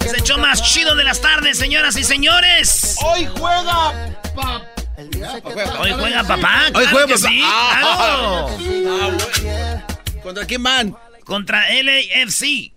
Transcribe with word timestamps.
Se 0.00 0.18
echó 0.18 0.38
más 0.38 0.62
chido 0.62 0.94
de 0.96 1.04
las 1.04 1.20
tardes, 1.20 1.58
señoras 1.58 1.96
y 1.96 2.02
señores. 2.04 2.96
Hoy 3.04 3.26
juega 3.38 3.92
papá. 4.34 4.62
Hoy 5.78 5.92
juega 5.92 6.24
papá. 6.24 6.62
Hoy 6.74 6.86
juega 6.90 7.06
papá. 7.06 7.28
sí, 7.28 7.42
Ah, 7.44 8.48
claro. 8.58 9.22
¿Contra 10.22 10.44
quién 10.46 10.62
van? 10.62 10.96
Contra 11.24 11.64
LAFC. 11.70 12.72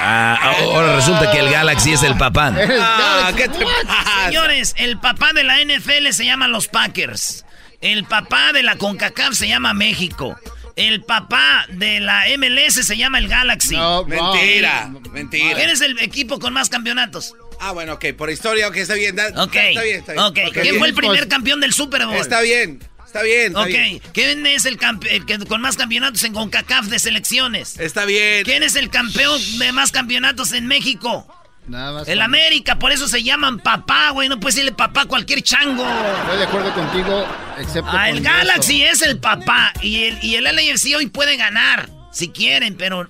Ah, 0.00 0.52
ahora 0.60 0.96
resulta 0.96 1.30
que 1.30 1.38
el 1.38 1.50
Galaxy 1.50 1.92
es 1.92 2.02
el 2.02 2.16
papá. 2.16 2.52
Ah, 2.80 3.32
¿qué 3.36 3.48
te 3.48 3.64
pasa? 3.64 4.24
Señores, 4.26 4.74
el 4.76 4.98
papá 4.98 5.32
de 5.32 5.44
la 5.44 5.58
NFL 5.64 6.10
se 6.12 6.24
llama 6.26 6.48
los 6.48 6.66
Packers. 6.68 7.44
El 7.80 8.04
papá 8.04 8.52
de 8.52 8.62
la 8.62 8.76
CONCACAF 8.76 9.34
se 9.34 9.46
llama 9.48 9.72
México. 9.72 10.36
El 10.76 11.02
papá 11.02 11.66
de 11.68 12.00
la 12.00 12.24
MLS 12.36 12.84
se 12.84 12.96
llama 12.96 13.18
el 13.18 13.28
Galaxy. 13.28 13.76
Mentira, 14.06 14.90
mentira. 15.12 15.54
¿Quién 15.54 15.70
es 15.70 15.80
el 15.80 15.98
equipo 16.00 16.38
con 16.40 16.52
más 16.52 16.68
campeonatos? 16.68 17.32
Ah, 17.60 17.70
bueno, 17.70 17.94
ok, 17.94 18.06
por 18.18 18.28
historia, 18.30 18.66
ok, 18.68 18.76
está 18.78 18.94
bien. 18.94 19.14
da- 19.14 19.28
Ok. 19.44 19.54
Está 19.54 19.82
bien, 19.82 20.00
está 20.00 20.12
bien. 20.12 20.24
Ok. 20.24 20.38
Ok, 20.48 20.52
¿Quién 20.52 20.62
bien. 20.64 20.78
fue 20.78 20.88
el 20.88 20.94
primer 20.94 21.28
campeón 21.28 21.60
del 21.60 21.72
Super 21.72 22.04
Bowl? 22.06 22.16
Está 22.16 22.40
bien, 22.40 22.80
está 23.06 23.22
bien, 23.22 23.46
está 23.48 23.60
Ok. 23.60 23.66
bien. 23.68 24.00
¿Quién 24.12 24.46
es 24.48 24.64
el, 24.64 24.78
el 25.10 25.24
que 25.26 25.38
con 25.46 25.60
más 25.60 25.76
campeonatos 25.76 26.24
en 26.24 26.32
CONCACAF 26.32 26.86
de 26.86 26.98
selecciones? 26.98 27.78
Está 27.78 28.04
bien. 28.04 28.42
¿Quién 28.44 28.64
es 28.64 28.74
el 28.74 28.90
campeón 28.90 29.40
de 29.58 29.70
más 29.70 29.92
campeonatos 29.92 30.52
en 30.52 30.66
México? 30.66 31.26
Nada 31.66 31.92
más. 31.92 32.08
El 32.08 32.18
con- 32.18 32.24
América, 32.24 32.78
por 32.78 32.92
eso 32.92 33.08
se 33.08 33.22
llaman 33.22 33.58
papá, 33.58 34.10
güey. 34.10 34.28
No 34.28 34.38
puedes 34.38 34.56
decirle 34.56 34.72
papá 34.76 35.02
a 35.02 35.06
cualquier 35.06 35.42
chango. 35.42 35.84
Estoy 36.22 36.38
de 36.38 36.44
acuerdo 36.44 36.72
contigo, 36.74 37.26
excepto 37.58 37.90
Ah, 37.92 38.10
el 38.10 38.20
Galaxy 38.20 38.82
eso. 38.82 39.04
es 39.04 39.10
el 39.10 39.18
papá. 39.18 39.72
Y 39.80 40.04
el, 40.04 40.22
y 40.22 40.34
el 40.36 40.44
LAFC 40.44 40.94
hoy 40.96 41.06
puede 41.06 41.36
ganar, 41.36 41.88
si 42.12 42.28
quieren, 42.28 42.76
pero 42.76 43.08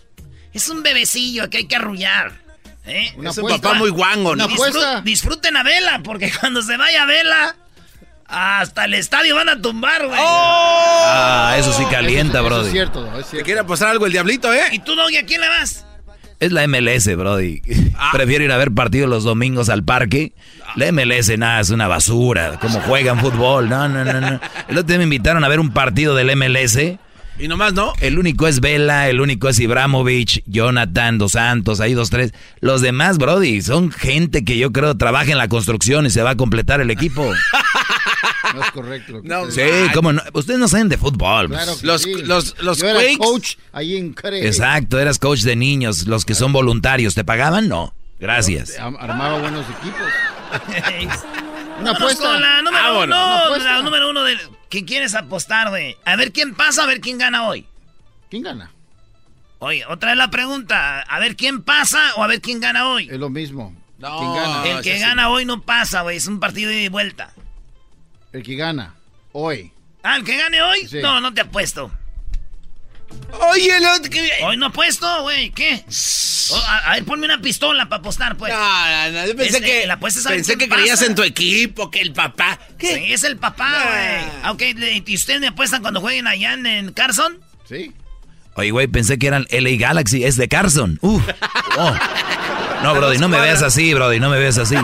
es 0.53 0.69
un 0.69 0.83
bebecillo 0.85 1.51
que 1.51 1.59
hay 1.59 1.67
que 1.67 1.77
arrullar. 1.77 2.33
¿eh? 2.87 3.13
Una 3.17 3.31
Es 3.31 3.39
un 3.39 3.49
papá 3.49 3.75
muy 3.75 3.91
guango, 3.91 4.37
¿no? 4.37 4.45
Una 4.45 4.55
apuesta. 4.55 4.99
Disfru- 5.01 5.03
disfruten 5.03 5.57
a 5.57 5.63
Vela, 5.65 6.01
porque 6.05 6.31
cuando 6.41 6.63
se 6.63 6.77
vaya 6.77 7.07
Vela, 7.07 7.57
hasta 8.27 8.85
el 8.85 8.95
estadio 8.95 9.35
van 9.35 9.49
a 9.49 9.61
tumbar, 9.61 10.07
güey. 10.07 10.21
Ah, 10.23 11.57
eso 11.59 11.73
sí 11.73 11.85
calienta, 11.91 12.39
Eso- 12.39 12.47
eso 12.47 12.55
brody. 12.55 12.67
Es 12.67 12.73
cierto, 12.73 13.07
es 13.19 13.25
¿Te 13.25 13.31
cierto. 13.31 13.45
quiere 13.45 13.61
apostar 13.61 13.89
algo 13.89 14.07
el 14.07 14.13
diablito, 14.13 14.53
eh? 14.53 14.65
¿Y 14.71 14.79
tú, 14.81 14.95
Doggy, 14.95 15.17
a 15.17 15.25
quién 15.27 15.41
le 15.41 15.49
vas? 15.49 15.85
Es 16.45 16.53
la 16.53 16.69
MLS, 16.69 17.07
brody. 17.17 17.63
Ah. 17.97 18.11
Prefiero 18.13 18.45
ir 18.45 18.53
a 18.53 18.59
ver 18.59 18.71
partidos 18.71 19.09
los 19.09 19.25
domingos 19.25 19.71
al 19.71 19.83
parque. 19.83 20.35
La 20.77 20.93
MLS, 20.93 21.39
nada, 21.39 21.61
es 21.61 21.71
una 21.71 21.89
basura. 21.89 22.59
Como 22.61 22.81
juegan 22.81 23.19
fútbol. 23.19 23.71
No, 23.71 23.89
no, 23.89 24.05
no, 24.05 24.21
no. 24.21 24.41
El 24.69 24.77
otro 24.77 24.89
día 24.89 24.99
me 24.99 25.05
invitaron 25.05 25.43
a 25.43 25.49
ver 25.49 25.59
un 25.59 25.73
partido 25.73 26.15
del 26.15 26.37
MLS. 26.37 26.77
Y 27.39 27.49
nomás, 27.49 27.73
¿no? 27.73 27.95
El 28.03 28.19
único 28.19 28.47
es 28.47 28.61
Vela, 28.61 29.09
el 29.09 29.23
único 29.23 29.49
es 29.49 29.59
Ibramovich, 29.59 30.43
Jonathan, 30.45 31.17
Dos 31.17 31.33
Santos, 31.33 31.81
ahí 31.81 31.95
dos, 31.95 32.11
tres. 32.11 32.35
Los 32.61 32.83
demás, 32.83 33.17
Brody, 33.17 33.63
son 33.63 33.91
gente 33.91 34.45
que 34.45 34.59
yo 34.59 34.71
creo 34.71 34.99
trabaja 34.99 35.33
en 35.33 35.39
la 35.39 35.49
construcción 35.49 36.05
y 36.05 36.11
se 36.11 36.23
va 36.23 36.31
a 36.31 36.37
completar 36.37 36.83
el 36.83 36.91
equipo. 36.91 37.27
No 38.55 38.63
es 38.65 38.71
correcto. 38.71 39.21
No, 39.25 39.51
Sí, 39.51 39.61
cómo 39.93 40.13
no. 40.13 40.23
Ustedes 40.33 40.59
no 40.61 40.69
saben 40.69 40.89
de 40.89 40.97
fútbol. 40.99 41.49
Claro 41.49 41.77
que 41.79 41.87
Los- 41.87 42.03
sí. 42.03 42.15
los- 42.23 42.59
los 42.63 42.79
Yo 42.79 42.89
era 42.89 43.01
Quakes- 43.01 43.19
coach 43.19 43.55
ahí 43.73 43.97
en 43.97 44.13
Care. 44.15 44.47
Exacto, 44.47 44.99
eras 44.99 45.19
coach 45.19 45.41
de 45.41 45.57
niños, 45.57 46.07
los 46.07 46.25
que 46.25 46.35
son 46.35 46.53
voluntarios. 46.53 47.15
¿Te 47.15 47.25
pagaban? 47.25 47.69
No. 47.69 47.95
Gracias. 48.21 48.79
Armaba 48.79 49.39
buenos 49.41 49.67
equipos. 49.81 50.09
Una 51.81 51.91
apuesta. 51.91 52.39
la 52.39 52.63
número 52.63 52.93
uno. 52.95 53.05
Una 53.05 53.39
apuesta. 53.41 53.73
La 53.77 53.83
número 53.83 54.11
uno 54.11 54.23
de. 54.23 54.37
¿Qué 54.71 54.85
quieres 54.85 55.15
apostar, 55.15 55.71
güey? 55.71 55.97
A 56.05 56.17
ver 56.17 56.33
quién 56.33 56.55
pasa, 56.55 56.85
a 56.85 56.87
ver 56.87 57.01
quién 57.01 57.19
gana 57.19 57.49
hoy. 57.49 57.67
¿Quién 58.31 58.43
gana? 58.43 58.71
Oye, 59.59 59.85
otra 59.87 60.11
vez 60.11 60.19
la 60.19 60.31
pregunta. 60.31 61.01
A 61.01 61.19
ver 61.21 61.37
quién 61.37 61.63
pasa 61.63 62.15
o 62.17 62.23
a 62.25 62.27
ver 62.27 62.41
quién 62.41 62.61
gana 62.61 62.89
hoy. 62.89 63.09
Es 63.11 63.19
lo 63.19 63.31
mismo. 63.31 63.75
No. 63.99 64.19
¿Quién 64.19 64.35
gana? 64.35 64.67
El 64.67 64.83
que 64.83 64.95
sí. 64.95 65.01
gana 65.01 65.29
hoy 65.31 65.45
no 65.45 65.63
pasa, 65.63 66.03
güey. 66.03 66.17
Es 66.17 66.27
un 66.27 66.41
partido 66.41 66.71
de 66.71 66.89
vuelta. 66.89 67.33
El 68.35 68.43
que 68.43 68.57
gana. 68.57 68.97
Hoy. 69.31 69.71
Ah, 70.03 70.17
el 70.17 70.25
que 70.25 70.37
gane 70.37 70.61
hoy. 70.61 70.89
Sí. 70.89 70.99
No, 71.01 71.21
no 71.21 71.33
te 71.33 71.41
apuesto. 71.43 71.89
Oye, 73.53 73.77
el 73.77 73.87
otro 73.87 74.11
que... 74.11 74.29
Hoy 74.43 74.57
no 74.57 74.67
apuesto, 74.67 75.23
güey. 75.23 75.51
¿Qué? 75.51 75.85
Oh, 76.51 76.57
a, 76.57 76.79
a 76.79 76.95
ver, 76.95 77.05
ponme 77.05 77.27
una 77.27 77.41
pistola 77.41 77.89
para 77.89 78.01
apostar, 78.01 78.37
pues. 78.37 78.53
No, 78.53 78.59
no, 78.59 79.13
no, 79.13 79.27
yo 79.29 79.37
pensé 79.37 79.59
Este, 79.59 79.63
que, 79.63 79.87
la 79.87 79.95
apuesta 79.95 80.19
es 80.19 80.27
a 80.27 80.31
ver 80.31 80.39
pensé 80.39 80.59
que 80.59 80.69
creías 80.69 81.01
en 81.03 81.15
tu 81.15 81.23
equipo, 81.23 81.93
que 81.93 82.01
el 82.01 82.13
papá... 82.13 82.59
¿Qué? 82.77 82.97
Sí, 82.97 83.13
es 83.13 83.23
el 83.23 83.37
papá, 83.37 83.71
güey. 83.71 84.33
Ah, 84.43 85.03
¿y 85.07 85.15
ustedes 85.15 85.41
me 85.41 85.47
apuestan 85.47 85.81
cuando 85.81 86.01
jueguen 86.01 86.27
allá 86.27 86.55
en, 86.55 86.67
en 86.67 86.93
Carson? 86.93 87.39
¿Sí? 87.69 87.93
Oye, 88.57 88.73
güey, 88.73 88.89
pensé 88.89 89.17
que 89.17 89.29
eran 89.29 89.47
LA 89.49 89.77
Galaxy, 89.79 90.25
es 90.25 90.37
de 90.37 90.49
Carson. 90.49 90.99
Uf. 91.03 91.23
Oh. 91.77 91.93
No, 92.85 92.95
Brody, 92.95 93.19
no 93.19 93.29
me 93.29 93.41
veas 93.41 93.63
así, 93.63 93.95
Brody, 93.95 94.21
no 94.21 94.31
me 94.31 94.39
veas 94.39 94.59
así. 94.59 94.77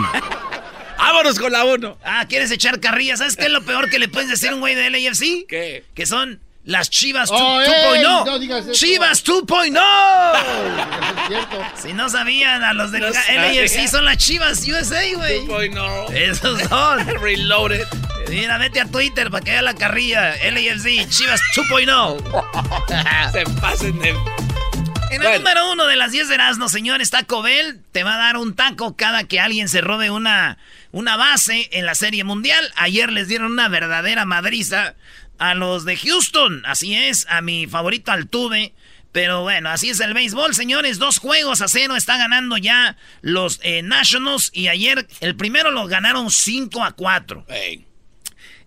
Vámonos 1.01 1.39
con 1.39 1.51
la 1.51 1.65
uno. 1.65 1.97
Ah, 2.03 2.25
¿quieres 2.29 2.51
echar 2.51 2.79
carrilla? 2.79 3.17
¿Sabes 3.17 3.35
qué 3.35 3.45
es 3.45 3.51
lo 3.51 3.63
peor 3.63 3.89
que 3.89 3.97
le 3.99 4.07
puedes 4.07 4.29
decir 4.29 4.49
a 4.49 4.53
un 4.55 4.59
güey 4.61 4.75
de 4.75 4.89
LAFC? 4.89 5.47
¿Qué? 5.47 5.83
Que 5.95 6.05
son 6.05 6.39
las 6.63 6.91
Chivas 6.91 7.29
Oh, 7.31 7.59
2.0. 7.59 7.95
ey, 7.95 8.03
no 8.03 8.37
digas 8.39 8.63
eso. 8.67 8.73
Chivas 8.73 9.23
2.0. 9.25 9.81
Es 11.21 11.27
cierto. 11.27 11.63
si 11.81 11.93
no 11.93 12.09
sabían, 12.09 12.63
a 12.63 12.73
los 12.73 12.91
Ga- 12.91 13.11
sabía. 13.13 13.51
LAFC 13.61 13.87
son 13.89 14.05
las 14.05 14.17
Chivas 14.17 14.65
USA, 14.67 15.01
güey. 15.15 15.39
Hoy 15.49 15.69
no. 15.69 16.07
Esos 16.09 16.61
son. 16.63 17.05
Reloaded. 17.21 17.87
Mira, 18.29 18.57
vete 18.59 18.79
a 18.81 18.85
Twitter 18.85 19.29
para 19.31 19.43
que 19.43 19.51
vea 19.51 19.61
la 19.63 19.73
carrilla. 19.73 20.35
LAFC, 20.51 21.09
Chivas 21.09 21.41
2.0. 21.55 23.31
Se 23.31 23.43
pasen 23.59 23.97
de... 23.99 24.09
En 24.09 25.17
el 25.21 25.27
Bueno. 25.27 25.37
número 25.39 25.71
uno 25.73 25.87
de 25.87 25.97
las 25.97 26.11
10 26.13 26.29
de 26.29 26.35
Erasmo, 26.35 26.69
señores, 26.69 27.09
Taco 27.09 27.41
Bell 27.41 27.81
te 27.91 28.03
va 28.03 28.15
a 28.15 28.17
dar 28.17 28.37
un 28.37 28.55
taco 28.55 28.95
cada 28.95 29.25
que 29.25 29.41
alguien 29.41 29.67
se 29.67 29.81
robe 29.81 30.09
una, 30.09 30.57
una 30.91 31.17
base 31.17 31.69
en 31.71 31.85
la 31.85 31.95
Serie 31.95 32.23
Mundial. 32.23 32.71
Ayer 32.75 33.11
les 33.11 33.27
dieron 33.27 33.51
una 33.51 33.67
verdadera 33.67 34.25
madriza 34.25 34.95
a 35.37 35.55
los 35.55 35.85
de 35.85 35.97
Houston. 35.97 36.63
Así 36.65 36.95
es, 36.95 37.25
a 37.29 37.41
mi 37.41 37.67
favorito 37.67 38.11
Altuve. 38.11 38.73
Pero 39.11 39.41
bueno, 39.41 39.69
así 39.69 39.89
es 39.89 39.99
el 39.99 40.13
béisbol, 40.13 40.55
señores. 40.55 40.97
Dos 40.97 41.17
juegos 41.17 41.61
a 41.61 41.67
cero 41.67 41.95
está 41.97 42.17
ganando 42.17 42.55
ya 42.57 42.95
los 43.21 43.59
eh, 43.63 43.81
Nationals. 43.81 44.51
Y 44.53 44.69
ayer 44.69 45.05
el 45.19 45.35
primero 45.35 45.71
lo 45.71 45.87
ganaron 45.87 46.31
5 46.31 46.83
a 46.83 46.91
4. 46.93 47.45
Ey. 47.49 47.85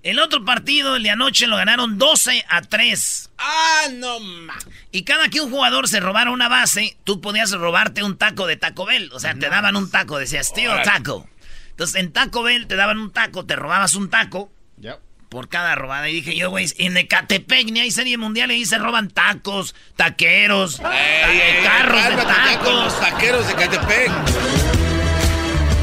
El 0.02 0.18
otro 0.18 0.44
partido, 0.44 0.96
el 0.96 1.02
de 1.02 1.08
anoche, 1.08 1.46
lo 1.46 1.56
ganaron 1.56 1.96
12 1.96 2.44
a 2.46 2.60
3. 2.60 3.30
Ah, 3.38 3.86
no 3.94 4.20
ma. 4.20 4.54
Y 4.92 5.04
cada 5.04 5.30
que 5.30 5.40
un 5.40 5.50
jugador 5.50 5.88
se 5.88 5.98
robara 5.98 6.30
una 6.30 6.50
base, 6.50 6.98
tú 7.04 7.22
podías 7.22 7.52
robarte 7.52 8.02
un 8.02 8.18
taco 8.18 8.46
de 8.46 8.56
Taco 8.56 8.84
Bell. 8.84 9.10
O 9.14 9.18
sea, 9.18 9.34
te 9.34 9.48
daban 9.48 9.76
un 9.76 9.90
taco, 9.90 10.18
decías, 10.18 10.52
tío, 10.52 10.74
taco. 10.84 11.26
Entonces, 11.74 11.96
en 12.00 12.12
Taco 12.12 12.42
Bell 12.44 12.66
te 12.68 12.76
daban 12.76 12.98
un 12.98 13.10
taco, 13.12 13.44
te 13.44 13.56
robabas 13.56 13.94
un 13.96 14.08
taco 14.08 14.52
Ya. 14.76 14.98
por 15.28 15.48
cada 15.48 15.74
robada. 15.74 16.08
Y 16.08 16.12
dije 16.14 16.36
yo, 16.36 16.50
güey, 16.50 16.66
en 16.78 16.96
Ecatepec 16.96 17.70
ni 17.72 17.80
hay 17.80 17.90
serie 17.90 18.16
mundial 18.16 18.50
y 18.52 18.54
ahí 18.54 18.64
se 18.64 18.78
roban 18.78 19.10
tacos, 19.10 19.74
taqueros, 19.96 20.76
ta- 20.78 20.92
Ey, 20.96 21.40
ey, 21.40 21.64
carros 21.64 22.04
de 22.08 22.14
con 22.16 22.26
tacos. 22.26 22.84
los 22.84 23.00
taqueros 23.00 23.46
de 23.48 23.54
Catepec. 23.54 24.10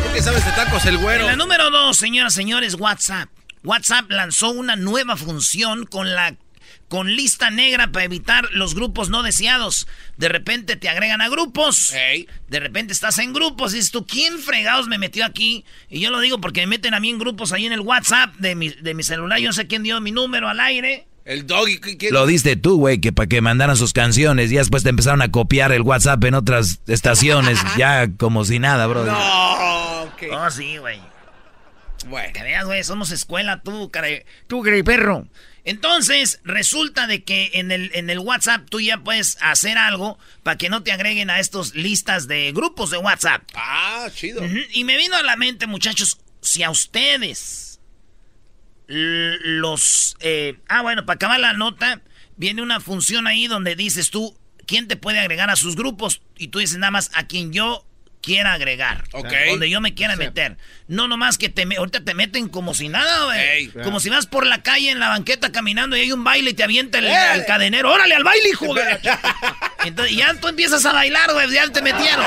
¿Tú 0.04 0.14
qué 0.14 0.22
sabes 0.22 0.46
de 0.46 0.52
tacos, 0.52 0.86
el 0.86 0.96
En 0.96 1.02
güero? 1.02 1.26
la 1.26 1.36
número 1.36 1.70
dos, 1.70 1.98
señoras 1.98 2.34
y 2.34 2.36
señores, 2.38 2.76
WhatsApp. 2.76 3.30
WhatsApp 3.64 4.10
lanzó 4.10 4.50
una 4.52 4.76
nueva 4.76 5.18
función 5.18 5.86
con 5.86 6.16
la 6.16 6.36
con 6.92 7.16
lista 7.16 7.50
negra 7.52 7.90
para 7.94 8.04
evitar 8.04 8.50
los 8.52 8.76
grupos 8.76 9.10
no 9.10 9.24
deseados. 9.24 9.88
De 10.18 10.28
repente 10.28 10.76
te 10.76 10.90
agregan 10.90 11.22
a 11.22 11.30
grupos. 11.30 11.94
De 12.50 12.60
repente 12.60 12.92
estás 12.92 13.18
en 13.20 13.32
grupos 13.32 13.72
y 13.72 13.78
dices 13.78 13.92
tú, 13.92 14.06
¿quién 14.06 14.40
fregados 14.40 14.90
me 14.90 14.98
metió 14.98 15.24
aquí? 15.26 15.64
Y 15.90 16.02
yo 16.02 16.12
lo 16.12 16.20
digo 16.20 16.42
porque 16.42 16.60
me 16.60 16.68
meten 16.68 16.94
a 16.94 17.00
mí 17.00 17.10
en 17.10 17.18
grupos 17.18 17.54
ahí 17.54 17.66
en 17.66 17.72
el 17.72 17.80
WhatsApp 17.80 18.36
de 18.40 18.56
mi, 18.56 18.68
de 18.72 18.94
mi 18.94 19.04
celular. 19.04 19.40
Yo 19.40 19.48
no 19.48 19.54
sé 19.54 19.68
quién 19.68 19.84
dio 19.84 20.02
mi 20.02 20.12
número 20.12 20.50
al 20.50 20.60
aire. 20.60 21.08
El 21.24 21.48
doggy. 21.48 21.80
¿qué- 21.80 21.98
qué- 21.98 22.12
Lo 22.12 22.26
diste 22.26 22.58
tú, 22.58 22.76
güey, 22.76 23.00
que 23.00 23.14
para 23.14 23.28
que 23.30 23.40
mandaran 23.40 23.78
sus 23.78 23.94
canciones 23.94 24.52
y 24.52 24.56
después 24.58 24.84
te 24.84 24.90
empezaron 24.90 25.22
a 25.22 25.32
copiar 25.32 25.72
el 25.72 25.84
WhatsApp 25.84 26.22
en 26.26 26.34
otras 26.34 26.82
estaciones, 26.88 27.58
ya 27.78 28.10
como 28.18 28.44
si 28.44 28.60
nada, 28.60 28.86
Brody. 28.88 29.10
No. 29.12 30.02
ok. 30.04 30.24
Oh, 30.34 30.50
sí, 30.52 30.76
güey. 30.76 31.00
Bueno. 32.08 32.34
Que 32.34 32.44
veas, 32.44 32.66
güey, 32.66 32.84
somos 32.84 33.12
escuela, 33.12 33.62
tú, 33.62 33.90
care, 33.92 34.26
tú, 34.48 34.62
perro. 34.84 35.26
Entonces, 35.64 36.40
resulta 36.44 37.06
de 37.08 37.24
que 37.24 37.52
en 37.54 37.72
el, 37.72 37.92
en 37.94 38.10
el 38.10 38.20
WhatsApp 38.20 38.68
tú 38.70 38.80
ya 38.80 38.98
puedes 38.98 39.38
hacer 39.42 39.78
algo 39.78 40.18
para 40.44 40.58
que 40.58 40.70
no 40.70 40.84
te 40.84 40.92
agreguen 40.92 41.30
a 41.30 41.40
estos 41.40 41.76
listas 41.76 42.28
de 42.28 42.52
grupos 42.52 42.90
de 42.90 42.98
WhatsApp. 42.98 43.44
Ah, 43.54 44.10
chido. 44.14 44.44
Y 44.72 44.84
me 44.84 44.98
vino 44.98 45.16
a 45.16 45.24
la 45.24 45.36
mente, 45.36 45.68
muchachos, 45.68 46.20
si 46.42 46.64
a 46.64 46.72
ustedes 46.72 47.80
los... 48.88 50.18
eh, 50.20 50.60
ah, 50.68 50.82
bueno, 50.82 51.06
para 51.06 51.16
acabar 51.16 51.40
la 51.40 51.54
nota, 51.54 52.02
viene 52.38 52.62
una 52.62 52.80
función 52.80 53.28
ahí 53.28 53.48
donde 53.48 53.76
dices 53.76 54.10
tú, 54.10 54.38
¿quién 54.66 54.88
te 54.88 54.96
puede 54.98 55.20
agregar 55.20 55.50
a 55.50 55.56
sus 55.56 55.76
grupos? 55.76 56.22
Y 56.38 56.48
tú 56.48 56.60
dices 56.60 56.78
nada 56.78 56.92
más 56.92 57.12
a 57.14 57.28
quien 57.28 57.54
yo 57.54 57.86
quiera 58.22 58.54
agregar. 58.54 59.04
Ok. 59.14 59.32
Donde 59.50 59.70
yo 59.70 59.82
me 59.82 59.94
quiera 59.94 60.16
meter. 60.16 60.58
No 60.88 61.08
nomás 61.08 61.38
que 61.38 61.50
te 61.50 61.66
me- 61.66 61.76
ahorita 61.78 62.04
te 62.04 62.14
meten 62.14 62.48
como 62.50 62.74
si 62.74 62.88
nada, 62.90 63.26
güey. 63.26 63.40
Ey. 63.40 63.68
Como 63.84 64.00
si 64.00 64.10
vas 64.10 64.28
por 64.28 64.46
la 64.46 64.62
calle 64.64 64.92
en 64.92 65.00
la 65.00 65.10
banqueta 65.10 65.52
caminando 65.52 65.98
y 65.98 66.02
hay 66.02 66.12
un 66.12 66.24
baile 66.24 66.52
y 66.52 66.54
te 66.54 66.64
avienta 66.64 67.00
el, 67.00 67.08
el 67.08 67.46
cadenero. 67.46 67.92
¡Órale 67.92 68.16
al 68.16 68.24
baile, 68.24 68.50
hijo! 68.50 68.74
de 68.74 68.84
la 68.86 69.02
ch-". 69.02 69.20
Entonces 69.86 70.16
ya 70.16 70.34
tú 70.36 70.48
empiezas 70.48 70.86
a 70.86 70.94
bailar, 70.94 71.32
güey. 71.34 71.52
Ya 71.52 71.68
te 71.70 71.82
metieron. 71.82 72.26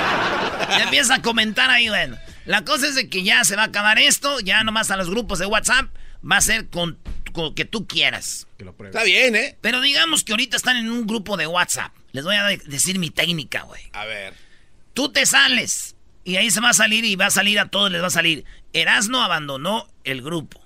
Ya 0.70 0.82
empiezas 0.84 1.18
a 1.18 1.22
comentar 1.22 1.70
ahí, 1.70 1.88
güey. 1.88 2.10
La 2.46 2.62
cosa 2.64 2.88
es 2.88 2.94
de 2.94 3.08
que 3.08 3.22
ya 3.22 3.42
se 3.44 3.56
va 3.56 3.62
a 3.62 3.66
acabar 3.66 3.98
esto. 3.98 4.40
Ya 4.40 4.62
nomás 4.64 4.90
a 4.90 4.96
los 4.96 5.08
grupos 5.08 5.38
de 5.38 5.46
WhatsApp 5.46 5.86
va 6.30 6.36
a 6.36 6.40
ser 6.40 6.68
con, 6.68 6.98
con 7.32 7.54
que 7.54 7.64
tú 7.64 7.86
quieras. 7.86 8.46
Está 8.86 9.02
bien, 9.04 9.34
¿eh? 9.36 9.56
Pero 9.60 9.80
digamos 9.80 10.24
que 10.24 10.32
ahorita 10.32 10.56
están 10.56 10.76
en 10.76 10.90
un 10.90 11.06
grupo 11.06 11.36
de 11.36 11.46
WhatsApp. 11.46 11.92
Les 12.12 12.24
voy 12.24 12.36
a 12.36 12.44
de- 12.44 12.56
decir 12.66 12.98
mi 12.98 13.10
técnica, 13.10 13.62
güey. 13.62 13.82
A 13.92 14.04
ver. 14.04 14.34
Tú 14.94 15.10
te 15.10 15.26
sales 15.26 15.96
y 16.24 16.36
ahí 16.36 16.50
se 16.50 16.60
va 16.60 16.70
a 16.70 16.74
salir 16.74 17.04
y 17.04 17.16
va 17.16 17.26
a 17.26 17.30
salir 17.30 17.58
a 17.60 17.68
todos 17.68 17.90
les 17.90 18.00
va 18.00 18.06
a 18.06 18.10
salir. 18.10 18.44
Erasno 18.72 19.22
abandonó 19.22 19.86
el 20.04 20.22
grupo. 20.22 20.62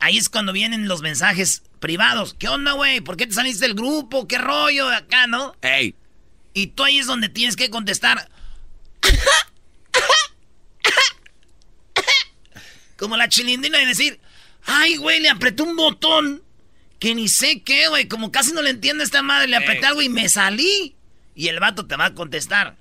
Ahí 0.00 0.16
es 0.18 0.28
cuando 0.28 0.52
vienen 0.52 0.88
los 0.88 1.02
mensajes 1.02 1.62
privados. 1.80 2.34
¿Qué 2.38 2.48
onda, 2.48 2.72
güey? 2.72 3.00
¿Por 3.00 3.16
qué 3.16 3.26
te 3.26 3.34
saliste 3.34 3.66
del 3.66 3.74
grupo? 3.74 4.26
¿Qué 4.26 4.38
rollo 4.38 4.88
de 4.88 4.96
acá, 4.96 5.26
no? 5.26 5.54
Ey. 5.62 5.94
Y 6.54 6.68
tú 6.68 6.84
ahí 6.84 6.98
es 6.98 7.06
donde 7.06 7.28
tienes 7.28 7.56
que 7.56 7.70
contestar. 7.70 8.28
Como 12.96 13.16
la 13.16 13.28
chilindrina 13.28 13.80
y 13.80 13.86
decir, 13.86 14.18
ay, 14.64 14.96
güey, 14.96 15.20
le 15.20 15.28
apreté 15.28 15.62
un 15.62 15.76
botón 15.76 16.42
que 16.98 17.14
ni 17.14 17.28
sé 17.28 17.62
qué, 17.62 17.88
güey. 17.88 18.08
Como 18.08 18.32
casi 18.32 18.52
no 18.52 18.62
le 18.62 18.70
entiende 18.70 19.04
a 19.04 19.06
esta 19.06 19.22
madre, 19.22 19.46
le 19.46 19.56
apreté 19.56 19.80
Ey. 19.80 19.84
algo 19.84 20.02
y 20.02 20.08
me 20.08 20.28
salí. 20.28 20.96
Y 21.34 21.48
el 21.48 21.60
vato 21.60 21.86
te 21.86 21.96
va 21.96 22.06
a 22.06 22.14
contestar. 22.14 22.76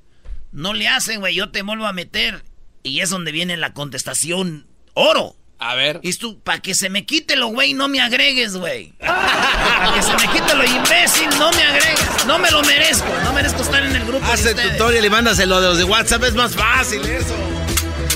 No 0.52 0.74
le 0.74 0.88
hacen, 0.88 1.20
güey, 1.20 1.36
yo 1.36 1.50
te 1.52 1.62
vuelvo 1.62 1.86
a 1.86 1.94
meter. 1.94 2.44
Y 2.84 3.02
es 3.02 3.10
donde 3.10 3.32
viene 3.32 3.58
la 3.58 3.74
contestación 3.74 4.68
oro. 4.94 5.36
A 5.60 5.74
ver. 5.76 6.00
Y 6.04 6.14
tú, 6.14 6.40
para 6.40 6.60
que 6.60 6.76
se 6.76 6.90
me 6.90 7.06
quite 7.06 7.36
lo, 7.36 7.48
güey, 7.48 7.74
no 7.74 7.88
me 7.88 8.00
agregues, 8.00 8.56
güey. 8.56 8.94
Para 9.00 9.94
que 9.96 10.04
se 10.04 10.14
me 10.14 10.32
quite 10.32 10.54
lo 10.56 10.64
imbécil, 10.64 11.30
no 11.40 11.52
me 11.52 11.64
agregues. 11.64 12.26
No 12.28 12.38
me 12.38 12.52
lo 12.52 12.62
merezco. 12.62 13.08
No 13.24 13.34
merezco 13.34 13.64
estar 13.64 13.84
en 13.84 13.96
el 13.96 14.06
grupo 14.06 14.24
de 14.26 14.32
Haz 14.32 14.46
el 14.46 14.52
ustedes. 14.56 14.78
tutorial 14.78 15.06
y 15.06 15.10
mándaselo 15.10 15.60
de 15.60 15.68
los 15.70 15.78
de 15.80 15.84
WhatsApp. 15.84 16.24
Es 16.26 16.36
más 16.36 16.56
fácil 16.56 17.04
eso. 17.06 17.36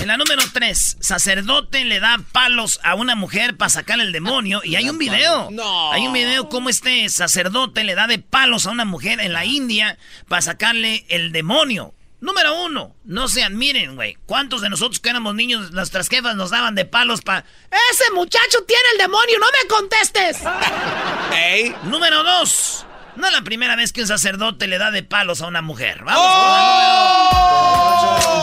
En 0.00 0.08
la 0.08 0.16
número 0.16 0.42
3, 0.52 0.98
sacerdote 1.00 1.84
le 1.84 1.98
da 2.00 2.20
palos 2.32 2.78
a 2.84 2.94
una 2.94 3.14
mujer 3.16 3.56
para 3.56 3.68
sacarle 3.70 4.04
el 4.04 4.12
demonio. 4.12 4.60
Y 4.64 4.76
hay 4.76 4.88
un 4.88 4.98
video. 4.98 5.48
No. 5.50 5.92
Hay 5.92 6.06
un 6.06 6.12
video 6.12 6.48
como 6.48 6.68
este 6.68 7.08
sacerdote 7.08 7.82
le 7.84 7.94
da 7.96 8.06
de 8.06 8.18
palos 8.20 8.66
a 8.66 8.70
una 8.70 8.84
mujer 8.84 9.20
en 9.20 9.32
la 9.32 9.44
India 9.44 9.98
para 10.28 10.42
sacarle 10.42 11.04
el 11.08 11.32
demonio. 11.32 11.92
Número 12.22 12.62
uno, 12.62 12.94
no 13.04 13.26
se 13.26 13.42
admiren, 13.42 13.96
güey. 13.96 14.16
¿Cuántos 14.26 14.60
de 14.60 14.70
nosotros 14.70 15.00
que 15.00 15.10
éramos 15.10 15.34
niños, 15.34 15.72
nuestras 15.72 16.08
jefas 16.08 16.36
nos 16.36 16.50
daban 16.50 16.76
de 16.76 16.84
palos 16.84 17.20
para... 17.20 17.44
Ese 17.90 18.04
muchacho 18.14 18.62
tiene 18.64 18.82
el 18.92 18.98
demonio, 18.98 19.40
no 19.40 19.46
me 19.46 19.68
contestes. 19.68 20.38
Ey. 21.34 21.74
Número 21.82 22.22
dos, 22.22 22.86
no 23.16 23.26
es 23.26 23.32
la 23.32 23.42
primera 23.42 23.74
vez 23.74 23.92
que 23.92 24.02
un 24.02 24.06
sacerdote 24.06 24.68
le 24.68 24.78
da 24.78 24.92
de 24.92 25.02
palos 25.02 25.42
a 25.42 25.48
una 25.48 25.62
mujer. 25.62 26.04
Vamos 26.04 26.22
¡Oh! 26.24 27.34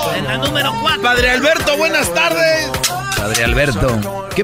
con 0.03 0.13
la 0.13 0.17
número... 0.17 0.17
En 0.17 0.25
la 0.25 0.37
número 0.45 0.75
cuatro. 0.81 1.01
Padre 1.01 1.29
Alberto, 1.29 1.77
buenas 1.77 2.13
tardes. 2.13 2.69
Padre 3.15 3.45
Alberto. 3.45 4.27
¿Qué, 4.35 4.43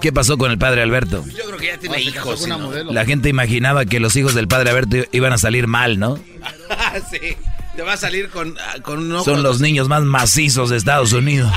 ¿Qué 0.00 0.12
pasó 0.12 0.38
con 0.38 0.52
el 0.52 0.58
padre 0.58 0.82
Alberto? 0.82 1.24
Yo 1.26 1.46
creo 1.46 1.58
que 1.58 1.66
ya 1.66 1.78
tiene 1.78 2.00
hijos. 2.00 2.42
con 2.42 2.52
una 2.52 2.54
¿sí, 2.54 2.60
no? 2.60 2.66
modelo. 2.68 2.92
La 2.92 3.04
gente 3.04 3.28
imaginaba 3.28 3.86
que 3.86 3.98
los 3.98 4.14
hijos 4.14 4.34
del 4.34 4.46
padre 4.46 4.70
Alberto 4.70 4.98
iban 5.10 5.32
a 5.32 5.38
salir 5.38 5.66
mal, 5.66 5.98
¿no? 5.98 6.16
sí. 7.10 7.36
Te 7.78 7.84
va 7.84 7.92
a 7.92 7.96
salir 7.96 8.28
con, 8.28 8.58
ah, 8.58 8.80
con 8.82 8.98
un 8.98 9.12
ojo. 9.12 9.24
Son 9.24 9.44
los 9.44 9.60
niños 9.60 9.86
más 9.86 10.02
macizos 10.02 10.68
de 10.68 10.76
Estados 10.76 11.12
Unidos. 11.12 11.52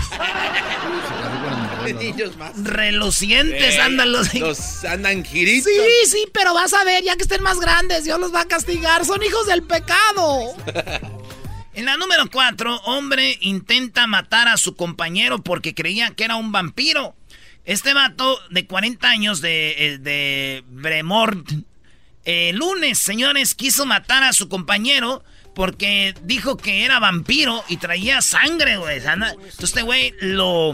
niños 1.99 2.37
más. 2.37 2.51
Relucientes 2.63 3.79
andan 3.79 4.11
los... 4.11 4.31
Los 4.35 4.85
andan 4.85 5.25
giritos. 5.25 5.71
Sí, 5.73 6.11
sí, 6.11 6.27
pero 6.31 6.53
vas 6.53 6.75
a 6.75 6.83
ver, 6.83 7.03
ya 7.03 7.15
que 7.15 7.23
estén 7.23 7.41
más 7.41 7.59
grandes, 7.59 8.03
Dios 8.03 8.19
los 8.19 8.31
va 8.31 8.41
a 8.41 8.45
castigar. 8.45 9.03
Son 9.03 9.23
hijos 9.23 9.47
del 9.47 9.63
pecado. 9.63 10.53
En 11.73 11.85
la 11.85 11.97
número 11.97 12.29
4, 12.29 12.81
hombre 12.81 13.37
intenta 13.41 14.05
matar 14.05 14.49
a 14.49 14.57
su 14.57 14.75
compañero 14.75 15.41
porque 15.41 15.73
creía 15.73 16.11
que 16.11 16.25
era 16.25 16.35
un 16.35 16.51
vampiro. 16.51 17.15
Este 17.65 17.95
vato 17.95 18.37
de 18.51 18.67
40 18.67 19.09
años 19.09 19.41
de, 19.41 19.71
eh, 19.77 19.97
de 19.97 20.63
Bremort, 20.67 21.49
el 22.25 22.57
lunes, 22.57 22.99
señores, 22.99 23.55
quiso 23.55 23.85
matar 23.87 24.21
a 24.21 24.33
su 24.33 24.49
compañero 24.49 25.23
porque 25.53 26.13
dijo 26.23 26.57
que 26.57 26.85
era 26.85 26.99
vampiro 26.99 27.63
y 27.67 27.77
traía 27.77 28.21
sangre, 28.21 28.77
güey. 28.77 28.97
Entonces 28.97 29.37
este 29.59 29.81
güey 29.81 30.13
lo, 30.21 30.71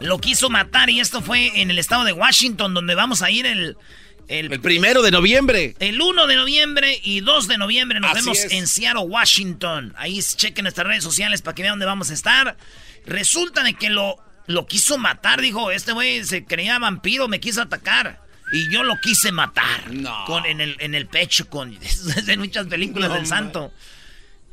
lo 0.00 0.18
quiso 0.18 0.50
matar 0.50 0.90
y 0.90 1.00
esto 1.00 1.20
fue 1.22 1.60
en 1.60 1.70
el 1.70 1.78
estado 1.78 2.04
de 2.04 2.12
Washington 2.12 2.74
donde 2.74 2.94
vamos 2.94 3.22
a 3.22 3.30
ir 3.30 3.46
el... 3.46 3.76
el 4.28 4.52
El 4.52 4.60
primero 4.60 5.02
de 5.02 5.10
noviembre. 5.10 5.74
el 5.80 6.00
1 6.00 6.26
de 6.26 6.36
noviembre 6.36 7.00
y 7.02 7.20
2 7.20 7.48
de 7.48 7.58
noviembre 7.58 8.00
nos 8.00 8.12
Así 8.12 8.20
vemos 8.20 8.38
es. 8.38 8.52
en 8.52 8.66
Seattle, 8.66 9.02
Washington. 9.04 9.94
Ahí 9.96 10.20
chequen 10.22 10.62
nuestras 10.64 10.86
redes 10.86 11.04
sociales 11.04 11.42
para 11.42 11.54
que 11.54 11.62
vean 11.62 11.72
dónde 11.72 11.86
vamos 11.86 12.10
a 12.10 12.14
estar. 12.14 12.56
Resulta 13.06 13.62
de 13.62 13.74
que 13.74 13.90
lo, 13.90 14.16
lo 14.46 14.66
quiso 14.66 14.98
matar, 14.98 15.40
dijo, 15.40 15.70
este 15.70 15.92
güey 15.92 16.24
se 16.24 16.44
creía 16.44 16.78
vampiro, 16.78 17.28
me 17.28 17.40
quiso 17.40 17.62
atacar. 17.62 18.20
Y 18.52 18.70
yo 18.70 18.82
lo 18.82 18.98
quise 19.00 19.32
matar. 19.32 19.92
No. 19.92 20.24
Con, 20.26 20.46
en, 20.46 20.60
el, 20.60 20.76
en 20.80 20.94
el 20.94 21.06
pecho, 21.06 21.48
con 21.48 21.76
en 22.26 22.38
muchas 22.40 22.66
películas 22.66 23.10
No, 23.10 23.16
del 23.16 23.26
santo. 23.26 23.72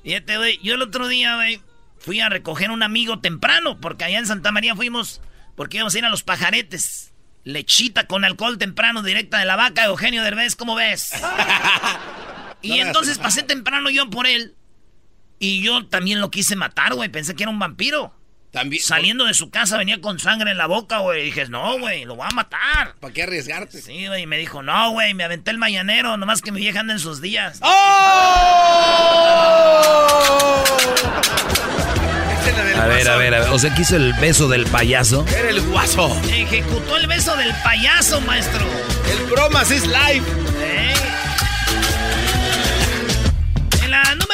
Y 0.03 0.13
este 0.13 0.37
güey, 0.37 0.59
yo 0.61 0.75
el 0.75 0.81
otro 0.81 1.07
día, 1.07 1.35
güey, 1.35 1.61
fui 1.97 2.19
a 2.19 2.29
recoger 2.29 2.69
a 2.69 2.73
un 2.73 2.83
amigo 2.83 3.19
temprano, 3.19 3.79
porque 3.79 4.03
allá 4.03 4.19
en 4.19 4.27
Santa 4.27 4.51
María 4.51 4.75
fuimos, 4.75 5.21
porque 5.55 5.77
íbamos 5.77 5.95
a 5.95 5.97
ir 5.97 6.05
a 6.05 6.09
los 6.09 6.23
pajaretes. 6.23 7.11
Lechita 7.43 8.07
con 8.07 8.25
alcohol 8.25 8.57
temprano, 8.57 9.03
directa 9.03 9.39
de 9.39 9.45
la 9.45 9.55
vaca 9.55 9.83
de 9.83 9.87
Eugenio 9.89 10.23
Derbez, 10.23 10.55
¿cómo 10.55 10.75
ves? 10.75 11.11
y 12.61 12.79
entonces 12.79 13.17
pasé 13.17 13.43
temprano 13.43 13.89
yo 13.89 14.09
por 14.09 14.27
él. 14.27 14.55
Y 15.39 15.61
yo 15.61 15.85
también 15.87 16.21
lo 16.21 16.31
quise 16.31 16.55
matar, 16.55 16.93
güey. 16.95 17.09
Pensé 17.09 17.35
que 17.35 17.43
era 17.43 17.51
un 17.51 17.59
vampiro. 17.59 18.15
También. 18.51 18.81
Saliendo 18.81 19.25
de 19.25 19.33
su 19.33 19.49
casa 19.49 19.77
venía 19.77 19.99
con 19.99 20.17
sangre 20.19 20.51
en 20.51 20.57
la 20.57 20.65
boca, 20.67 20.99
güey. 20.99 21.25
Dije, 21.25 21.47
no, 21.49 21.77
güey, 21.79 22.05
lo 22.05 22.15
voy 22.15 22.27
a 22.29 22.33
matar. 22.33 22.95
¿Para 22.99 23.13
qué 23.13 23.23
arriesgarte? 23.23 23.81
Sí, 23.81 24.07
güey. 24.07 24.23
Y 24.23 24.27
me 24.27 24.37
dijo, 24.37 24.61
no, 24.63 24.91
güey, 24.91 25.13
me 25.13 25.23
aventé 25.25 25.51
el 25.51 25.57
mañanero. 25.57 26.15
Nomás 26.17 26.41
que 26.41 26.51
mi 26.51 26.61
vieja 26.61 26.79
anda 26.79 26.93
en 26.93 26.99
sus 26.99 27.21
días. 27.21 27.59
¡Oh! 27.61 27.71
Es 32.47 32.77
A 32.77 32.85
ver, 32.87 33.09
a 33.09 33.15
ver, 33.17 33.35
a 33.35 33.39
ver. 33.39 33.49
O 33.49 33.59
sea, 33.59 33.73
quiso 33.73 33.95
el 33.97 34.13
beso 34.13 34.47
del 34.47 34.65
payaso. 34.67 35.25
Era 35.27 35.49
el 35.49 35.61
guaso. 35.61 36.21
Ejecutó 36.29 36.97
el 36.97 37.07
beso 37.07 37.35
del 37.35 37.53
payaso, 37.63 38.21
maestro. 38.21 38.65
El 39.11 39.25
bromas 39.25 39.71
is 39.71 39.85
live. 39.85 40.23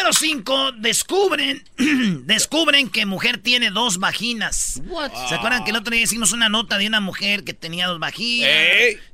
Número 0.01 0.13
5 0.13 0.71
descubren 0.79 1.63
descubren 2.25 2.89
que 2.89 3.05
mujer 3.05 3.37
tiene 3.37 3.69
dos 3.69 3.99
vaginas. 3.99 4.81
¿Se 5.29 5.35
acuerdan 5.35 5.63
que 5.63 5.69
el 5.69 5.77
otro 5.77 5.93
día 5.93 6.03
hicimos 6.03 6.31
una 6.31 6.49
nota 6.49 6.79
de 6.79 6.87
una 6.87 6.99
mujer 6.99 7.43
que 7.43 7.53
tenía 7.53 7.87
dos 7.87 7.99
vaginas? 7.99 8.49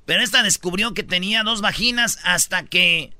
Pero 0.05 0.23
esta 0.23 0.43
descubrió 0.43 0.93
que 0.93 1.03
tenía 1.03 1.43
dos 1.43 1.59
vaginas 1.59 2.19
hasta 2.23 2.63
que 2.63 3.11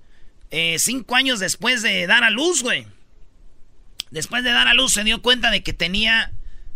eh, 0.49 0.77
cinco 0.79 1.15
años 1.15 1.39
después 1.39 1.81
de 1.81 2.07
dar 2.07 2.23
a 2.23 2.29
luz, 2.29 2.63
güey. 2.63 2.87
Después 4.11 4.45
de 4.45 4.51
dar 4.51 4.69
a 4.69 4.73
luz 4.73 4.93
se 4.93 5.03
dio 5.03 5.21
cuenta 5.21 5.51
de 5.51 5.61
que 5.61 5.73
tenía 5.73 6.31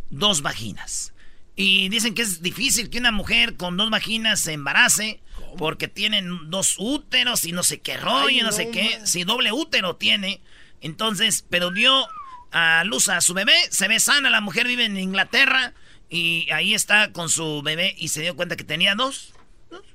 dos 0.10 0.41
vaginas. 0.41 1.13
Y 1.55 1.88
dicen 1.88 2.15
que 2.15 2.24
es 2.24 2.41
difícil 2.41 2.89
que 2.89 2.98
una 2.98 3.12
mujer 3.12 3.55
con 3.55 3.77
dos 3.77 3.89
vaginas 3.89 4.41
se 4.41 4.53
embarace 4.53 5.21
porque 5.57 5.88
tienen 5.88 6.50
dos 6.50 6.75
úteros 6.79 7.45
y 7.45 7.53
no 7.53 7.63
sé 7.63 7.79
qué 7.79 7.95
rollo, 7.98 8.27
Ay, 8.27 8.38
no, 8.39 8.48
no, 8.48 8.51
sé 8.51 8.71
qué. 8.71 8.98
man. 8.98 9.07
Si 9.07 9.24
doble 9.24 9.53
útero 9.53 9.95
tiene. 9.95 10.41
Entonces, 10.81 11.45
pero 11.50 11.71
dio 11.71 12.07
a 12.51 12.83
luz 12.83 13.07
a 13.09 13.21
su 13.21 13.33
bebé, 13.33 13.55
se 13.69 13.88
ve 13.88 14.00
sana, 14.00 14.29
la 14.29 14.41
mujer 14.41 14.67
vive 14.67 14.85
en 14.85 14.97
Inglaterra 14.97 15.73
y 16.09 16.50
ahí 16.51 16.73
está 16.73 17.11
con 17.13 17.29
su 17.29 17.61
bebé 17.61 17.95
y 17.97 18.09
se 18.09 18.21
dio 18.21 18.35
cuenta 18.35 18.57
que 18.57 18.63
tenía 18.63 18.95
dos. 18.95 19.33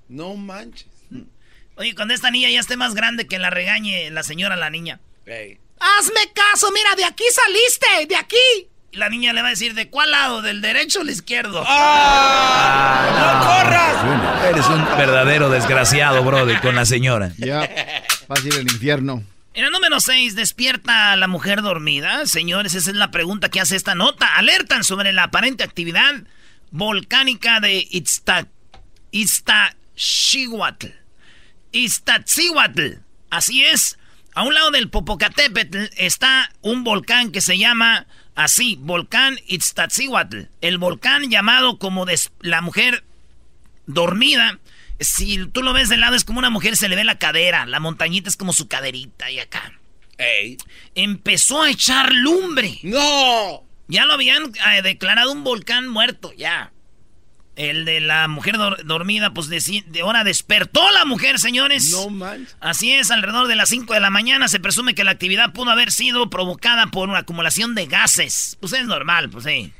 No 0.08 0.34
manches. 0.36 0.86
Oye, 1.76 1.94
cuando 1.94 2.14
esta 2.14 2.30
niña 2.30 2.48
ya 2.48 2.60
esté 2.60 2.76
más 2.76 2.94
grande 2.94 3.26
que 3.26 3.38
la 3.38 3.50
regañe 3.50 4.10
la 4.10 4.22
señora 4.22 4.54
a 4.54 4.58
la 4.58 4.70
niña. 4.70 5.00
Ey. 5.26 5.58
Hazme 5.78 6.32
caso, 6.32 6.70
mira, 6.72 6.94
de 6.96 7.04
aquí 7.04 7.24
saliste, 7.30 8.06
de 8.08 8.16
aquí. 8.16 8.68
Y 8.92 8.96
la 8.96 9.10
niña 9.10 9.34
le 9.34 9.42
va 9.42 9.48
a 9.48 9.50
decir, 9.50 9.74
¿de 9.74 9.90
cuál 9.90 10.10
lado? 10.10 10.40
¿Del 10.40 10.62
derecho 10.62 11.00
o 11.00 11.02
el 11.02 11.10
izquierdo? 11.10 11.62
¡Ah! 11.66 13.10
¡No 13.12 13.46
corras! 13.46 14.48
Eres 14.48 14.66
un 14.68 14.82
verdadero 14.96 15.50
desgraciado, 15.50 16.24
brother, 16.24 16.62
con 16.62 16.76
la 16.76 16.86
señora. 16.86 17.32
Ya, 17.36 17.68
vas 18.26 18.42
a 18.42 18.46
ir 18.46 18.54
al 18.54 18.62
infierno. 18.62 19.22
En 19.56 19.64
el 19.64 19.72
número 19.72 20.00
6, 20.00 20.34
¿despierta 20.34 21.12
a 21.12 21.16
la 21.16 21.28
mujer 21.28 21.62
dormida? 21.62 22.26
Señores, 22.26 22.74
esa 22.74 22.90
es 22.90 22.96
la 22.96 23.10
pregunta 23.10 23.48
que 23.48 23.58
hace 23.58 23.74
esta 23.74 23.94
nota. 23.94 24.36
Alertan 24.36 24.84
sobre 24.84 25.14
la 25.14 25.22
aparente 25.22 25.64
actividad 25.64 26.12
volcánica 26.72 27.58
de 27.60 27.88
Izta, 27.90 28.48
Iztaccíhuatl. 29.12 30.88
Iztaccíhuatl. 31.72 32.96
Así 33.30 33.64
es. 33.64 33.98
A 34.34 34.42
un 34.42 34.52
lado 34.52 34.72
del 34.72 34.90
Popocatépetl 34.90 35.84
está 35.96 36.52
un 36.60 36.84
volcán 36.84 37.32
que 37.32 37.40
se 37.40 37.56
llama 37.56 38.06
así, 38.34 38.76
volcán 38.78 39.38
Iztaccíhuatl. 39.46 40.48
El 40.60 40.76
volcán 40.76 41.30
llamado 41.30 41.78
como 41.78 42.04
la 42.42 42.60
mujer 42.60 43.04
dormida. 43.86 44.58
Si 45.00 45.46
tú 45.48 45.62
lo 45.62 45.72
ves 45.72 45.88
de 45.88 45.96
lado 45.96 46.16
es 46.16 46.24
como 46.24 46.38
una 46.38 46.50
mujer 46.50 46.76
se 46.76 46.88
le 46.88 46.96
ve 46.96 47.04
la 47.04 47.18
cadera, 47.18 47.66
la 47.66 47.80
montañita 47.80 48.28
es 48.28 48.36
como 48.36 48.52
su 48.52 48.68
caderita 48.68 49.30
y 49.30 49.38
acá. 49.38 49.72
Ey. 50.18 50.56
Empezó 50.94 51.62
a 51.62 51.70
echar 51.70 52.12
lumbre. 52.12 52.78
¡No! 52.82 53.64
Ya 53.88 54.06
lo 54.06 54.14
habían 54.14 54.44
eh, 54.44 54.82
declarado 54.82 55.32
un 55.32 55.44
volcán 55.44 55.88
muerto, 55.88 56.32
ya. 56.32 56.72
El 57.54 57.86
de 57.86 58.00
la 58.00 58.28
mujer 58.28 58.56
dormida, 58.84 59.32
pues 59.32 59.48
de, 59.48 59.82
de, 59.86 60.00
ahora 60.02 60.24
despertó 60.24 60.90
la 60.90 61.06
mujer, 61.06 61.38
señores. 61.38 61.90
No 61.90 62.10
manches. 62.10 62.56
Así 62.60 62.92
es, 62.92 63.10
alrededor 63.10 63.48
de 63.48 63.54
las 63.54 63.70
5 63.70 63.94
de 63.94 64.00
la 64.00 64.10
mañana 64.10 64.48
se 64.48 64.60
presume 64.60 64.94
que 64.94 65.04
la 65.04 65.12
actividad 65.12 65.52
pudo 65.54 65.70
haber 65.70 65.90
sido 65.90 66.28
provocada 66.28 66.88
por 66.88 67.08
una 67.08 67.20
acumulación 67.20 67.74
de 67.74 67.86
gases. 67.86 68.58
Pues 68.60 68.74
es 68.74 68.86
normal, 68.86 69.30
pues 69.30 69.44
sí. 69.44 69.72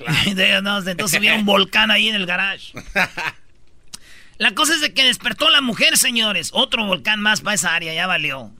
entonces 0.26 1.14
había 1.14 1.34
un 1.34 1.44
volcán 1.44 1.90
ahí 1.90 2.08
en 2.08 2.14
el 2.14 2.26
garage. 2.26 2.72
La 4.40 4.54
cosa 4.54 4.72
es 4.72 4.80
de 4.80 4.94
que 4.94 5.04
despertó 5.04 5.50
la 5.50 5.60
mujer, 5.60 5.98
señores. 5.98 6.48
Otro 6.54 6.86
volcán 6.86 7.20
más 7.20 7.42
para 7.42 7.56
esa 7.56 7.74
área, 7.74 7.92
ya 7.92 8.06
valió. 8.06 8.50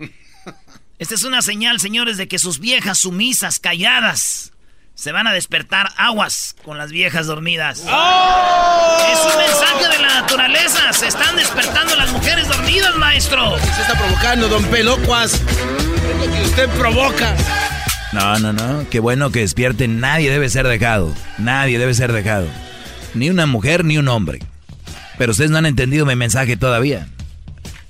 Esta 0.99 1.14
es 1.14 1.25
una 1.25 1.40
señal, 1.40 1.80
señores, 1.80 2.18
de 2.18 2.28
que 2.28 2.38
sus 2.38 2.58
viejas 2.58 2.99
sumisas, 2.99 3.58
calladas, 3.60 4.52
se 4.94 5.10
van 5.10 5.26
a 5.26 5.32
despertar 5.32 5.90
aguas 5.96 6.54
con 6.66 6.76
las 6.76 6.90
viejas 6.92 7.26
dormidas. 7.26 7.82
¡Oh! 7.88 8.99
Es 9.10 9.32
un 9.32 9.38
mensaje 9.38 9.96
de 9.96 10.02
la 10.02 10.20
naturaleza. 10.20 10.92
Se 10.92 11.06
están 11.06 11.34
despertando 11.37 11.96
las 11.96 12.12
mujeres 12.12 12.46
dormidas, 12.46 12.94
maestro. 12.96 13.56
¿Qué 13.56 13.72
se 13.72 13.80
está 13.80 13.99
provocando, 13.99 14.49
don 14.49 14.62
Pelocuas? 14.66 15.32
Es 15.32 16.26
lo 16.26 16.30
que 16.30 16.42
usted 16.42 16.68
provoca. 16.78 17.34
No, 18.12 18.38
no, 18.38 18.52
no. 18.52 18.87
Qué 18.90 19.00
bueno 19.00 19.32
que 19.32 19.40
despierten. 19.40 19.99
Nadie 19.99 20.30
debe 20.30 20.50
ser 20.50 20.68
dejado. 20.68 21.14
Nadie 21.38 21.78
debe 21.78 21.94
ser 21.94 22.12
dejado. 22.12 22.49
Ni 23.14 23.30
una 23.30 23.46
mujer 23.46 23.87
ni 23.87 23.96
un 23.96 24.08
hombre. 24.08 24.40
Pero 25.21 25.33
ustedes 25.33 25.50
no 25.50 25.59
han 25.59 25.67
entendido 25.67 26.07
mi 26.07 26.17
mensaje 26.17 26.57
todavía. 26.57 27.07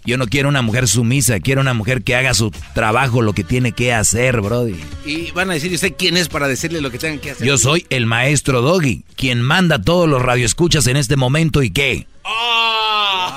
Yo 0.05 0.19
no 0.19 0.27
quiero 0.27 0.49
una 0.49 0.63
mujer 0.63 0.89
sumisa, 0.89 1.39
quiero 1.39 1.61
una 1.61 1.75
mujer 1.75 2.03
que 2.03 2.17
haga 2.17 2.35
su 2.35 2.51
trabajo, 2.75 3.23
lo 3.23 3.35
que 3.35 3.45
tiene 3.45 3.71
que 3.71 3.95
hacer, 3.95 4.41
Brody. 4.41 4.81
Y 5.07 5.31
van 5.31 5.49
a 5.49 5.53
decir, 5.53 5.73
¿usted 5.73 5.95
quién 5.97 6.17
es 6.17 6.29
para 6.29 6.49
decirle 6.49 6.81
lo 6.81 6.91
que 6.91 6.99
tengan 6.99 7.21
que 7.21 7.31
hacer? 7.31 7.47
Yo 7.47 7.57
soy 7.57 7.87
el 7.89 8.07
maestro 8.07 8.63
Doggy, 8.63 9.05
quien 9.15 9.43
manda 9.43 9.77
a 9.77 9.81
todos 9.81 10.09
los 10.09 10.21
radioescuchas 10.21 10.89
en 10.89 10.97
este 10.97 11.15
momento 11.15 11.63
y 11.63 11.71
qué. 11.71 12.09
¡Oh! 12.25 13.31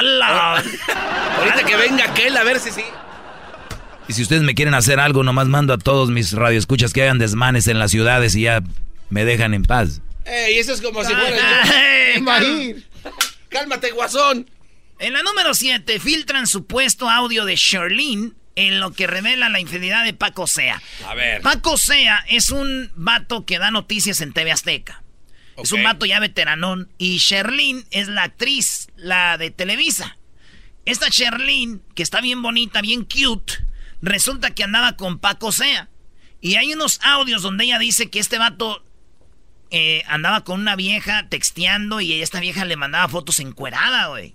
Ahorita 1.38 1.64
que 1.68 1.76
venga 1.76 2.04
aquel, 2.04 2.36
a 2.36 2.42
ver 2.42 2.58
si 2.58 2.72
sí. 2.72 2.82
Y 4.08 4.12
si 4.12 4.22
ustedes 4.22 4.42
me 4.42 4.56
quieren 4.56 4.74
hacer 4.74 4.98
algo, 4.98 5.22
nomás 5.22 5.46
mando 5.46 5.72
a 5.72 5.78
todos 5.78 6.10
mis 6.10 6.32
radioescuchas 6.32 6.92
que 6.92 7.04
hagan 7.04 7.20
desmanes 7.20 7.68
en 7.68 7.78
las 7.78 7.92
ciudades 7.92 8.34
y 8.34 8.40
ya 8.40 8.60
me 9.08 9.24
dejan 9.24 9.54
en 9.54 9.62
paz. 9.62 10.00
¡Ey, 10.28 10.58
eso 10.58 10.72
es 10.72 10.80
como 10.80 11.02
si 11.04 11.14
fuera... 11.14 12.42
ir? 12.42 12.86
¡Cálmate, 13.48 13.90
guasón! 13.92 14.50
En 14.98 15.12
la 15.12 15.22
número 15.22 15.54
7, 15.54 16.00
filtran 16.00 16.46
supuesto 16.46 17.08
audio 17.08 17.44
de 17.44 17.56
Sherlyn 17.56 18.36
en 18.56 18.80
lo 18.80 18.92
que 18.92 19.06
revela 19.06 19.48
la 19.48 19.60
infidelidad 19.60 20.04
de 20.04 20.12
Paco 20.12 20.46
Sea. 20.46 20.82
A 21.06 21.14
ver. 21.14 21.40
Paco 21.42 21.78
Sea 21.78 22.24
es 22.28 22.50
un 22.50 22.90
vato 22.96 23.46
que 23.46 23.58
da 23.58 23.70
noticias 23.70 24.20
en 24.20 24.32
TV 24.32 24.50
Azteca. 24.50 25.02
Es 25.56 25.72
un 25.72 25.82
vato 25.82 26.06
ya 26.06 26.20
veteranón. 26.20 26.90
Y 26.98 27.18
Sherlyn 27.18 27.84
es 27.90 28.08
la 28.08 28.24
actriz, 28.24 28.88
la 28.96 29.38
de 29.38 29.50
Televisa. 29.50 30.16
Esta 30.84 31.08
Sherlyn, 31.08 31.82
que 31.94 32.02
está 32.02 32.20
bien 32.20 32.42
bonita, 32.42 32.80
bien 32.80 33.04
cute, 33.04 33.54
resulta 34.02 34.54
que 34.54 34.64
andaba 34.64 34.96
con 34.96 35.18
Paco 35.18 35.52
Sea. 35.52 35.88
Y 36.40 36.56
hay 36.56 36.72
unos 36.72 37.00
audios 37.02 37.42
donde 37.42 37.64
ella 37.64 37.78
dice 37.78 38.10
que 38.10 38.18
este 38.18 38.38
vato 38.38 38.84
eh, 39.70 40.02
andaba 40.06 40.44
con 40.44 40.60
una 40.60 40.76
vieja 40.76 41.28
texteando 41.28 42.00
y 42.00 42.20
esta 42.22 42.40
vieja 42.40 42.64
le 42.64 42.76
mandaba 42.76 43.08
fotos 43.08 43.40
encuerada, 43.40 44.08
güey. 44.08 44.34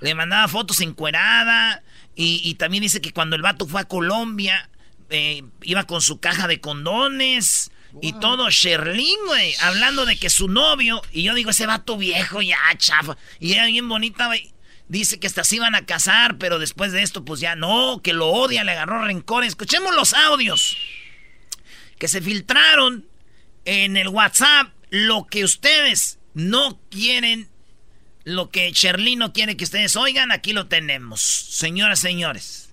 Le 0.00 0.14
mandaba 0.14 0.48
fotos 0.48 0.80
encuerada. 0.80 1.82
Y, 2.16 2.40
y, 2.44 2.54
también 2.54 2.82
dice 2.82 3.00
que 3.00 3.12
cuando 3.12 3.34
el 3.34 3.42
vato 3.42 3.66
fue 3.66 3.80
a 3.80 3.84
Colombia, 3.84 4.68
eh, 5.10 5.42
iba 5.62 5.84
con 5.84 6.00
su 6.00 6.20
caja 6.20 6.46
de 6.46 6.60
condones. 6.60 7.70
Y 8.02 8.12
todo, 8.14 8.50
Sherlyn, 8.50 9.26
güey, 9.26 9.54
hablando 9.62 10.04
de 10.04 10.16
que 10.16 10.28
su 10.28 10.48
novio, 10.48 11.00
y 11.12 11.22
yo 11.22 11.32
digo, 11.32 11.50
ese 11.50 11.66
vato 11.66 11.96
viejo 11.96 12.42
ya, 12.42 12.58
chafa, 12.76 13.16
y 13.38 13.52
era 13.52 13.66
bien 13.66 13.88
bonita, 13.88 14.26
güey, 14.26 14.52
dice 14.88 15.20
que 15.20 15.28
hasta 15.28 15.44
se 15.44 15.56
iban 15.56 15.76
a 15.76 15.86
casar, 15.86 16.36
pero 16.38 16.58
después 16.58 16.90
de 16.90 17.02
esto, 17.02 17.24
pues 17.24 17.38
ya 17.38 17.54
no, 17.54 18.00
que 18.02 18.12
lo 18.12 18.28
odia, 18.30 18.64
le 18.64 18.72
agarró 18.72 19.04
rencor. 19.04 19.44
Escuchemos 19.44 19.94
los 19.94 20.12
audios 20.12 20.76
que 21.98 22.08
se 22.08 22.20
filtraron 22.20 23.06
en 23.64 23.96
el 23.96 24.08
WhatsApp, 24.08 24.73
lo 24.94 25.26
que 25.26 25.42
ustedes 25.42 26.20
no 26.34 26.78
quieren 26.88 27.48
lo 28.22 28.48
que 28.50 28.70
Sherlyn 28.70 29.18
no 29.18 29.32
quiere 29.32 29.56
que 29.56 29.64
ustedes 29.64 29.96
oigan, 29.96 30.32
aquí 30.32 30.52
lo 30.52 30.66
tenemos. 30.66 31.20
Señoras, 31.20 31.98
señores. 31.98 32.70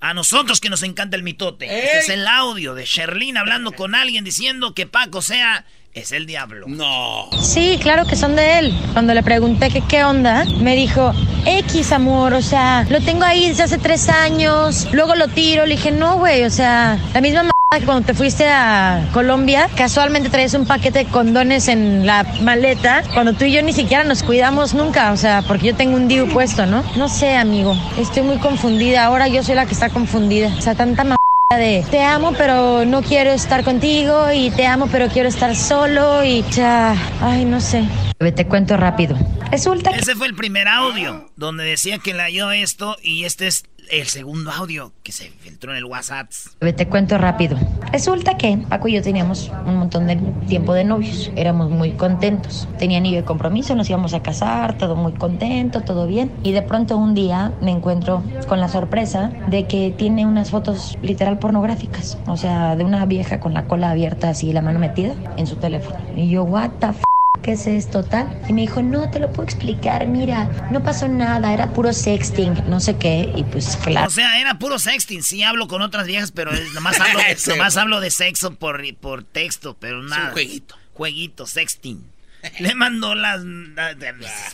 A 0.00 0.14
nosotros 0.14 0.60
que 0.60 0.70
nos 0.70 0.82
encanta 0.82 1.16
el 1.16 1.22
mitote. 1.22 1.66
Este 1.66 1.98
es 1.98 2.08
el 2.08 2.26
audio 2.26 2.74
de 2.74 2.84
Sherlyn 2.84 3.36
hablando 3.36 3.72
con 3.72 3.94
alguien 3.94 4.24
diciendo 4.24 4.74
que 4.74 4.86
Paco 4.86 5.22
sea 5.22 5.66
es 5.92 6.10
el 6.12 6.26
diablo. 6.26 6.66
No. 6.68 7.28
Sí, 7.42 7.78
claro 7.82 8.06
que 8.06 8.16
son 8.16 8.34
de 8.34 8.58
él. 8.58 8.74
Cuando 8.92 9.14
le 9.14 9.22
pregunté 9.22 9.70
que 9.70 9.82
qué 9.82 10.04
onda, 10.04 10.44
me 10.60 10.74
dijo, 10.74 11.12
X 11.44 11.92
amor, 11.92 12.34
o 12.34 12.42
sea, 12.42 12.86
lo 12.88 13.00
tengo 13.00 13.24
ahí 13.24 13.48
desde 13.48 13.64
hace 13.64 13.78
tres 13.78 14.08
años, 14.08 14.88
luego 14.92 15.14
lo 15.14 15.28
tiro. 15.28 15.66
Le 15.66 15.76
dije, 15.76 15.90
no, 15.90 16.18
güey, 16.18 16.44
o 16.44 16.50
sea, 16.50 16.98
la 17.12 17.20
misma 17.20 17.50
cuando 17.84 18.06
te 18.06 18.14
fuiste 18.14 18.48
a 18.48 19.06
Colombia, 19.12 19.68
casualmente 19.76 20.30
traes 20.30 20.54
un 20.54 20.64
paquete 20.66 21.00
de 21.00 21.04
condones 21.04 21.68
en 21.68 22.06
la 22.06 22.24
maleta, 22.40 23.02
cuando 23.12 23.34
tú 23.34 23.44
y 23.44 23.52
yo 23.52 23.62
ni 23.62 23.72
siquiera 23.72 24.04
nos 24.04 24.22
cuidamos 24.22 24.72
nunca, 24.72 25.12
o 25.12 25.16
sea, 25.16 25.42
porque 25.42 25.68
yo 25.68 25.74
tengo 25.74 25.96
un 25.96 26.08
DIU 26.08 26.28
puesto, 26.28 26.64
¿no? 26.64 26.82
No 26.96 27.08
sé, 27.08 27.36
amigo, 27.36 27.76
estoy 27.98 28.22
muy 28.22 28.38
confundida, 28.38 29.04
ahora 29.04 29.28
yo 29.28 29.42
soy 29.42 29.54
la 29.54 29.66
que 29.66 29.74
está 29.74 29.90
confundida, 29.90 30.48
o 30.56 30.60
sea, 30.62 30.74
tanta 30.74 31.02
m 31.02 31.14
de 31.56 31.82
te 31.90 32.02
amo 32.02 32.34
pero 32.36 32.84
no 32.84 33.00
quiero 33.00 33.30
estar 33.30 33.64
contigo 33.64 34.30
y 34.30 34.50
te 34.50 34.66
amo 34.66 34.86
pero 34.92 35.08
quiero 35.08 35.30
estar 35.30 35.56
solo 35.56 36.22
y 36.22 36.44
ya, 36.50 36.94
ay, 37.22 37.46
no 37.46 37.58
sé. 37.60 37.84
Te 38.18 38.46
cuento 38.46 38.76
rápido. 38.76 39.16
Resulta 39.50 39.90
Ese 39.90 40.14
fue 40.14 40.26
el 40.26 40.34
primer 40.34 40.68
audio 40.68 41.30
donde 41.36 41.64
decía 41.64 41.98
que 41.98 42.12
le 42.12 42.22
halló 42.22 42.50
esto 42.50 42.96
y 43.02 43.24
este 43.24 43.46
es 43.46 43.64
el 43.90 44.06
segundo 44.06 44.50
audio 44.50 44.92
que 45.02 45.12
se 45.12 45.30
filtró 45.30 45.72
en 45.72 45.78
el 45.78 45.84
WhatsApp. 45.84 46.30
Te 46.76 46.88
cuento 46.88 47.18
rápido. 47.18 47.56
Resulta 47.92 48.36
que 48.36 48.58
Paco 48.68 48.88
y 48.88 48.94
yo 48.94 49.02
teníamos 49.02 49.50
un 49.66 49.76
montón 49.76 50.06
de 50.06 50.16
tiempo 50.46 50.74
de 50.74 50.84
novios. 50.84 51.30
Éramos 51.36 51.70
muy 51.70 51.92
contentos. 51.92 52.68
Tenía 52.78 52.98
anillo 52.98 53.18
de 53.18 53.24
compromiso, 53.24 53.74
nos 53.74 53.88
íbamos 53.88 54.14
a 54.14 54.22
casar, 54.22 54.76
todo 54.78 54.96
muy 54.96 55.12
contento, 55.12 55.80
todo 55.80 56.06
bien. 56.06 56.30
Y 56.42 56.52
de 56.52 56.62
pronto 56.62 56.96
un 56.96 57.14
día 57.14 57.52
me 57.60 57.70
encuentro 57.70 58.22
con 58.46 58.60
la 58.60 58.68
sorpresa 58.68 59.30
de 59.48 59.66
que 59.66 59.94
tiene 59.96 60.26
unas 60.26 60.50
fotos 60.50 60.98
literal 61.02 61.38
pornográficas. 61.38 62.18
O 62.26 62.36
sea, 62.36 62.76
de 62.76 62.84
una 62.84 63.06
vieja 63.06 63.40
con 63.40 63.54
la 63.54 63.66
cola 63.66 63.90
abierta 63.90 64.30
así, 64.30 64.52
la 64.52 64.62
mano 64.62 64.78
metida 64.78 65.14
en 65.36 65.46
su 65.46 65.56
teléfono. 65.56 65.98
Y 66.16 66.28
yo, 66.28 66.44
what 66.44 66.70
the 66.80 66.86
f 66.88 67.07
¿qué 67.42 67.52
es 67.52 67.66
esto 67.66 68.04
tal? 68.04 68.40
Y 68.48 68.52
me 68.52 68.62
dijo, 68.62 68.82
no, 68.82 69.10
te 69.10 69.18
lo 69.18 69.32
puedo 69.32 69.44
explicar, 69.44 70.06
mira, 70.06 70.68
no 70.70 70.82
pasó 70.82 71.08
nada, 71.08 71.52
era 71.52 71.72
puro 71.72 71.92
sexting, 71.92 72.68
no 72.68 72.80
sé 72.80 72.96
qué, 72.96 73.32
y 73.36 73.44
pues 73.44 73.76
claro. 73.76 74.08
O 74.08 74.10
sea, 74.10 74.40
era 74.40 74.58
puro 74.58 74.78
sexting, 74.78 75.22
sí 75.22 75.42
hablo 75.42 75.68
con 75.68 75.82
otras 75.82 76.06
viejas, 76.06 76.32
pero 76.32 76.52
nomás 76.74 77.00
hablo, 77.00 77.20
nomás 77.48 77.76
hablo 77.76 78.00
de 78.00 78.10
sexo 78.10 78.54
por, 78.54 78.82
por 78.96 79.24
texto, 79.24 79.76
pero 79.78 80.02
nada. 80.02 80.22
Es 80.22 80.28
un 80.28 80.32
jueguito. 80.32 80.74
Jueguito, 80.94 81.46
sexting. 81.46 82.17
Le 82.60 82.74
mandó 82.74 83.14
las, 83.14 83.42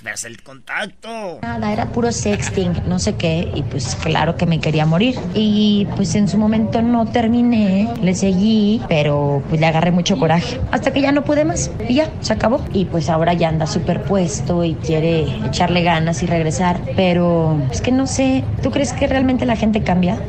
las, 0.02 0.24
el 0.24 0.42
contacto. 0.42 1.38
Nada, 1.42 1.72
era 1.72 1.86
puro 1.86 2.12
sexting, 2.12 2.72
no 2.86 2.98
sé 2.98 3.16
qué, 3.16 3.50
y 3.54 3.62
pues 3.62 3.96
claro 3.96 4.36
que 4.36 4.46
me 4.46 4.60
quería 4.60 4.86
morir. 4.86 5.16
Y 5.34 5.86
pues 5.96 6.14
en 6.14 6.28
su 6.28 6.38
momento 6.38 6.82
no 6.82 7.06
terminé, 7.06 7.88
le 8.02 8.14
seguí, 8.14 8.80
pero 8.88 9.42
pues 9.48 9.60
le 9.60 9.66
agarré 9.66 9.90
mucho 9.90 10.18
coraje. 10.18 10.60
Hasta 10.70 10.92
que 10.92 11.00
ya 11.00 11.12
no 11.12 11.24
pude 11.24 11.44
más, 11.44 11.70
y 11.88 11.94
ya, 11.94 12.10
se 12.20 12.32
acabó. 12.32 12.64
Y 12.72 12.86
pues 12.86 13.08
ahora 13.08 13.32
ya 13.34 13.48
anda 13.48 13.66
superpuesto 13.66 14.64
y 14.64 14.74
quiere 14.74 15.22
echarle 15.46 15.82
ganas 15.82 16.22
y 16.22 16.26
regresar, 16.26 16.80
pero 16.96 17.60
es 17.70 17.80
que 17.80 17.92
no 17.92 18.06
sé, 18.06 18.44
¿tú 18.62 18.70
crees 18.70 18.92
que 18.92 19.06
realmente 19.06 19.46
la 19.46 19.56
gente 19.56 19.82
cambia? 19.82 20.20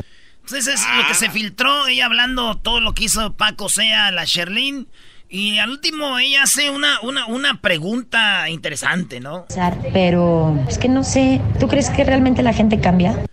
Entonces 0.42 0.74
es 0.74 0.80
lo 0.96 1.08
que 1.08 1.14
se 1.14 1.28
filtró, 1.28 1.88
ella 1.88 2.06
hablando 2.06 2.56
todo 2.56 2.80
lo 2.80 2.94
que 2.94 3.04
hizo 3.04 3.32
Paco 3.36 3.68
Sea, 3.68 4.12
la 4.12 4.24
Sherlyn. 4.24 4.86
Y 5.28 5.58
al 5.58 5.70
último 5.70 6.18
ella 6.18 6.44
hace 6.44 6.70
una, 6.70 7.00
una, 7.00 7.26
una 7.26 7.60
pregunta 7.60 8.48
interesante, 8.48 9.20
¿no? 9.20 9.46
Pero 9.92 10.64
es 10.68 10.78
que 10.78 10.88
no 10.88 11.02
sé, 11.02 11.40
¿tú 11.58 11.66
crees 11.68 11.90
que 11.90 12.04
realmente 12.04 12.42
la 12.42 12.52
gente 12.52 12.80
cambia? 12.80 13.24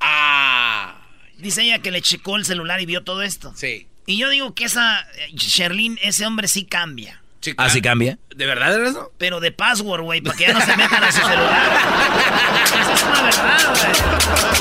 Ah. 0.00 1.00
Dice 1.38 1.62
ella 1.62 1.78
que 1.80 1.90
le 1.90 2.00
checó 2.00 2.36
el 2.36 2.44
celular 2.44 2.80
y 2.80 2.86
vio 2.86 3.04
todo 3.04 3.22
esto. 3.22 3.52
Sí. 3.54 3.86
Y 4.06 4.18
yo 4.18 4.28
digo 4.30 4.54
que 4.54 4.64
esa 4.64 5.00
eh, 5.00 5.32
Sherlyn, 5.34 5.98
ese 6.02 6.26
hombre 6.26 6.48
sí 6.48 6.64
cambia. 6.64 7.22
¿Ah, 7.56 7.70
sí 7.70 7.80
cambia? 7.80 8.18
¿De 8.36 8.44
verdad 8.44 8.82
es 8.82 8.90
eso? 8.90 9.12
Pero 9.16 9.40
de 9.40 9.50
password, 9.50 10.02
güey, 10.02 10.20
para 10.20 10.36
que 10.36 10.46
ya 10.46 10.52
no 10.52 10.60
se 10.60 10.76
metan 10.76 11.02
a 11.02 11.10
su 11.10 11.22
celular. 11.22 11.72
Esa 12.66 12.92
es 12.92 13.02
una 13.02 13.22
verdad, 13.22 13.58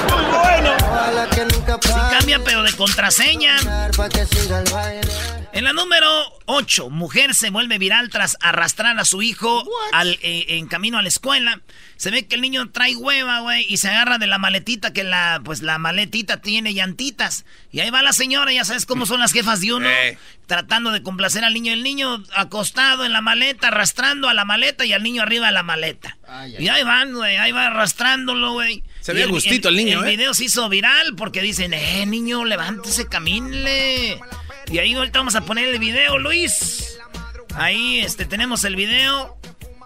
güey. 0.07 0.23
Muy 0.23 0.25
bueno. 0.31 0.75
Sí 1.81 1.91
cambia, 2.11 2.39
pero 2.43 2.63
de 2.63 2.71
contraseña. 2.73 3.57
En 5.51 5.63
la 5.63 5.73
número 5.73 6.07
8, 6.45 6.89
mujer 6.89 7.33
se 7.33 7.49
vuelve 7.49 7.77
viral 7.77 8.09
tras 8.09 8.37
arrastrar 8.41 8.99
a 8.99 9.05
su 9.05 9.21
hijo 9.21 9.63
al, 9.93 10.19
eh, 10.21 10.45
en 10.49 10.67
camino 10.67 10.97
a 10.97 11.01
la 11.01 11.07
escuela. 11.07 11.61
Se 11.97 12.11
ve 12.11 12.27
que 12.27 12.35
el 12.35 12.41
niño 12.41 12.71
trae 12.71 12.95
hueva, 12.95 13.39
güey, 13.39 13.65
y 13.69 13.77
se 13.77 13.89
agarra 13.89 14.17
de 14.17 14.27
la 14.27 14.37
maletita 14.37 14.91
que 14.91 15.03
la, 15.03 15.41
pues 15.43 15.61
la 15.61 15.77
maletita 15.77 16.41
tiene 16.41 16.73
llantitas. 16.73 17.45
Y 17.71 17.79
ahí 17.79 17.89
va 17.89 18.01
la 18.01 18.13
señora, 18.13 18.51
ya 18.51 18.65
sabes 18.65 18.85
cómo 18.85 19.05
son 19.05 19.21
las 19.21 19.31
jefas 19.31 19.61
de 19.61 19.73
uno, 19.73 19.89
eh. 19.89 20.17
tratando 20.45 20.91
de 20.91 21.03
complacer 21.03 21.43
al 21.43 21.53
niño. 21.53 21.71
El 21.71 21.83
niño 21.83 22.23
acostado 22.35 23.05
en 23.05 23.13
la 23.13 23.21
maleta, 23.21 23.64
arrastrando 23.67 24.29
a 24.29 24.33
la 24.33 24.45
maleta 24.45 24.85
y 24.85 24.93
al 24.93 25.03
niño 25.03 25.21
arriba 25.21 25.47
de 25.47 25.53
la 25.53 25.63
maleta. 25.63 26.17
y 26.57 26.67
ahí 26.67 26.83
van, 26.83 27.13
güey, 27.13 27.37
ahí 27.37 27.51
va 27.51 27.67
arrastrándolo, 27.67 28.53
güey. 28.53 28.83
Se 29.01 29.13
ve 29.13 29.25
gustito 29.25 29.69
el, 29.69 29.75
niño, 29.75 30.01
El 30.01 30.07
¿eh? 30.07 30.11
video 30.11 30.33
se 30.33 30.45
hizo 30.45 30.67
viral 30.69 31.15
porque 31.15 31.41
dicen, 31.41 31.73
eh, 31.73 32.05
niño, 32.05 32.45
levántese, 32.45 33.07
camínle. 33.07 34.19
Y 34.71 34.79
ahí 34.79 34.93
ahorita 34.93 35.19
vamos 35.19 35.35
a 35.35 35.41
poner 35.41 35.67
el 35.67 35.79
video, 35.79 36.17
Luis. 36.17 36.97
Ahí 37.55 37.99
este, 37.99 38.25
tenemos 38.25 38.63
el 38.63 38.75
video. 38.75 39.37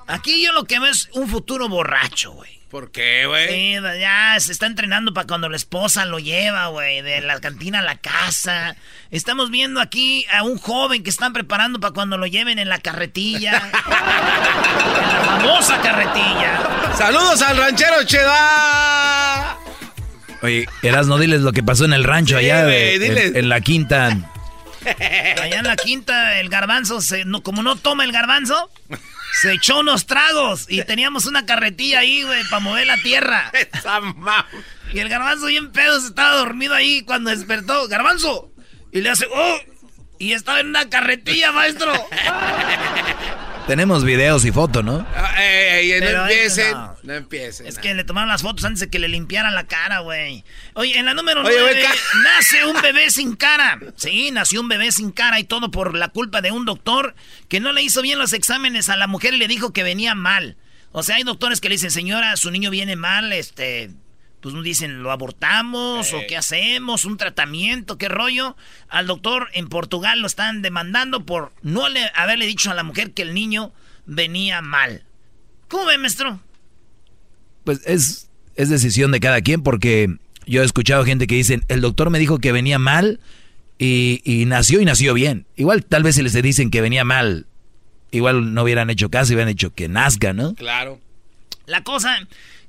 Aquí 0.07 0.43
yo 0.43 0.53
lo 0.53 0.63
que 0.65 0.79
veo 0.79 0.89
es 0.89 1.09
un 1.13 1.27
futuro 1.27 1.67
borracho, 1.67 2.31
güey. 2.31 2.58
¿Por 2.69 2.91
qué, 2.91 3.25
güey? 3.25 3.47
Sí, 3.47 3.73
ya 3.99 4.35
se 4.39 4.51
está 4.51 4.67
entrenando 4.67 5.11
para 5.11 5.25
cuando 5.25 5.49
la 5.49 5.55
esposa 5.55 6.05
lo 6.05 6.19
lleva, 6.19 6.67
güey, 6.67 7.01
de 7.01 7.19
la 7.21 7.39
cantina 7.39 7.79
a 7.79 7.81
la 7.81 7.97
casa. 7.97 8.75
Estamos 9.09 9.49
viendo 9.49 9.81
aquí 9.81 10.27
a 10.31 10.43
un 10.43 10.59
joven 10.59 11.01
que 11.01 11.09
están 11.09 11.33
preparando 11.33 11.79
para 11.79 11.95
cuando 11.95 12.17
lo 12.17 12.27
lleven 12.27 12.59
en 12.59 12.69
la 12.69 12.77
carretilla. 12.77 13.57
en 13.85 15.07
la 15.07 15.21
famosa 15.25 15.81
carretilla. 15.81 16.93
¡Saludos 16.95 17.41
al 17.41 17.57
ranchero 17.57 18.03
Cheda! 18.03 19.57
Oye, 20.43 20.67
Eras, 20.83 21.07
no 21.07 21.17
diles 21.17 21.41
lo 21.41 21.51
que 21.51 21.63
pasó 21.63 21.85
en 21.85 21.93
el 21.93 22.03
rancho 22.03 22.37
allá, 22.37 22.65
de, 22.65 23.31
en 23.33 23.49
la 23.49 23.61
quinta. 23.61 24.15
Allá 24.85 25.59
en 25.59 25.65
la 25.65 25.75
quinta, 25.75 26.39
el 26.39 26.49
garbanzo, 26.49 27.01
se, 27.01 27.25
no, 27.25 27.41
como 27.41 27.63
no 27.63 27.77
toma 27.77 28.03
el 28.03 28.11
garbanzo, 28.11 28.69
se 29.33 29.53
echó 29.53 29.79
unos 29.79 30.05
tragos 30.05 30.65
y 30.69 30.83
teníamos 30.83 31.25
una 31.25 31.45
carretilla 31.45 31.99
ahí, 31.99 32.23
güey, 32.23 32.43
para 32.49 32.59
mover 32.59 32.87
la 32.87 32.97
tierra. 32.97 33.51
y 34.93 34.99
el 34.99 35.09
garbanzo 35.09 35.47
bien 35.47 35.71
pedo 35.71 35.99
se 35.99 36.07
estaba 36.07 36.35
dormido 36.37 36.73
ahí 36.73 37.03
cuando 37.03 37.29
despertó. 37.29 37.87
¡Garbanzo! 37.87 38.51
Y 38.91 39.01
le 39.01 39.09
hace, 39.09 39.27
¡oh! 39.31 39.59
Y 40.17 40.33
estaba 40.33 40.59
en 40.59 40.67
una 40.67 40.89
carretilla, 40.89 41.51
maestro. 41.51 41.93
Tenemos 43.67 44.03
videos 44.03 44.45
y 44.45 44.51
fotos, 44.51 44.83
¿no? 44.83 45.05
Ah, 45.15 45.35
no 46.01 46.21
empiecen. 46.21 46.77
No. 47.03 47.13
empiecen. 47.13 47.67
Es 47.67 47.77
que 47.77 47.93
le 47.93 48.03
tomaron 48.03 48.29
las 48.29 48.41
fotos 48.41 48.65
antes 48.65 48.79
de 48.79 48.89
que 48.89 48.99
le 48.99 49.07
limpiaran 49.07 49.53
la 49.53 49.65
cara, 49.65 49.99
güey. 49.99 50.43
Oye, 50.73 50.97
en 50.97 51.05
la 51.05 51.13
número 51.13 51.43
9 51.43 51.83
nace 52.23 52.65
un 52.65 52.81
bebé 52.81 53.11
sin 53.11 53.35
cara. 53.35 53.79
Sí, 53.95 54.31
nació 54.31 54.61
un 54.61 54.69
bebé 54.69 54.91
sin 54.91 55.11
cara 55.11 55.39
y 55.39 55.43
todo 55.43 55.71
por 55.71 55.95
la 55.95 56.09
culpa 56.09 56.41
de 56.41 56.51
un 56.51 56.65
doctor 56.65 57.15
que 57.47 57.59
no 57.59 57.71
le 57.71 57.83
hizo 57.83 58.01
bien 58.01 58.19
los 58.19 58.33
exámenes 58.33 58.89
a 58.89 58.97
la 58.97 59.07
mujer 59.07 59.33
y 59.33 59.37
le 59.37 59.47
dijo 59.47 59.71
que 59.71 59.83
venía 59.83 60.15
mal. 60.15 60.57
O 60.91 61.03
sea, 61.03 61.17
hay 61.17 61.23
doctores 61.23 61.61
que 61.61 61.69
le 61.69 61.75
dicen, 61.75 61.91
señora, 61.91 62.35
su 62.35 62.49
niño 62.49 62.71
viene 62.71 62.95
mal, 62.95 63.31
este, 63.31 63.91
pues 64.41 64.55
nos 64.55 64.63
dicen, 64.63 65.03
¿lo 65.03 65.11
abortamos 65.11 66.13
o 66.13 66.21
qué 66.27 66.37
hacemos? 66.37 67.05
¿Un 67.05 67.17
tratamiento? 67.17 67.97
¿Qué 67.97 68.07
rollo? 68.07 68.55
Al 68.87 69.07
doctor 69.07 69.49
en 69.53 69.67
Portugal 69.67 70.21
lo 70.21 70.27
están 70.27 70.61
demandando 70.61 71.25
por 71.25 71.51
no 71.61 71.89
le, 71.89 72.09
haberle 72.15 72.45
dicho 72.45 72.71
a 72.71 72.73
la 72.73 72.83
mujer 72.83 73.11
que 73.11 73.21
el 73.21 73.33
niño 73.33 73.73
venía 74.05 74.61
mal. 74.61 75.03
¿Cómo 75.67 75.85
ve, 75.85 75.97
maestro? 75.97 76.39
Pues 77.65 77.81
es, 77.85 78.29
es 78.55 78.69
decisión 78.69 79.11
de 79.11 79.19
cada 79.19 79.41
quien 79.41 79.61
porque 79.61 80.17
yo 80.45 80.61
he 80.61 80.65
escuchado 80.65 81.03
gente 81.03 81.27
que 81.27 81.35
dicen, 81.35 81.65
el 81.67 81.81
doctor 81.81 82.09
me 82.09 82.19
dijo 82.19 82.39
que 82.39 82.51
venía 82.51 82.79
mal 82.79 83.19
y, 83.77 84.21
y 84.23 84.45
nació 84.45 84.79
y 84.79 84.85
nació 84.85 85.13
bien. 85.13 85.47
Igual 85.57 85.85
tal 85.85 86.03
vez 86.03 86.15
si 86.15 86.21
les 86.21 86.33
dicen 86.41 86.71
que 86.71 86.81
venía 86.81 87.03
mal, 87.03 87.45
igual 88.11 88.53
no 88.53 88.63
hubieran 88.63 88.89
hecho 88.89 89.09
caso 89.09 89.33
y 89.33 89.35
hubieran 89.35 89.51
hecho 89.51 89.73
que 89.73 89.89
nazca, 89.89 90.31
¿no? 90.33 90.55
Claro. 90.55 90.99
La 91.65 91.83
cosa 91.83 92.17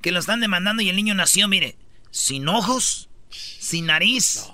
que 0.01 0.13
lo 0.13 0.19
están 0.19 0.41
demandando 0.41 0.83
y 0.83 0.89
el 0.89 0.97
niño 0.97 1.15
nació, 1.15 1.49
mire, 1.49 1.77
sin 2.11 2.49
ojos, 2.49 3.09
sin 3.31 3.87
nariz, 3.87 4.51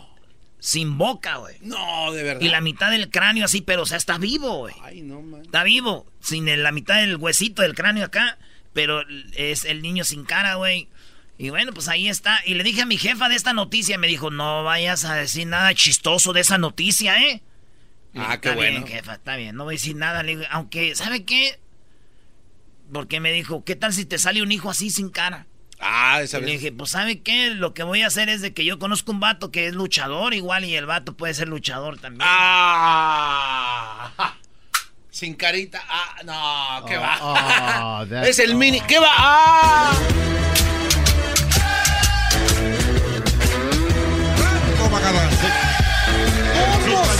sin 0.59 0.99
boca, 0.99 1.37
güey. 1.37 1.57
No, 1.61 2.13
de 2.13 2.23
verdad. 2.23 2.41
Y 2.41 2.49
la 2.49 2.61
mitad 2.61 2.91
del 2.91 3.11
cráneo 3.11 3.45
así, 3.45 3.61
pero 3.61 3.83
o 3.83 3.87
sea, 3.87 3.97
está 3.97 4.19
vivo, 4.19 4.59
güey. 4.59 4.75
Ay, 4.83 5.03
no, 5.03 5.23
man. 5.23 5.43
Está 5.43 5.63
vivo, 5.63 6.11
sin 6.21 6.47
la 6.63 6.73
mitad 6.73 6.97
del 6.97 7.17
huesito 7.17 7.63
del 7.63 7.75
cráneo 7.75 8.05
acá, 8.05 8.39
pero 8.73 9.03
es 9.35 9.65
el 9.65 9.83
niño 9.83 10.05
sin 10.05 10.25
cara, 10.25 10.57
güey. 10.57 10.89
Y 11.39 11.51
bueno, 11.51 11.73
pues 11.73 11.89
ahí 11.89 12.09
está. 12.09 12.41
Y 12.47 12.55
le 12.55 12.65
dije 12.65 12.83
a 12.83 12.87
mi 12.87 12.97
jefa 12.97 13.29
de 13.29 13.37
esta 13.37 13.53
noticia, 13.53 13.99
me 13.99 14.07
dijo, 14.07 14.31
no 14.31 14.65
vayas 14.65 15.05
a 15.05 15.15
decir 15.15 15.47
nada 15.47 15.75
chistoso 15.75 16.33
de 16.33 16.41
esa 16.41 16.59
noticia, 16.59 17.23
¿eh? 17.23 17.43
ah, 18.15 18.41
qué 18.41 18.53
bueno. 18.53 18.81
Bien, 18.81 18.87
jefa, 18.87 19.15
está 19.15 19.37
bien, 19.37 19.55
no 19.55 19.65
voy 19.65 19.75
a 19.75 19.77
decir 19.77 19.97
nada. 19.97 20.23
Le 20.23 20.47
aunque, 20.51 20.95
¿sabe 20.95 21.25
qué? 21.25 21.61
Porque 22.93 23.21
me 23.21 23.33
dijo, 23.33 23.65
¿qué 23.65 23.77
tal 23.77 23.93
si 23.93 24.05
te 24.05 24.19
sale 24.19 24.43
un 24.43 24.53
hijo 24.53 24.71
así 24.71 24.91
sin 24.91 25.11
cara? 25.11 25.47
Ah, 25.79 26.21
esa 26.23 26.39
vez. 26.39 26.47
Le 26.47 26.53
dije, 26.53 26.73
pues 26.73 26.91
¿sabe 26.91 27.21
qué? 27.21 27.51
Lo 27.51 27.75
que 27.75 27.83
voy 27.83 28.03
a 28.03 28.07
hacer 28.07 28.29
es 28.29 28.41
de 28.41 28.55
que 28.55 28.65
yo 28.65 28.79
conozco 28.79 29.13
un 29.13 29.21
vato 29.21 29.51
que 29.51 29.67
es 29.67 29.75
luchador 29.75 30.35
igual 30.35 30.65
y 30.65 30.75
el 30.75 30.87
vato 30.87 31.17
puede 31.17 31.35
ser 31.35 31.49
luchador 31.49 31.99
también. 31.99 32.23
Ah. 32.25 34.35
Sin 35.11 35.35
carita. 35.35 35.83
Ah, 35.89 36.17
no, 36.25 36.87
¿qué 36.87 36.97
va? 36.97 37.19
Oh, 37.23 38.07
es 38.25 38.39
el 38.39 38.55
mini. 38.55 38.81
¿Qué 38.83 38.99
va? 38.99 39.13
Ah. 39.17 39.93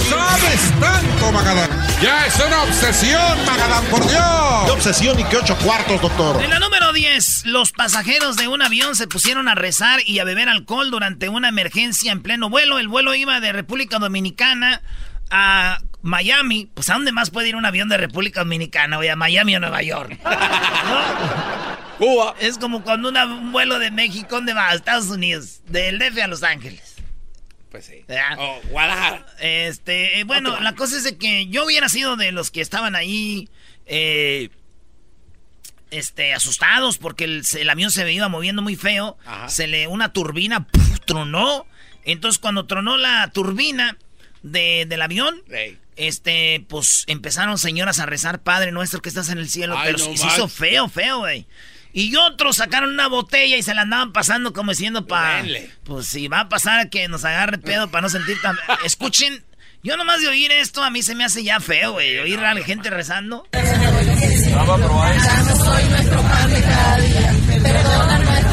sabes 0.09 0.81
tanto, 0.81 1.33
Magadán? 1.33 1.66
Ya 2.03 2.27
es 2.27 2.39
una 2.47 2.63
obsesión, 2.65 3.47
Magadán, 3.47 3.85
por 3.87 4.07
Dios. 4.07 4.23
¿Qué 4.67 4.71
obsesión 4.71 5.19
y 5.19 5.25
qué 5.25 5.39
ocho 5.39 5.57
cuartos, 5.57 6.01
doctor? 6.03 6.43
En 6.45 6.51
la 6.51 6.59
número 6.59 6.93
10, 6.93 7.47
los 7.47 7.73
pasajeros 7.73 8.37
de 8.37 8.49
un 8.49 8.61
avión 8.61 8.95
se 8.97 9.09
pusieron 9.09 9.49
a 9.49 9.55
rezar 9.55 10.01
y 10.05 10.19
a 10.19 10.25
beber 10.25 10.51
alcohol 10.51 10.91
durante 10.91 11.31
una 11.31 11.49
emergencia 11.49 12.13
en 12.13 12.21
pleno 12.21 12.51
vuelo. 12.51 12.79
El 12.79 12.89
vuelo 12.89 13.15
iba 13.15 13.41
de 13.41 13.51
República 13.53 13.99
Dominicana 13.99 14.83
a 15.31 15.79
Miami. 16.03 16.71
Pues, 16.75 16.91
¿a 16.91 16.95
dónde 16.95 17.13
más 17.13 17.31
puede 17.31 17.49
ir 17.49 17.57
un 17.57 17.65
avión 17.65 17.89
de 17.89 17.97
República 17.97 18.41
Dominicana? 18.41 18.99
Oye, 18.99 19.11
a 19.11 19.17
Miami 19.17 19.57
o 19.57 19.61
Nueva 19.61 19.81
York. 19.81 20.19
Cuba. 21.99 22.35
Es 22.41 22.59
como 22.59 22.83
cuando 22.83 23.09
un 23.09 23.53
vuelo 23.53 23.79
de 23.79 23.91
México, 23.91 24.37
¿dónde 24.37 24.53
va? 24.53 24.69
A 24.69 24.75
Estados 24.75 25.07
Unidos. 25.07 25.63
Del 25.67 25.99
DF 25.99 26.23
a 26.23 26.27
Los 26.27 26.43
Ángeles. 26.43 26.96
Pues 27.77 27.85
sí. 27.85 28.07
Oh, 28.39 28.59
Guadalajara. 28.71 29.27
Este, 29.39 30.19
eh, 30.19 30.25
bueno, 30.25 30.59
la 30.61 30.75
cosa 30.75 30.97
es 30.97 31.05
de 31.05 31.19
que 31.19 31.47
yo 31.49 31.67
hubiera 31.67 31.91
sido 31.91 32.17
de 32.17 32.33
los 32.33 32.51
que 32.51 32.63
estaban 32.63 32.97
ahí, 32.97 33.51
eh, 33.85 34.49
este, 35.91 36.33
asustados 36.33 36.97
porque 36.97 37.25
el, 37.25 37.69
avión 37.69 37.91
se 37.91 38.11
iba 38.11 38.31
moviendo 38.31 38.63
muy 38.63 38.77
feo. 38.77 39.19
Se 39.49 39.67
le, 39.67 39.89
una 39.89 40.15
turbina, 40.15 40.67
tronó. 41.05 41.67
Entonces, 42.07 42.39
cuando 42.39 42.65
tronó 42.65 42.97
la 42.97 43.29
turbina 43.29 43.99
del 44.43 45.03
avión, 45.03 45.43
este, 45.97 46.65
pues 46.71 47.05
empezaron 47.09 47.59
señoras 47.59 47.99
a 47.99 48.07
rezar, 48.07 48.41
Padre 48.41 48.73
nuestro 48.73 49.03
que 49.03 49.11
estás 49.11 49.29
en 49.29 49.37
el 49.37 49.51
cielo. 49.51 49.77
pero 49.85 49.99
se 49.99 50.13
hizo 50.13 50.49
feo, 50.49 50.89
feo, 50.89 51.19
güey. 51.19 51.47
Y 51.97 52.15
otros 52.17 52.57
sacaron 52.57 52.93
una 52.93 53.09
botella 53.09 53.57
y 53.57 53.63
se 53.63 53.73
la 53.73 53.81
andaban 53.81 54.13
pasando 54.13 54.53
como 54.53 54.73
diciendo 54.73 55.07
para... 55.07 55.43
Pues 55.85 56.07
si 56.07 56.29
va 56.29 56.41
a 56.41 56.49
pasar 56.51 56.91
que 56.91 57.09
nos 57.09 57.25
agarre 57.25 57.57
pedo 57.57 57.91
para 57.91 58.03
no 58.03 58.11
sentir 58.11 58.39
tan... 58.43 58.55
Escuchen, 58.85 59.43
yo 59.83 59.97
nomás 59.97 60.21
de 60.21 60.29
oír 60.29 60.53
esto 60.53 60.83
a 60.83 60.91
mí 60.91 61.03
se 61.03 61.15
me 61.15 61.25
hace 61.25 61.43
ya 61.43 61.59
feo, 61.59 61.93
güey. 61.93 62.19
Oír 62.19 62.39
a 62.41 62.53
la 62.53 62.63
gente 62.63 62.91
rezando. 62.91 63.49
Perdona 63.51 63.79
nuestras 68.19 68.19
ofensas, 68.19 68.46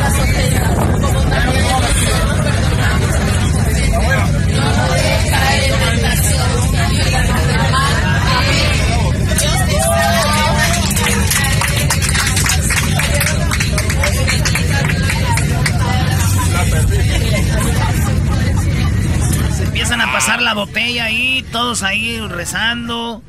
la 20.41 20.53
botella 20.53 21.05
ahí, 21.05 21.45
todos 21.51 21.83
ahí 21.83 22.19
rezando. 22.19 23.21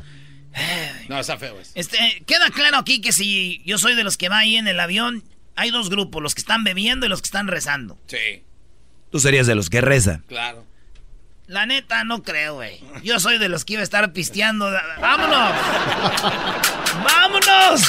No, 1.09 1.19
está 1.19 1.37
feo 1.37 1.59
eso. 1.59 1.71
Este, 1.75 1.97
queda 2.25 2.49
claro 2.49 2.77
aquí 2.77 3.01
que 3.01 3.11
si 3.11 3.61
yo 3.65 3.77
soy 3.77 3.95
de 3.95 4.03
los 4.03 4.15
que 4.17 4.29
va 4.29 4.39
ahí 4.39 4.55
en 4.55 4.67
el 4.67 4.79
avión, 4.79 5.23
hay 5.55 5.69
dos 5.69 5.89
grupos, 5.89 6.23
los 6.23 6.33
que 6.33 6.39
están 6.39 6.63
bebiendo 6.63 7.05
y 7.05 7.09
los 7.09 7.21
que 7.21 7.25
están 7.25 7.47
rezando. 7.47 7.97
Sí. 8.07 8.43
Tú 9.11 9.19
serías 9.19 9.47
de 9.47 9.55
los 9.55 9.69
que 9.69 9.81
reza. 9.81 10.21
Claro. 10.27 10.65
La 11.47 11.67
neta, 11.67 12.03
no 12.03 12.23
creo, 12.23 12.55
güey. 12.55 12.81
Yo 13.03 13.19
soy 13.19 13.37
de 13.37 13.49
los 13.49 13.65
que 13.65 13.73
iba 13.73 13.81
a 13.81 13.83
estar 13.83 14.11
pisteando. 14.13 14.67
¡Vámonos! 14.99 15.51
¡Vámonos! 17.03 17.81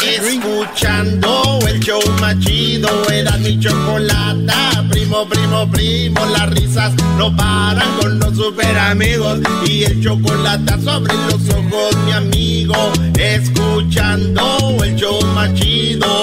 Escuchando 0.00 1.58
el 1.66 1.80
show 1.80 2.00
machido, 2.20 3.10
era 3.10 3.32
mi 3.38 3.58
chocolata. 3.58 4.84
Primo, 4.88 5.28
primo, 5.28 5.68
primo, 5.68 6.24
las 6.26 6.48
risas 6.50 6.94
no 7.18 7.36
paran 7.36 7.92
con 7.98 8.20
los 8.20 8.36
super 8.36 8.78
amigos. 8.78 9.40
Y 9.66 9.82
el 9.82 10.00
chocolate 10.00 10.80
sobre 10.80 11.12
los 11.12 11.48
ojos, 11.48 11.96
mi 12.04 12.12
amigo. 12.12 12.92
Escuchando 13.18 14.84
el 14.84 14.94
show 14.94 15.20
machido. 15.34 16.22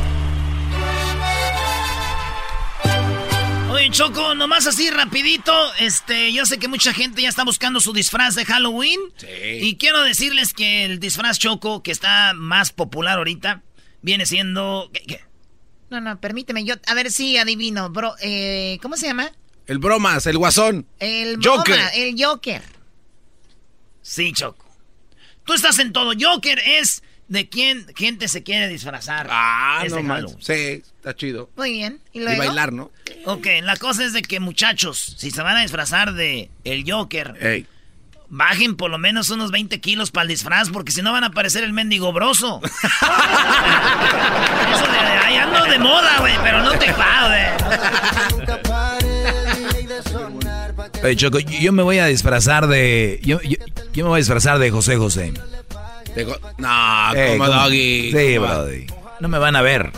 Oye, 3.81 3.89
Choco, 3.89 4.35
nomás 4.35 4.67
así 4.67 4.91
rapidito, 4.91 5.51
este, 5.79 6.31
yo 6.31 6.45
sé 6.45 6.59
que 6.59 6.67
mucha 6.67 6.93
gente 6.93 7.23
ya 7.23 7.29
está 7.29 7.43
buscando 7.43 7.79
su 7.79 7.93
disfraz 7.93 8.35
de 8.35 8.45
Halloween. 8.45 8.99
Sí. 9.17 9.25
Y 9.27 9.75
quiero 9.77 10.03
decirles 10.03 10.53
que 10.53 10.85
el 10.85 10.99
disfraz 10.99 11.39
Choco, 11.39 11.81
que 11.81 11.89
está 11.89 12.35
más 12.35 12.71
popular 12.71 13.17
ahorita, 13.17 13.63
viene 14.03 14.27
siendo... 14.27 14.91
¿qué, 14.93 15.01
qué? 15.01 15.21
No, 15.89 15.99
no, 15.99 16.21
permíteme, 16.21 16.63
yo, 16.63 16.75
a 16.85 16.93
ver 16.93 17.09
si 17.09 17.39
adivino, 17.39 17.89
bro, 17.89 18.13
eh, 18.21 18.77
¿cómo 18.83 18.97
se 18.97 19.07
llama? 19.07 19.31
El 19.65 19.79
bromas, 19.79 20.27
el 20.27 20.37
guasón. 20.37 20.85
El 20.99 21.37
Joker. 21.43 21.73
broma, 21.73 21.89
el 21.95 22.23
Joker. 22.23 22.61
Sí, 24.03 24.31
Choco. 24.31 24.67
Tú 25.43 25.53
estás 25.53 25.79
en 25.79 25.91
todo. 25.91 26.13
Joker 26.19 26.61
es 26.63 27.01
de 27.29 27.49
quién 27.49 27.87
gente 27.95 28.27
se 28.27 28.43
quiere 28.43 28.67
disfrazar. 28.67 29.25
Ah, 29.31 29.83
no. 29.89 30.27
Sí, 30.39 30.83
está 30.97 31.15
chido. 31.15 31.49
Muy 31.55 31.71
bien. 31.71 31.99
¿Y 32.13 32.23
bailar, 32.23 32.73
¿no? 32.73 32.91
Ok, 33.25 33.45
la 33.63 33.75
cosa 33.77 34.03
es 34.05 34.13
de 34.13 34.21
que 34.21 34.39
muchachos, 34.39 35.15
si 35.17 35.31
se 35.31 35.41
van 35.41 35.57
a 35.57 35.61
disfrazar 35.61 36.13
de 36.13 36.49
el 36.63 36.83
Joker, 36.89 37.35
Ey. 37.39 37.67
bajen 38.29 38.75
por 38.75 38.89
lo 38.89 38.97
menos 38.97 39.29
unos 39.29 39.51
20 39.51 39.79
kilos 39.79 40.09
para 40.11 40.23
el 40.23 40.29
disfraz, 40.29 40.69
porque 40.69 40.91
si 40.91 41.01
no 41.01 41.11
van 41.11 41.23
a 41.23 41.31
parecer 41.31 41.63
el 41.63 41.73
mendigo 41.73 42.11
broso. 42.13 42.61
Eso 44.73 44.87
de 44.91 44.97
ahí 44.99 45.35
ando 45.37 45.63
de 45.65 45.77
moda, 45.79 46.19
güey, 46.19 46.33
pero 46.43 46.63
no 46.63 46.71
te 46.79 46.91
Oye, 51.03 51.15
Choco, 51.15 51.39
yo 51.39 51.71
me 51.71 51.81
voy 51.83 51.97
a 51.97 52.05
disfrazar 52.05 52.67
de. 52.67 53.19
Yo, 53.23 53.41
yo- 53.41 53.57
yo 53.93 54.03
me 54.03 54.09
voy 54.09 54.17
a 54.17 54.19
disfrazar 54.19 54.59
de 54.59 54.69
José 54.69 54.97
José. 54.97 55.33
Go- 56.25 56.37
No, 56.57 57.13
Eh, 57.15 57.37
como 57.37 57.47
doggy. 57.47 58.11
No 59.19 59.27
me 59.27 59.39
van 59.39 59.55
a 59.55 59.61
ver. 59.61 59.91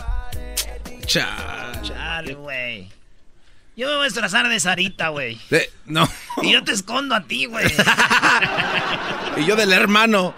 Cha- 1.06 1.72
Chale, 1.82 2.34
güey. 2.34 2.88
Yo 3.76 3.88
me 3.88 3.94
voy 3.96 4.02
a 4.02 4.08
disfrazar 4.08 4.48
de 4.48 4.60
Sarita, 4.60 5.08
güey. 5.08 5.38
No. 5.86 6.08
Y 6.42 6.52
yo 6.52 6.62
te 6.62 6.72
escondo 6.72 7.14
a 7.14 7.22
ti, 7.24 7.46
güey. 7.46 7.66
Y 9.36 9.44
yo 9.46 9.56
del 9.56 9.72
hermano. 9.72 10.34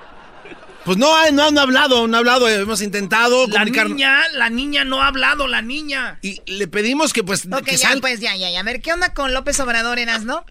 Pues 0.84 0.96
no, 0.98 1.12
no 1.32 1.42
han 1.48 1.58
hablado, 1.58 1.98
no 2.06 2.16
han 2.16 2.20
hablado. 2.20 2.48
Hemos 2.48 2.80
intentado 2.80 3.46
La 3.48 3.52
comunicar. 3.52 3.88
niña, 3.90 4.22
la 4.34 4.48
niña 4.50 4.84
no 4.84 5.02
ha 5.02 5.08
hablado, 5.08 5.48
la 5.48 5.60
niña. 5.60 6.18
Y 6.22 6.40
le 6.46 6.66
pedimos 6.68 7.12
que 7.12 7.22
pues. 7.24 7.46
Ok, 7.50 7.64
que 7.64 7.76
ya, 7.76 7.88
sal- 7.88 8.00
pues 8.00 8.20
ya, 8.20 8.36
ya, 8.36 8.50
ya. 8.50 8.60
A 8.60 8.62
ver, 8.62 8.80
¿qué 8.80 8.92
onda 8.92 9.12
con 9.12 9.34
López 9.34 9.58
Obrador, 9.60 9.98
Eras, 9.98 10.24
no? 10.24 10.44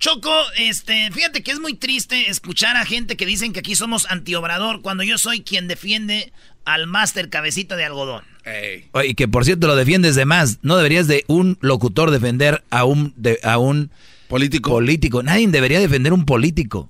Choco, 0.00 0.32
este, 0.56 1.10
fíjate 1.12 1.42
que 1.42 1.50
es 1.50 1.60
muy 1.60 1.74
triste 1.74 2.28
escuchar 2.30 2.76
a 2.76 2.84
gente 2.84 3.16
que 3.16 3.24
dicen 3.26 3.52
que 3.52 3.60
aquí 3.60 3.74
somos 3.74 4.06
antiobrador 4.10 4.80
cuando 4.82 5.02
yo 5.02 5.16
soy 5.18 5.42
quien 5.42 5.66
defiende 5.66 6.32
al 6.64 6.86
máster 6.86 7.30
cabecita 7.30 7.74
de 7.76 7.84
algodón. 7.84 8.24
Ey. 8.48 8.88
Oye, 8.92 9.14
que 9.14 9.28
por 9.28 9.44
cierto 9.44 9.66
lo 9.66 9.76
defiendes 9.76 10.14
de 10.14 10.24
más. 10.24 10.58
No 10.62 10.76
deberías 10.76 11.06
de 11.06 11.24
un 11.26 11.58
locutor 11.60 12.10
defender 12.10 12.64
a 12.70 12.84
un, 12.84 13.12
de- 13.16 13.40
a 13.42 13.58
un 13.58 13.90
Político. 14.28 14.70
político. 14.70 15.22
Nadie 15.22 15.46
debería 15.48 15.80
defender 15.80 16.12
un 16.12 16.24
político. 16.24 16.88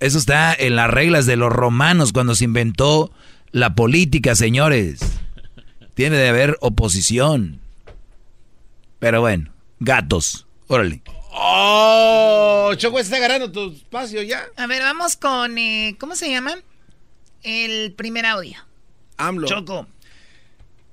Eso 0.00 0.18
está 0.18 0.52
en 0.54 0.76
las 0.76 0.90
reglas 0.90 1.24
de 1.26 1.36
los 1.36 1.52
romanos 1.52 2.12
cuando 2.12 2.34
se 2.34 2.44
inventó 2.44 3.12
la 3.52 3.74
política, 3.74 4.34
señores. 4.34 5.00
Tiene 5.94 6.16
de 6.16 6.28
haber 6.28 6.56
oposición. 6.60 7.60
Pero 8.98 9.20
bueno, 9.20 9.50
gatos. 9.80 10.46
Órale. 10.66 11.02
Oh, 11.36 12.72
Choco 12.76 12.98
está 12.98 13.16
agarrando 13.16 13.50
tu 13.52 13.70
espacio 13.72 14.22
ya. 14.22 14.44
A 14.56 14.66
ver, 14.66 14.82
vamos 14.82 15.16
con, 15.16 15.56
eh, 15.58 15.96
¿cómo 15.98 16.16
se 16.16 16.30
llama? 16.30 16.54
El 17.42 17.92
primer 17.92 18.24
audio. 18.26 18.56
AMLO. 19.16 19.46
Choco, 19.46 19.86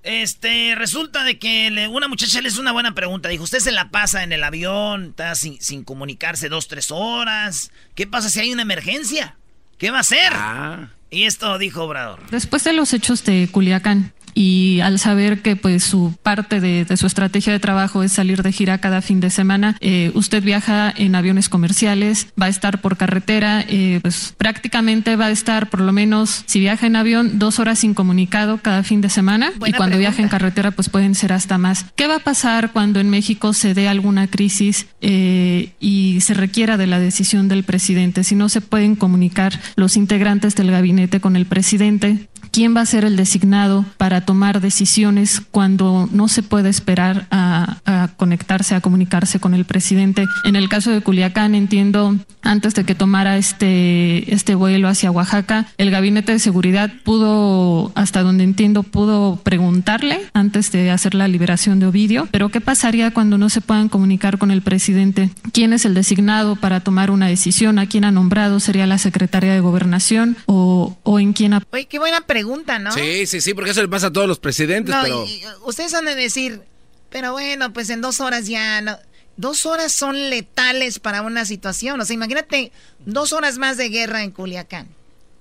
este, 0.03 0.75
resulta 0.75 1.23
de 1.23 1.37
que 1.39 1.69
le- 1.71 1.87
una 1.87 2.07
muchacha 2.07 2.41
le 2.41 2.49
hizo 2.49 2.61
una 2.61 2.71
buena 2.71 2.93
pregunta. 2.93 3.29
Dijo, 3.29 3.43
usted 3.43 3.59
se 3.59 3.71
la 3.71 3.89
pasa 3.89 4.23
en 4.23 4.31
el 4.33 4.43
avión, 4.43 5.09
está 5.11 5.35
sin, 5.35 5.61
sin 5.61 5.83
comunicarse 5.83 6.49
dos, 6.49 6.67
tres 6.67 6.91
horas. 6.91 7.71
¿Qué 7.95 8.07
pasa 8.07 8.29
si 8.29 8.39
hay 8.39 8.51
una 8.51 8.61
emergencia? 8.63 9.35
¿Qué 9.77 9.91
va 9.91 9.97
a 9.97 10.01
hacer? 10.01 10.31
Ah. 10.33 10.89
Y 11.09 11.23
esto 11.23 11.57
dijo 11.57 11.83
Obrador. 11.83 12.19
Después 12.31 12.63
de 12.63 12.73
los 12.73 12.93
hechos 12.93 13.23
de 13.25 13.49
Culiacán 13.51 14.13
y 14.33 14.79
al 14.81 14.99
saber 14.99 15.41
que 15.41 15.55
pues 15.55 15.83
su 15.83 16.13
parte 16.23 16.59
de, 16.59 16.85
de 16.85 16.97
su 16.97 17.07
estrategia 17.07 17.53
de 17.53 17.59
trabajo 17.59 18.03
es 18.03 18.11
salir 18.11 18.43
de 18.43 18.51
gira 18.51 18.79
cada 18.79 19.01
fin 19.01 19.19
de 19.19 19.29
semana, 19.29 19.77
eh, 19.79 20.11
usted 20.13 20.43
viaja 20.43 20.93
en 20.95 21.15
aviones 21.15 21.49
comerciales, 21.49 22.27
va 22.39 22.45
a 22.45 22.49
estar 22.49 22.81
por 22.81 22.97
carretera, 22.97 23.63
eh, 23.67 23.99
pues 24.01 24.33
prácticamente 24.37 25.15
va 25.15 25.25
a 25.27 25.31
estar 25.31 25.69
por 25.69 25.81
lo 25.81 25.91
menos, 25.91 26.43
si 26.45 26.59
viaja 26.59 26.87
en 26.87 26.95
avión, 26.95 27.39
dos 27.39 27.59
horas 27.59 27.79
sin 27.79 27.93
comunicado 27.93 28.57
cada 28.57 28.83
fin 28.83 29.01
de 29.01 29.09
semana 29.09 29.51
Buena 29.57 29.75
y 29.75 29.77
cuando 29.77 29.97
viaja 29.97 30.21
en 30.21 30.29
carretera 30.29 30.71
pues 30.71 30.89
pueden 30.89 31.15
ser 31.15 31.33
hasta 31.33 31.57
más. 31.57 31.85
¿Qué 31.95 32.07
va 32.07 32.17
a 32.17 32.19
pasar 32.19 32.71
cuando 32.71 32.99
en 32.99 33.09
México 33.09 33.53
se 33.53 33.73
dé 33.73 33.87
alguna 33.87 34.27
crisis 34.27 34.87
eh, 35.01 35.73
y 35.79 36.19
se 36.21 36.33
requiera 36.33 36.77
de 36.77 36.87
la 36.87 36.99
decisión 36.99 37.47
del 37.47 37.63
presidente? 37.63 38.23
Si 38.23 38.35
no 38.35 38.49
se 38.49 38.61
pueden 38.61 38.95
comunicar 38.95 39.59
los 39.75 39.97
integrantes 39.97 40.55
del 40.55 40.71
gabinete 40.71 41.19
con 41.19 41.35
el 41.35 41.45
presidente, 41.45 42.29
¿quién 42.51 42.75
va 42.75 42.81
a 42.81 42.85
ser 42.85 43.05
el 43.05 43.15
designado 43.15 43.85
para 43.97 44.21
tomar 44.21 44.61
decisiones 44.61 45.41
cuando 45.51 46.07
no 46.11 46.27
se 46.27 46.43
puede 46.43 46.69
esperar 46.69 47.27
a, 47.31 47.77
conectarse, 48.17 48.75
a 48.75 48.81
comunicarse 48.81 49.39
con 49.39 49.53
el 49.53 49.65
presidente? 49.65 50.25
En 50.43 50.55
el 50.55 50.69
caso 50.69 50.91
de 50.91 51.01
Culiacán, 51.01 51.55
entiendo, 51.55 52.15
antes 52.41 52.75
de 52.75 52.83
que 52.83 52.95
tomara 52.95 53.37
este, 53.37 54.33
este 54.33 54.55
vuelo 54.55 54.87
hacia 54.87 55.11
Oaxaca, 55.11 55.67
el 55.77 55.91
gabinete 55.91 56.33
de 56.33 56.39
seguridad 56.39 56.91
pudo, 57.03 57.91
hasta 57.95 58.21
donde 58.23 58.43
entiendo, 58.43 58.83
pudo 58.83 59.37
preguntarle 59.43 60.19
antes 60.33 60.71
de 60.71 60.91
hacer 60.91 61.15
la 61.15 61.27
liberación 61.27 61.79
de 61.79 61.87
Ovidio, 61.87 62.27
pero 62.31 62.49
¿qué 62.49 62.61
pasaría 62.61 63.11
cuando 63.11 63.37
no 63.37 63.49
se 63.49 63.61
puedan 63.61 63.89
comunicar 63.89 64.37
con 64.37 64.51
el 64.51 64.61
presidente? 64.61 65.29
¿Quién 65.53 65.73
es 65.73 65.85
el 65.85 65.93
designado 65.93 66.55
para 66.55 66.81
tomar 66.81 67.11
una 67.11 67.27
decisión? 67.27 67.79
¿A 67.79 67.85
quién 67.85 68.03
ha 68.03 68.11
nombrado? 68.11 68.59
¿Sería 68.59 68.87
la 68.87 68.97
secretaria 68.97 69.53
de 69.53 69.59
gobernación 69.59 70.37
o, 70.45 70.97
o 71.03 71.19
en 71.19 71.33
quién 71.33 71.53
ha 71.53 71.61
Oye, 71.71 71.85
qué 71.85 71.99
buena 71.99 72.21
pregunta, 72.21 72.40
¿no? 72.79 72.91
Sí, 72.91 73.25
sí, 73.25 73.41
sí, 73.41 73.53
porque 73.53 73.71
eso 73.71 73.81
le 73.81 73.87
pasa 73.87 74.07
a 74.07 74.13
todos 74.13 74.27
los 74.27 74.39
presidentes, 74.39 74.93
No, 74.95 75.01
pero. 75.03 75.25
y- 75.25 75.29
y 75.35 75.43
ustedes 75.63 75.93
han 75.93 76.05
de 76.05 76.15
decir, 76.15 76.61
pero 77.09 77.31
bueno, 77.33 77.73
pues 77.73 77.89
en 77.89 78.01
dos 78.01 78.19
horas 78.21 78.47
ya 78.47 78.81
no. 78.81 78.97
Dos 79.37 79.65
horas 79.65 79.91
son 79.93 80.29
letales 80.29 80.99
para 80.99 81.21
una 81.21 81.45
situación. 81.45 81.99
O 81.99 82.05
sea, 82.05 82.13
imagínate 82.13 82.71
dos 83.05 83.33
horas 83.33 83.57
más 83.57 83.77
de 83.77 83.89
guerra 83.89 84.23
en 84.23 84.31
Culiacán, 84.31 84.87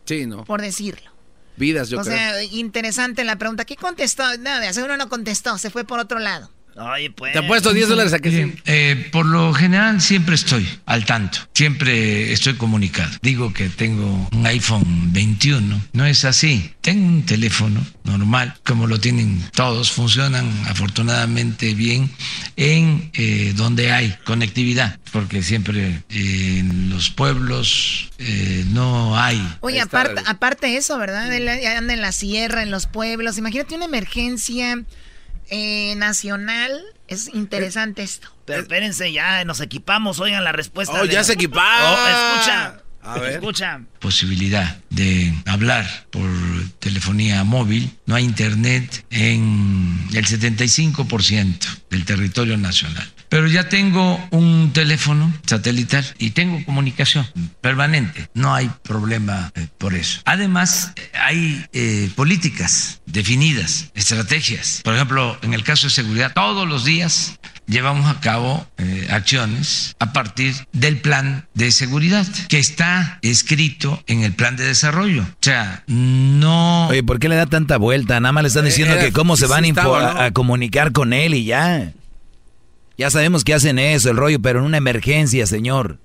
Sí, 0.06 0.26
¿no? 0.26 0.44
por 0.44 0.60
decirlo. 0.62 1.10
Vidas, 1.56 1.90
yo 1.90 1.98
o 2.00 2.02
creo. 2.02 2.16
sea, 2.16 2.42
interesante 2.44 3.24
la 3.24 3.36
pregunta. 3.36 3.64
¿Qué 3.64 3.76
contestó? 3.76 4.22
No, 4.38 4.60
de 4.60 4.72
seguro 4.72 4.96
no 4.96 5.08
contestó, 5.08 5.58
se 5.58 5.68
fue 5.70 5.84
por 5.84 5.98
otro 5.98 6.18
lado. 6.18 6.50
Pues. 7.16 7.32
Te 7.32 7.38
ha 7.38 7.46
puesto 7.46 7.72
10 7.72 7.88
dólares 7.88 8.12
a 8.12 8.18
que 8.18 8.30
sí. 8.30 8.54
Eh, 8.66 9.08
por 9.12 9.26
lo 9.26 9.52
general 9.52 10.00
siempre 10.00 10.34
estoy 10.34 10.66
al 10.86 11.04
tanto, 11.04 11.38
siempre 11.54 12.32
estoy 12.32 12.54
comunicado. 12.54 13.10
Digo 13.22 13.52
que 13.52 13.68
tengo 13.68 14.28
un 14.32 14.46
iPhone 14.46 15.12
21, 15.12 15.80
no 15.92 16.06
es 16.06 16.24
así. 16.24 16.72
Tengo 16.80 17.06
un 17.06 17.24
teléfono 17.24 17.84
normal, 18.04 18.54
como 18.64 18.86
lo 18.86 18.98
tienen 18.98 19.42
todos, 19.52 19.92
funcionan 19.92 20.50
afortunadamente 20.66 21.74
bien 21.74 22.10
en 22.56 23.10
eh, 23.14 23.52
donde 23.56 23.92
hay 23.92 24.16
conectividad, 24.24 24.98
porque 25.12 25.42
siempre 25.42 26.02
en 26.08 26.90
los 26.90 27.10
pueblos 27.10 28.10
eh, 28.18 28.64
no 28.70 29.18
hay. 29.18 29.40
Oye, 29.60 29.80
aparte, 29.80 30.22
aparte 30.26 30.76
eso, 30.76 30.98
¿verdad? 30.98 31.30
Anda 31.76 31.94
en 31.94 32.00
la 32.00 32.12
sierra, 32.12 32.62
en 32.62 32.70
los 32.70 32.86
pueblos. 32.86 33.38
Imagínate 33.38 33.74
una 33.74 33.84
emergencia 33.84 34.84
eh, 35.50 35.94
nacional. 35.96 36.80
Es 37.08 37.28
interesante 37.34 38.02
esto. 38.02 38.28
Pero 38.44 38.62
espérense, 38.62 39.12
ya 39.12 39.44
nos 39.44 39.60
equipamos. 39.60 40.20
Oigan 40.20 40.44
la 40.44 40.52
respuesta. 40.52 41.00
Oh, 41.00 41.04
ya 41.04 41.22
se 41.24 41.34
equiparon. 41.34 41.98
Oh, 41.98 42.36
escucha. 42.36 42.82
A 43.02 43.18
ver. 43.18 43.32
Escucha. 43.34 43.80
Posibilidad 43.98 44.78
de 44.90 45.34
hablar 45.46 45.86
por 46.10 46.28
telefonía 46.78 47.42
móvil. 47.44 47.90
No 48.06 48.14
hay 48.14 48.24
internet 48.24 49.04
en 49.10 50.08
el 50.12 50.26
75% 50.26 51.80
del 51.90 52.04
territorio 52.04 52.56
nacional. 52.56 53.10
Pero 53.30 53.46
ya 53.46 53.68
tengo 53.68 54.20
un 54.30 54.72
teléfono 54.74 55.32
satelital 55.46 56.04
y 56.18 56.30
tengo 56.30 56.62
comunicación 56.64 57.26
permanente. 57.60 58.28
No 58.34 58.52
hay 58.52 58.70
problema 58.82 59.52
eh, 59.54 59.68
por 59.78 59.94
eso. 59.94 60.20
Además, 60.24 60.92
hay 61.14 61.64
eh, 61.72 62.10
políticas 62.16 63.00
definidas, 63.06 63.92
estrategias. 63.94 64.80
Por 64.82 64.94
ejemplo, 64.94 65.38
en 65.42 65.54
el 65.54 65.62
caso 65.62 65.86
de 65.86 65.90
seguridad, 65.90 66.32
todos 66.34 66.68
los 66.68 66.84
días 66.84 67.38
llevamos 67.66 68.10
a 68.10 68.18
cabo 68.18 68.66
eh, 68.78 69.06
acciones 69.12 69.94
a 70.00 70.12
partir 70.12 70.54
del 70.72 70.98
plan 70.98 71.46
de 71.54 71.70
seguridad 71.70 72.26
que 72.48 72.58
está 72.58 73.20
escrito 73.22 74.02
en 74.08 74.24
el 74.24 74.32
plan 74.32 74.56
de 74.56 74.64
desarrollo. 74.64 75.22
O 75.22 75.36
sea, 75.40 75.84
no... 75.86 76.88
Oye, 76.88 77.04
¿por 77.04 77.20
qué 77.20 77.28
le 77.28 77.36
da 77.36 77.46
tanta 77.46 77.76
vuelta? 77.76 78.18
Nada 78.18 78.32
más 78.32 78.42
le 78.42 78.48
están 78.48 78.64
diciendo 78.64 78.98
que 78.98 79.12
cómo 79.12 79.36
se 79.36 79.46
van 79.46 79.64
a 79.78 80.32
comunicar 80.32 80.90
con 80.90 81.12
él 81.12 81.34
y 81.34 81.44
ya. 81.44 81.92
Ya 83.00 83.08
sabemos 83.08 83.44
que 83.44 83.54
hacen 83.54 83.78
eso, 83.78 84.10
el 84.10 84.18
rollo, 84.18 84.42
pero 84.42 84.58
en 84.58 84.66
una 84.66 84.76
emergencia, 84.76 85.46
señor. 85.46 85.98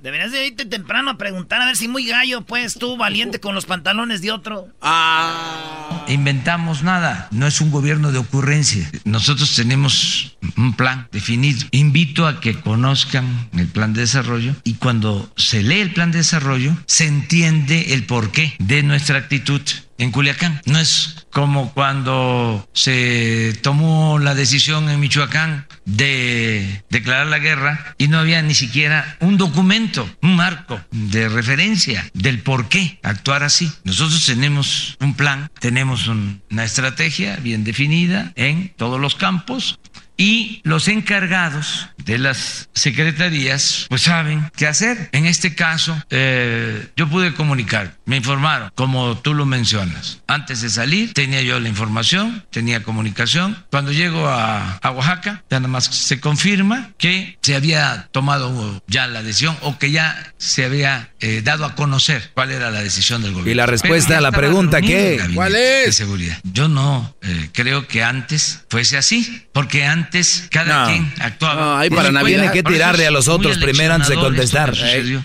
Deberías 0.00 0.32
de 0.32 0.46
irte 0.46 0.64
temprano 0.64 1.10
a 1.10 1.18
preguntar 1.18 1.60
a 1.60 1.66
ver 1.66 1.76
si 1.76 1.86
muy 1.86 2.06
gallo, 2.06 2.46
pues 2.46 2.78
tú, 2.78 2.96
valiente 2.96 3.38
con 3.38 3.54
los 3.54 3.66
pantalones 3.66 4.22
de 4.22 4.32
otro. 4.32 4.68
Ah. 4.80 6.06
Inventamos 6.08 6.82
nada. 6.82 7.28
No 7.30 7.46
es 7.46 7.60
un 7.60 7.70
gobierno 7.70 8.10
de 8.10 8.16
ocurrencia. 8.16 8.90
Nosotros 9.04 9.54
tenemos 9.54 10.38
un 10.56 10.72
plan 10.72 11.08
definido. 11.12 11.60
Invito 11.72 12.26
a 12.26 12.40
que 12.40 12.58
conozcan 12.58 13.50
el 13.52 13.66
plan 13.66 13.92
de 13.92 14.00
desarrollo 14.00 14.54
y 14.64 14.76
cuando 14.76 15.30
se 15.36 15.62
lee 15.62 15.80
el 15.80 15.92
plan 15.92 16.10
de 16.10 16.18
desarrollo 16.18 16.74
se 16.86 17.06
entiende 17.06 17.92
el 17.92 18.06
porqué 18.06 18.54
de 18.60 18.82
nuestra 18.82 19.18
actitud 19.18 19.60
en 19.98 20.12
Culiacán. 20.12 20.60
No 20.64 20.78
es 20.78 21.26
como 21.30 21.72
cuando 21.72 22.68
se 22.72 23.58
tomó 23.62 24.18
la 24.18 24.34
decisión 24.34 24.88
en 24.88 25.00
Michoacán 25.00 25.66
de 25.84 26.82
declarar 26.90 27.26
la 27.26 27.38
guerra 27.38 27.94
y 27.98 28.08
no 28.08 28.18
había 28.18 28.42
ni 28.42 28.54
siquiera 28.54 29.16
un 29.20 29.36
documento, 29.36 30.08
un 30.22 30.36
marco 30.36 30.80
de 30.90 31.28
referencia 31.28 32.08
del 32.14 32.40
por 32.40 32.68
qué 32.68 32.98
actuar 33.02 33.42
así. 33.42 33.70
Nosotros 33.84 34.24
tenemos 34.24 34.96
un 35.00 35.14
plan, 35.14 35.50
tenemos 35.60 36.08
una 36.08 36.64
estrategia 36.64 37.36
bien 37.36 37.64
definida 37.64 38.32
en 38.36 38.72
todos 38.76 39.00
los 39.00 39.14
campos 39.14 39.78
y 40.18 40.60
los 40.64 40.88
encargados 40.88 41.88
de 41.96 42.18
las 42.18 42.68
secretarías 42.74 43.86
pues 43.88 44.02
saben 44.02 44.50
qué 44.56 44.66
hacer. 44.66 45.08
En 45.12 45.26
este 45.26 45.54
caso 45.54 45.96
eh, 46.10 46.88
yo 46.96 47.08
pude 47.08 47.34
comunicar, 47.34 47.96
me 48.04 48.16
informaron, 48.16 48.70
como 48.74 49.16
tú 49.18 49.32
lo 49.32 49.46
mencionas. 49.46 50.20
Antes 50.26 50.60
de 50.60 50.70
salir 50.70 51.14
tenía 51.14 51.40
yo 51.42 51.60
la 51.60 51.68
información, 51.68 52.44
tenía 52.50 52.82
comunicación. 52.82 53.64
Cuando 53.70 53.92
llego 53.92 54.28
a, 54.28 54.80
Oaxaca 54.88 55.44
ya 55.48 55.60
nada 55.60 55.68
más 55.68 55.84
se 55.84 56.18
confirma 56.18 56.90
que 56.98 57.38
se 57.42 57.54
había 57.54 58.08
tomado 58.10 58.82
ya 58.88 59.06
la 59.06 59.22
decisión 59.22 59.56
o 59.60 59.78
que 59.78 59.92
ya 59.92 60.34
se 60.38 60.64
había 60.64 61.12
eh, 61.20 61.42
dado 61.44 61.64
a 61.64 61.76
conocer 61.76 62.30
cuál 62.34 62.50
era 62.50 62.70
la 62.72 62.82
decisión 62.82 63.22
del 63.22 63.32
gobierno. 63.32 63.52
Y 63.52 63.54
la 63.54 63.66
respuesta 63.66 64.18
a 64.18 64.20
la 64.20 64.32
pregunta 64.32 64.80
¿qué? 64.80 65.20
¿Cuál 65.34 65.54
es? 65.54 65.86
De 65.86 65.92
seguridad. 65.92 66.38
Yo 66.42 66.68
no 66.68 67.14
eh, 67.22 67.50
creo 67.52 67.86
que 67.86 68.02
antes 68.02 68.64
fuese 68.68 68.96
así, 68.96 69.46
porque 69.52 69.84
antes 69.84 70.07
antes 70.08 70.48
cada 70.50 70.86
quien 70.86 71.12
actuaba. 71.20 71.60
No, 71.60 71.76
hay 71.76 71.90
para 71.90 72.10
Navidad. 72.10 72.38
Tiene 72.38 72.52
que 72.52 72.62
tirarle 72.62 73.06
a 73.06 73.10
los 73.10 73.28
otros 73.28 73.58
primero 73.58 73.94
antes 73.94 74.08
de 74.08 74.16
contestar. 74.16 74.74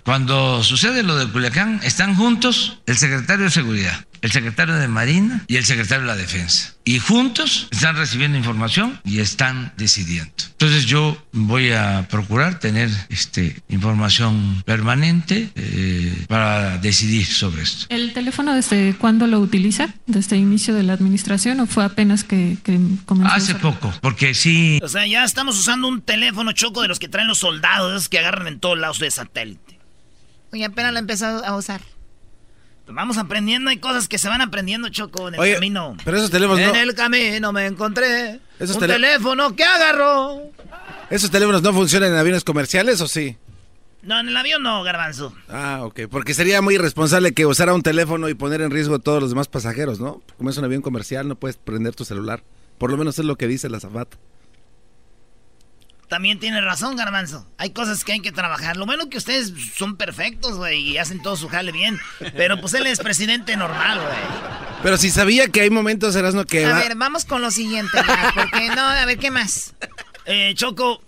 Cuando 0.03 0.63
sucede 0.63 1.03
lo 1.03 1.15
de 1.15 1.27
Culiacán, 1.31 1.79
están 1.83 2.15
juntos 2.15 2.79
el 2.85 2.97
secretario 2.97 3.45
de 3.45 3.51
Seguridad, 3.51 4.05
el 4.23 4.31
secretario 4.31 4.75
de 4.75 4.87
Marina 4.87 5.43
y 5.47 5.57
el 5.57 5.65
secretario 5.65 6.03
de 6.03 6.07
la 6.07 6.15
Defensa. 6.15 6.73
Y 6.85 6.99
juntos 6.99 7.67
están 7.71 7.97
recibiendo 7.97 8.37
información 8.37 8.99
y 9.03 9.19
están 9.19 9.73
decidiendo. 9.75 10.31
Entonces 10.51 10.85
yo 10.85 11.21
voy 11.33 11.73
a 11.73 12.07
procurar 12.09 12.57
tener 12.59 12.89
este, 13.09 13.61
información 13.67 14.63
permanente 14.65 15.51
eh, 15.55 16.25
para 16.29 16.77
decidir 16.77 17.25
sobre 17.25 17.63
esto. 17.63 17.85
¿El 17.89 18.13
teléfono 18.13 18.55
desde 18.55 18.95
cuándo 18.95 19.27
lo 19.27 19.41
utiliza? 19.41 19.93
¿Desde 20.07 20.37
el 20.37 20.43
inicio 20.43 20.73
de 20.73 20.83
la 20.83 20.93
administración 20.93 21.59
o 21.59 21.67
fue 21.67 21.83
apenas 21.83 22.23
que, 22.23 22.57
comenzó? 23.05 23.33
Hace 23.33 23.55
poco, 23.55 23.93
porque 24.01 24.33
sí. 24.33 24.79
O 24.81 24.87
sea, 24.87 25.05
ya 25.05 25.25
estamos 25.25 25.59
usando 25.59 25.89
un 25.89 26.01
teléfono 26.01 26.53
choco 26.53 26.81
de 26.81 26.87
los 26.87 26.97
que 26.97 27.09
traen 27.09 27.27
los 27.27 27.39
soldados, 27.39 28.07
que 28.07 28.19
agarran 28.19 28.47
en 28.47 28.61
todos 28.61 28.79
lados 28.79 28.99
de 28.99 29.11
satélite. 29.11 29.79
Oye, 30.53 30.63
apenas 30.63 30.93
lo 30.93 30.99
he 30.99 31.01
empezado 31.01 31.43
a 31.43 31.57
usar. 31.57 31.81
Vamos 32.87 33.17
aprendiendo, 33.17 33.69
hay 33.69 33.77
cosas 33.77 34.07
que 34.07 34.17
se 34.17 34.27
van 34.27 34.41
aprendiendo, 34.41 34.89
Choco, 34.89 35.29
en 35.29 35.35
el 35.35 35.53
camino. 35.53 35.95
Pero 36.03 36.17
esos 36.17 36.29
teléfonos 36.29 36.59
En 36.59 36.75
el 36.75 36.93
camino 36.93 37.53
me 37.53 37.65
encontré 37.65 38.39
un 38.59 38.79
teléfono 38.79 39.55
que 39.55 39.63
agarró. 39.63 40.41
¿Esos 41.09 41.31
teléfonos 41.31 41.61
no 41.61 41.73
funcionan 41.73 42.11
en 42.11 42.17
aviones 42.17 42.43
comerciales 42.43 42.99
o 43.01 43.07
sí? 43.07 43.37
No, 44.01 44.19
en 44.19 44.27
el 44.27 44.35
avión 44.35 44.61
no, 44.61 44.83
garbanzo. 44.83 45.33
Ah, 45.47 45.79
ok. 45.83 46.01
Porque 46.11 46.33
sería 46.33 46.61
muy 46.61 46.75
irresponsable 46.75 47.33
que 47.33 47.45
usara 47.45 47.73
un 47.73 47.83
teléfono 47.83 48.27
y 48.27 48.33
poner 48.33 48.61
en 48.61 48.69
riesgo 48.69 48.95
a 48.95 48.99
todos 48.99 49.21
los 49.21 49.29
demás 49.29 49.47
pasajeros, 49.47 50.01
¿no? 50.01 50.21
Como 50.37 50.49
es 50.49 50.57
un 50.57 50.65
avión 50.65 50.81
comercial, 50.81 51.27
no 51.27 51.35
puedes 51.35 51.55
prender 51.55 51.95
tu 51.95 52.03
celular. 52.03 52.43
Por 52.77 52.91
lo 52.91 52.97
menos 52.97 53.17
es 53.17 53.23
lo 53.23 53.37
que 53.37 53.47
dice 53.47 53.69
la 53.69 53.79
zafata. 53.79 54.17
También 56.13 56.37
tiene 56.37 56.61
razón, 56.61 56.95
Garbanzo. 56.95 57.47
Hay 57.57 57.71
cosas 57.71 58.03
que 58.03 58.11
hay 58.11 58.19
que 58.19 58.31
trabajar. 58.31 58.77
Lo 58.77 58.85
bueno 58.85 59.09
que 59.09 59.17
ustedes 59.17 59.51
son 59.75 59.97
perfectos, 59.97 60.57
güey, 60.57 60.91
y 60.91 60.99
hacen 60.99 61.23
todo 61.23 61.35
su 61.35 61.49
jale 61.49 61.71
bien. 61.71 61.99
Pero 62.37 62.61
pues 62.61 62.75
él 62.75 62.85
es 62.85 62.99
presidente 62.99 63.57
normal, 63.57 63.99
güey. 63.99 64.19
Pero 64.83 64.97
si 64.97 65.09
sabía 65.09 65.47
que 65.47 65.61
hay 65.61 65.71
momentos, 65.71 66.15
Erasmo, 66.15 66.43
que... 66.43 66.67
A 66.67 66.75
ver, 66.75 66.93
vamos 66.97 67.25
con 67.25 67.41
lo 67.41 67.49
siguiente, 67.49 67.97
porque 68.35 68.67
no, 68.75 68.83
a 68.83 69.03
ver, 69.05 69.17
¿qué 69.17 69.31
más? 69.31 69.73
Eh, 70.25 70.53
Choco, 70.55 71.01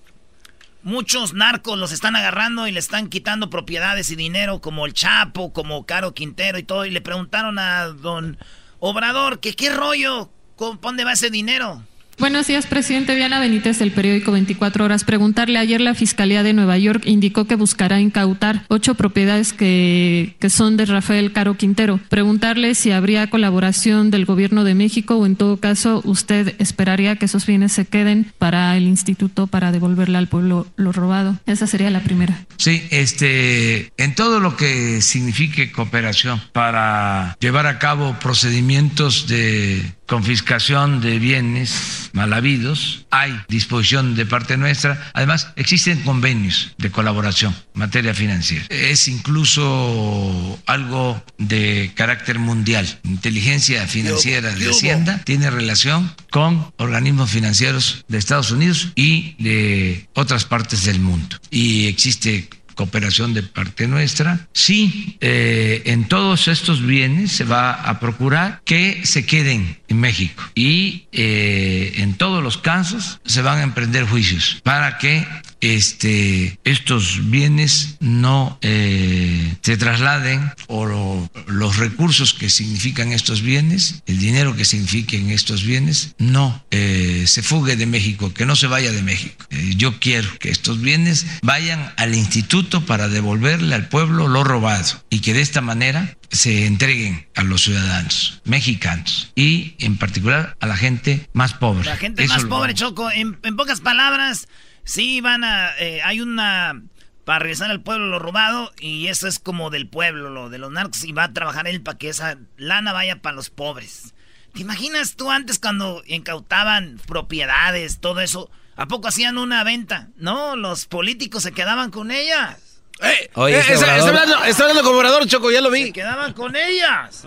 muchos 0.81 1.35
narcos 1.35 1.77
los 1.77 1.91
están 1.91 2.15
agarrando 2.15 2.67
y 2.67 2.71
le 2.71 2.79
están 2.79 3.07
quitando 3.07 3.51
propiedades 3.51 4.09
y 4.09 4.15
dinero, 4.15 4.59
como 4.59 4.87
el 4.87 4.95
Chapo, 4.95 5.53
como 5.53 5.85
Caro 5.85 6.15
Quintero 6.15 6.57
y 6.57 6.63
todo. 6.63 6.83
Y 6.83 6.89
le 6.89 7.01
preguntaron 7.01 7.59
a 7.59 7.85
don 7.89 8.39
Obrador 8.79 9.39
que 9.39 9.55
qué 9.55 9.69
rollo, 9.69 10.31
¿dónde 10.57 11.03
va 11.03 11.13
ese 11.13 11.29
dinero? 11.29 11.83
Buenos 12.17 12.47
días, 12.47 12.65
presidente 12.65 13.13
Diana 13.13 13.41
Benítez 13.41 13.78
del 13.80 13.91
periódico 13.91 14.32
24 14.32 14.86
Horas. 14.86 15.04
Preguntarle, 15.04 15.60
ayer 15.60 15.82
la 15.82 15.93
Fiscalía 15.93 16.43
de 16.43 16.54
Nueva 16.54 16.78
York 16.78 17.04
indicó 17.06 17.45
que 17.45 17.56
buscará 17.56 17.99
incautar 17.99 18.63
ocho 18.69 18.95
propiedades 18.95 19.51
que, 19.51 20.36
que 20.39 20.49
son 20.49 20.78
de 20.78 20.86
Rafael 20.86 21.34
Caro 21.34 21.56
Quintero. 21.56 21.99
Preguntarle 22.08 22.73
si 22.73 22.91
habría 22.91 23.30
colaboración 23.30 24.12
del 24.12 24.25
gobierno 24.25 24.63
de 24.63 24.75
México 24.75 25.17
o 25.17 25.25
en 25.25 25.36
todo 25.36 25.58
caso 25.58 26.01
usted 26.06 26.56
esperaría 26.58 27.17
que 27.17 27.25
esos 27.25 27.45
bienes 27.45 27.73
se 27.73 27.86
queden 27.86 28.32
para 28.38 28.78
el 28.78 28.84
instituto 28.84 29.47
para 29.47 29.73
devolverle 29.73 30.17
al 30.17 30.30
pueblo 30.30 30.67
lo 30.78 30.93
robado. 30.93 31.38
Esa 31.45 31.67
sería 31.67 31.89
la 31.89 31.99
primera. 31.99 32.45
Sí, 32.56 32.82
este, 32.91 33.91
en 33.97 34.15
todo 34.15 34.39
lo 34.39 34.56
que 34.56 35.01
signifique 35.01 35.73
cooperación 35.73 36.41
para 36.54 37.36
llevar 37.41 37.67
a 37.67 37.78
cabo 37.78 38.15
procedimientos 38.19 39.28
de 39.28 39.84
confiscación 40.05 41.01
de 41.01 41.19
bienes 41.19 42.09
mal 42.13 42.33
habidos, 42.33 43.05
hay 43.11 43.39
disposición 43.47 44.15
de 44.15 44.25
parte 44.25 44.57
nuestra. 44.57 45.11
Además, 45.13 45.49
existen 45.55 46.01
convenios 46.01 46.73
de 46.77 46.91
colaboración 46.91 47.55
en 47.73 47.79
materia 47.79 48.13
financiera. 48.13 48.65
Es 48.69 49.07
incluso 49.07 50.59
algo 50.65 51.23
de 51.37 51.91
carácter 51.95 52.39
mundial. 52.39 52.99
Inteligencia 53.03 53.87
financiera 53.87 54.51
de 54.51 54.69
Hacienda 54.69 55.21
tiene 55.23 55.49
relación 55.49 56.13
con 56.29 56.71
organismos 56.77 57.29
financieros 57.31 58.05
de 58.07 58.17
Estados 58.17 58.51
Unidos 58.51 58.89
y 58.95 59.35
de 59.43 60.07
otras 60.13 60.45
partes 60.45 60.85
del 60.85 60.99
mundo. 60.99 61.37
Y 61.49 61.87
existe 61.87 62.49
cooperación 62.75 63.33
de 63.33 63.43
parte 63.43 63.88
nuestra. 63.88 64.47
Sí, 64.53 65.17
eh, 65.21 65.83
en 65.85 66.07
todos 66.07 66.47
estos 66.47 66.85
bienes 66.85 67.31
se 67.31 67.43
va 67.43 67.73
a 67.73 67.99
procurar 67.99 68.61
que 68.63 69.05
se 69.05 69.25
queden 69.25 69.79
en 69.88 69.99
México 69.99 70.43
y 70.55 71.07
eh, 71.11 71.93
en 71.97 72.05
en 72.05 72.13
todos 72.13 72.43
los 72.43 72.57
casos 72.57 73.19
se 73.25 73.41
van 73.41 73.57
a 73.57 73.63
emprender 73.63 74.05
juicios 74.05 74.61
para 74.63 74.99
que 74.99 75.27
este, 75.65 76.60
estos 76.63 77.32
bienes 77.32 77.95
no 77.99 78.60
eh, 78.62 79.56
se 79.62 79.78
trasladen 79.78 80.51
o 80.67 81.28
los 81.47 81.78
recursos 81.78 82.34
que 82.34 82.51
significan 82.51 83.12
estos 83.12 83.41
bienes, 83.41 84.04
el 84.06 84.19
dinero 84.19 84.56
que 84.56 84.63
signifiquen 84.63 85.32
estos 85.32 85.63
bienes, 85.63 86.13
no 86.19 86.63
eh, 86.69 87.23
se 87.25 87.41
fugue 87.41 87.75
de 87.75 87.88
México, 87.88 88.32
que 88.32 88.45
no 88.45 88.56
se 88.56 88.67
vaya 88.67 88.91
de 88.91 89.01
México. 89.01 89.43
Eh, 89.49 89.73
yo 89.75 89.99
quiero 89.99 90.30
que 90.38 90.49
estos 90.49 90.82
bienes 90.82 91.25
vayan 91.41 91.93
al 91.97 92.13
instituto 92.13 92.86
para 92.86 93.08
devolverle 93.08 93.73
al 93.73 93.88
pueblo 93.88 94.28
lo 94.28 94.43
robado 94.43 95.04
y 95.10 95.21
que 95.21 95.34
de 95.34 95.41
esta 95.41 95.62
manera 95.62 96.15
se 96.30 96.67
entreguen 96.67 97.28
a 97.36 97.43
los 97.43 97.63
ciudadanos 97.63 98.41
mexicanos 98.43 99.32
y 99.36 99.75
en 99.80 99.97
particular 99.97 100.58
a 100.60 100.67
la 100.67 100.78
gente 100.78 101.28
más 101.34 101.54
pobre. 101.54 101.86
La 101.86 101.97
gente 101.97 102.28
más 102.28 102.45
pobre, 102.45 102.75
Choco, 102.75 103.10
en, 103.12 103.38
en 103.43 103.56
pocas 103.56 103.82
palabras 103.82 104.47
Sí, 104.86 105.19
van 105.19 105.43
a. 105.43 105.78
Eh, 105.78 106.02
hay 106.04 106.21
una. 106.21 106.82
Para 107.26 107.39
regresar 107.39 107.71
al 107.71 107.82
pueblo 107.82 108.06
lo 108.08 108.19
robado. 108.19 108.71
Y 108.80 109.08
eso 109.08 109.28
es 109.28 109.39
como 109.39 109.69
del 109.71 109.88
pueblo, 109.88 110.30
lo 110.30 110.50
de 110.50 110.60
los 110.60 110.71
narcos. 110.71 111.04
Y 111.04 111.12
va 111.12 111.26
a 111.26 111.34
trabajar 111.34 111.67
él 111.67 111.82
para 111.82 111.98
que 111.98 112.10
esa 112.10 112.38
lana 112.56 112.93
vaya 112.93 113.21
para 113.21 113.36
los 113.36 113.50
pobres. 113.50 114.13
¿Te 114.54 114.62
imaginas 114.62 115.15
tú 115.15 115.32
antes 115.32 115.60
cuando 115.60 116.02
incautaban 116.06 117.02
propiedades, 117.08 118.00
todo 118.00 118.21
eso? 118.21 118.50
¿A 118.78 118.88
poco 118.88 119.08
hacían 119.08 119.38
una 119.38 119.63
venta? 119.63 120.10
No, 120.15 120.56
los 120.56 120.86
políticos 120.86 121.43
se 121.43 121.52
quedaban 121.52 121.91
con 121.91 122.12
ellas. 122.12 122.82
Eh, 123.02 123.30
Oye, 123.34 123.58
eh, 123.58 123.60
está, 123.60 123.95
hablando, 123.95 124.43
está, 124.45 124.63
hablando, 124.63 124.84
como 124.84 125.00
orador, 125.00 125.28
Choco, 125.28 125.52
ya 125.52 125.60
lo 125.60 125.69
vi. 125.69 125.86
Se 125.88 125.91
quedaban 125.91 126.32
con 126.32 126.56
ellas. 126.56 127.26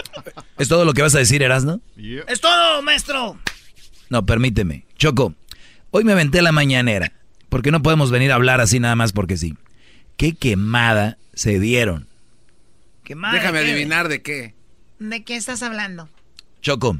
¿Es 0.58 0.68
todo 0.68 0.84
lo 0.84 0.92
que 0.92 1.00
vas 1.00 1.14
a 1.14 1.18
decir, 1.18 1.42
Erasno? 1.42 1.80
Es 2.26 2.40
todo, 2.40 2.82
maestro. 2.82 3.38
No, 4.10 4.26
permíteme. 4.26 4.84
Choco, 4.98 5.34
Hoy 5.96 6.04
me 6.04 6.12
aventé 6.12 6.42
la 6.42 6.52
mañanera, 6.52 7.14
porque 7.48 7.70
no 7.70 7.82
podemos 7.82 8.10
venir 8.10 8.30
a 8.30 8.34
hablar 8.34 8.60
así 8.60 8.78
nada 8.78 8.94
más 8.96 9.14
porque 9.14 9.38
sí. 9.38 9.54
¿Qué 10.18 10.34
quemada 10.34 11.16
se 11.32 11.58
dieron? 11.58 12.06
¿Quemada 13.02 13.32
Déjame 13.32 13.60
adivinar 13.60 14.08
de 14.08 14.20
qué. 14.20 14.54
¿De 14.98 15.24
qué 15.24 15.36
estás 15.36 15.62
hablando? 15.62 16.10
Choco. 16.60 16.98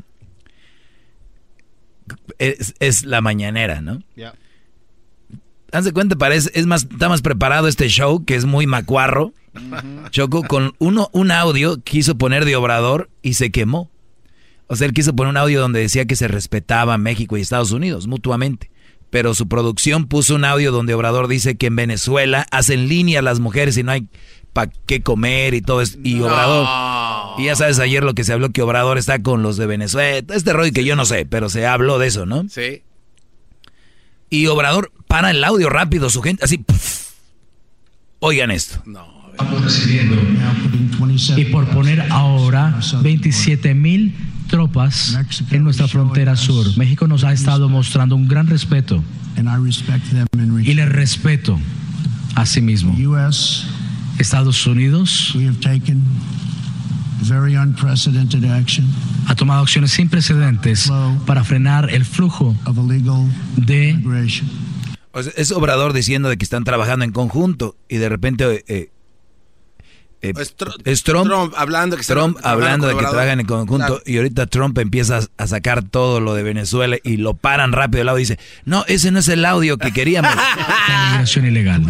Es, 2.39 3.05
la 3.05 3.21
mañanera, 3.21 3.83
¿no? 3.83 4.03
Ya. 4.17 4.33
Haz 5.73 5.85
de 5.85 5.93
cuenta, 5.93 6.17
parece, 6.17 6.51
es 6.55 6.65
más, 6.65 6.85
está 6.91 7.11
más 7.11 7.21
preparado 7.21 7.69
este 7.69 7.89
show, 7.89 8.25
que 8.25 8.35
es 8.35 8.47
muy 8.47 8.67
macuarro. 8.67 9.35
Choco, 10.09 10.43
con 10.45 10.73
uno, 10.79 11.11
un 11.13 11.33
audio 11.33 11.83
quiso 11.83 12.17
poner 12.17 12.47
de 12.47 12.57
obrador 12.57 13.11
y 13.21 13.35
se 13.35 13.51
quemó. 13.51 13.91
O 14.69 14.75
sea, 14.75 14.87
él 14.87 14.95
quiso 14.95 15.15
poner 15.15 15.33
un 15.33 15.37
audio 15.37 15.61
donde 15.61 15.81
decía 15.81 16.07
que 16.07 16.17
se 16.17 16.29
respetaba 16.29 16.97
México 16.97 17.37
y 17.37 17.43
Estados 17.43 17.73
Unidos 17.73 18.07
mutuamente 18.07 18.71
pero 19.11 19.35
su 19.35 19.49
producción 19.49 20.07
puso 20.07 20.35
un 20.35 20.45
audio 20.45 20.73
donde 20.73 20.95
Obrador 20.95 21.29
dice 21.29 21.57
que 21.57 21.67
en 21.67 21.77
Venezuela 21.77 22.47
hacen 22.51 22.89
línea 22.89 23.23
las 23.23 23.41
mujeres 23.41 23.77
y 23.77 23.83
no 23.83 23.93
hay 23.93 24.09
para 24.53 24.73
qué 24.87 25.03
comer 25.03 25.55
y 25.55 25.61
todo 25.61 25.83
eso. 25.83 25.99
Y 26.03 26.21
Obrador. 26.21 26.67
Y 27.39 27.45
ya 27.45 27.57
sabes 27.57 27.79
ayer 27.79 28.03
lo 28.03 28.15
que 28.15 28.25
se 28.25 28.33
habló 28.33 28.51
que 28.51 28.63
Obrador 28.63 28.97
está 28.97 29.23
con 29.23 29.43
los 29.43 29.57
de 29.57 29.67
Venezuela. 29.67 30.25
Este 30.35 30.53
rollo 30.53 30.73
que 30.73 30.85
yo 30.85 30.97
no 30.97 31.05
sé, 31.05 31.27
pero 31.27 31.51
se 31.51 31.67
habló 31.67 31.99
de 31.99 32.07
eso, 32.07 32.25
¿no? 32.25 32.49
Sí. 32.49 32.83
Y 34.31 34.47
Obrador 34.47 34.93
para 35.07 35.31
el 35.31 35.45
audio 35.45 35.69
rápido, 35.69 36.11
su 36.11 36.23
gente 36.23 36.45
así. 36.45 36.65
Oigan 38.19 38.51
esto. 38.51 38.83
No. 38.87 39.17
Y 41.37 41.45
por 41.47 41.69
poner 41.69 42.01
ahora 42.11 42.81
27 43.03 43.75
mil 43.75 44.15
tropas 44.47 45.17
en 45.51 45.65
nuestra 45.65 45.89
frontera 45.89 46.37
sur. 46.37 46.67
México 46.77 47.07
nos 47.07 47.25
ha 47.25 47.33
estado 47.33 47.69
mostrando 47.69 48.17
un 48.17 48.29
gran 48.29 48.47
respeto 48.47 49.03
y 50.63 50.75
le 50.75 50.87
respeto 50.87 51.59
a 52.35 52.47
sí 52.47 52.61
mismo. 52.61 52.97
Estados 54.19 54.67
Unidos 54.67 55.37
ha 59.27 59.35
tomado 59.35 59.63
acciones 59.63 59.91
sin 59.91 60.09
precedentes 60.09 60.91
para 61.27 61.45
frenar 61.45 61.91
el 61.91 62.05
flujo 62.05 62.57
de... 63.57 63.99
Es 65.35 65.51
Obrador 65.51 65.95
diciendo 65.95 66.29
de 66.29 66.37
que 66.37 66.45
están 66.45 66.65
trabajando 66.65 67.05
en 67.05 67.13
conjunto 67.13 67.75
y 67.89 67.97
de 67.97 68.09
repente 68.11 68.65
eh, 68.69 68.91
eh, 70.23 70.33
es, 70.85 71.03
Trump, 71.03 71.53
hablando, 71.57 71.97
que 71.97 72.03
Trump 72.03 72.39
hablando 72.43 72.87
de 72.87 72.95
que 72.95 73.01
trabajan 73.01 73.41
en 73.41 73.47
conjunto 73.47 74.01
y 74.07 74.17
ahorita 74.17 74.47
Trump 74.47 74.79
empieza 74.79 75.21
a 75.37 75.47
sacar 75.47 75.83
todo 75.83 76.21
lo 76.21 76.35
de 76.35 76.43
Venezuela 76.43 76.97
y 77.05 77.19
lo 77.19 77.35
paran 77.35 77.73
rápido 77.73 78.03
lado 78.05 78.19
y 78.19 78.23
dice, 78.23 78.39
no, 78.65 78.85
ese 78.87 79.11
no 79.11 79.19
es 79.19 79.29
el 79.29 79.45
audio 79.45 79.77
que 79.77 79.93
queríamos. 79.93 80.31
migración 81.13 81.47
ilegal. 81.47 81.83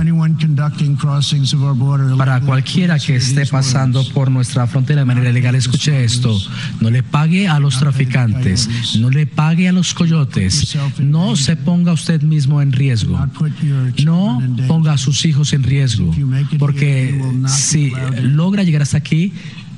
Para 2.18 2.40
cualquiera 2.40 2.98
que 2.98 3.16
esté 3.16 3.46
pasando 3.46 4.06
por 4.08 4.30
nuestra 4.30 4.66
frontera 4.66 5.02
de 5.02 5.04
manera 5.04 5.30
ilegal, 5.30 5.54
escuche 5.54 6.04
esto, 6.04 6.36
no 6.80 6.90
le 6.90 7.02
pague 7.02 7.48
a 7.48 7.60
los 7.60 7.78
traficantes, 7.78 8.68
no 8.98 9.10
le 9.10 9.26
pague 9.26 9.68
a 9.68 9.72
los 9.72 9.94
coyotes, 9.94 10.76
no 10.98 11.36
se 11.36 11.56
ponga 11.56 11.92
usted 11.92 12.22
mismo 12.22 12.60
en 12.60 12.72
riesgo, 12.72 13.18
no 14.04 14.42
ponga 14.66 14.94
a 14.94 14.98
sus 14.98 15.24
hijos 15.24 15.52
en 15.52 15.62
riesgo, 15.62 16.12
porque 16.58 17.18
si 17.46 17.92
logra 18.22 18.62
llegar 18.62 18.82
hasta 18.82 18.98
aquí, 18.98 19.32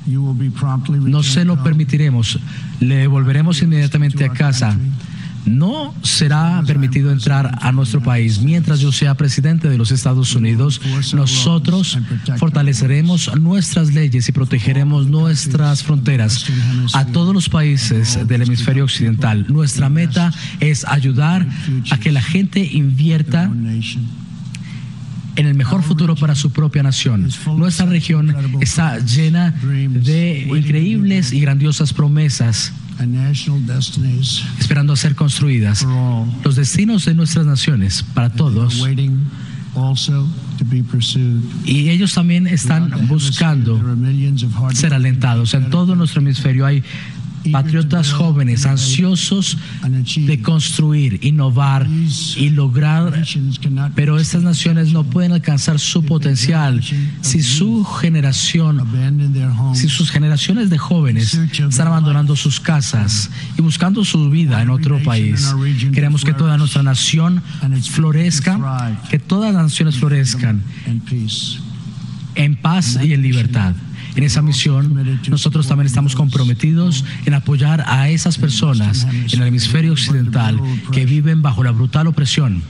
no 0.07 1.23
se 1.23 1.45
lo 1.45 1.63
permitiremos. 1.63 2.39
Le 2.79 3.07
volveremos 3.07 3.61
inmediatamente 3.61 4.25
a 4.25 4.29
casa. 4.29 4.77
No 5.45 5.95
será 6.03 6.61
permitido 6.67 7.11
entrar 7.11 7.57
a 7.61 7.71
nuestro 7.71 8.01
país. 8.01 8.41
Mientras 8.41 8.81
yo 8.81 8.91
sea 8.91 9.15
presidente 9.15 9.69
de 9.69 9.77
los 9.77 9.91
Estados 9.91 10.35
Unidos, 10.35 10.81
nosotros 11.13 11.97
fortaleceremos 12.37 13.31
nuestras 13.39 13.93
leyes 13.93 14.27
y 14.27 14.31
protegeremos 14.31 15.07
nuestras 15.07 15.83
fronteras 15.83 16.45
a 16.93 17.05
todos 17.05 17.33
los 17.33 17.49
países 17.49 18.19
del 18.27 18.43
hemisferio 18.43 18.83
occidental. 18.83 19.45
Nuestra 19.47 19.89
meta 19.89 20.31
es 20.59 20.85
ayudar 20.85 21.47
a 21.89 21.97
que 21.97 22.11
la 22.11 22.21
gente 22.21 22.63
invierta 22.63 23.49
en 25.35 25.45
el 25.45 25.55
mejor 25.55 25.83
futuro 25.83 26.15
para 26.15 26.35
su 26.35 26.51
propia 26.51 26.83
nación. 26.83 27.29
Nuestra 27.55 27.85
región 27.85 28.35
está 28.61 28.99
llena 28.99 29.51
de 29.51 30.47
increíbles 30.49 31.31
y 31.31 31.39
grandiosas 31.39 31.93
promesas 31.93 32.73
esperando 34.59 34.93
a 34.93 34.95
ser 34.95 35.15
construidas. 35.15 35.85
Los 36.43 36.55
destinos 36.55 37.05
de 37.05 37.13
nuestras 37.13 37.45
naciones 37.45 38.03
para 38.13 38.29
todos. 38.29 38.85
Y 41.65 41.89
ellos 41.89 42.13
también 42.13 42.47
están 42.47 43.07
buscando 43.07 43.79
ser 44.73 44.93
alentados. 44.93 45.53
En 45.53 45.69
todo 45.69 45.95
nuestro 45.95 46.21
hemisferio 46.21 46.65
hay 46.65 46.83
patriotas 47.51 48.11
jóvenes 48.11 48.65
ansiosos 48.65 49.57
de 50.15 50.41
construir, 50.41 51.19
innovar 51.23 51.87
y 52.35 52.49
lograr, 52.49 53.23
pero 53.95 54.19
estas 54.19 54.43
naciones 54.43 54.91
no 54.91 55.03
pueden 55.03 55.31
alcanzar 55.31 55.79
su 55.79 56.03
potencial 56.03 56.81
si 57.21 57.41
su 57.41 57.83
generación, 57.83 58.81
si 59.73 59.89
sus 59.89 60.11
generaciones 60.11 60.69
de 60.69 60.77
jóvenes 60.77 61.33
están 61.33 61.87
abandonando 61.87 62.35
sus 62.35 62.59
casas 62.59 63.29
y 63.57 63.61
buscando 63.61 64.03
su 64.05 64.29
vida 64.29 64.61
en 64.61 64.69
otro 64.69 65.01
país. 65.03 65.53
Queremos 65.93 66.23
que 66.23 66.33
toda 66.33 66.57
nuestra 66.57 66.83
nación 66.83 67.41
florezca, 67.89 68.97
que 69.09 69.19
todas 69.19 69.53
las 69.53 69.63
naciones 69.63 69.97
florezcan 69.97 70.61
en 72.35 72.55
paz 72.55 72.99
y 73.03 73.13
en 73.13 73.21
libertad 73.21 73.73
en 74.15 74.23
esa 74.23 74.41
misión, 74.41 75.19
nosotros 75.29 75.67
también 75.67 75.87
estamos 75.87 76.15
comprometidos 76.15 77.05
en 77.25 77.33
apoyar 77.33 77.83
a 77.87 78.09
esas 78.09 78.37
personas 78.37 79.05
en 79.05 79.41
el 79.41 79.47
hemisferio 79.47 79.93
occidental 79.93 80.59
que 80.91 81.05
viven 81.05 81.41
bajo 81.41 81.63
la 81.63 81.71
brutal 81.71 82.07
opresión 82.07 82.63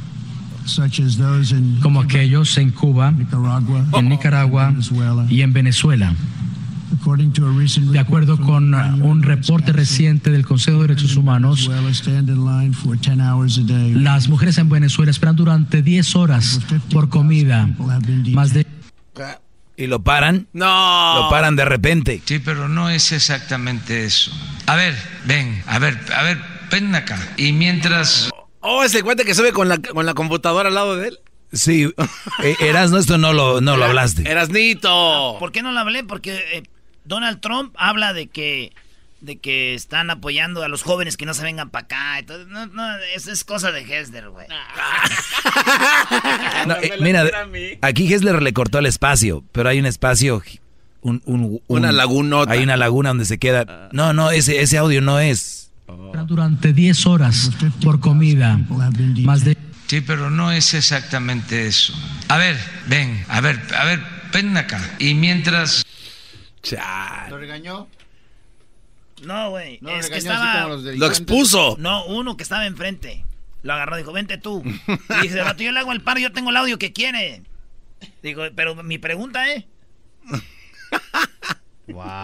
como 1.81 2.01
aquellos 2.01 2.57
en 2.57 2.71
Cuba, 2.71 3.13
en 3.93 4.09
Nicaragua 4.09 4.73
y 5.29 5.41
en 5.41 5.53
Venezuela. 5.53 6.13
De 7.91 7.99
acuerdo 7.99 8.37
con 8.39 8.73
un 8.73 9.23
reporte 9.23 9.71
reciente 9.71 10.31
del 10.31 10.45
Consejo 10.45 10.81
de 10.81 10.87
Derechos 10.87 11.15
Humanos, 11.15 11.69
las 13.95 14.29
mujeres 14.29 14.57
en 14.57 14.69
Venezuela 14.69 15.11
esperan 15.11 15.35
durante 15.35 15.81
10 15.81 16.15
horas 16.15 16.59
por 16.91 17.09
comida. 17.09 17.69
Más 18.33 18.53
de 18.53 18.65
y 19.79 19.87
lo 19.87 20.03
paran. 20.03 20.47
No. 20.51 21.15
Lo 21.15 21.29
paran 21.29 21.55
de 21.55 21.63
repente. 21.63 22.21
Sí, 22.25 22.39
pero 22.39 22.67
no 22.67 22.89
es 22.89 23.13
exactamente 23.13 24.03
eso. 24.03 24.29
A 24.65 24.75
ver, 24.75 24.93
ven, 25.23 25.63
a 25.67 25.79
ver, 25.79 25.97
a 26.13 26.23
ver, 26.23 26.37
ven 26.69 26.93
acá. 26.93 27.17
Y 27.37 27.53
mientras. 27.53 28.29
Oh, 28.59 28.83
ese 28.83 29.01
cuenta 29.03 29.23
que 29.23 29.33
sube 29.33 29.53
con 29.53 29.69
la, 29.69 29.77
con 29.77 30.05
la 30.05 30.13
computadora 30.13 30.67
al 30.67 30.75
lado 30.75 30.97
de 30.97 31.07
él. 31.07 31.19
Sí, 31.53 31.89
eh, 32.43 32.55
Erasno, 32.59 32.97
esto 32.97 33.17
no 33.17 33.31
lo, 33.31 33.61
no 33.61 33.77
lo 33.77 33.85
hablaste. 33.85 34.29
Erasnito. 34.29 35.37
¿Por 35.39 35.53
qué 35.53 35.61
no 35.61 35.71
lo 35.71 35.79
hablé? 35.79 36.03
Porque 36.03 36.35
eh, 36.51 36.63
Donald 37.05 37.39
Trump 37.39 37.73
habla 37.77 38.11
de 38.11 38.27
que 38.27 38.73
de 39.21 39.37
que 39.37 39.73
están 39.73 40.09
apoyando 40.09 40.63
a 40.63 40.67
los 40.67 40.83
jóvenes 40.83 41.17
que 41.17 41.25
no 41.25 41.33
se 41.33 41.43
vengan 41.43 41.69
para 41.69 41.85
acá. 41.85 42.19
Entonces, 42.19 42.47
no, 42.47 42.65
no, 42.67 42.97
eso 43.15 43.31
es 43.31 43.43
cosa 43.43 43.71
de 43.71 43.81
Hessler, 43.81 44.29
güey. 44.29 44.47
Eh, 46.81 46.97
mira, 47.01 47.25
aquí 47.81 48.11
Hessler 48.11 48.41
le 48.41 48.53
cortó 48.53 48.79
el 48.79 48.85
espacio, 48.85 49.43
pero 49.51 49.69
hay 49.69 49.79
un 49.79 49.85
espacio, 49.85 50.41
un, 51.01 51.61
una 51.67 51.91
lagunota. 51.91 52.53
Hay 52.53 52.63
una 52.63 52.77
laguna 52.77 53.09
donde 53.09 53.25
se 53.25 53.37
queda. 53.37 53.89
No, 53.91 54.13
no, 54.13 54.31
ese, 54.31 54.61
ese 54.61 54.77
audio 54.77 55.01
no 55.01 55.19
es. 55.19 55.71
Durante 56.27 56.73
10 56.73 57.05
horas 57.07 57.51
por 57.83 57.99
comida, 57.99 58.59
más 59.23 59.43
de... 59.43 59.57
Sí, 59.87 60.01
pero 60.01 60.29
no 60.29 60.51
es 60.51 60.73
exactamente 60.75 61.65
eso. 61.65 61.93
A 62.27 62.37
ver, 62.37 62.57
ven, 62.87 63.25
a 63.27 63.41
ver, 63.41 63.59
a 63.75 63.85
ver, 63.85 63.99
ven 64.31 64.55
acá. 64.55 64.79
Y 64.99 65.15
mientras... 65.15 65.83
¿Lo 67.29 67.37
regañó? 67.37 67.87
No, 69.23 69.51
güey. 69.51 69.79
No, 69.81 69.91
es 69.91 70.09
que 70.09 70.17
estaba. 70.17 70.67
Lo 70.67 71.05
expuso. 71.07 71.75
No, 71.79 72.05
uno 72.05 72.37
que 72.37 72.43
estaba 72.43 72.65
enfrente. 72.65 73.25
Lo 73.61 73.73
agarró, 73.73 73.97
dijo, 73.97 74.13
vente 74.13 74.37
tú. 74.37 74.63
Y 75.19 75.21
dice, 75.21 75.43
rato 75.43 75.63
yo 75.63 75.71
le 75.71 75.79
hago 75.79 75.91
el 75.91 76.01
paro, 76.01 76.19
yo 76.19 76.31
tengo 76.31 76.49
el 76.49 76.57
audio 76.57 76.79
que 76.79 76.93
quiere. 76.93 77.43
Digo, 78.23 78.43
pero 78.55 78.75
mi 78.75 78.97
pregunta 78.97 79.51
es. 79.51 79.65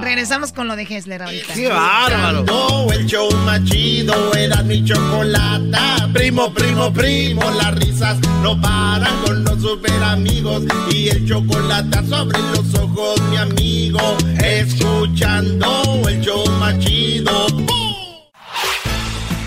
Regresamos 0.02 0.52
con 0.52 0.68
lo 0.68 0.76
de 0.76 0.84
Hessler 0.84 1.24
ahorita. 1.24 1.54
¡Qué 1.54 1.70
bárbaro! 1.70 2.44
No, 2.44 2.92
el 2.92 3.06
show 3.06 3.30
más 3.46 3.64
chido 3.66 4.34
era 4.34 4.62
mi 4.64 4.84
chocolata. 4.84 6.10
Primo, 6.14 6.54
primo, 6.54 6.94
primo, 6.94 7.42
las 7.52 7.76
risas 7.76 8.18
no 8.42 8.60
paran 8.60 9.16
con 9.26 9.44
los 9.44 9.62
super 9.62 10.04
amigos. 10.04 10.64
Y 10.92 11.10
el 11.10 11.28
chocolate 11.28 12.06
sobre 12.08 12.40
los 12.40 12.74
ojos, 12.76 13.22
mi 13.30 13.38
amigo. 13.38 14.18
Escuchando 14.44 16.02
el 16.08 16.22
show 16.22 16.46
más 16.60 16.78
chido. 16.80 17.48
¡Bum! 17.50 17.66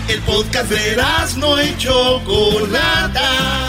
El 0.07 0.19
podcast 0.21 0.69
de 0.69 0.97
no 1.37 1.61
y 1.61 1.77
chocolata. 1.77 3.68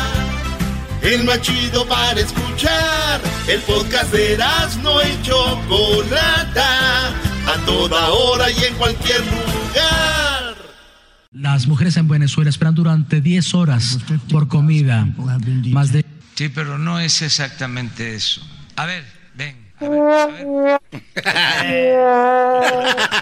El 1.03 1.25
más 1.25 1.41
chido 1.41 1.87
para 1.87 2.21
escuchar. 2.21 3.21
El 3.49 3.61
podcast 3.61 4.13
de 4.13 4.37
no 4.83 5.01
y 5.03 5.23
chocolata. 5.23 7.09
A 7.47 7.57
toda 7.65 8.11
hora 8.11 8.51
y 8.51 8.65
en 8.65 8.75
cualquier 8.75 9.21
lugar. 9.21 10.57
Las 11.33 11.67
mujeres 11.67 11.97
en 11.97 12.07
Venezuela 12.09 12.51
esperan 12.51 12.75
durante 12.75 13.21
10 13.21 13.55
horas 13.55 13.99
por 14.31 14.49
comida, 14.49 15.07
más 15.71 15.93
de... 15.93 16.05
Sí, 16.35 16.49
pero 16.49 16.77
no 16.77 16.99
es 17.01 17.23
exactamente 17.23 18.15
eso. 18.15 18.43
A 18.77 18.87
ver, 18.87 19.05
ven. 19.35 19.57
A 19.79 19.89
ver, 19.89 20.01
a 20.01 20.27
ver. 20.27 20.81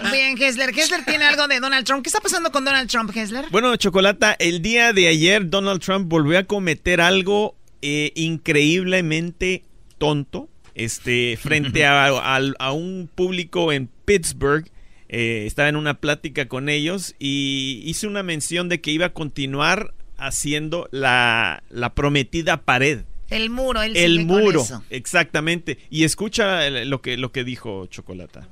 Bien, 0.11 0.41
Hessler. 0.41 0.69
Hessler 0.77 1.05
tiene 1.05 1.25
algo 1.25 1.47
de 1.47 1.59
Donald 1.59 1.85
Trump. 1.85 2.03
¿Qué 2.03 2.09
está 2.09 2.19
pasando 2.19 2.51
con 2.51 2.65
Donald 2.65 2.89
Trump, 2.89 3.15
Hessler? 3.15 3.45
Bueno, 3.51 3.75
Chocolata, 3.75 4.35
el 4.39 4.61
día 4.61 4.91
de 4.91 5.07
ayer 5.07 5.49
Donald 5.49 5.81
Trump 5.81 6.07
volvió 6.09 6.39
a 6.39 6.43
cometer 6.43 7.01
algo 7.01 7.58
eh, 7.81 8.11
increíblemente 8.15 9.63
tonto 9.97 10.49
este, 10.75 11.37
frente 11.41 11.85
a, 11.85 12.05
a- 12.37 12.41
a 12.59 12.71
un 12.71 13.09
público 13.13 13.71
en 13.71 13.89
Pittsburgh. 14.05 14.69
Eh, 15.11 15.45
estaba 15.47 15.69
en 15.69 15.75
una 15.75 15.95
plática 15.99 16.47
con 16.47 16.69
ellos 16.69 17.15
y 17.17 17.81
hizo 17.83 18.07
una 18.07 18.21
mención 18.23 18.69
de 18.69 18.79
que 18.79 18.91
iba 18.91 19.07
a 19.07 19.13
continuar 19.13 19.93
haciendo 20.17 20.87
la, 20.91 21.63
la 21.69 21.95
prometida 21.95 22.61
pared. 22.63 23.01
El 23.29 23.49
muro, 23.49 23.81
él 23.81 23.95
El 23.95 24.13
sigue 24.13 24.27
con 24.27 24.41
muro, 24.43 24.61
eso. 24.61 24.83
exactamente. 24.89 25.77
Y 25.89 26.03
escucha 26.03 26.69
lo 26.69 27.01
que, 27.01 27.17
lo 27.17 27.31
que 27.31 27.43
dijo 27.43 27.85
Chocolata. 27.87 28.47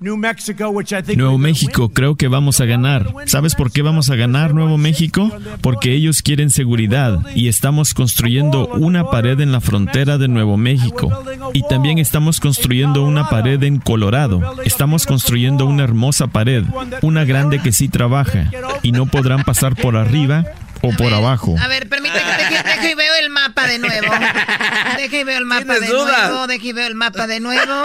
Nuevo 1.18 1.38
México, 1.38 1.90
creo 1.90 2.16
que 2.16 2.28
vamos 2.28 2.62
a 2.62 2.66
ganar. 2.66 3.12
¿Sabes 3.26 3.56
por 3.56 3.72
qué 3.72 3.82
vamos 3.82 4.10
a 4.10 4.16
ganar 4.16 4.54
Nuevo 4.54 4.78
México? 4.78 5.32
Porque 5.62 5.94
ellos 5.94 6.22
quieren 6.22 6.50
seguridad 6.50 7.20
y 7.36 7.48
estamos 7.48 7.94
construyendo 7.94 8.68
una 8.68 9.06
pared 9.10 9.40
en 9.40 9.52
la 9.52 9.62
frontera 9.62 10.18
de 10.18 10.28
Nuevo 10.28 10.58
México. 10.58 11.12
Y 11.54 11.64
también 11.68 11.98
estamos 11.98 12.40
construyendo 12.40 13.04
una 13.04 13.30
pared 13.30 13.62
en 13.64 13.80
Colorado. 13.80 14.42
Estamos 14.64 15.06
construyendo 15.06 15.66
una 15.66 15.84
hermosa 15.84 16.28
pared, 16.28 16.64
una 17.02 17.26
grande 17.26 17.60
que 17.60 17.72
sí 17.72 17.88
trabaja 17.88 18.52
y 18.84 18.92
no 18.92 19.06
podrán 19.06 19.44
pasar 19.44 19.76
por 19.82 19.96
arriba 19.96 20.46
o 20.82 20.92
por 20.94 21.14
abajo. 21.14 21.56
A 21.60 21.68
ver, 21.68 21.88
permíteme, 21.90 22.32
deje, 22.38 22.64
deje 22.64 22.92
y 22.92 22.96
veo 22.96 23.14
el 23.22 23.30
mapa 23.30 23.68
de 23.68 23.80
nuevo. 23.80 24.08
Deje 24.98 25.20
y 25.22 25.24
veo 25.24 25.38
el 25.38 25.46
mapa 25.46 25.74
de 25.74 25.80
¿Tienes 25.80 25.90
dudas? 25.92 26.30
nuevo. 26.30 26.48
Deje 26.48 26.68
y 26.68 26.74
veo 26.74 26.88
el 26.88 26.96
mapa 26.96 27.28
de 27.28 27.40
nuevo. 27.40 27.84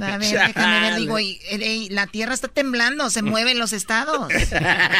A 0.00 0.18
ver, 0.18 0.46
déjame 0.46 0.80
ver, 0.80 0.94
digo, 0.96 1.18
ey, 1.18 1.88
la 1.90 2.06
tierra 2.06 2.34
está 2.34 2.48
temblando, 2.48 3.10
se 3.10 3.22
mueven 3.22 3.58
los 3.58 3.72
estados. 3.72 4.28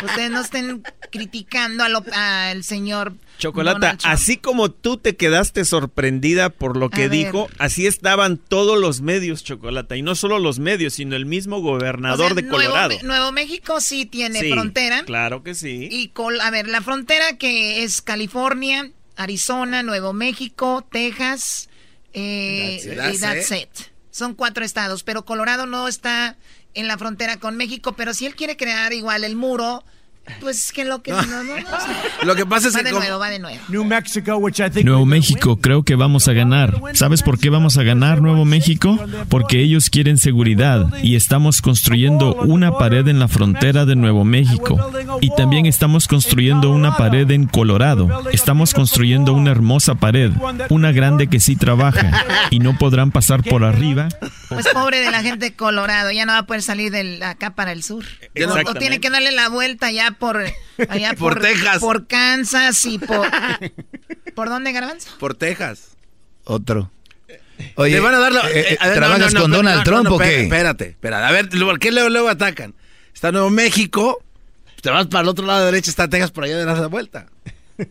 Ustedes 0.04 0.30
no 0.30 0.40
estén 0.40 0.82
criticando 1.10 1.84
a 1.84 1.88
lo- 1.88 2.04
al 2.12 2.62
señor 2.64 3.14
Chocolata, 3.42 3.98
así 4.04 4.36
como 4.36 4.70
tú 4.70 4.96
te 4.96 5.16
quedaste 5.16 5.64
sorprendida 5.64 6.50
por 6.50 6.76
lo 6.76 6.90
que 6.90 7.04
A 7.04 7.08
ver. 7.08 7.10
dijo, 7.10 7.48
así 7.58 7.86
estaban 7.86 8.36
todos 8.38 8.78
los 8.80 9.00
medios, 9.00 9.44
Chocolata. 9.44 9.96
Y 9.96 10.02
no 10.02 10.14
solo 10.14 10.38
los 10.38 10.58
medios, 10.58 10.94
sino 10.94 11.16
el 11.16 11.26
mismo 11.26 11.56
O 11.56 11.60
gobernador 11.60 12.26
sea, 12.28 12.34
de 12.34 12.42
Nuevo 12.42 12.56
Colorado. 12.56 12.94
Nuevo, 13.02 13.32
México 13.32 13.80
sí 13.80 14.06
tiene 14.06 14.40
Sí, 14.40 14.50
frontera. 14.50 15.02
Claro 15.04 15.42
que 15.42 15.54
sí. 15.54 15.88
Y 15.90 16.08
col- 16.08 16.40
a 16.40 16.50
ver, 16.50 16.68
la 16.68 16.80
frontera 16.82 17.36
que 17.36 17.82
es 17.84 18.00
California, 18.02 18.90
Arizona, 19.16 19.82
Nuevo 19.82 20.12
México, 20.12 20.86
Texas 20.90 21.68
eh, 22.14 22.80
That's 22.96 23.14
it. 23.14 23.16
y 23.16 23.20
that's 23.20 23.50
it. 23.52 23.68
Son 24.10 24.34
cuatro 24.34 24.64
estados, 24.64 25.02
pero 25.02 25.24
Colorado 25.24 25.66
no 25.66 25.88
está 25.88 26.36
en 26.74 26.86
la 26.86 26.98
frontera 26.98 27.38
con 27.38 27.56
México, 27.56 27.94
pero 27.94 28.14
si 28.14 28.26
él 28.26 28.34
quiere 28.34 28.56
crear 28.56 28.92
igual 28.92 29.24
el 29.24 29.36
muro, 29.36 29.84
pues 30.40 30.72
que 30.72 30.84
lo 30.84 31.02
que... 31.02 31.10
No, 31.12 31.22
no, 31.22 31.42
no, 31.44 31.54
Lo 32.24 32.34
que 32.36 32.46
pasa 32.46 32.68
es 32.68 32.74
va 32.74 32.78
que 32.78 32.84
de 32.84 32.90
como- 32.90 33.02
nuevo, 33.02 33.18
va 33.18 33.30
de 33.30 33.38
nuevo. 33.38 33.58
Nuevo 34.84 35.06
México, 35.06 35.56
creo 35.60 35.82
que 35.82 35.94
vamos 35.96 36.28
a 36.28 36.32
ganar. 36.32 36.80
¿Sabes 36.94 37.22
por 37.22 37.38
qué 37.38 37.50
vamos 37.50 37.76
a 37.78 37.82
ganar 37.82 38.20
Nuevo 38.22 38.44
México? 38.44 38.98
Porque 39.28 39.60
ellos 39.60 39.90
quieren 39.90 40.18
seguridad 40.18 40.86
y 41.02 41.16
estamos 41.16 41.60
construyendo 41.60 42.34
una 42.34 42.72
pared 42.72 43.06
en 43.08 43.18
la 43.18 43.28
frontera 43.28 43.84
de 43.84 43.96
Nuevo 43.96 44.24
México. 44.24 44.78
Y 45.20 45.30
también 45.34 45.66
estamos 45.66 46.06
construyendo 46.08 46.70
una 46.70 46.96
pared 46.96 47.30
en 47.30 47.46
Colorado. 47.46 48.08
Estamos 48.32 48.74
construyendo 48.74 49.32
una 49.32 49.50
hermosa 49.50 49.94
pared, 49.96 50.30
una 50.70 50.92
grande 50.92 51.26
que 51.28 51.40
sí 51.40 51.56
trabaja 51.56 52.24
y 52.50 52.58
no 52.60 52.78
podrán 52.78 53.10
pasar 53.10 53.42
por 53.42 53.64
arriba. 53.64 54.08
Pues 54.48 54.68
pobre 54.68 55.00
de 55.00 55.10
la 55.10 55.22
gente 55.22 55.46
de 55.46 55.52
Colorado, 55.54 56.10
ya 56.10 56.26
no 56.26 56.32
va 56.32 56.38
a 56.38 56.46
poder 56.46 56.62
salir 56.62 56.90
de 56.92 57.24
acá 57.24 57.54
para 57.54 57.72
el 57.72 57.82
sur. 57.82 58.04
O, 58.46 58.70
o 58.70 58.74
tiene 58.74 59.00
que 59.00 59.10
darle 59.10 59.32
la 59.32 59.48
vuelta 59.48 59.90
ya 59.90 60.11
por... 60.12 60.42
Allá 60.88 61.14
Por 61.18 61.40
Texas. 61.40 61.78
Por 61.78 62.06
Kansas 62.06 62.84
y 62.86 62.98
por... 62.98 63.28
¿Por 64.34 64.48
dónde, 64.48 64.72
Garbanzo? 64.72 65.10
Por 65.18 65.34
Texas. 65.34 65.96
Otro. 66.44 66.90
Oye, 67.76 67.94
Le 67.94 68.00
van 68.00 68.14
a 68.14 68.18
dar 68.18 68.32
la- 68.32 68.50
eh, 68.50 68.72
eh, 68.72 68.76
a 68.80 68.88
ver, 68.88 68.94
no, 68.94 69.06
¿trabajas 69.06 69.34
no, 69.34 69.38
no, 69.38 69.42
con 69.42 69.50
no, 69.50 69.56
Donald 69.58 69.78
no, 69.78 69.84
Trump 69.84 70.04
no, 70.04 70.10
o 70.10 70.14
espérate, 70.14 70.36
qué? 70.36 70.42
Espérate, 70.42 70.86
espérate. 70.88 71.24
A 71.24 71.30
ver, 71.30 71.48
¿por 71.48 71.78
qué 71.78 71.92
luego, 71.92 72.08
luego 72.08 72.28
atacan? 72.28 72.74
Está 73.14 73.30
Nuevo 73.30 73.50
México, 73.50 74.22
te 74.80 74.90
vas 74.90 75.06
para 75.06 75.22
el 75.22 75.28
otro 75.28 75.46
lado 75.46 75.64
derecho, 75.66 75.90
está 75.90 76.08
Texas, 76.08 76.30
por 76.32 76.44
allá 76.44 76.56
de 76.56 76.64
la 76.64 76.86
vuelta. 76.88 77.26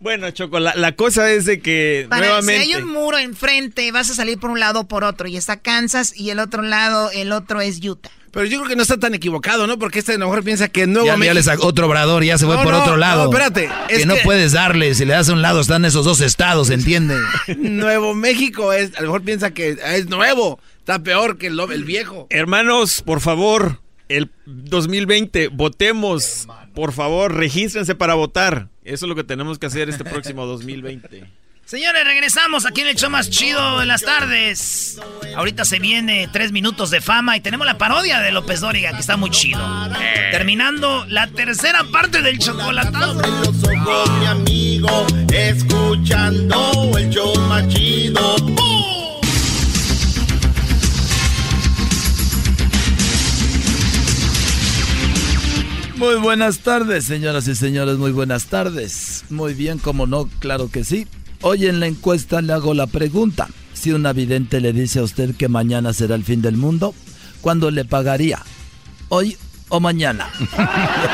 Bueno, 0.00 0.30
Chocolata, 0.30 0.78
la 0.78 0.92
cosa 0.96 1.30
es 1.32 1.44
de 1.44 1.60
que 1.60 2.06
Para, 2.08 2.26
nuevamente... 2.26 2.64
Si 2.64 2.72
hay 2.74 2.82
un 2.82 2.88
muro 2.92 3.18
enfrente, 3.18 3.90
vas 3.92 4.10
a 4.10 4.14
salir 4.14 4.38
por 4.38 4.50
un 4.50 4.60
lado 4.60 4.80
o 4.80 4.88
por 4.88 5.04
otro. 5.04 5.28
Y 5.28 5.36
está 5.36 5.58
Kansas 5.60 6.12
y 6.16 6.30
el 6.30 6.38
otro 6.38 6.62
lado, 6.62 7.10
el 7.12 7.32
otro 7.32 7.60
es 7.60 7.80
Utah. 7.84 8.10
Pero 8.30 8.46
yo 8.46 8.58
creo 8.58 8.68
que 8.68 8.74
no 8.76 8.82
está 8.82 8.98
tan 8.98 9.14
equivocado, 9.14 9.68
¿no? 9.68 9.78
Porque 9.78 10.00
este 10.00 10.12
a 10.14 10.18
lo 10.18 10.26
mejor 10.26 10.42
piensa 10.42 10.66
que 10.68 10.88
Nuevo 10.88 11.06
Ya, 11.06 11.12
ya 11.12 11.16
México... 11.18 11.34
le 11.34 11.42
sacó 11.44 11.66
otro 11.68 11.86
obrador, 11.86 12.24
ya 12.24 12.36
se 12.36 12.46
fue 12.46 12.56
No, 12.56 12.64
por 12.64 12.72
no, 12.72 12.82
otro 12.82 12.96
lado. 12.96 13.24
no, 13.24 13.30
espérate, 13.30 13.70
Que 13.88 13.94
es 13.94 14.06
no 14.06 14.16
que- 14.16 14.22
puedes 14.22 14.50
darle, 14.52 14.92
si 14.96 15.04
le 15.04 15.12
das 15.12 15.28
a 15.28 15.32
un 15.34 15.40
lado 15.42 15.60
están 15.60 15.84
esos 15.84 16.04
dos 16.04 16.20
estados, 16.20 16.70
¿entiende? 16.70 17.16
Nuevo 17.58 18.12
México 18.14 18.72
es, 18.72 18.90
a 18.96 19.02
lo 19.02 19.06
mejor 19.06 19.22
piensa 19.22 19.52
que 19.52 19.78
es 19.86 20.08
nuevo, 20.08 20.58
está 20.78 20.98
peor 21.00 21.38
que 21.38 21.46
el, 21.46 21.60
el 21.60 21.84
viejo. 21.84 22.26
Hermanos, 22.30 23.02
por 23.06 23.20
favor, 23.20 23.80
el 24.08 24.32
2020, 24.46 25.48
votemos. 25.48 26.48
Por 26.74 26.92
favor, 26.92 27.32
regístrense 27.36 27.94
para 27.94 28.14
votar. 28.14 28.68
Eso 28.84 29.06
es 29.06 29.08
lo 29.08 29.14
que 29.14 29.24
tenemos 29.24 29.58
que 29.58 29.66
hacer 29.66 29.88
este 29.88 30.04
próximo 30.04 30.44
2020. 30.46 31.24
Señores, 31.64 32.04
regresamos 32.04 32.66
aquí 32.66 32.82
en 32.82 32.88
el 32.88 32.96
show 32.96 33.08
más 33.08 33.30
chido 33.30 33.78
de 33.78 33.86
las 33.86 34.02
tardes. 34.02 35.00
Ahorita 35.34 35.64
se 35.64 35.78
viene 35.78 36.28
tres 36.30 36.52
minutos 36.52 36.90
de 36.90 37.00
fama 37.00 37.38
y 37.38 37.40
tenemos 37.40 37.66
la 37.66 37.78
parodia 37.78 38.20
de 38.20 38.32
López 38.32 38.60
Dóriga, 38.60 38.92
que 38.92 39.00
está 39.00 39.16
muy 39.16 39.30
chido. 39.30 39.60
Terminando 40.30 41.06
la 41.06 41.26
tercera 41.28 41.82
parte 41.84 42.20
del 42.20 42.38
chocolatazo. 42.38 43.12
Abre 43.12 43.30
los 43.30 43.64
ojos, 43.64 44.10
mi 44.20 44.26
amigo, 44.26 45.06
escuchando 45.32 46.92
el 46.98 47.08
show 47.08 47.34
más 47.48 47.66
chido. 47.68 48.36
¡Bum! 48.36 49.03
Muy 55.96 56.16
buenas 56.16 56.58
tardes, 56.58 57.04
señoras 57.04 57.46
y 57.48 57.54
señores, 57.54 57.98
muy 57.98 58.10
buenas 58.10 58.46
tardes. 58.46 59.24
Muy 59.30 59.54
bien, 59.54 59.78
como 59.78 60.06
no, 60.06 60.28
claro 60.40 60.68
que 60.70 60.84
sí. 60.84 61.06
Hoy 61.40 61.66
en 61.66 61.80
la 61.80 61.86
encuesta 61.86 62.42
le 62.42 62.52
hago 62.52 62.74
la 62.74 62.86
pregunta. 62.86 63.48
Si 63.72 63.92
un 63.92 64.10
vidente 64.14 64.60
le 64.60 64.72
dice 64.72 64.98
a 64.98 65.02
usted 65.02 65.34
que 65.36 65.48
mañana 65.48 65.92
será 65.92 66.14
el 66.14 66.24
fin 66.24 66.42
del 66.42 66.56
mundo, 66.56 66.94
¿cuándo 67.40 67.70
le 67.70 67.84
pagaría? 67.84 68.42
hoy 69.08 69.36
o 69.68 69.80
mañana. 69.80 70.28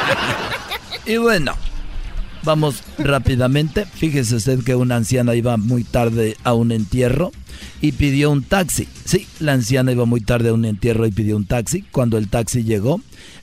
y 1.07 1.17
bueno, 1.19 1.55
vamos 2.43 2.83
rápidamente. 2.99 3.85
Fíjese 3.87 4.37
usted 4.37 4.65
que 4.65 4.75
una 4.75 4.97
anciana 4.97 5.35
iba 5.35 5.57
muy 5.57 5.85
tarde 5.85 6.37
a 6.45 6.55
un 6.55 6.73
entierro 6.73 7.33
y 7.81 7.93
pidió 7.93 8.31
un 8.31 8.43
taxi. 8.43 8.89
Sí, 9.05 9.27
la 9.39 9.53
anciana 9.53 9.93
iba 9.93 10.07
muy 10.07 10.21
tarde 10.21 10.49
a 10.49 10.55
un 10.55 10.65
entierro 10.65 11.07
y 11.07 11.13
pidió 11.13 11.37
un 11.37 11.47
taxi. 11.47 11.83
Cuando 11.91 12.17
el 12.17 12.29
taxi 12.29 12.65
llegó, 12.65 13.01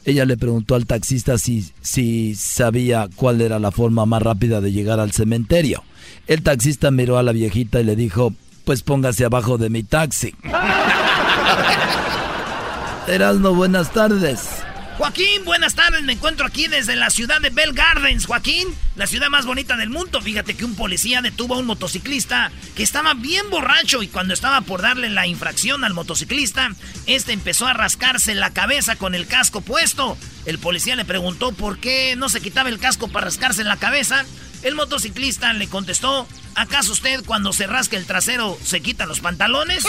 ella 0.08 0.24
le 0.24 0.38
preguntó 0.38 0.76
al 0.76 0.86
taxista 0.86 1.38
si, 1.38 1.70
si 1.82 2.34
sabía 2.34 3.10
cuál 3.18 3.42
era 3.42 3.60
la 3.60 3.72
forma 3.72 4.06
más 4.06 4.22
rápida 4.22 4.62
de 4.62 4.72
llegar 4.72 5.02
al 5.02 5.12
cementerio. 5.12 5.84
El 6.28 6.44
taxista 6.44 6.92
miró 6.92 7.18
a 7.18 7.24
la 7.24 7.34
viejita 7.34 7.82
y 7.82 7.84
le 7.84 7.98
dijo, 7.98 8.34
pues 8.64 8.84
póngase 8.84 9.26
abajo 9.26 9.58
de 9.58 9.70
mi 9.70 9.84
taxi. 9.84 10.34
Erasno, 13.10 13.54
buenas 13.54 13.92
tardes. 13.92 14.64
Joaquín, 14.98 15.46
buenas 15.46 15.76
tardes. 15.76 16.02
Me 16.02 16.14
encuentro 16.14 16.48
aquí 16.48 16.68
desde 16.68 16.96
la 16.96 17.12
ciudad 17.12 17.40
de 17.40 17.52
Bell 17.52 17.74
Gardens, 17.74 18.26
Joaquín, 18.26 18.68
la 18.96 19.06
ciudad 19.06 19.30
más 19.30 19.46
bonita 19.46 19.78
del 19.78 19.92
mundo. 19.92 20.22
Fíjate 20.22 20.56
que 20.56 20.66
un 20.66 20.76
policía 20.76 21.22
detuvo 21.22 21.54
a 21.54 21.60
un 21.60 21.68
motociclista 21.68 22.52
que 22.76 22.82
estaba 22.82 23.14
bien 23.14 23.48
borracho 23.52 24.02
y 24.02 24.08
cuando 24.08 24.34
estaba 24.34 24.62
por 24.62 24.82
darle 24.82 25.12
la 25.12 25.28
infracción 25.28 25.84
al 25.84 25.94
motociclista, 25.94 26.72
este 27.06 27.34
empezó 27.34 27.68
a 27.68 27.74
rascarse 27.74 28.34
la 28.34 28.54
cabeza 28.54 28.96
con 28.96 29.14
el 29.14 29.28
casco 29.28 29.62
puesto. 29.62 30.18
El 30.48 30.58
policía 30.58 30.96
le 30.96 31.06
preguntó 31.06 31.52
por 31.52 31.78
qué 31.78 32.16
no 32.16 32.28
se 32.28 32.42
quitaba 32.42 32.70
el 32.70 32.80
casco 32.80 33.08
para 33.08 33.26
rascarse 33.26 33.62
en 33.62 33.68
la 33.68 33.78
cabeza. 33.78 34.26
El 34.64 34.76
motociclista 34.76 35.54
le 35.54 35.68
contestó, 35.68 36.28
¿acaso 36.56 36.92
usted 36.92 37.24
cuando 37.26 37.54
se 37.54 37.68
rasca 37.68 37.98
el 37.98 38.06
trasero 38.06 38.58
se 38.64 38.82
quita 38.82 39.06
los 39.06 39.20
pantalones? 39.20 39.84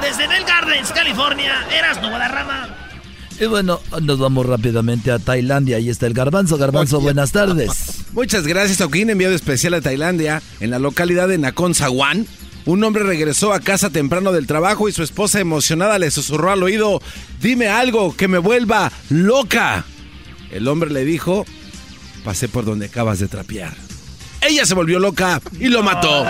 Desde 0.00 0.26
Bell 0.26 0.44
Gardens, 0.44 0.90
California, 0.92 1.66
eras 1.72 2.00
Nueva 2.00 2.28
Rama. 2.28 2.76
Y 3.38 3.46
bueno, 3.46 3.80
nos 4.02 4.18
vamos 4.18 4.44
rápidamente 4.44 5.10
a 5.10 5.18
Tailandia. 5.18 5.78
Ahí 5.78 5.88
está 5.88 6.06
el 6.06 6.12
garbanzo. 6.12 6.58
Garbanzo, 6.58 7.00
buenas 7.00 7.32
tardes. 7.32 7.70
Muchas 8.12 8.46
gracias, 8.46 8.76
Joaquín. 8.78 9.08
Enviado 9.08 9.34
especial 9.34 9.72
a 9.72 9.80
Tailandia, 9.80 10.42
en 10.60 10.70
la 10.70 10.78
localidad 10.78 11.26
de 11.26 11.38
Nakhon 11.38 11.74
Sawan. 11.74 12.26
Un 12.66 12.84
hombre 12.84 13.02
regresó 13.02 13.54
a 13.54 13.60
casa 13.60 13.88
temprano 13.88 14.32
del 14.32 14.46
trabajo 14.46 14.90
y 14.90 14.92
su 14.92 15.02
esposa 15.02 15.40
emocionada 15.40 15.98
le 15.98 16.10
susurró 16.10 16.50
al 16.50 16.62
oído, 16.62 17.00
dime 17.40 17.68
algo 17.68 18.14
que 18.14 18.28
me 18.28 18.36
vuelva 18.36 18.92
loca. 19.08 19.86
El 20.50 20.68
hombre 20.68 20.90
le 20.90 21.06
dijo, 21.06 21.46
pasé 22.20 22.48
por 22.48 22.64
donde 22.64 22.86
acabas 22.86 23.18
de 23.18 23.28
trapear. 23.28 23.74
Ella 24.40 24.64
se 24.64 24.74
volvió 24.74 24.98
loca 24.98 25.40
y 25.58 25.68
lo 25.68 25.82
mató. 25.82 26.24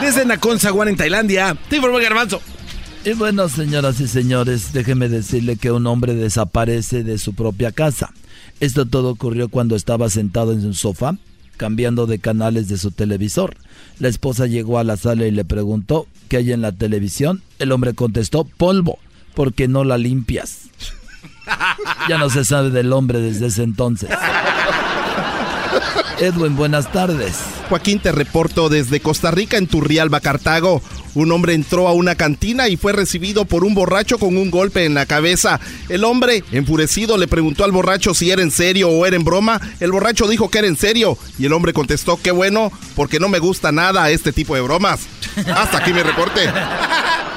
Desde 0.00 0.24
Nakhon 0.24 0.58
Sawan 0.58 0.88
en 0.88 0.96
Tailandia, 0.96 1.56
te 1.68 1.76
informó 1.76 1.98
garbanzo. 1.98 2.40
Y 3.04 3.12
bueno, 3.14 3.48
señoras 3.48 4.00
y 4.00 4.06
señores, 4.06 4.72
déjeme 4.72 5.08
decirle 5.08 5.56
que 5.56 5.72
un 5.72 5.86
hombre 5.86 6.14
desaparece 6.14 7.02
de 7.02 7.18
su 7.18 7.34
propia 7.34 7.72
casa. 7.72 8.12
Esto 8.60 8.86
todo 8.86 9.10
ocurrió 9.10 9.48
cuando 9.48 9.74
estaba 9.74 10.08
sentado 10.08 10.52
en 10.52 10.62
su 10.62 10.74
sofá, 10.74 11.16
cambiando 11.56 12.06
de 12.06 12.20
canales 12.20 12.68
de 12.68 12.78
su 12.78 12.92
televisor. 12.92 13.56
La 13.98 14.08
esposa 14.08 14.46
llegó 14.46 14.78
a 14.78 14.84
la 14.84 14.96
sala 14.96 15.26
y 15.26 15.32
le 15.32 15.44
preguntó 15.44 16.06
qué 16.28 16.38
hay 16.38 16.52
en 16.52 16.62
la 16.62 16.72
televisión. 16.72 17.42
El 17.58 17.72
hombre 17.72 17.94
contestó, 17.94 18.44
polvo, 18.44 18.98
porque 19.34 19.66
no 19.66 19.82
la 19.82 19.98
limpias. 19.98 20.61
Ya 22.08 22.18
no 22.18 22.30
se 22.30 22.44
sabe 22.44 22.70
del 22.70 22.92
hombre 22.92 23.20
desde 23.20 23.46
ese 23.46 23.62
entonces. 23.62 24.10
Edwin, 26.18 26.56
buenas 26.56 26.90
tardes. 26.92 27.36
Joaquín, 27.68 27.98
te 27.98 28.12
reporto 28.12 28.68
desde 28.68 29.00
Costa 29.00 29.30
Rica 29.30 29.56
en 29.56 29.66
Turrialba, 29.66 30.20
Cartago. 30.20 30.82
Un 31.14 31.32
hombre 31.32 31.54
entró 31.54 31.88
a 31.88 31.92
una 31.92 32.14
cantina 32.14 32.68
y 32.68 32.76
fue 32.76 32.92
recibido 32.92 33.44
por 33.44 33.64
un 33.64 33.74
borracho 33.74 34.18
con 34.18 34.36
un 34.36 34.50
golpe 34.50 34.84
en 34.84 34.94
la 34.94 35.04
cabeza. 35.04 35.60
El 35.88 36.04
hombre, 36.04 36.44
enfurecido, 36.52 37.18
le 37.18 37.28
preguntó 37.28 37.64
al 37.64 37.72
borracho 37.72 38.14
si 38.14 38.30
era 38.30 38.42
en 38.42 38.50
serio 38.50 38.88
o 38.88 39.04
era 39.04 39.16
en 39.16 39.24
broma. 39.24 39.60
El 39.80 39.92
borracho 39.92 40.28
dijo 40.28 40.48
que 40.48 40.58
era 40.58 40.68
en 40.68 40.76
serio 40.76 41.18
y 41.38 41.46
el 41.46 41.52
hombre 41.52 41.72
contestó, 41.72 42.18
qué 42.22 42.30
bueno, 42.30 42.70
porque 42.94 43.18
no 43.18 43.28
me 43.28 43.40
gusta 43.40 43.72
nada 43.72 44.10
este 44.10 44.32
tipo 44.32 44.54
de 44.54 44.60
bromas. 44.60 45.00
Hasta 45.54 45.78
aquí 45.78 45.92
mi 45.92 46.02
reporte. 46.02 46.40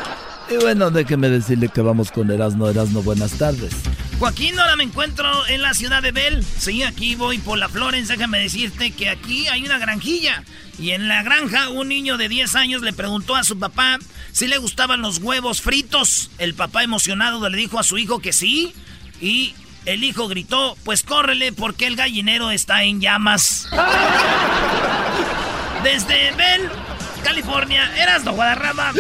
Y 0.50 0.58
bueno, 0.58 0.92
déjeme 0.92 1.30
decirle 1.30 1.70
que 1.70 1.82
vamos 1.82 2.12
con 2.12 2.30
Erasno. 2.30 2.70
Erasno, 2.70 3.02
buenas 3.02 3.32
tardes. 3.34 3.74
Joaquín, 4.20 4.60
ahora 4.60 4.76
me 4.76 4.84
encuentro 4.84 5.26
en 5.48 5.62
la 5.62 5.74
ciudad 5.74 6.04
de 6.04 6.12
Bell. 6.12 6.44
Sí, 6.44 6.84
aquí 6.84 7.16
voy 7.16 7.40
por 7.40 7.58
la 7.58 7.68
Florence. 7.68 8.14
Déjame 8.14 8.40
decirte 8.40 8.92
que 8.92 9.10
aquí 9.10 9.48
hay 9.48 9.66
una 9.66 9.80
granjilla. 9.80 10.44
Y 10.78 10.92
en 10.92 11.08
la 11.08 11.24
granja, 11.24 11.70
un 11.70 11.88
niño 11.88 12.18
de 12.18 12.30
10 12.30 12.56
años 12.56 12.82
le 12.84 12.94
preguntó 12.94 13.36
a 13.36 13.44
su 13.44 13.58
papá 13.58 13.98
si 14.32 14.48
le 14.48 14.60
gustaban 14.60 15.02
los 15.02 15.18
huevos 15.18 15.62
fritos. 15.62 16.30
El 16.38 16.54
papá 16.54 16.84
emocionado 16.84 17.50
le 17.50 17.58
dijo 17.58 17.80
a 17.80 17.84
su 17.84 17.98
hijo 17.98 18.20
que 18.20 18.32
sí. 18.32 18.74
Y 19.20 19.56
el 19.86 20.04
hijo 20.04 20.28
gritó, 20.28 20.78
pues 20.84 21.02
córrele 21.04 21.54
porque 21.54 21.88
el 21.88 21.96
gallinero 21.96 22.52
está 22.52 22.84
en 22.84 23.02
llamas. 23.02 23.68
Desde 25.84 26.32
Bell, 26.34 26.70
California, 27.24 27.92
Erasno 27.98 28.34
Guadarrama. 28.34 28.92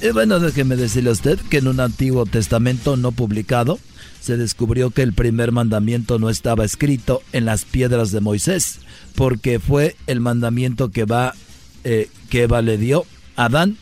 Y 0.00 0.10
bueno, 0.10 0.38
déjeme 0.38 0.76
decirle 0.76 1.10
a 1.10 1.12
usted 1.12 1.40
que 1.50 1.58
en 1.58 1.66
un 1.66 1.80
antiguo 1.80 2.24
testamento 2.24 2.96
no 2.96 3.10
publicado 3.10 3.80
se 4.20 4.36
descubrió 4.36 4.90
que 4.90 5.02
el 5.02 5.12
primer 5.12 5.50
mandamiento 5.50 6.20
no 6.20 6.30
estaba 6.30 6.64
escrito 6.64 7.20
en 7.32 7.44
las 7.44 7.64
piedras 7.64 8.12
de 8.12 8.20
Moisés, 8.20 8.78
porque 9.16 9.58
fue 9.58 9.96
el 10.06 10.20
mandamiento 10.20 10.90
que 10.90 11.04
va 11.04 11.34
eh, 11.82 12.08
que 12.30 12.42
Eva 12.42 12.62
le 12.62 12.78
dio 12.78 13.06
a 13.36 13.46
Adán 13.46 13.76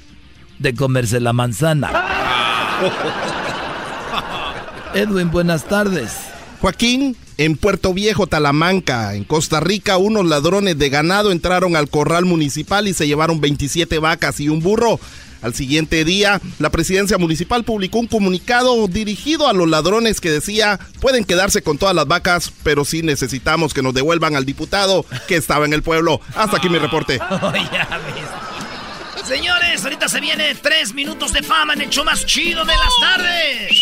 de 0.58 0.74
comerse 0.74 1.20
la 1.20 1.34
manzana. 1.34 1.90
Edwin, 4.94 5.30
buenas 5.30 5.66
tardes. 5.66 6.12
Joaquín, 6.60 7.16
en 7.36 7.56
Puerto 7.56 7.92
Viejo, 7.92 8.26
Talamanca, 8.26 9.14
en 9.14 9.24
Costa 9.24 9.60
Rica, 9.60 9.98
unos 9.98 10.24
ladrones 10.24 10.78
de 10.78 10.88
ganado 10.88 11.30
entraron 11.30 11.76
al 11.76 11.90
corral 11.90 12.24
municipal 12.24 12.88
y 12.88 12.94
se 12.94 13.06
llevaron 13.06 13.42
27 13.42 13.98
vacas 13.98 14.40
y 14.40 14.48
un 14.48 14.60
burro. 14.60 14.98
Al 15.47 15.55
siguiente 15.55 16.05
día, 16.05 16.40
la 16.59 16.70
presidencia 16.70 17.18
municipal 17.18 17.62
publicó 17.62 18.01
un 18.01 18.09
comunicado 18.09 18.88
dirigido 18.88 19.47
a 19.47 19.53
los 19.53 19.68
ladrones 19.68 20.20
que 20.20 20.28
decía, 20.28 20.80
pueden 21.01 21.24
quedarse 21.24 21.62
con 21.62 21.78
todas 21.78 21.94
las 21.94 22.09
vacas, 22.09 22.53
pero 22.64 22.84
sí 22.84 23.03
necesitamos 23.03 23.72
que 23.72 23.80
nos 23.80 23.94
devuelvan 23.94 24.34
al 24.34 24.44
diputado 24.44 25.07
que 25.28 25.36
estaba 25.36 25.64
en 25.64 25.72
el 25.72 25.84
pueblo. 25.84 26.20
Hasta 26.34 26.57
aquí 26.57 26.68
mi 26.68 26.78
reporte. 26.78 27.20
Señores, 29.24 29.84
ahorita 29.84 30.09
se 30.09 30.20
viene 30.20 30.57
tres 30.57 30.92
minutos 30.92 31.32
de 31.32 31.44
fama 31.44 31.74
en 31.74 31.82
el 31.82 31.90
show 31.90 32.05
más 32.05 32.26
chido 32.26 32.64
de 32.64 32.74
las 32.74 32.92
tardes. 33.01 33.72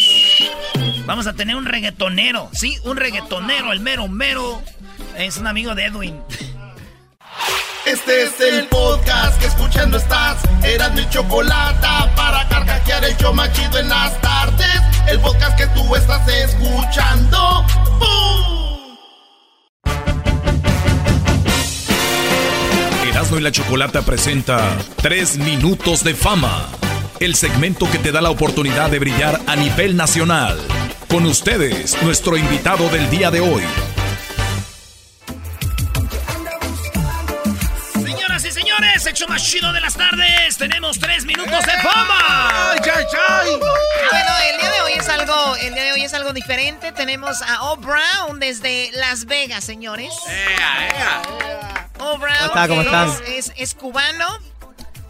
Vamos 1.07 1.27
a 1.27 1.33
tener 1.33 1.57
un 1.57 1.65
reggaetonero, 1.65 2.51
sí, 2.53 2.77
un 2.85 2.99
reggaetonero, 2.99 3.73
el 3.73 3.81
mero 3.81 4.07
mero. 4.07 4.61
Es 5.17 5.39
un 5.39 5.47
amigo 5.47 5.75
de 5.75 5.87
Edwin. 5.87 6.21
Este 7.87 8.23
es 8.23 8.41
el 8.41 8.67
podcast 8.69 9.39
que 9.39 9.47
escuchando 9.47 9.99
estás. 9.99 10.39
Eran 10.65 10.95
mi 10.95 11.07
chocolate 11.11 11.87
para 12.17 12.49
carcajear 12.49 13.05
el 13.05 13.15
show 13.19 13.35
más 13.35 13.53
chido 13.53 13.79
en 13.79 13.91
las 13.91 14.19
tardes. 14.23 14.81
El 15.07 15.21
podcast 15.21 15.59
que 15.59 15.67
tú 15.67 15.95
estás 15.95 16.27
escuchando. 16.27 17.67
¡Bum! 17.99 18.97
Erasmo 23.07 23.37
y 23.37 23.43
la 23.43 23.53
Chocolata 23.53 24.01
presenta 24.01 24.79
Tres 25.03 25.37
Minutos 25.37 26.03
de 26.05 26.15
Fama, 26.15 26.67
el 27.21 27.35
segmento 27.35 27.91
que 27.91 27.99
te 27.99 28.13
da 28.13 28.23
la 28.23 28.31
oportunidad 28.31 28.89
de 28.89 28.99
brillar 28.99 29.43
a 29.47 29.57
nivel 29.57 29.95
nacional. 29.95 30.59
Con 31.07 31.27
ustedes, 31.27 32.03
nuestro 32.03 32.39
invitado 32.39 32.89
del 32.89 33.11
día 33.11 33.31
de 33.31 33.41
hoy. 33.41 33.63
Hecho 39.25 39.33
más 39.33 39.43
chido 39.43 39.73
de 39.73 39.81
las 39.81 39.95
tardes. 39.95 40.57
Tenemos 40.59 40.99
tres 40.99 41.25
minutos 41.25 41.65
de 41.65 41.73
fama. 41.83 42.73
¡Ay, 42.73 42.79
ay, 42.95 43.05
ay! 43.29 43.49
Bueno, 44.11 44.31
el 44.53 44.61
día 44.61 44.71
de 44.71 44.81
hoy 44.83 44.93
es 44.93 45.09
algo, 45.09 45.57
el 45.57 45.75
día 45.75 45.85
de 45.85 45.93
hoy 45.93 46.03
es 46.03 46.15
algo 46.15 46.33
diferente. 46.33 46.93
Tenemos 46.93 47.41
a 47.43 47.63
O 47.65 47.77
Brown 47.77 48.39
desde 48.39 48.91
Las 48.93 49.25
Vegas, 49.27 49.65
señores. 49.65 50.13
O 51.99 52.19
Brown 52.19 52.69
¿Cómo 52.69 52.83
es, 52.83 53.21
es- 53.49 53.53
es 53.57 53.75
cubano. 53.75 54.27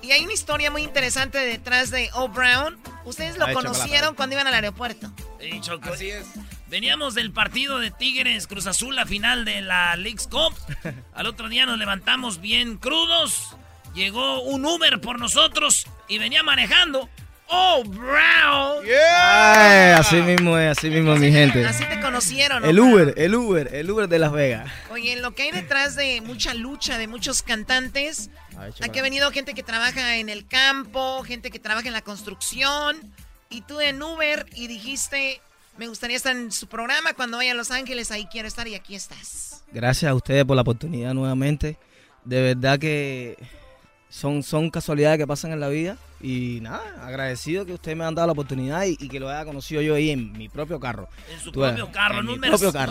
Y 0.03 0.13
hay 0.13 0.23
una 0.23 0.35
historia 0.35 0.71
muy 0.71 0.83
interesante 0.83 1.39
detrás 1.39 1.91
de 1.91 2.11
O 2.13 2.29
Brown. 2.29 2.79
Ustedes 3.05 3.37
lo 3.39 3.47
Ay, 3.47 3.55
conocieron 3.55 3.91
chocolate. 3.91 4.17
cuando 4.17 4.35
iban 4.35 4.47
al 4.47 4.55
aeropuerto. 4.55 5.11
Sí, 5.41 5.61
Choco. 5.61 5.93
Así 5.93 6.11
es. 6.11 6.27
Veníamos 6.69 7.15
del 7.15 7.33
partido 7.33 7.79
de 7.79 7.91
Tigres 7.91 8.47
Cruz 8.47 8.67
Azul, 8.67 8.95
la 8.97 9.07
final 9.07 9.45
de 9.45 9.61
la 9.61 9.97
League's 9.97 10.27
Cup. 10.27 10.55
Al 11.15 11.27
otro 11.27 11.49
día 11.49 11.67
nos 11.67 11.79
levantamos 11.79 12.41
bien 12.41 12.77
crudos. 12.79 13.57
Llegó 13.95 14.43
un 14.43 14.67
Uber 14.67 15.01
por 15.01 15.21
nosotros 15.21 15.87
y 16.09 16.19
venía 16.19 16.43
manejando. 16.43 17.09
¡Oh, 17.47 17.85
Brown! 17.85 18.85
Ay, 18.85 19.93
así 19.93 20.17
mismo 20.17 20.59
es, 20.59 20.77
así 20.77 20.91
mismo 20.91 21.13
es 21.15 21.21
mi 21.21 21.31
gente. 21.31 21.65
Así 21.65 21.85
te 21.85 22.01
conocieron. 22.01 22.65
El 22.65 22.79
O 22.79 22.83
Brown. 22.83 22.95
Uber, 22.95 23.15
el 23.17 23.35
Uber, 23.35 23.75
el 23.75 23.91
Uber 23.91 24.09
de 24.09 24.19
Las 24.19 24.33
Vegas. 24.33 24.73
Oye, 24.91 25.17
lo 25.17 25.35
que 25.35 25.45
hay 25.45 25.51
detrás 25.53 25.95
de 25.95 26.21
mucha 26.23 26.55
lucha 26.55 26.99
de 26.99 27.07
muchos 27.07 27.43
cantantes, 27.43 28.31
Ay, 28.59 28.73
aquí 28.83 28.99
ha 28.99 29.03
venido 29.03 29.31
gente 29.31 29.55
que 29.55 29.63
trabaja 29.63 30.17
en 30.17 30.29
el 30.29 30.47
campo, 30.47 31.23
gente 31.23 31.51
que 31.51 31.59
trabaja 31.59 31.87
en 31.87 31.93
la 31.93 32.03
construcción 32.03 32.97
y 33.51 33.61
tú 33.61 33.81
en 33.81 34.03
Uber 34.03 34.47
y 34.55 34.67
dijiste, 34.67 35.41
me 35.77 35.87
gustaría 35.87 36.17
estar 36.17 36.35
en 36.35 36.51
su 36.51 36.67
programa 36.67 37.13
cuando 37.13 37.37
vaya 37.37 37.53
a 37.53 37.55
Los 37.55 37.71
Ángeles, 37.71 38.11
ahí 38.11 38.27
quiero 38.27 38.49
estar 38.49 38.67
y 38.67 38.75
aquí 38.75 38.97
estás. 38.97 39.63
Gracias 39.71 40.11
a 40.11 40.15
ustedes 40.15 40.45
por 40.45 40.57
la 40.57 40.63
oportunidad 40.63 41.15
nuevamente. 41.15 41.79
De 42.25 42.41
verdad 42.41 42.79
que 42.79 43.37
son, 44.15 44.45
son 44.45 44.71
casualidades 44.71 45.19
que 45.19 45.27
pasan 45.27 45.51
en 45.51 45.59
la 45.59 45.69
vida. 45.69 45.97
Y 46.25 46.61
nada, 46.63 46.83
agradecido 47.03 47.67
que 47.67 47.75
ustedes 47.75 47.99
me 47.99 48.03
han 48.07 48.15
dado 48.15 48.29
la 48.29 48.33
oportunidad 48.33 48.87
y, 48.87 48.97
que 48.97 49.21
lo 49.21 49.29
haya 49.29 49.45
conocido 49.45 49.83
yo 49.83 49.95
ahí 49.95 50.09
en 50.09 50.33
mi 50.33 50.49
propio 50.49 50.81
carro. 50.81 51.07
En 51.31 51.39
su 51.39 51.53
propio 51.53 51.93
carro, 51.93 52.21
en, 52.21 52.31
un, 52.31 52.41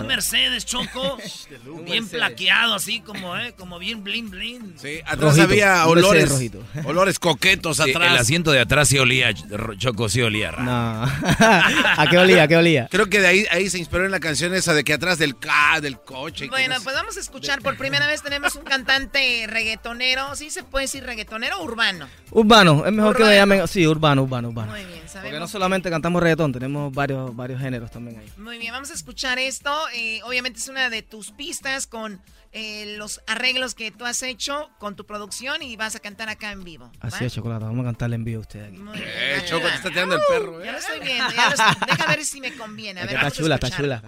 Mercedes 0.05 0.67
Choco, 0.67 1.17
bien 1.83 2.07
plaqueado, 2.07 2.75
así 2.75 2.99
como, 2.99 3.35
eh, 3.35 3.55
como 3.57 3.79
bien 3.79 4.03
bling 4.03 4.29
bling. 4.29 4.75
Sí, 4.77 4.99
atrás 5.03 5.39
había 5.39 5.87
olores, 5.87 6.31
olores 6.85 7.17
coquetos 7.17 7.79
atrás. 7.79 8.11
el 8.11 8.17
asiento 8.17 8.51
de 8.51 8.59
atrás 8.59 8.89
sí 8.89 8.99
olía, 8.99 9.33
Choco 9.79 10.09
sí 10.09 10.21
olía 10.21 10.51
raro. 10.51 10.65
No, 10.65 11.03
¿a 11.39 12.07
qué 12.11 12.19
olía, 12.19 12.43
a 12.43 12.47
qué 12.47 12.57
olía? 12.57 12.87
Creo 12.91 13.07
que 13.07 13.19
de 13.19 13.25
ahí, 13.25 13.45
ahí 13.49 13.67
se 13.67 13.79
inspiró 13.79 14.05
en 14.05 14.11
la 14.11 14.19
canción 14.19 14.53
esa 14.53 14.75
de 14.75 14.83
que 14.83 14.93
atrás 14.93 15.17
del, 15.17 15.35
del 15.81 15.99
coche. 16.01 16.49
Bueno, 16.49 16.75
pues 16.83 16.95
vamos 16.95 17.17
a 17.17 17.19
escuchar, 17.19 17.63
por 17.63 17.77
primera 17.77 18.05
vez 18.05 18.21
tenemos 18.21 18.55
un 18.55 18.63
cantante 18.63 19.47
reggaetonero, 19.47 20.35
¿sí 20.35 20.51
se 20.51 20.61
puede 20.61 20.83
decir 20.83 21.03
reggaetonero 21.03 21.57
o 21.57 21.63
urbano? 21.63 22.07
Urbano, 22.29 22.85
es 22.85 22.93
mejor 22.93 23.17
que 23.17 23.22
sí, 23.67 23.87
urbano, 23.87 24.23
urbano, 24.23 24.49
urbano. 24.49 24.71
Muy 24.71 24.85
bien, 24.85 25.01
sabemos. 25.07 25.23
Porque 25.23 25.39
no 25.39 25.47
solamente 25.47 25.89
cantamos 25.89 26.21
reggaetón, 26.21 26.51
tenemos 26.51 26.93
varios, 26.93 27.35
varios 27.35 27.61
géneros 27.61 27.91
también 27.91 28.19
ahí. 28.19 28.29
Muy 28.37 28.57
bien, 28.57 28.71
vamos 28.71 28.91
a 28.91 28.93
escuchar 28.93 29.39
esto. 29.39 29.71
Eh, 29.95 30.21
obviamente 30.23 30.59
es 30.59 30.67
una 30.67 30.89
de 30.89 31.01
tus 31.01 31.31
pistas 31.31 31.87
con 31.87 32.21
eh, 32.51 32.95
los 32.97 33.21
arreglos 33.25 33.73
que 33.73 33.89
tú 33.91 34.05
has 34.05 34.21
hecho 34.21 34.69
con 34.77 34.95
tu 34.95 35.05
producción 35.05 35.63
y 35.63 35.75
vas 35.75 35.95
a 35.95 35.99
cantar 35.99 36.29
acá 36.29 36.51
en 36.51 36.63
vivo. 36.63 36.91
Así 36.99 37.25
es, 37.25 37.33
Chocolata, 37.33 37.65
vamos 37.65 37.81
a 37.81 37.89
cantarle 37.89 38.15
en 38.15 38.23
vivo 38.23 38.39
a 38.39 38.41
usted 38.41 38.65
aquí. 38.65 38.77
Muy 38.77 38.97
eh, 38.97 39.43
Choco, 39.45 39.67
te 39.67 39.75
está 39.75 39.89
tirando 39.89 40.15
el 40.15 40.21
perro, 40.29 40.61
¿eh? 40.61 40.65
Ya 40.65 40.71
lo 40.73 40.77
estoy 40.77 40.99
viendo, 40.99 41.33
ya 41.33 41.49
lo 41.49 41.55
estoy, 41.55 41.87
deja 41.87 42.07
ver 42.07 42.25
si 42.25 42.41
me 42.41 42.53
conviene. 42.55 43.01
A 43.01 43.05
ver, 43.05 43.15
está 43.15 43.31
chula, 43.31 43.55
está 43.55 43.69
chula. 43.71 44.03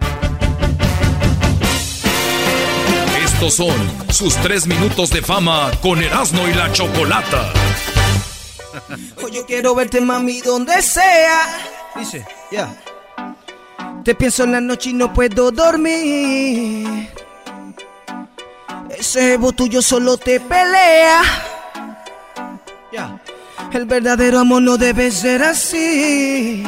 Estos 3.24 3.54
son 3.54 4.12
sus 4.12 4.36
tres 4.36 4.66
minutos 4.66 5.10
de 5.10 5.22
fama 5.22 5.72
con 5.82 6.02
Erasmo 6.02 6.46
y 6.48 6.54
la 6.54 6.72
Chocolata. 6.72 7.52
Hoy 9.22 9.32
yo 9.32 9.46
quiero 9.46 9.74
verte, 9.74 10.00
mami, 10.00 10.40
donde 10.40 10.80
sea. 10.82 11.46
Dice, 11.96 12.24
ya. 12.50 12.74
Te 14.04 14.14
pienso 14.14 14.44
en 14.44 14.52
la 14.52 14.60
noche 14.60 14.90
y 14.90 14.92
no 14.92 15.12
puedo 15.12 15.50
dormir. 15.50 17.10
Ese 18.90 19.34
ego 19.34 19.52
tuyo 19.52 19.82
solo 19.82 20.16
te 20.16 20.40
pelea. 20.40 21.22
Ya. 22.92 23.20
El 23.72 23.84
verdadero 23.84 24.38
amor 24.38 24.62
no 24.62 24.76
debe 24.76 25.10
ser 25.10 25.42
así. 25.42 26.62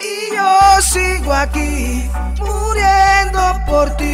Y 0.00 0.34
yo 0.34 0.82
sigo 0.82 1.32
aquí, 1.32 2.04
muriendo 2.38 3.40
por 3.66 3.96
ti, 3.96 4.06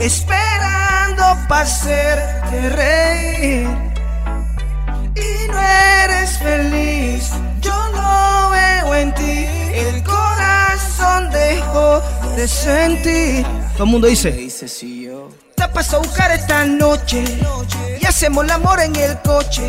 esperando 0.00 1.24
para 1.48 1.62
hacerte 1.62 2.68
reír 2.70 3.97
y 5.18 5.48
no 5.48 5.60
eres 5.60 6.38
feliz. 6.38 7.30
Yo 7.60 7.74
lo 7.92 8.50
veo 8.50 8.94
en 8.94 9.14
ti. 9.14 9.46
El 9.74 10.02
corazón 10.02 11.30
dejó 11.30 12.02
de 12.36 12.48
sentir. 12.48 13.46
Todo 13.74 13.84
el 13.84 13.90
mundo 13.90 14.06
dice. 14.06 14.32
Te 15.56 15.68
paso 15.68 15.96
a 15.96 15.98
buscar 15.98 16.30
esta 16.30 16.64
noche 16.64 17.24
y 18.00 18.06
hacemos 18.06 18.44
el 18.44 18.50
amor 18.50 18.80
en 18.80 18.94
el 18.96 19.20
coche. 19.22 19.68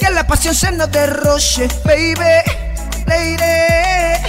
Que 0.00 0.10
la 0.10 0.26
pasión 0.26 0.54
se 0.54 0.72
nos 0.72 0.90
derroche, 0.90 1.68
baby. 1.84 2.16
Le 3.06 3.30
iré. 3.32 4.22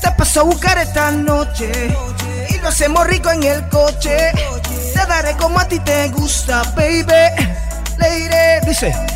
Te 0.00 0.10
paso 0.12 0.40
a 0.40 0.44
buscar 0.44 0.78
esta 0.78 1.10
noche 1.10 1.70
y 2.50 2.58
lo 2.58 2.68
hacemos 2.68 3.06
rico 3.06 3.30
en 3.30 3.42
el 3.44 3.68
coche. 3.68 4.32
Te 4.94 5.06
daré 5.06 5.36
como 5.36 5.58
a 5.58 5.68
ti 5.68 5.78
te 5.80 6.08
gusta, 6.08 6.62
baby. 6.76 7.04
Le 7.98 8.18
iré. 8.18 8.60
Dice. 8.66 9.15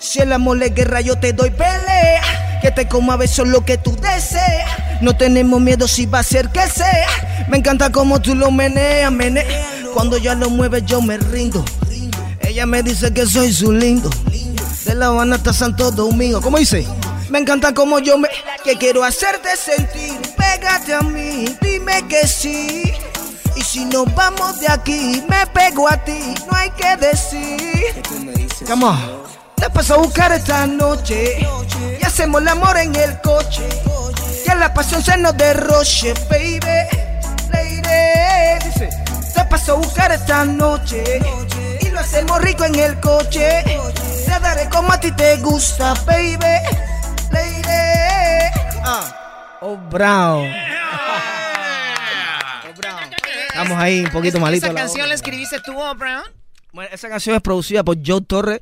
Si 0.00 0.18
el 0.18 0.32
amor 0.32 0.62
es 0.62 0.74
guerra, 0.74 1.02
yo 1.02 1.18
te 1.18 1.34
doy 1.34 1.50
pelea. 1.50 2.58
Que 2.62 2.70
te 2.70 2.88
coma 2.88 3.16
besos 3.16 3.46
lo 3.46 3.64
que 3.64 3.78
tú 3.78 3.94
deseas. 3.96 4.68
No 5.02 5.16
tenemos 5.16 5.60
miedo 5.60 5.86
si 5.86 6.06
va 6.06 6.20
a 6.20 6.22
ser 6.22 6.48
que 6.48 6.66
sea. 6.68 7.46
Me 7.48 7.58
encanta 7.58 7.92
como 7.92 8.20
tú 8.20 8.34
lo 8.34 8.50
meneas, 8.50 9.12
meneas. 9.12 9.46
Cuando 9.94 10.16
ya 10.16 10.34
lo 10.34 10.48
mueves, 10.50 10.84
yo 10.86 11.02
me 11.02 11.18
rindo. 11.18 11.64
Ella 12.40 12.66
me 12.66 12.82
dice 12.82 13.12
que 13.12 13.26
soy 13.26 13.52
su 13.52 13.72
lindo. 13.72 14.10
De 14.84 14.94
La 14.94 15.06
Habana 15.06 15.36
hasta 15.36 15.52
Santo 15.52 15.90
Domingo. 15.90 16.40
¿Cómo 16.40 16.58
dice? 16.58 16.86
Me 17.28 17.38
encanta 17.38 17.74
como 17.74 17.98
yo 17.98 18.18
me. 18.18 18.28
Que 18.64 18.76
quiero 18.76 19.04
hacerte 19.04 19.50
sentir. 19.56 20.18
Pégate 20.36 20.94
a 20.94 21.00
mí, 21.02 21.44
dime 21.60 22.06
que 22.08 22.26
sí. 22.26 22.92
Y 23.54 23.62
si 23.62 23.84
nos 23.84 24.12
vamos 24.14 24.60
de 24.60 24.68
aquí, 24.68 25.22
me 25.28 25.46
pego 25.48 25.88
a 25.88 25.96
ti. 25.98 26.34
No 26.50 26.56
hay 26.56 26.70
que 26.70 26.96
decir. 26.96 28.02
Come 28.66 28.84
on. 28.84 29.39
Te 29.60 29.68
paso 29.70 29.94
a 29.94 29.98
buscar 29.98 30.32
esta 30.32 30.66
noche 30.66 31.36
y 32.00 32.04
hacemos 32.04 32.40
el 32.40 32.48
amor 32.48 32.76
en 32.78 32.94
el 32.96 33.20
coche. 33.20 33.68
Que 34.44 34.54
la 34.54 34.72
pasión 34.72 35.02
se 35.02 35.16
nos 35.18 35.36
derroche, 35.36 36.14
baby. 36.30 36.60
Lady, 37.52 38.64
dice. 38.64 38.88
Te 39.34 39.44
paso 39.44 39.72
a 39.72 39.76
buscar 39.76 40.12
esta 40.12 40.44
noche 40.44 41.20
y 41.80 41.88
lo 41.90 42.00
hacemos 42.00 42.40
rico 42.40 42.64
en 42.64 42.74
el 42.74 42.98
coche. 43.00 43.62
Te 44.24 44.40
daré 44.40 44.68
como 44.70 44.92
a 44.92 44.98
ti 45.00 45.12
te 45.12 45.36
gusta, 45.36 45.94
baby. 46.06 46.38
Lady. 47.30 47.62
Ah. 48.82 49.58
Oh, 49.60 49.76
Brown. 49.76 50.50
Oh, 52.66 52.72
Brown. 52.76 53.10
Estamos 53.48 53.78
ahí 53.78 54.00
un 54.04 54.10
poquito 54.10 54.40
malito. 54.40 54.66
¿Esa 54.66 54.74
canción 54.74 55.08
la 55.08 55.14
escribiste 55.14 55.60
tú, 55.60 55.78
Oh, 55.78 55.94
Brown? 55.94 56.24
Bueno, 56.72 56.90
esa 56.92 57.08
canción 57.08 57.36
es 57.36 57.42
producida 57.42 57.82
por 57.84 57.96
Joe 58.04 58.22
Torres 58.22 58.60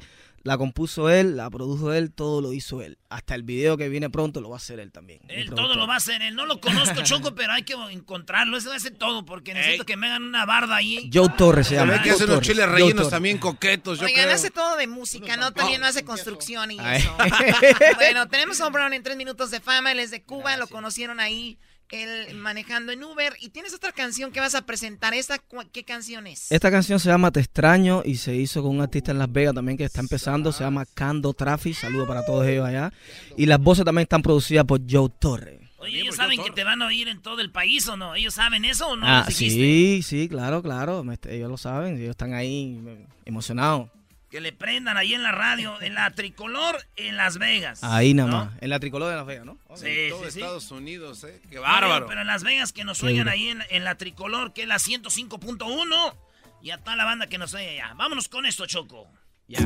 la 0.49 0.57
compuso 0.57 1.11
él, 1.11 1.37
la 1.37 1.51
produjo 1.51 1.93
él, 1.93 2.11
todo 2.11 2.41
lo 2.41 2.55
hizo 2.55 2.81
él. 2.81 2.97
Hasta 3.11 3.35
el 3.35 3.43
video 3.43 3.77
que 3.77 3.91
viene 3.91 4.09
pronto 4.09 4.41
lo 4.41 4.49
va 4.49 4.57
a 4.57 4.59
hacer 4.59 4.81
él 4.81 4.91
también. 4.93 5.21
Él 5.29 5.51
todo 5.51 5.75
lo 5.75 5.87
va 5.87 5.93
a 5.93 5.97
hacer 5.99 6.23
él. 6.23 6.35
No 6.35 6.47
lo 6.47 6.59
conozco, 6.63 7.03
Choco, 7.03 7.35
pero 7.35 7.53
hay 7.53 7.65
que 7.65 7.75
encontrarlo. 7.91 8.57
Eso 8.57 8.73
hace 8.73 8.91
todo 8.91 9.27
porque 9.27 9.53
necesito 9.53 9.85
que 9.85 9.99
me 9.99 10.07
hagan 10.07 10.23
una 10.23 10.47
barda 10.47 10.77
ahí. 10.77 11.11
Joe 11.13 11.29
Torres 11.37 11.67
se 11.67 11.75
llama. 11.75 11.97
Hay 11.97 12.01
que 12.01 12.13
hacer 12.13 12.31
unos 12.31 12.41
chiles 12.41 12.67
rellenos 12.67 13.11
también 13.11 13.37
coquetos. 13.37 14.01
Yo 14.01 14.07
Oigan, 14.07 14.31
hace 14.31 14.51
todo 14.51 14.77
de 14.77 14.87
música, 14.87 15.37
¿no? 15.37 15.53
También 15.53 15.83
no 15.83 15.87
hace 15.87 16.03
construcción 16.03 16.71
y 16.71 16.79
eso. 16.79 17.15
bueno, 17.97 18.27
tenemos 18.29 18.59
a 18.63 18.71
Brown 18.71 18.95
en 18.95 19.03
tres 19.03 19.19
minutos 19.19 19.51
de 19.51 19.61
fama. 19.61 19.93
Él 19.93 20.01
es 20.01 20.11
de 20.11 20.23
Cuba, 20.23 20.57
lo 20.57 20.67
conocieron 20.67 21.21
ahí 21.21 21.59
él 21.91 22.35
manejando 22.37 22.93
en 22.93 23.03
Uber. 23.03 23.35
Y 23.41 23.51
tienes 23.51 23.75
otra 23.75 23.93
canción 23.93 24.33
que 24.33 24.41
vas 24.41 24.55
a 24.55 24.63
presentar. 24.63 25.15
¿Esta 25.15 25.41
qué 25.73 25.85
canción 25.85 26.27
es? 26.27 26.51
Esta 26.51 26.71
canción 26.71 27.01
se 27.01 27.09
llama 27.09 27.31
Te 27.31 27.41
extraño 27.41 28.03
y 28.05 28.17
se 28.17 28.35
hizo 28.35 28.63
con 28.63 28.77
un 28.77 28.83
artista 28.83 29.13
en 29.13 29.19
Las 29.19 29.33
Vegas 29.33 29.55
también 29.55 29.79
que 29.79 29.85
está 29.85 30.01
empezando. 30.01 30.53
Se 30.53 30.65
llama 30.65 30.87
Cando 30.95 31.33
Traffic. 31.33 31.75
Saludo 31.75 32.07
para 32.07 32.25
todos 32.25 32.47
ellos 32.47 32.67
allá. 32.67 32.93
Y 33.37 33.47
las 33.47 33.61
voces 33.61 33.85
también 33.85 34.03
están 34.05 34.23
producidas 34.23 34.65
por 34.65 34.81
Joe 34.89 35.11
Torre. 35.19 35.61
Oye, 35.79 36.01
¿ellos 36.01 36.17
saben 36.17 36.43
que 36.43 36.51
te 36.51 36.65
van 36.65 36.83
a 36.83 36.87
oír 36.87 37.07
en 37.09 37.23
todo 37.23 37.41
el 37.41 37.53
país 37.53 37.87
o 37.89 37.97
no? 37.97 38.17
¿Ellos 38.17 38.35
saben 38.35 38.65
eso 38.65 38.89
o 38.89 38.97
no? 38.97 39.07
Ah, 39.07 39.27
sí, 39.31 40.03
sí, 40.03 40.29
claro, 40.29 40.63
claro. 40.63 41.05
Ellos 41.29 41.49
lo 41.49 41.57
saben. 41.57 41.97
Ellos 41.97 42.11
están 42.11 42.35
ahí 42.35 42.81
emocionados. 43.25 43.89
Que 44.31 44.43
le 44.43 44.53
prendan 44.53 44.99
ahí 44.99 45.15
en 45.15 45.23
la 45.23 45.33
radio, 45.33 45.81
en 45.81 45.95
la 45.95 46.11
tricolor 46.11 46.77
en 46.97 47.17
Las 47.17 47.39
Vegas. 47.39 47.83
Ahí 47.83 48.13
nada 48.13 48.31
más, 48.31 48.53
en 48.61 48.69
la 48.69 48.79
tricolor 48.79 49.09
de 49.09 49.17
Las 49.17 49.25
Vegas, 49.25 49.47
¿no? 49.47 49.59
Sí, 49.75 49.87
en 49.89 50.11
todo 50.11 50.27
Estados 50.27 50.71
Unidos, 50.71 51.25
¿eh? 51.25 51.41
Qué 51.49 51.59
bárbaro. 51.59 52.07
Pero, 52.07 52.21
en 52.21 52.27
Las 52.27 52.43
Vegas 52.43 52.75
que 52.75 52.85
nos 52.85 53.03
oigan 53.03 53.27
ahí 53.29 53.49
en, 53.49 53.85
la 53.85 53.95
tricolor, 53.95 54.53
que 54.53 54.63
es 54.63 54.69
la 54.69 54.77
105.1. 54.77 56.15
Y 56.61 56.71
a 56.71 56.79
toda 56.79 56.97
la 56.97 57.05
banda 57.05 57.29
que 57.29 57.39
nos 57.39 57.55
oye 57.55 57.81
allá. 57.81 57.95
Vámonos 57.95 58.29
con 58.29 58.45
esto, 58.45 58.67
Choco. 58.67 59.09
Ya. 59.47 59.61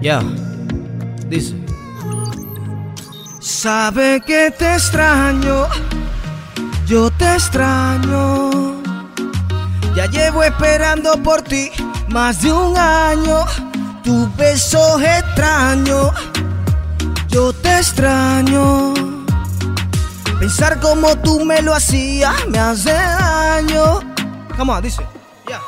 Ya. 0.00 0.22
Dice. 1.26 1.56
Sabe 3.40 4.22
que 4.26 4.50
te 4.50 4.74
extraño. 4.74 5.66
Yo 6.86 7.10
te 7.10 7.34
extraño 7.34 8.79
ya 9.94 10.06
llevo 10.06 10.42
esperando 10.42 11.20
por 11.22 11.42
ti 11.42 11.70
más 12.08 12.42
de 12.42 12.52
un 12.52 12.76
año. 12.76 13.44
Tu 14.02 14.28
beso 14.36 14.98
extraño, 15.00 16.10
yo 17.28 17.52
te 17.52 17.78
extraño. 17.78 18.94
Pensar 20.38 20.80
como 20.80 21.16
tú 21.16 21.44
me 21.44 21.60
lo 21.60 21.74
hacías 21.74 22.34
me 22.48 22.58
hace 22.58 22.92
daño. 22.92 24.00
¿Cómo 24.56 24.80
dice. 24.80 25.06
Ya. 25.48 25.60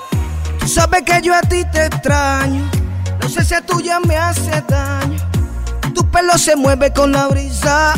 Tú 0.58 0.66
sabes 0.66 1.02
que 1.02 1.20
yo 1.20 1.34
a 1.34 1.42
ti 1.42 1.62
te 1.72 1.86
extraño. 1.86 2.70
No 3.20 3.28
sé 3.28 3.44
si 3.44 3.54
a 3.54 3.60
tuya 3.60 4.00
me 4.00 4.16
hace 4.16 4.62
daño. 4.68 5.18
Tu 5.94 6.08
pelo 6.10 6.38
se 6.38 6.56
mueve 6.56 6.92
con 6.92 7.12
la 7.12 7.28
brisa. 7.28 7.94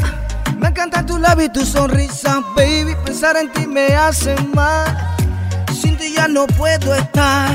Me 0.59 0.69
encanta 0.69 1.07
tu 1.07 1.19
labio 1.19 1.47
y 1.47 1.49
tu 1.49 1.65
sonrisa, 1.65 2.41
baby. 2.57 2.97
Pensar 3.05 3.37
en 3.37 3.53
ti 3.53 3.67
me 3.67 3.95
hace 3.95 4.35
mal 4.53 5.15
sin 5.75 5.97
ti 5.97 6.15
ya 6.15 6.29
no 6.29 6.47
puedo 6.47 6.95
estar. 6.95 7.51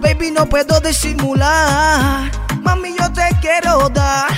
Baby, 0.00 0.30
no 0.30 0.46
puedo 0.46 0.80
disimular. 0.80 2.30
Mami, 2.62 2.94
yo 2.98 3.12
te 3.12 3.28
quiero 3.40 3.88
dar 3.88 4.28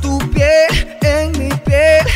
tu 0.00 0.18
piel 0.30 0.98
en 1.02 1.32
mi 1.38 1.48
piel, 1.64 2.06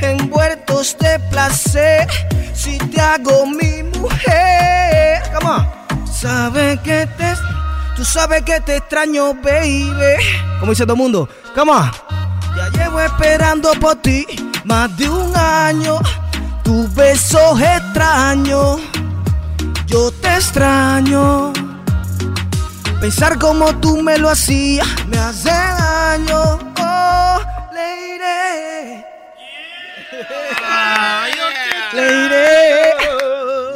envueltos 0.00 0.96
de 0.98 1.18
placer. 1.30 2.06
Si 2.54 2.78
te 2.78 3.00
hago 3.00 3.46
mi 3.46 3.82
mujer, 3.98 5.22
come 5.34 5.50
on. 5.50 5.66
Sabe 6.06 6.78
que 6.84 7.06
te, 7.18 7.34
tú 7.96 8.04
sabes 8.04 8.42
que 8.42 8.60
te 8.60 8.76
extraño, 8.76 9.34
baby. 9.34 9.90
Como 10.60 10.72
dice 10.72 10.84
todo 10.84 10.94
el 10.94 10.98
mundo, 10.98 11.28
come 11.54 11.72
on. 11.72 11.90
Ya 12.56 12.68
llevo 12.78 13.00
esperando 13.00 13.72
por 13.80 13.96
ti 13.96 14.26
más 14.64 14.94
de 14.96 15.08
un 15.08 15.34
año. 15.36 15.98
Tu 16.62 16.88
beso 16.94 17.58
extraño, 17.58 18.78
yo 19.86 20.10
te 20.12 20.34
extraño. 20.34 21.52
Pensar 23.00 23.38
como 23.38 23.74
tú 23.80 24.00
me 24.02 24.16
lo 24.18 24.28
hacías 24.30 24.86
me 25.08 25.18
hace 25.18 25.50
daño. 25.50 26.58
Oh, 26.78 27.40
Leire. 27.74 29.04
Leire. 31.92 32.92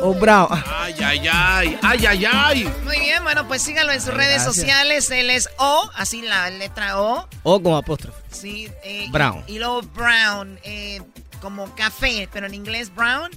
Oh, 0.01 0.15
Brown. 0.15 0.49
Ay, 0.79 0.95
ay, 1.05 1.29
ay. 1.33 1.79
Ay, 1.83 2.07
ay, 2.07 2.25
ay. 2.25 2.73
Muy 2.85 3.01
bien, 3.01 3.25
bueno, 3.25 3.49
pues 3.49 3.63
síganlo 3.63 3.93
en 3.93 4.01
sus 4.01 4.15
redes 4.15 4.45
sociales. 4.45 5.11
Él 5.11 5.31
es 5.31 5.49
O, 5.59 5.91
así 5.97 6.23
la 6.23 6.49
letra 6.51 7.01
O. 7.01 7.29
O 7.43 7.61
con 7.63 7.75
apóstrofe. 7.75 8.19
Sí. 8.31 8.71
eh, 8.85 9.09
Brown. 9.11 9.43
Y, 9.49 9.55
y 9.55 9.59
luego 9.59 9.83
Brown, 9.83 10.61
eh, 10.63 11.03
como 11.41 11.75
café, 11.75 12.29
pero 12.33 12.47
en 12.47 12.55
inglés 12.55 12.95
Brown. 12.95 13.31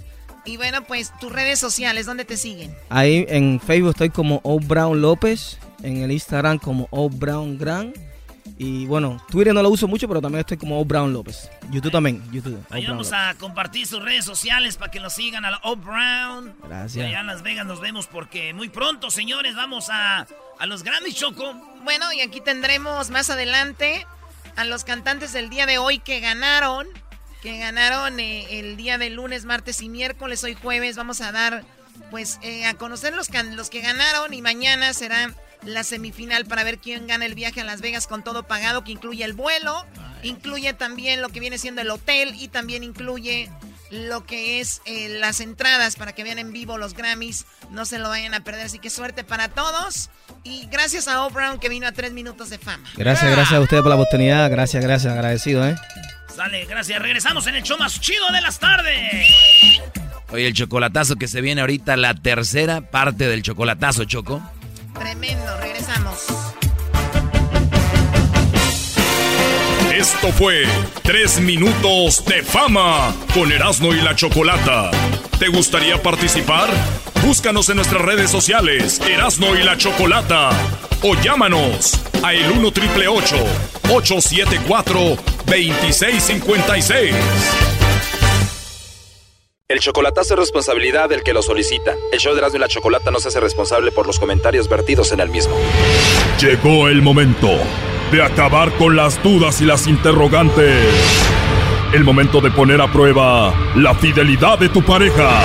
Y 0.49 0.57
bueno, 0.57 0.83
pues 0.83 1.13
tus 1.19 1.31
redes 1.31 1.59
sociales, 1.59 2.07
¿dónde 2.07 2.25
te 2.25 2.35
siguen? 2.35 2.75
Ahí 2.89 3.23
en 3.29 3.59
Facebook 3.59 3.91
estoy 3.91 4.09
como 4.09 4.41
O 4.43 4.59
Brown 4.59 4.99
López, 4.99 5.59
en 5.83 5.97
el 5.97 6.11
Instagram 6.11 6.57
como 6.57 6.87
O 6.89 7.07
Brown 7.07 7.55
Gran. 7.59 7.93
Y 8.57 8.87
bueno, 8.87 9.23
Twitter 9.29 9.53
no 9.53 9.61
lo 9.61 9.69
uso 9.69 9.87
mucho, 9.87 10.07
pero 10.07 10.21
también 10.21 10.39
estoy 10.39 10.57
como 10.57 10.81
O 10.81 10.85
Brown 10.85 11.13
López. 11.13 11.51
YouTube 11.69 11.91
también, 11.91 12.23
YouTube. 12.31 12.59
Ahí 12.71 12.83
vamos 12.87 13.13
a 13.13 13.35
compartir 13.35 13.85
sus 13.85 14.03
redes 14.03 14.25
sociales 14.25 14.75
para 14.75 14.89
que 14.89 14.99
lo 14.99 15.11
sigan 15.11 15.45
a 15.45 15.51
la 15.51 15.59
O 15.61 15.75
Brown. 15.75 16.55
Gracias. 16.63 16.95
Y 16.95 17.07
allá 17.07 17.19
en 17.19 17.27
Las 17.27 17.43
Vegas 17.43 17.67
nos 17.67 17.79
vemos 17.79 18.07
porque 18.07 18.51
muy 18.55 18.69
pronto, 18.69 19.11
señores, 19.11 19.55
vamos 19.55 19.89
a, 19.91 20.25
a 20.57 20.65
los 20.65 20.81
Grammys 20.81 21.13
Choco. 21.13 21.53
Bueno, 21.83 22.11
y 22.11 22.21
aquí 22.21 22.41
tendremos 22.41 23.11
más 23.11 23.29
adelante 23.29 24.07
a 24.55 24.65
los 24.65 24.83
cantantes 24.83 25.31
del 25.31 25.51
día 25.51 25.67
de 25.67 25.77
hoy 25.77 25.99
que 25.99 26.19
ganaron. 26.21 26.87
Que 27.41 27.57
ganaron 27.57 28.19
eh, 28.19 28.59
el 28.59 28.75
día 28.75 28.97
de 28.97 29.09
lunes, 29.09 29.45
martes 29.45 29.81
y 29.81 29.89
miércoles. 29.89 30.43
Hoy 30.43 30.55
jueves 30.55 30.97
vamos 30.97 31.21
a 31.21 31.31
dar, 31.31 31.63
pues, 32.11 32.37
eh, 32.41 32.65
a 32.65 32.73
conocer 32.73 33.13
los, 33.13 33.29
los 33.55 33.69
que 33.69 33.81
ganaron. 33.81 34.33
Y 34.33 34.41
mañana 34.41 34.93
será 34.93 35.33
la 35.63 35.83
semifinal 35.83 36.45
para 36.45 36.63
ver 36.63 36.79
quién 36.79 37.07
gana 37.07 37.25
el 37.25 37.35
viaje 37.35 37.61
a 37.61 37.63
Las 37.63 37.81
Vegas 37.81 38.07
con 38.07 38.23
todo 38.23 38.43
pagado, 38.43 38.83
que 38.83 38.91
incluye 38.91 39.23
el 39.23 39.33
vuelo, 39.33 39.85
incluye 40.23 40.73
también 40.73 41.21
lo 41.21 41.29
que 41.29 41.39
viene 41.39 41.57
siendo 41.57 41.81
el 41.81 41.89
hotel 41.89 42.33
y 42.37 42.47
también 42.47 42.83
incluye 42.83 43.49
lo 43.91 44.25
que 44.25 44.59
es 44.59 44.81
eh, 44.85 45.09
las 45.19 45.39
entradas 45.39 45.95
para 45.95 46.13
que 46.13 46.23
vean 46.23 46.39
en 46.39 46.53
vivo 46.53 46.77
los 46.77 46.93
Grammys. 46.93 47.45
No 47.71 47.85
se 47.85 47.99
lo 47.99 48.09
vayan 48.09 48.33
a 48.33 48.43
perder, 48.43 48.65
así 48.65 48.79
que 48.79 48.89
suerte 48.89 49.23
para 49.23 49.49
todos. 49.49 50.09
Y 50.43 50.67
gracias 50.67 51.07
a 51.07 51.25
O 51.25 51.29
Brown 51.29 51.59
que 51.59 51.69
vino 51.69 51.87
a 51.87 51.91
tres 51.91 52.11
minutos 52.11 52.49
de 52.49 52.57
fama. 52.59 52.87
Gracias, 52.95 53.31
gracias 53.31 53.53
a 53.53 53.61
ustedes 53.61 53.81
por 53.81 53.89
la 53.89 53.95
oportunidad. 53.95 54.49
Gracias, 54.49 54.83
gracias, 54.83 55.11
agradecido, 55.11 55.67
¿eh? 55.67 55.75
Sale, 56.39 56.63
gracias. 56.63 57.01
Regresamos 57.01 57.47
en 57.47 57.55
el 57.55 57.63
show 57.63 57.77
más 57.77 57.99
chido 57.99 58.25
de 58.31 58.39
las 58.39 58.59
tardes. 58.59 58.95
Oye, 60.31 60.47
el 60.47 60.53
chocolatazo 60.53 61.17
que 61.17 61.27
se 61.27 61.41
viene 61.41 61.59
ahorita, 61.59 61.97
la 61.97 62.13
tercera 62.13 62.79
parte 62.79 63.27
del 63.27 63.41
chocolatazo, 63.41 64.05
Choco. 64.05 64.41
Tremendo, 64.97 65.57
regresamos. 65.57 66.27
Esto 69.93 70.31
fue 70.31 70.63
Tres 71.03 71.41
Minutos 71.41 72.23
de 72.23 72.41
Fama 72.41 73.13
con 73.33 73.51
Erasmo 73.51 73.93
y 73.93 73.99
la 73.99 74.15
Chocolata. 74.15 74.91
¿Te 75.39 75.49
gustaría 75.49 76.01
participar? 76.01 76.69
Búscanos 77.21 77.67
en 77.67 77.75
nuestras 77.75 78.01
redes 78.01 78.31
sociales, 78.31 79.01
Erasmo 79.01 79.57
y 79.57 79.63
la 79.63 79.75
Chocolata. 79.75 80.51
O 81.01 81.15
llámanos 81.15 81.99
a 82.23 82.33
el 82.33 82.51
1 82.51 82.71
triple 82.71 83.07
874 83.07 84.99
2656. 85.45 87.15
El 89.67 89.79
chocolatazo 89.79 90.33
es 90.33 90.39
responsabilidad 90.39 91.09
del 91.09 91.21
que 91.21 91.33
lo 91.33 91.43
solicita. 91.43 91.93
El 92.11 92.19
show 92.19 92.33
de 92.33 92.39
Erasmo 92.39 92.57
y 92.57 92.59
la 92.59 92.67
Chocolata 92.67 93.11
no 93.11 93.19
se 93.19 93.27
hace 93.27 93.39
responsable 93.39 93.91
por 93.91 94.07
los 94.07 94.19
comentarios 94.19 94.67
vertidos 94.67 95.11
en 95.11 95.19
el 95.19 95.29
mismo. 95.29 95.55
Llegó 96.41 96.87
el 96.87 97.03
momento 97.03 97.51
de 98.11 98.23
acabar 98.23 98.71
con 98.77 98.95
las 98.95 99.21
dudas 99.21 99.61
y 99.61 99.65
las 99.65 99.85
interrogantes. 99.85 100.87
El 101.93 102.03
momento 102.03 102.41
de 102.41 102.49
poner 102.49 102.81
a 102.81 102.91
prueba 102.91 103.53
la 103.75 103.93
fidelidad 103.93 104.57
de 104.57 104.69
tu 104.69 104.81
pareja. 104.81 105.43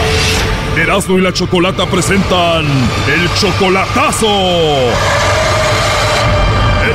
Erasmo 0.76 1.18
y 1.18 1.20
la 1.20 1.32
Chocolata 1.32 1.86
presentan 1.86 2.64
el 2.64 3.34
chocolatazo. 3.34 5.33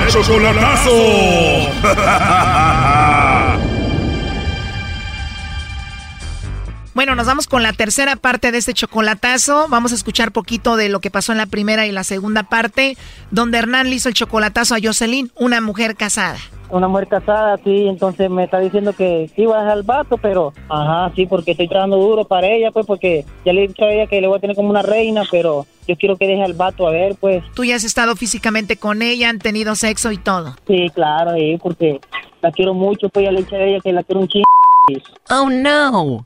Chocolatazo. 0.09 1.69
Bueno, 6.99 7.15
nos 7.15 7.27
vamos 7.27 7.47
con 7.47 7.63
la 7.63 7.71
tercera 7.71 8.17
parte 8.17 8.51
de 8.51 8.57
este 8.57 8.73
chocolatazo. 8.73 9.67
Vamos 9.69 9.93
a 9.93 9.95
escuchar 9.95 10.33
poquito 10.33 10.75
de 10.75 10.89
lo 10.89 10.99
que 10.99 11.09
pasó 11.09 11.31
en 11.31 11.37
la 11.37 11.45
primera 11.45 11.87
y 11.87 11.93
la 11.93 12.03
segunda 12.03 12.43
parte, 12.43 12.97
donde 13.31 13.57
Hernán 13.57 13.89
le 13.89 13.95
hizo 13.95 14.09
el 14.09 14.15
chocolatazo 14.15 14.75
a 14.75 14.79
Jocelyn, 14.83 15.31
una 15.37 15.61
mujer 15.61 15.95
casada. 15.95 16.37
Una 16.69 16.89
mujer 16.89 17.07
casada, 17.07 17.57
sí, 17.63 17.87
entonces 17.87 18.29
me 18.29 18.43
está 18.43 18.59
diciendo 18.59 18.91
que 18.91 19.31
sí 19.33 19.45
va 19.45 19.59
a 19.59 19.61
dejar 19.61 19.77
al 19.77 19.83
vato, 19.83 20.17
pero, 20.17 20.51
ajá, 20.67 21.09
sí, 21.15 21.25
porque 21.25 21.51
estoy 21.51 21.69
trabajando 21.69 21.95
duro 21.95 22.25
para 22.25 22.47
ella, 22.47 22.69
pues, 22.71 22.85
porque 22.85 23.23
ya 23.45 23.53
le 23.53 23.63
he 23.63 23.67
dicho 23.69 23.85
a 23.85 23.93
ella 23.93 24.07
que 24.07 24.19
le 24.19 24.27
voy 24.27 24.37
a 24.37 24.41
tener 24.41 24.57
como 24.57 24.69
una 24.69 24.81
reina, 24.81 25.23
pero 25.31 25.65
yo 25.87 25.95
quiero 25.95 26.17
que 26.17 26.27
deje 26.27 26.43
al 26.43 26.53
vato, 26.53 26.85
a 26.85 26.91
ver, 26.91 27.15
pues. 27.15 27.45
Tú 27.53 27.63
ya 27.63 27.77
has 27.77 27.85
estado 27.85 28.17
físicamente 28.17 28.75
con 28.75 29.01
ella, 29.01 29.29
han 29.29 29.39
tenido 29.39 29.73
sexo 29.75 30.11
y 30.11 30.17
todo. 30.17 30.57
Sí, 30.67 30.91
claro, 30.93 31.31
sí, 31.37 31.57
porque 31.63 32.01
la 32.41 32.51
quiero 32.51 32.73
mucho, 32.73 33.07
pues 33.07 33.23
ya 33.23 33.31
le 33.31 33.39
he 33.39 33.43
dicho 33.43 33.55
a 33.55 33.59
ella 33.59 33.79
que 33.79 33.93
la 33.93 34.03
quiero 34.03 34.19
un 34.19 34.27
chingo. 34.27 34.43
Oh, 35.29 35.49
no. 35.49 36.25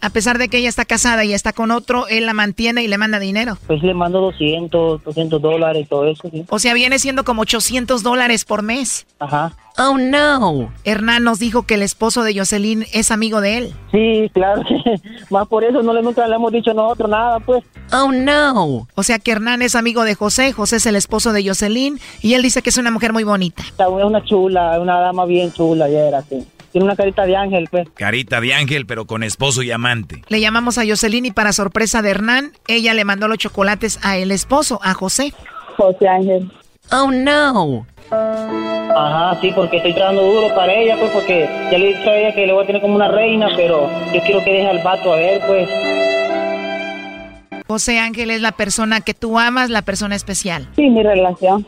A 0.00 0.10
pesar 0.10 0.38
de 0.38 0.48
que 0.48 0.58
ella 0.58 0.68
está 0.68 0.84
casada 0.84 1.24
y 1.24 1.32
está 1.34 1.52
con 1.52 1.70
otro, 1.70 2.06
él 2.08 2.26
la 2.26 2.34
mantiene 2.34 2.82
y 2.82 2.88
le 2.88 2.98
manda 2.98 3.18
dinero. 3.18 3.58
Pues 3.66 3.82
le 3.82 3.94
mando 3.94 4.20
200, 4.20 5.02
200 5.02 5.42
dólares, 5.42 5.88
todo 5.88 6.06
eso, 6.06 6.28
sí. 6.30 6.44
O 6.48 6.58
sea, 6.58 6.74
viene 6.74 6.98
siendo 6.98 7.24
como 7.24 7.42
800 7.42 8.02
dólares 8.02 8.44
por 8.44 8.62
mes. 8.62 9.06
Ajá. 9.18 9.52
Oh, 9.80 9.96
no. 9.96 10.72
Hernán 10.84 11.22
nos 11.22 11.38
dijo 11.38 11.62
que 11.62 11.74
el 11.74 11.82
esposo 11.82 12.24
de 12.24 12.36
Jocelyn 12.36 12.84
es 12.92 13.12
amigo 13.12 13.40
de 13.40 13.58
él. 13.58 13.74
Sí, 13.92 14.28
claro, 14.34 14.62
más 15.30 15.46
por 15.46 15.62
eso 15.62 15.82
no 15.82 15.92
le 15.92 16.02
nunca 16.02 16.26
le 16.26 16.34
hemos 16.34 16.52
dicho 16.52 16.74
nosotros 16.74 17.08
nada, 17.08 17.38
pues. 17.38 17.64
Oh, 17.92 18.10
no. 18.10 18.88
O 18.96 19.02
sea 19.04 19.20
que 19.20 19.30
Hernán 19.30 19.62
es 19.62 19.76
amigo 19.76 20.02
de 20.02 20.16
José, 20.16 20.52
José 20.52 20.76
es 20.76 20.86
el 20.86 20.96
esposo 20.96 21.32
de 21.32 21.46
Jocelyn 21.46 22.00
y 22.22 22.34
él 22.34 22.42
dice 22.42 22.60
que 22.60 22.70
es 22.70 22.76
una 22.76 22.90
mujer 22.90 23.12
muy 23.12 23.22
bonita. 23.22 23.62
Es 23.62 23.86
una 23.86 24.24
chula, 24.24 24.80
una 24.80 24.98
dama 24.98 25.26
bien 25.26 25.52
chula, 25.52 25.88
ya 25.88 26.08
era 26.08 26.18
así. 26.18 26.44
Tiene 26.72 26.84
una 26.84 26.96
carita 26.96 27.24
de 27.24 27.36
ángel, 27.36 27.68
pues. 27.70 27.88
Carita 27.94 28.40
de 28.40 28.54
ángel, 28.54 28.86
pero 28.86 29.06
con 29.06 29.22
esposo 29.22 29.62
y 29.62 29.70
amante. 29.70 30.22
Le 30.28 30.40
llamamos 30.40 30.78
a 30.78 30.86
Jocelyn 30.86 31.26
y 31.26 31.30
para 31.30 31.52
sorpresa 31.52 32.02
de 32.02 32.10
Hernán, 32.10 32.52
ella 32.66 32.94
le 32.94 33.04
mandó 33.04 33.28
los 33.28 33.38
chocolates 33.38 33.98
a 34.02 34.16
el 34.16 34.30
esposo, 34.30 34.78
a 34.82 34.94
José. 34.94 35.32
José 35.76 36.08
Ángel. 36.08 36.50
Oh, 36.90 37.10
no. 37.10 37.86
Ajá, 38.10 39.38
sí, 39.40 39.52
porque 39.54 39.76
estoy 39.78 39.92
trabajando 39.92 40.22
duro 40.22 40.54
para 40.54 40.72
ella, 40.72 40.96
pues, 40.98 41.10
porque 41.12 41.48
ya 41.70 41.78
le 41.78 41.90
he 41.90 41.96
dicho 41.96 42.10
a 42.10 42.16
ella 42.16 42.34
que 42.34 42.46
le 42.46 42.52
voy 42.52 42.64
a 42.64 42.66
tener 42.66 42.80
como 42.82 42.94
una 42.94 43.08
reina, 43.08 43.48
pero 43.56 43.88
yo 44.12 44.20
quiero 44.22 44.42
que 44.44 44.52
deje 44.52 44.68
al 44.68 44.82
vato, 44.82 45.12
a 45.12 45.16
ver, 45.16 45.40
pues. 45.46 45.68
José 47.66 47.98
Ángel 47.98 48.30
es 48.30 48.40
la 48.40 48.52
persona 48.52 49.02
que 49.02 49.12
tú 49.12 49.38
amas, 49.38 49.68
la 49.68 49.82
persona 49.82 50.14
especial. 50.16 50.68
Sí, 50.74 50.88
mi 50.88 51.02
relación. 51.02 51.66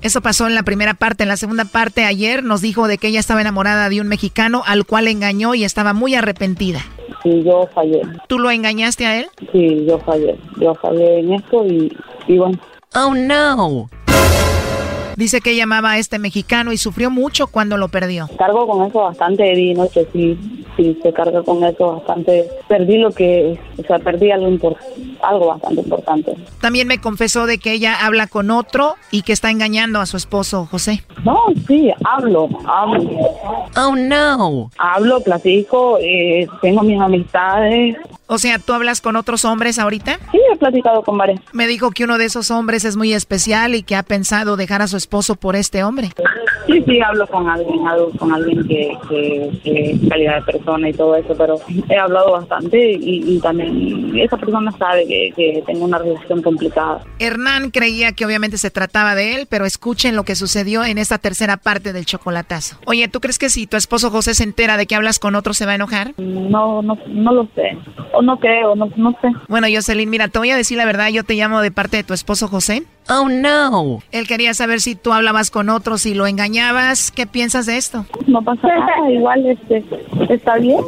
Eso 0.00 0.20
pasó 0.20 0.46
en 0.46 0.54
la 0.54 0.62
primera 0.62 0.94
parte. 0.94 1.22
En 1.22 1.28
la 1.28 1.36
segunda 1.36 1.64
parte, 1.64 2.04
ayer 2.04 2.42
nos 2.42 2.60
dijo 2.60 2.88
de 2.88 2.98
que 2.98 3.08
ella 3.08 3.20
estaba 3.20 3.40
enamorada 3.40 3.88
de 3.88 4.00
un 4.00 4.08
mexicano 4.08 4.62
al 4.66 4.84
cual 4.84 5.08
engañó 5.08 5.54
y 5.54 5.64
estaba 5.64 5.92
muy 5.92 6.14
arrepentida. 6.14 6.80
Sí, 7.22 7.42
yo 7.42 7.68
fallé. 7.74 8.02
¿Tú 8.28 8.38
lo 8.38 8.50
engañaste 8.50 9.06
a 9.06 9.20
él? 9.20 9.26
Sí, 9.52 9.86
yo 9.88 9.98
fallé. 9.98 10.38
Yo 10.60 10.74
fallé 10.74 11.20
en 11.20 11.32
esto 11.32 11.64
y, 11.66 11.96
y 12.28 12.38
bueno. 12.38 12.58
Oh, 12.94 13.14
no. 13.14 13.88
Dice 15.16 15.40
que 15.40 15.50
ella 15.52 15.64
amaba 15.64 15.92
a 15.92 15.98
este 15.98 16.18
mexicano 16.18 16.72
y 16.72 16.76
sufrió 16.78 17.10
mucho 17.10 17.46
cuando 17.46 17.76
lo 17.76 17.88
perdió. 17.88 18.28
Cargo 18.38 18.66
con 18.66 18.86
eso 18.86 19.00
bastante 19.02 19.52
y 19.58 19.74
noche, 19.74 20.06
sí, 20.12 20.38
sí, 20.76 20.98
se 21.02 21.12
carga 21.12 21.42
con 21.42 21.62
eso 21.64 21.94
bastante. 21.96 22.48
Perdí 22.68 22.98
lo 22.98 23.10
que, 23.10 23.58
o 23.78 23.82
sea, 23.86 23.98
perdí 23.98 24.30
algo, 24.30 24.48
impor- 24.48 24.76
algo 25.22 25.46
bastante 25.46 25.80
importante. 25.82 26.34
También 26.60 26.88
me 26.88 26.98
confesó 27.00 27.46
de 27.46 27.58
que 27.58 27.72
ella 27.72 28.04
habla 28.04 28.26
con 28.26 28.50
otro 28.50 28.94
y 29.10 29.22
que 29.22 29.32
está 29.32 29.50
engañando 29.50 30.00
a 30.00 30.06
su 30.06 30.16
esposo 30.16 30.66
José. 30.66 31.04
No, 31.24 31.38
sí, 31.66 31.92
hablo, 32.04 32.48
hablo. 32.66 33.10
Oh, 33.76 33.94
no. 33.96 34.70
Hablo, 34.78 35.20
platico, 35.20 35.98
eh, 36.00 36.46
tengo 36.60 36.82
mis 36.82 37.00
amistades. 37.00 37.96
O 38.26 38.38
sea, 38.38 38.58
¿tú 38.58 38.72
hablas 38.72 39.00
con 39.00 39.16
otros 39.16 39.44
hombres 39.44 39.78
ahorita? 39.78 40.18
Sí, 40.32 40.40
he 40.52 40.56
platicado 40.56 41.02
con 41.02 41.18
varios. 41.18 41.40
Me 41.52 41.66
dijo 41.66 41.90
que 41.90 42.04
uno 42.04 42.16
de 42.16 42.24
esos 42.24 42.50
hombres 42.50 42.84
es 42.84 42.96
muy 42.96 43.12
especial 43.12 43.74
y 43.74 43.82
que 43.82 43.96
ha 43.96 44.02
pensado 44.02 44.56
dejar 44.56 44.80
a 44.80 44.86
su 44.86 44.96
esposo 44.96 45.36
por 45.36 45.56
este 45.56 45.84
hombre. 45.84 46.10
Sí, 46.66 46.82
sí, 46.86 47.00
hablo 47.00 47.26
con 47.26 47.48
alguien, 47.48 47.86
hablo 47.86 48.10
con 48.18 48.32
alguien 48.32 48.66
que, 48.66 48.96
que, 49.62 49.90
es 49.90 50.08
calidad 50.08 50.36
de 50.36 50.52
persona 50.52 50.88
y 50.88 50.94
todo 50.94 51.16
eso, 51.16 51.34
pero 51.36 51.60
he 51.90 51.98
hablado 51.98 52.32
bastante 52.32 52.92
y, 52.92 53.38
también 53.40 54.16
esa 54.18 54.38
persona 54.38 54.70
sabe 54.78 55.06
que, 55.06 55.32
que 55.36 55.62
tengo 55.66 55.84
una 55.84 55.98
relación 55.98 56.40
complicada. 56.40 57.02
Hernán 57.18 57.70
creía 57.70 58.12
que 58.12 58.24
obviamente 58.24 58.56
se 58.56 58.70
trataba 58.70 59.14
de 59.14 59.34
él, 59.34 59.46
pero 59.50 59.66
escuchen 59.66 60.16
lo 60.16 60.24
que 60.24 60.34
sucedió 60.34 60.84
en 60.84 60.96
esta 60.96 61.18
tercera 61.18 61.58
parte 61.58 61.92
del 61.92 62.06
chocolatazo. 62.06 62.78
Oye, 62.86 63.08
¿tú 63.08 63.20
crees 63.20 63.38
que 63.38 63.50
si 63.50 63.66
tu 63.66 63.76
esposo 63.76 64.10
José 64.10 64.34
se 64.34 64.44
entera 64.44 64.78
de 64.78 64.86
que 64.86 64.94
hablas 64.94 65.18
con 65.18 65.34
otro 65.34 65.52
se 65.52 65.66
va 65.66 65.72
a 65.72 65.74
enojar? 65.74 66.14
No, 66.16 66.80
no, 66.80 66.96
no 67.06 67.32
lo 67.34 67.48
sé. 67.54 67.76
O 68.16 68.22
no 68.22 68.38
creo, 68.38 68.74
no, 68.74 68.90
no 68.96 69.12
sé. 69.20 69.28
Bueno, 69.48 69.66
Jocelyn, 69.72 70.08
mira, 70.08 70.28
te 70.28 70.38
voy 70.38 70.50
a 70.50 70.56
decir 70.56 70.78
la 70.78 70.84
verdad, 70.84 71.08
yo 71.08 71.24
te 71.24 71.34
llamo 71.34 71.60
de 71.60 71.70
parte 71.70 71.96
de 71.96 72.04
tu 72.04 72.14
esposo 72.14 72.48
José. 72.48 72.84
Oh, 73.08 73.28
no. 73.28 73.98
Él 74.12 74.26
quería 74.26 74.54
saber 74.54 74.80
si 74.80 74.94
tú 74.94 75.12
hablabas 75.12 75.50
con 75.50 75.68
otros 75.68 76.06
y 76.06 76.14
lo 76.14 76.26
engañabas. 76.26 77.10
¿Qué 77.10 77.26
piensas 77.26 77.66
de 77.66 77.76
esto? 77.76 78.06
No 78.26 78.42
pasa 78.42 78.66
nada, 78.68 79.10
igual 79.10 79.44
este, 79.46 79.84
está 80.30 80.56
bien. 80.56 80.80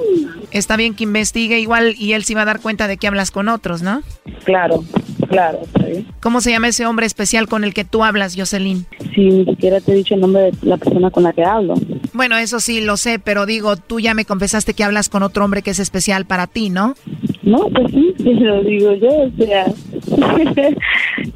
Está 0.51 0.77
bien 0.77 0.95
que 0.95 1.05
investigue 1.05 1.59
igual 1.59 1.95
y 1.99 2.14
él 2.14 2.24
se 2.24 2.35
va 2.35 2.43
a 2.43 2.47
dar 2.47 2.61
cuenta 2.61 2.89
de 2.89 2.97
que 2.97 3.07
hablas 3.07 3.31
con 3.31 3.49
otros, 3.49 3.83
¿no? 3.83 4.03
Claro, 4.45 4.83
claro, 5.29 5.61
está 5.62 5.85
bien. 5.85 6.07
¿Cómo 6.20 6.41
se 6.41 6.51
llama 6.51 6.68
ese 6.68 6.87
hombre 6.87 7.07
especial 7.07 7.49
con 7.49 7.64
el 7.64 7.74
que 7.74 7.85
tú 7.85 8.05
hablas, 8.05 8.35
Jocelyn? 8.37 8.87
Sí, 9.14 9.24
ni 9.24 9.45
siquiera 9.45 9.81
te 9.81 9.93
he 9.93 9.95
dicho 9.97 10.14
el 10.14 10.20
nombre 10.20 10.43
de 10.43 10.53
la 10.62 10.77
persona 10.77 11.11
con 11.11 11.22
la 11.22 11.33
que 11.33 11.45
hablo. 11.45 11.74
Bueno, 12.12 12.37
eso 12.37 12.61
sí 12.61 12.81
lo 12.81 12.97
sé, 12.97 13.18
pero 13.18 13.47
digo, 13.47 13.77
tú 13.77 14.01
ya 14.01 14.14
me 14.14 14.24
confesaste 14.24 14.74
que 14.74 14.85
hablas 14.85 15.09
con 15.09 15.22
otro 15.22 15.45
hombre 15.45 15.62
que 15.62 15.70
es 15.70 15.79
especial 15.79 16.24
para 16.27 16.47
ti, 16.47 16.70
¿no? 16.70 16.95
No, 17.43 17.68
pues 17.72 17.93
sí, 17.93 18.14
lo 18.18 18.62
digo 18.62 18.93
yo, 18.95 19.09
o 19.09 19.31
sea. 19.39 19.66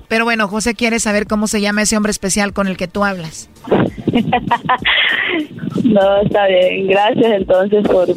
pero 0.09 0.25
bueno, 0.25 0.49
José 0.49 0.75
quiere 0.75 0.99
saber 0.99 1.27
cómo 1.27 1.47
se 1.47 1.61
llama 1.61 1.83
ese 1.83 1.97
hombre 1.97 2.11
especial 2.11 2.53
con 2.53 2.67
el 2.67 2.77
que 2.77 2.89
tú 2.89 3.05
hablas. 3.05 3.49
no, 5.85 6.17
está 6.23 6.47
bien. 6.47 6.89
Gracias 6.89 7.33
entonces 7.33 7.87
por, 7.87 8.09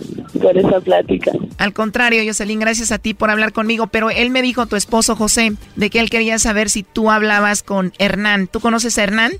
por 0.41 0.57
esa 0.57 0.79
plática. 0.79 1.31
Al 1.57 1.73
contrario, 1.73 2.23
Jocelyn, 2.25 2.59
gracias 2.59 2.91
a 2.91 2.97
ti 2.97 3.13
por 3.13 3.29
hablar 3.29 3.53
conmigo. 3.53 3.87
Pero 3.87 4.09
él 4.09 4.29
me 4.29 4.41
dijo, 4.41 4.65
tu 4.65 4.75
esposo 4.75 5.15
José, 5.15 5.53
de 5.75 5.89
que 5.89 5.99
él 5.99 6.09
quería 6.09 6.39
saber 6.39 6.69
si 6.69 6.83
tú 6.83 7.11
hablabas 7.11 7.63
con 7.63 7.93
Hernán. 7.99 8.47
¿Tú 8.47 8.59
conoces 8.59 8.97
a 8.97 9.03
Hernán? 9.03 9.33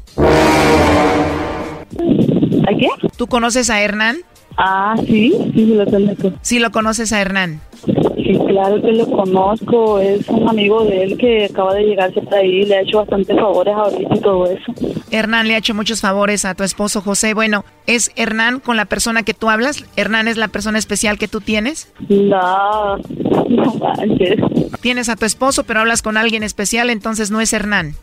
¿A 2.67 2.77
qué? 2.77 2.87
¿Tú 3.17 3.27
conoces 3.27 3.69
a 3.69 3.81
Hernán? 3.81 4.17
Ah, 4.57 4.95
sí, 5.05 5.33
sí, 5.53 5.65
lo 5.65 5.85
conozco. 5.85 6.31
Sí, 6.41 6.59
lo 6.59 6.71
conoces 6.71 7.11
a 7.11 7.21
Hernán. 7.21 7.59
Sí, 7.85 8.39
claro 8.47 8.81
que 8.81 8.91
lo 8.91 9.09
conozco. 9.09 9.99
Es 9.99 10.27
un 10.29 10.47
amigo 10.47 10.85
de 10.85 11.03
él 11.03 11.17
que 11.17 11.45
acaba 11.45 11.73
de 11.73 11.83
llegarse 11.83 12.19
hasta 12.19 12.37
ahí. 12.37 12.63
Le 12.63 12.75
ha 12.75 12.81
hecho 12.81 12.99
bastantes 12.99 13.35
favores 13.35 13.73
ahorita 13.73 14.15
y 14.15 14.19
todo 14.19 14.45
eso. 14.45 14.73
Hernán 15.14 15.47
le 15.47 15.53
ha 15.53 15.59
hecho 15.59 15.76
muchos 15.76 16.01
favores 16.01 16.43
a 16.43 16.55
tu 16.55 16.64
esposo 16.64 16.99
José. 16.99 17.36
Bueno, 17.36 17.66
¿es 17.86 18.11
Hernán 18.16 18.59
con 18.59 18.78
la 18.78 18.86
persona 18.86 19.22
que 19.22 19.36
tú 19.36 19.47
hablas? 19.47 19.86
¿Hernán 19.95 20.28
es 20.28 20.38
la 20.38 20.47
persona 20.47 20.80
especial 20.80 21.20
que 21.20 21.28
tú 21.28 21.39
tienes? 21.39 21.93
No, 22.09 22.97
no 22.97 23.74
manches. 23.76 24.39
Tienes 24.82 25.09
a 25.09 25.16
tu 25.16 25.26
esposo, 25.26 25.66
pero 25.66 25.82
hablas 25.82 26.01
con 26.01 26.18
alguien 26.18 26.41
especial, 26.41 26.89
entonces 26.89 27.30
no 27.30 27.41
es 27.41 27.53
Hernán. 27.53 27.93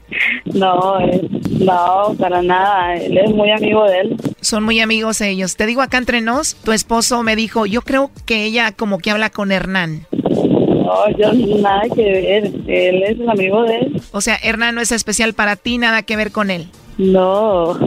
No, 0.55 1.01
no, 1.51 2.15
para 2.17 2.43
nada. 2.43 2.95
Él 2.95 3.19
es 3.19 3.35
muy 3.35 3.51
amigo 3.51 3.85
de 3.87 4.01
él. 4.03 4.17
Son 4.41 4.63
muy 4.63 4.79
amigos 4.79 5.21
ellos. 5.21 5.57
Te 5.57 5.67
digo 5.67 5.83
acá 5.83 5.99
entre 5.99 6.21
nos, 6.21 6.55
tu 6.55 6.71
esposo 6.71 7.25
me 7.25 7.35
dijo, 7.35 7.67
yo 7.67 7.83
creo 7.83 8.13
que 8.25 8.45
ella 8.45 8.71
como 8.71 8.99
que 8.99 9.11
habla 9.11 9.31
con 9.31 9.51
Hernán. 9.51 10.07
No, 10.13 11.11
yo 11.19 11.33
nada 11.61 11.83
que 11.93 12.05
ver. 12.05 12.53
Él 12.69 13.03
es 13.03 13.19
el 13.19 13.29
amigo 13.29 13.65
de 13.65 13.79
él. 13.79 14.03
O 14.13 14.21
sea, 14.21 14.39
Hernán 14.41 14.77
no 14.77 14.81
es 14.81 14.93
especial 14.93 15.35
para 15.35 15.57
ti, 15.57 15.77
nada 15.77 16.03
que 16.03 16.15
ver 16.15 16.31
con 16.31 16.51
él. 16.51 16.69
No. 17.01 17.71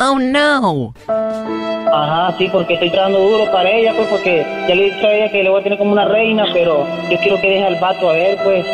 oh 0.00 0.18
no. 0.18 0.94
Ajá, 1.92 2.34
sí, 2.38 2.48
porque 2.50 2.72
estoy 2.74 2.88
trabajando 2.88 3.20
duro 3.20 3.52
para 3.52 3.70
ella, 3.70 3.92
pues, 3.94 4.08
porque 4.08 4.46
ya 4.66 4.74
le 4.74 4.86
he 4.86 4.94
dicho 4.94 5.06
a 5.06 5.12
ella 5.12 5.30
que 5.30 5.42
le 5.42 5.50
voy 5.50 5.60
a 5.60 5.62
tener 5.62 5.78
como 5.78 5.92
una 5.92 6.06
reina, 6.06 6.46
pero 6.54 6.86
yo 7.10 7.18
quiero 7.18 7.38
que 7.38 7.50
deje 7.50 7.66
al 7.66 7.78
vato 7.78 8.08
a 8.08 8.14
ver, 8.14 8.38
pues. 8.42 8.64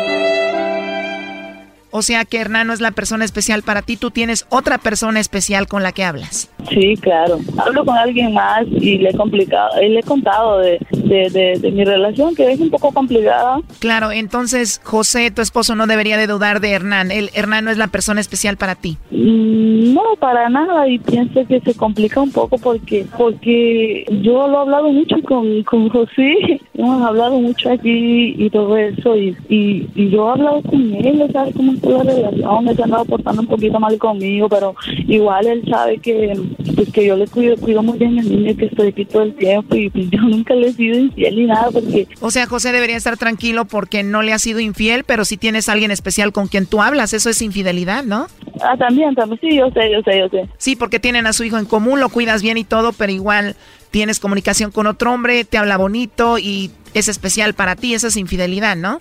O 1.97 2.01
sea 2.01 2.25
que 2.25 2.41
Hernán 2.41 2.67
no 2.67 2.73
es 2.73 2.81
la 2.81 2.91
persona 2.91 3.23
especial 3.23 3.63
para 3.63 3.81
ti, 3.81 3.95
tú 3.95 4.11
tienes 4.11 4.45
otra 4.49 4.79
persona 4.79 5.21
especial 5.21 5.65
con 5.65 5.81
la 5.81 5.93
que 5.93 6.03
hablas. 6.03 6.51
Sí, 6.69 6.97
claro. 6.97 7.39
Hablo 7.57 7.85
con 7.85 7.97
alguien 7.97 8.33
más 8.33 8.65
y 8.67 8.97
le 8.97 9.11
he 9.11 9.13
complicado, 9.13 9.69
le 9.79 9.99
he 9.99 10.03
contado 10.03 10.59
de, 10.59 10.77
de, 10.91 11.71
mi 11.71 11.85
relación 11.85 12.35
que 12.35 12.51
es 12.51 12.59
un 12.59 12.69
poco 12.69 12.91
complicada. 12.91 13.61
Claro, 13.79 14.11
entonces 14.11 14.81
José, 14.83 15.31
tu 15.31 15.41
esposo, 15.41 15.75
no 15.75 15.87
debería 15.87 16.17
de 16.17 16.27
dudar 16.27 16.59
de 16.59 16.71
Hernán. 16.71 17.11
El 17.11 17.29
Hernán 17.33 17.63
no 17.63 17.71
es 17.71 17.77
la 17.77 17.87
persona 17.87 18.19
especial 18.19 18.57
para 18.57 18.75
ti. 18.75 18.97
Mm, 19.11 19.93
no, 19.93 20.01
para 20.19 20.49
nada. 20.49 20.89
Y 20.89 20.99
pienso 20.99 21.45
que 21.47 21.61
se 21.61 21.75
complica 21.75 22.19
un 22.19 22.31
poco 22.31 22.57
porque 22.57 23.05
porque 23.17 24.05
yo 24.21 24.47
lo 24.49 24.57
he 24.57 24.61
hablado 24.61 24.91
mucho 24.91 25.15
con, 25.21 25.63
con 25.63 25.87
José. 25.87 26.59
Hemos 26.73 27.01
hablado 27.03 27.39
mucho 27.39 27.71
aquí 27.71 28.35
y 28.37 28.49
todo 28.49 28.75
eso. 28.75 29.15
Y, 29.15 29.37
y, 29.47 30.09
yo 30.09 30.27
he 30.27 30.31
hablado 30.31 30.61
con 30.63 30.93
él, 30.93 31.29
¿sabes 31.31 31.55
cómo 31.55 31.71
la 31.89 32.03
relación, 32.03 32.67
él 32.67 32.75
se 32.75 32.83
andaba 32.83 33.03
portando 33.05 33.41
un 33.41 33.47
poquito 33.47 33.79
mal 33.79 33.97
conmigo, 33.97 34.49
pero 34.49 34.75
igual 35.07 35.47
él 35.47 35.63
sabe 35.69 35.97
que, 35.97 36.39
pues, 36.75 36.91
que 36.91 37.05
yo 37.05 37.15
le 37.15 37.27
cuido, 37.27 37.55
cuido 37.57 37.83
muy 37.83 37.97
bien 37.97 38.19
al 38.19 38.29
niño, 38.29 38.55
que 38.55 38.65
estoy 38.65 38.89
aquí 38.89 39.05
todo 39.05 39.23
el 39.23 39.35
tiempo 39.35 39.75
y 39.75 39.89
pues, 39.89 40.09
yo 40.11 40.21
nunca 40.21 40.53
le 40.53 40.67
he 40.67 40.73
sido 40.73 40.97
infiel 40.97 41.35
ni 41.35 41.45
nada 41.45 41.69
porque... 41.71 42.07
O 42.21 42.31
sea, 42.31 42.47
José 42.47 42.71
debería 42.71 42.97
estar 42.97 43.17
tranquilo 43.17 43.65
porque 43.65 44.03
no 44.03 44.21
le 44.21 44.33
ha 44.33 44.39
sido 44.39 44.59
infiel, 44.59 45.03
pero 45.03 45.25
si 45.25 45.37
tienes 45.37 45.69
a 45.69 45.73
alguien 45.73 45.91
especial 45.91 46.31
con 46.31 46.47
quien 46.47 46.65
tú 46.65 46.81
hablas, 46.81 47.13
eso 47.13 47.29
es 47.29 47.41
infidelidad, 47.41 48.03
¿no? 48.03 48.27
Ah, 48.61 48.75
también, 48.77 49.13
también, 49.15 49.39
sí, 49.41 49.55
yo 49.55 49.69
sé, 49.71 49.91
yo 49.91 50.01
sé, 50.03 50.19
yo 50.19 50.29
sé. 50.29 50.49
Sí, 50.57 50.75
porque 50.75 50.99
tienen 50.99 51.27
a 51.27 51.33
su 51.33 51.43
hijo 51.43 51.57
en 51.57 51.65
común, 51.65 51.99
lo 51.99 52.09
cuidas 52.09 52.41
bien 52.41 52.57
y 52.57 52.63
todo, 52.63 52.93
pero 52.93 53.11
igual 53.11 53.55
tienes 53.91 54.19
comunicación 54.19 54.71
con 54.71 54.87
otro 54.87 55.13
hombre, 55.13 55.45
te 55.45 55.57
habla 55.57 55.77
bonito 55.77 56.37
y 56.37 56.71
es 56.93 57.07
especial 57.07 57.53
para 57.53 57.75
ti, 57.75 57.93
eso 57.93 58.07
es 58.07 58.17
infidelidad, 58.17 58.75
¿no? 58.75 58.97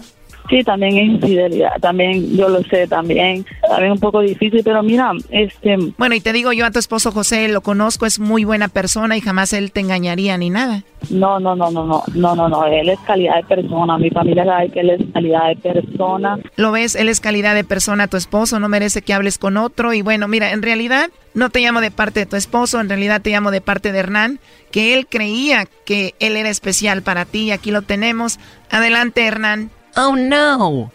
Sí, 0.49 0.63
también 0.63 0.97
es 0.99 1.05
infidelidad, 1.05 1.81
también 1.81 2.37
yo 2.37 2.49
lo 2.49 2.63
sé, 2.65 2.87
también, 2.87 3.47
también 3.67 3.93
un 3.93 3.99
poco 3.99 4.21
difícil, 4.21 4.61
pero 4.63 4.83
mira, 4.83 5.13
este... 5.31 5.77
Bueno, 5.97 6.15
y 6.15 6.21
te 6.21 6.35
digo 6.35 6.53
yo 6.53 6.67
a 6.67 6.71
tu 6.71 6.79
esposo 6.79 7.13
José, 7.13 7.49
lo 7.49 7.63
conozco, 7.63 8.05
es 8.05 8.19
muy 8.19 8.45
buena 8.45 8.69
persona 8.69 9.17
y 9.17 9.23
jamás 9.23 9.55
él 9.55 9.73
te 9.73 9.81
engañaría 9.81 10.37
ni 10.37 10.51
nada. 10.51 10.83
No, 11.09 11.41
no, 11.41 11.57
no, 11.57 11.71
no, 11.71 11.87
no, 11.87 12.03
no, 12.15 12.37
no, 12.37 12.49
no, 12.49 12.67
él 12.67 12.91
es 12.91 12.99
calidad 13.01 13.37
de 13.37 13.45
persona, 13.45 13.97
mi 13.97 14.11
familia 14.11 14.45
sabe 14.45 14.71
que 14.71 14.81
él 14.81 14.91
es 14.91 15.01
calidad 15.13 15.49
de 15.49 15.57
persona. 15.57 16.39
Lo 16.57 16.73
ves, 16.73 16.95
él 16.95 17.09
es 17.09 17.21
calidad 17.21 17.55
de 17.55 17.65
persona, 17.65 18.09
tu 18.09 18.17
esposo 18.19 18.61
no 18.61 18.69
merece 18.69 19.01
que 19.01 19.15
hables 19.15 19.39
con 19.39 19.57
otro 19.57 19.95
y 19.95 20.03
bueno, 20.03 20.29
mira, 20.29 20.53
en 20.53 20.63
realidad 20.63 21.09
no 21.33 21.51
te 21.51 21.61
llamo 21.61 21.81
de 21.81 21.91
parte 21.91 22.21
de 22.21 22.27
tu 22.27 22.37
esposo, 22.37 22.81
en 22.81 22.89
realidad 22.89 23.23
te 23.23 23.31
llamo 23.31 23.51
de 23.51 23.61
parte 23.61 23.93
de 23.93 23.99
Hernán, 23.99 24.41
que 24.71 24.95
él 24.95 25.07
creía 25.07 25.67
que 25.87 26.15
él 26.21 26.37
era 26.37 26.51
especial 26.51 27.03
para 27.03 27.25
ti 27.25 27.45
y 27.45 27.51
aquí 27.51 27.71
lo 27.71 27.83
tenemos. 27.83 28.39
Adelante, 28.71 29.25
Hernán. 29.25 29.71
Oh 29.97 30.17
no. 30.17 30.91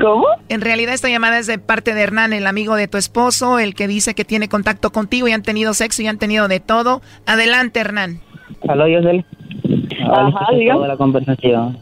¿Cómo? 0.00 0.26
En 0.48 0.60
realidad 0.60 0.94
esta 0.94 1.08
llamada 1.08 1.38
es 1.38 1.46
de 1.46 1.58
parte 1.58 1.94
de 1.94 2.02
Hernán, 2.02 2.32
el 2.32 2.48
amigo 2.48 2.74
de 2.74 2.88
tu 2.88 2.98
esposo, 2.98 3.60
el 3.60 3.74
que 3.76 3.86
dice 3.86 4.14
que 4.14 4.24
tiene 4.24 4.48
contacto 4.48 4.90
contigo 4.90 5.28
y 5.28 5.32
han 5.32 5.42
tenido 5.42 5.74
sexo 5.74 6.02
y 6.02 6.08
han 6.08 6.18
tenido 6.18 6.48
de 6.48 6.58
todo. 6.58 7.02
Adelante, 7.24 7.78
Hernán. 7.78 8.18
Aló, 8.68 8.88
Yosel. 8.88 9.24
Ajá, 10.12 10.46
diga. 10.56 10.76
la 10.76 10.96
conversación. 10.96 11.78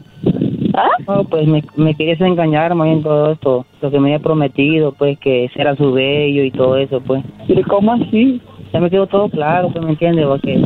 ¿Ah? 0.73 1.23
pues 1.29 1.47
me, 1.47 1.63
me 1.75 1.95
querías 1.95 2.21
engañar 2.21 2.75
más 2.75 2.87
en 2.87 3.03
todo 3.03 3.31
esto, 3.33 3.65
lo 3.81 3.91
que 3.91 3.99
me 3.99 4.13
había 4.13 4.23
prometido, 4.23 4.93
pues 4.93 5.17
que 5.19 5.49
será 5.53 5.75
su 5.75 5.91
bello 5.91 6.43
y 6.43 6.51
todo 6.51 6.77
eso, 6.77 7.01
pues. 7.01 7.23
¿Y 7.47 7.61
cómo 7.63 7.93
así? 7.93 8.39
Ya 8.71 8.79
me 8.79 8.89
quedó 8.89 9.07
todo 9.07 9.29
claro, 9.29 9.69
pues 9.73 9.83
me 9.83 9.91
entiendes, 9.91 10.25
porque 10.27 10.61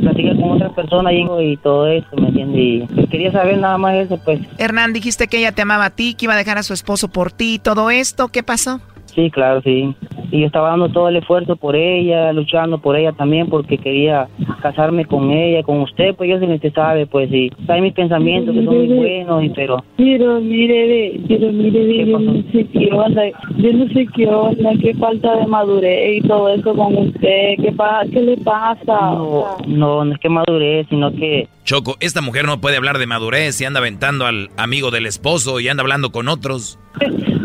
platicar 0.00 0.36
con 0.36 0.50
otras 0.52 0.72
personas 0.72 1.12
y, 1.14 1.56
todo 1.58 1.86
eso, 1.86 2.08
¿me 2.16 2.28
entiendes? 2.28 2.60
Y 2.60 2.94
pues, 2.94 3.08
quería 3.10 3.32
saber 3.32 3.58
nada 3.58 3.78
más 3.78 3.94
eso, 3.94 4.18
pues. 4.18 4.40
Hernán, 4.58 4.92
dijiste 4.92 5.28
que 5.28 5.38
ella 5.38 5.52
te 5.52 5.62
amaba 5.62 5.86
a 5.86 5.90
ti, 5.90 6.14
que 6.14 6.26
iba 6.26 6.34
a 6.34 6.38
dejar 6.38 6.58
a 6.58 6.62
su 6.62 6.72
esposo 6.72 7.08
por 7.08 7.32
ti, 7.32 7.58
todo 7.58 7.90
esto, 7.90 8.28
¿qué 8.28 8.42
pasó? 8.42 8.80
Sí, 9.14 9.30
claro, 9.30 9.60
sí. 9.62 9.94
Y 10.30 10.40
yo 10.40 10.46
estaba 10.46 10.70
dando 10.70 10.88
todo 10.88 11.08
el 11.08 11.16
esfuerzo 11.16 11.56
por 11.56 11.74
ella, 11.74 12.32
luchando 12.32 12.78
por 12.78 12.96
ella 12.96 13.12
también, 13.12 13.48
porque 13.48 13.78
quería 13.78 14.28
casarme 14.62 15.04
con 15.04 15.30
ella, 15.30 15.62
con 15.62 15.80
usted, 15.80 16.14
pues 16.14 16.30
yo 16.30 16.38
sé 16.38 16.46
que 16.46 16.54
usted 16.54 16.72
sabe, 16.72 17.06
pues 17.06 17.28
sí. 17.30 17.50
Sabe 17.66 17.80
mis 17.80 17.94
pensamientos 17.94 18.54
que 18.54 18.64
son 18.64 18.76
muy 18.76 18.86
buenos, 18.86 19.44
y 19.44 19.48
pero... 19.50 19.82
Pero 19.96 20.40
mire, 20.40 21.20
pero 21.26 21.52
mire, 21.52 22.06
yo 22.06 22.18
no 22.18 22.42
sé 22.52 22.66
qué 22.72 22.90
onda, 22.92 23.22
yo 23.56 23.72
no 23.72 23.88
sé 23.88 24.06
qué 24.14 24.26
onda, 24.28 24.70
qué 24.80 24.94
falta 24.94 25.36
de 25.36 25.46
madurez 25.46 26.18
y 26.18 26.28
todo 26.28 26.48
eso 26.48 26.74
con 26.74 26.96
usted, 26.96 27.56
¿qué, 27.60 27.72
pa 27.76 28.02
qué 28.12 28.22
le 28.22 28.36
pasa? 28.36 29.12
No, 29.12 29.56
no, 29.66 30.04
no 30.04 30.12
es 30.12 30.20
que 30.20 30.28
madurez, 30.28 30.86
sino 30.88 31.10
que... 31.12 31.48
Choco, 31.70 31.96
esta 32.00 32.20
mujer 32.20 32.46
no 32.46 32.60
puede 32.60 32.78
hablar 32.78 32.98
de 32.98 33.06
madurez 33.06 33.60
y 33.60 33.64
anda 33.64 33.78
aventando 33.78 34.26
al 34.26 34.50
amigo 34.56 34.90
del 34.90 35.06
esposo 35.06 35.60
y 35.60 35.68
anda 35.68 35.82
hablando 35.84 36.10
con 36.10 36.26
otros. 36.26 36.80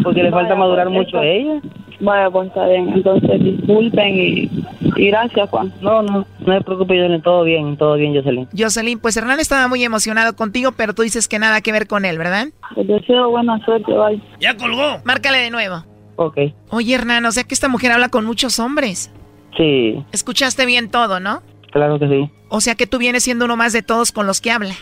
porque 0.03 0.23
le 0.23 0.31
falta 0.31 0.55
madurar 0.55 0.89
mucho 0.89 1.19
a 1.19 1.25
ella. 1.27 1.61
Bueno, 1.99 2.31
pues 2.31 2.47
está 2.47 2.65
bien. 2.65 2.89
Entonces 2.89 3.43
disculpen 3.43 4.15
y 4.15 4.49
Y 4.95 5.07
gracias, 5.11 5.47
Juan. 5.51 5.71
No, 5.79 6.01
no, 6.01 6.25
no 6.39 6.57
se 6.57 6.61
preocupe, 6.63 6.97
Jocelyn, 6.97 7.21
todo 7.21 7.43
bien, 7.43 7.77
todo 7.77 7.93
bien, 7.97 8.15
Jocelyn. 8.15 8.47
Jocelyn, 8.57 8.97
pues 8.97 9.15
Hernán 9.15 9.39
estaba 9.39 9.67
muy 9.67 9.83
emocionado 9.83 10.35
contigo, 10.35 10.71
pero 10.71 10.95
tú 10.95 11.03
dices 11.03 11.27
que 11.27 11.37
nada 11.37 11.61
que 11.61 11.71
ver 11.71 11.85
con 11.85 12.03
él, 12.03 12.17
¿verdad? 12.17 12.47
Te 12.73 12.83
deseo 12.83 13.29
buena 13.29 13.63
suerte, 13.63 13.93
bye. 13.93 14.19
Ya 14.39 14.57
colgó. 14.57 15.01
Márcale 15.03 15.37
de 15.37 15.51
nuevo. 15.51 15.85
Ok. 16.15 16.39
Oye, 16.71 16.95
Hernán, 16.95 17.27
o 17.27 17.31
sea 17.31 17.43
que 17.43 17.53
esta 17.53 17.67
mujer 17.67 17.91
habla 17.91 18.09
con 18.09 18.25
muchos 18.25 18.57
hombres. 18.57 19.11
Sí, 19.55 20.03
Escuchaste 20.11 20.65
bien 20.65 20.89
todo, 20.89 21.19
¿no? 21.19 21.41
Claro 21.75 21.99
que 21.99 22.07
sí. 22.07 22.29
O 22.47 22.61
sea 22.61 22.75
que 22.75 22.87
tú 22.87 22.97
vienes 22.97 23.23
siendo 23.23 23.43
uno 23.43 23.57
más 23.57 23.73
de 23.73 23.81
todos 23.81 24.13
con 24.13 24.25
los 24.25 24.39
que 24.39 24.49
habla. 24.49 24.73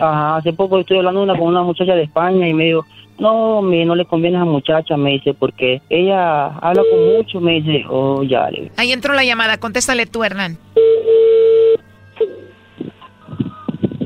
Ajá, 0.00 0.36
hace 0.36 0.52
poco 0.52 0.80
estoy 0.80 0.98
hablando 0.98 1.22
una, 1.22 1.38
con 1.38 1.46
una 1.46 1.62
muchacha 1.62 1.94
de 1.94 2.02
España 2.02 2.48
y 2.48 2.54
me 2.54 2.64
dijo, 2.64 2.84
no, 3.20 3.62
me, 3.62 3.84
no 3.84 3.94
le 3.94 4.04
conviene 4.04 4.36
a 4.36 4.40
esa 4.40 4.50
muchacha, 4.50 4.96
me 4.96 5.12
dice, 5.12 5.32
porque 5.32 5.80
ella 5.88 6.46
habla 6.46 6.82
con 6.90 7.16
mucho, 7.16 7.40
me 7.40 7.60
dice, 7.60 7.84
oh, 7.88 8.24
ya. 8.24 8.48
Ahí 8.76 8.90
entró 8.92 9.14
la 9.14 9.24
llamada, 9.24 9.58
contéstale 9.58 10.06
tú, 10.06 10.24
Hernán. 10.24 10.58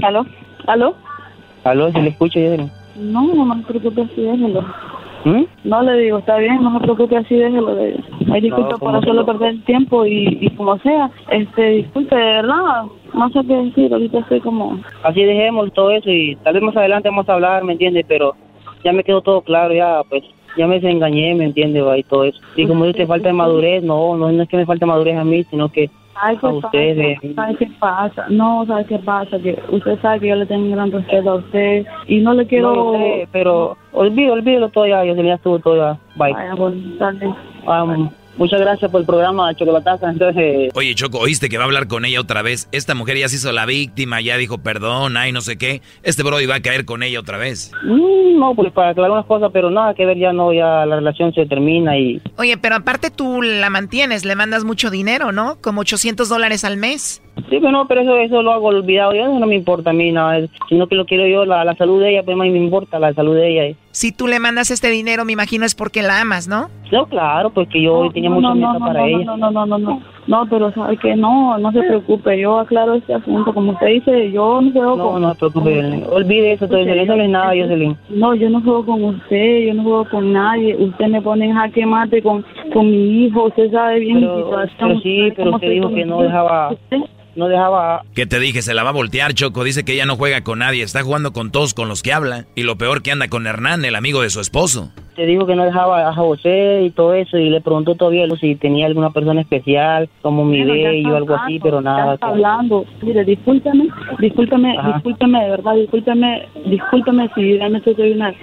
¿Aló? 0.03 0.27
¿Aló? 0.67 0.97
¿Aló? 1.65 1.93
¿Se 1.93 2.03
le 2.03 2.11
escucha, 2.11 2.41
Jocelyn? 2.41 2.71
No, 2.97 3.23
no 3.23 3.57
se 3.57 3.63
preocupe 3.63 4.03
así, 4.03 4.21
déjelo. 4.21 4.67
¿Mm? 5.25 5.45
No 5.64 5.83
le 5.83 5.99
digo, 5.99 6.18
está 6.18 6.37
bien, 6.37 6.62
no 6.62 6.72
se 6.75 6.85
preocupe 6.85 7.16
así, 7.16 7.35
déjelo. 7.35 7.75
De... 7.75 7.99
Ay, 8.33 8.41
disculpe 8.43 8.72
No, 8.72 8.79
por 8.79 8.79
¿cómo 8.81 8.99
hacerlo 8.99 9.25
que 9.25 9.33
perder 9.33 9.49
el 9.49 9.64
tiempo 9.64 10.05
y, 10.05 10.39
y 10.41 10.51
como 10.51 10.79
sea. 10.79 11.11
Este, 11.31 11.70
disculpe, 11.70 12.14
de 12.14 12.22
verdad, 12.22 12.85
no 13.14 13.31
sé 13.31 13.41
qué 13.47 13.55
decir, 13.55 13.93
ahorita 13.93 14.18
estoy 14.18 14.41
como... 14.41 14.79
Así 15.03 15.22
dejemos 15.22 15.72
todo 15.72 15.91
eso 15.91 16.11
y 16.11 16.37
tal 16.43 16.55
vez 16.55 16.62
más 16.62 16.77
adelante 16.77 17.09
vamos 17.09 17.29
a 17.29 17.35
hablar, 17.35 17.64
¿me 17.64 17.72
entiendes? 17.72 18.05
Pero 18.07 18.35
ya 18.85 18.93
me 18.93 19.03
quedó 19.03 19.22
todo 19.22 19.41
claro, 19.41 19.72
ya, 19.72 20.03
pues, 20.09 20.22
ya 20.59 20.66
me 20.66 20.79
desengañé, 20.79 21.35
¿me 21.35 21.45
entiendes? 21.45 21.83
Y 21.97 22.03
todo 22.03 22.25
eso. 22.25 22.39
Y 22.57 22.66
como 22.66 22.85
dice, 22.85 23.07
falta 23.07 23.29
de 23.29 23.35
madurez, 23.35 23.83
no, 23.83 24.16
no, 24.16 24.31
no 24.31 24.43
es 24.43 24.49
que 24.49 24.59
me 24.59 24.66
falte 24.66 24.85
madurez 24.85 25.16
a 25.16 25.25
mí, 25.25 25.43
sino 25.45 25.70
que 25.70 25.91
Ay, 26.17 26.37
a 26.37 26.41
pues, 26.41 26.65
ustedes. 26.65 27.19
¿sabe, 27.21 27.35
¿sabe 27.35 27.57
qué 27.57 27.71
pasa? 27.79 28.27
No, 28.29 28.65
¿sabe 28.67 28.85
qué 28.87 28.99
pasa? 28.99 29.39
Que 29.39 29.59
usted 29.71 30.01
sabe 30.01 30.21
que 30.21 30.29
yo 30.29 30.37
le 30.37 30.47
tengo 30.47 30.65
un 30.65 30.73
gran 30.73 30.93
respeto 30.93 31.31
a 31.31 31.35
usted 31.37 31.87
y 32.07 32.21
no 32.21 32.35
le 32.35 32.47
quiero... 32.47 32.75
No, 32.75 32.93
sé, 32.93 33.29
pero 33.33 33.77
olvídalo, 33.93 34.35
olvídalo 34.35 34.69
todo 34.71 34.87
ya, 34.87 35.05
yo 35.05 35.15
estuvo 35.15 35.59
todo 35.59 35.77
ya. 35.77 35.99
Bye. 36.17 36.33
Vaya, 36.33 36.57
pues, 36.57 36.99
dale. 36.99 37.35
Um, 37.67 38.11
muchas 38.37 38.61
gracias 38.61 38.91
por 38.91 39.01
el 39.01 39.07
programa 39.07 39.55
Chocolataza. 39.55 40.11
Entonces, 40.11 40.70
Oye, 40.74 40.95
Choco, 40.95 41.18
¿oíste 41.18 41.49
que 41.49 41.57
va 41.59 41.64
a 41.64 41.66
hablar 41.66 41.89
con 41.89 42.05
ella 42.05 42.20
otra 42.20 42.43
vez? 42.43 42.68
Esta 42.72 42.95
mujer 42.95 43.16
ya 43.18 43.28
se 43.28 43.37
hizo 43.37 43.53
la 43.53 43.66
víctima, 43.66 44.20
ya 44.20 44.37
dijo 44.37 44.59
perdón, 44.59 45.16
ay, 45.16 45.32
no 45.32 45.41
sé 45.41 45.57
qué. 45.57 45.82
Este 46.03 46.22
Brody 46.22 46.47
va 46.47 46.57
a 46.57 46.61
caer 46.61 46.85
con 46.85 47.03
ella 47.03 47.20
otra 47.20 47.39
vez. 47.39 47.70
mm, 47.82 48.39
no, 48.39 48.55
pues 48.55 48.72
para 48.72 48.91
aclarar 48.91 49.12
unas 49.12 49.26
cosas, 49.26 49.51
pero 49.53 49.70
nada 49.70 49.95
que 49.95 50.05
ver, 50.07 50.18
ya 50.18 50.32
no, 50.32 50.53
ya 50.53 50.85
la 50.87 50.97
relación 50.97 51.32
se 51.32 51.47
termina 51.47 51.97
y 51.99 52.20
Oye, 52.37 52.57
pero 52.59 52.76
aparte 52.76 53.11
tú 53.11 53.43
la 53.43 53.70
mantienes, 53.70 54.24
le 54.24 54.35
mandas 54.37 54.64
mucho 54.64 54.91
dinero, 54.91 55.32
¿no? 55.32 55.57
Como 55.61 55.80
800 55.82 56.28
dólares 56.28 56.64
al 56.64 56.76
mes. 56.76 57.22
Sí, 57.51 57.59
pero 57.61 57.72
no, 57.72 57.87
pero 57.87 58.01
eso, 58.03 58.16
eso 58.16 58.43
lo 58.43 58.53
hago 58.53 58.68
olvidado. 58.68 59.12
Yo 59.14 59.22
eso 59.22 59.39
no 59.39 59.47
me 59.47 59.57
importa 59.57 59.91
a 59.91 59.93
mí 59.93 60.11
nada. 60.12 60.47
Sino 60.68 60.87
que 60.87 60.95
lo 60.95 61.05
quiero 61.05 61.26
yo, 61.26 61.45
la, 61.45 61.64
la 61.64 61.74
salud 61.74 62.01
de 62.01 62.11
ella, 62.11 62.22
pues 62.22 62.37
más 62.37 62.49
me 62.49 62.59
importa 62.59 62.99
la 62.99 63.12
salud 63.12 63.35
de 63.35 63.49
ella. 63.68 63.76
Si 63.91 64.12
tú 64.12 64.26
le 64.26 64.41
mandas 64.41 64.70
este 64.70 64.89
dinero, 64.89 65.24
me 65.24 65.32
imagino 65.32 65.64
es 65.66 65.74
porque 65.74 66.03
la 66.03 66.20
amas, 66.20 66.49
¿no? 66.49 66.68
No, 66.91 67.07
claro, 67.07 67.51
pues 67.51 67.68
que 67.68 67.82
yo 67.82 68.09
tenía 68.12 68.30
mucha 68.30 68.49
no, 68.49 68.55
meta 68.55 68.72
no, 68.78 68.87
para 68.87 69.01
no, 69.01 69.07
ella. 69.07 69.24
No, 69.24 69.37
no, 69.37 69.51
no, 69.51 69.66
no, 69.66 69.78
no, 69.78 70.03
no, 70.26 70.47
pero 70.49 70.72
sabe 70.72 70.97
que 70.97 71.14
no, 71.16 71.59
no 71.59 71.70
se 71.70 71.80
preocupe, 71.80 72.39
yo 72.41 72.59
aclaro 72.59 72.95
este 72.95 73.14
asunto, 73.14 73.53
como 73.53 73.72
usted 73.72 73.87
dice, 73.89 74.32
yo 74.32 74.61
no 74.62 74.72
juego 74.72 74.97
No, 74.97 75.11
con... 75.11 75.22
no 75.22 75.32
se 75.35 75.39
preocupe, 75.39 76.05
olvide 76.11 76.53
eso, 76.53 76.66
todo 76.66 76.78
eso, 76.78 76.93
eso 76.93 77.16
no 77.16 77.22
es 77.22 77.30
nada, 77.30 77.49
Jocelyn. 77.49 77.97
No, 78.11 78.35
yo 78.35 78.49
no 78.51 78.62
juego 78.62 78.87
con 78.87 79.05
usted, 79.05 79.66
yo 79.66 79.74
no 79.74 79.82
juego 79.82 80.09
con 80.09 80.32
nadie, 80.32 80.76
usted 80.76 81.07
me 81.09 81.20
pone 81.22 81.47
en 81.47 81.55
jaque 81.55 81.85
mate 81.87 82.22
con, 82.22 82.45
con 82.72 82.91
mi 82.91 83.24
hijo, 83.26 83.45
usted 83.45 83.70
sabe 83.70 84.01
bien 84.01 84.16
mi 84.16 84.22
Pero, 84.22 84.45
situación. 84.45 84.76
pero 84.89 85.01
sí, 85.01 85.32
pero 85.37 85.55
usted 85.57 85.70
dijo 85.70 85.89
que 85.95 86.05
no 86.05 86.22
dejaba, 86.22 86.74
no 87.37 87.49
dejaba 87.49 88.03
¿Qué 88.14 88.26
te 88.26 88.39
dije? 88.41 88.62
Se 88.62 88.74
la 88.74 88.82
va 88.82 88.91
a 88.91 88.93
voltear, 88.93 89.35
Choco. 89.35 89.64
Dice 89.64 89.85
que 89.85 89.93
ella 89.95 90.07
no 90.07 90.16
juega 90.16 90.43
con 90.43 90.61
nadie, 90.61 90.82
está 90.82 91.03
jugando 91.03 91.32
con 91.32 91.51
todos 91.51 91.74
con 91.74 91.89
los 91.89 92.03
que 92.03 92.12
habla. 92.12 92.45
Y 92.55 92.62
lo 92.62 92.76
peor 92.76 93.03
que 93.03 93.11
anda 93.12 93.28
con 93.28 93.47
Hernán, 93.47 93.85
el 93.85 93.95
amigo 93.97 94.22
de 94.22 94.30
su 94.30 94.41
esposo. 94.41 94.91
te 95.16 95.26
dijo 95.26 95.47
que 95.47 95.55
no 95.55 95.64
dejaba 95.64 96.09
a 96.09 96.12
José 96.14 96.82
y 96.82 96.91
todo 96.91 97.14
eso 97.14 97.39
y 97.39 97.49
le 97.51 97.61
preguntó 97.61 97.95
todavía 97.95 98.24
si 98.41 98.57
tenía 98.57 98.87
alguna 98.87 99.11
persona 99.11 99.41
especial 99.43 100.09
como 100.22 100.45
mi 100.45 100.61
está 100.61 101.12
o 101.12 101.16
algo 101.16 101.35
así 101.37 101.61
pero 101.62 101.80
nada 101.80 102.14
está 102.14 102.26
que- 102.26 102.32
hablando. 102.32 102.85
Mire, 103.03 103.24
discúlpeme, 103.24 103.89
discúlpeme, 104.18 104.76
Ajá. 104.76 104.93
discúlpeme, 104.95 105.45
de 105.45 105.51
verdad, 105.51 105.74
discúlpeme, 105.76 106.49
discúlpeme 106.66 107.30
si 107.35 107.57
realmente 107.59 107.95
soy 107.95 108.12
una 108.12 108.35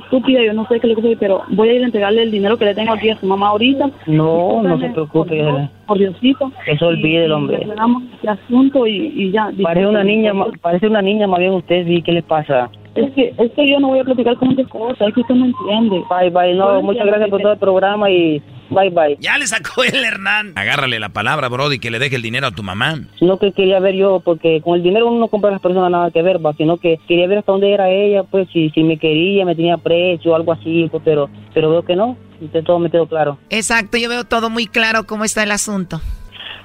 estúpida, 0.00 0.42
yo 0.42 0.52
no 0.52 0.66
sé 0.66 0.80
qué 0.80 0.94
que 0.94 1.00
soy, 1.00 1.16
pero 1.16 1.42
voy 1.48 1.68
a 1.68 1.74
ir 1.74 1.82
a 1.82 1.86
entregarle 1.86 2.22
el 2.22 2.30
dinero 2.30 2.56
que 2.58 2.64
le 2.66 2.74
tengo 2.74 2.92
aquí 2.92 3.08
a 3.10 3.16
su 3.16 3.26
mamá 3.26 3.48
ahorita. 3.48 3.90
no 4.06 4.62
no 4.62 4.78
se 4.78 4.88
preocupe 4.90 5.28
por, 5.28 5.56
Dios, 5.56 5.70
por 5.86 5.98
Diosito. 5.98 6.52
Eso 6.66 6.86
olvide 6.88 7.24
el 7.24 7.32
hombre. 7.32 7.58
Y 7.60 7.64
arreglamos 7.64 8.02
este 8.14 8.28
asunto 8.28 8.86
y, 8.86 9.12
y 9.16 9.30
ya. 9.30 9.50
parece 9.62 9.86
una 9.86 10.04
niña 10.04 10.34
ma- 10.34 10.48
parece 10.60 10.86
una 10.88 11.00
niña 11.02 11.26
más 11.26 11.38
bien 11.40 11.52
usted 11.52 11.86
sí 11.86 12.02
qué 12.02 12.12
le 12.12 12.22
pasa 12.22 12.68
Es 12.94 13.10
que, 13.12 13.32
es 13.38 13.52
que 13.52 13.68
yo 13.68 13.78
no 13.80 13.88
voy 13.88 14.00
a 14.00 14.04
platicar 14.04 14.36
con 14.36 14.48
muchas 14.48 14.66
cosas, 14.68 15.08
es 15.08 15.14
que 15.14 15.20
usted 15.20 15.34
no 15.36 15.46
entiende. 15.46 16.02
bye 16.10 16.30
bye 16.30 16.54
no 16.54 16.76
Yo 16.76 16.82
muchas 16.82 17.06
gracias 17.06 17.30
por 17.30 17.40
todo 17.40 17.52
el 17.52 17.58
programa 17.58 18.10
y 18.10 18.42
bye 18.70 18.90
bye 18.90 19.16
Ya 19.20 19.36
le 19.38 19.46
sacó 19.46 19.84
el 19.84 19.94
Hernán. 20.04 20.52
Agárrale 20.56 20.98
la 21.00 21.08
palabra, 21.10 21.48
Brody, 21.48 21.78
que 21.78 21.90
le 21.90 21.98
deje 21.98 22.16
el 22.16 22.22
dinero 22.22 22.46
a 22.46 22.50
tu 22.52 22.62
mamá. 22.62 22.98
sino 23.18 23.38
que 23.38 23.52
quería 23.52 23.80
ver 23.80 23.94
yo 23.94 24.20
porque 24.24 24.60
con 24.62 24.76
el 24.76 24.82
dinero 24.82 25.08
uno 25.08 25.18
no 25.20 25.28
compra 25.28 25.50
a 25.50 25.52
las 25.52 25.62
personas 25.62 25.90
nada 25.90 26.10
que 26.10 26.22
ver 26.22 26.44
va 26.44 26.52
sino 26.54 26.76
que 26.78 26.98
quería 27.08 27.26
ver 27.26 27.38
hasta 27.38 27.52
dónde 27.52 27.72
era 27.72 27.90
ella 27.90 28.22
pues 28.24 28.48
si 28.52 28.70
si 28.70 28.82
me 28.82 28.96
quería 28.98 29.44
me 29.44 29.54
tenía 29.54 29.76
precio 29.76 30.32
o 30.32 30.34
algo 30.34 30.52
así 30.52 30.88
pues, 30.90 31.02
pero 31.04 31.28
pero 31.54 31.70
veo 31.70 31.84
que 31.84 31.96
no 31.96 32.16
entonces 32.40 32.64
todo 32.64 32.78
me 32.78 32.90
quedó 32.90 33.06
claro 33.06 33.38
Exacto, 33.50 33.98
yo 33.98 34.08
veo 34.08 34.24
todo 34.24 34.48
muy 34.50 34.66
claro 34.66 35.04
cómo 35.04 35.24
está 35.24 35.42
el 35.42 35.50
asunto. 35.50 36.00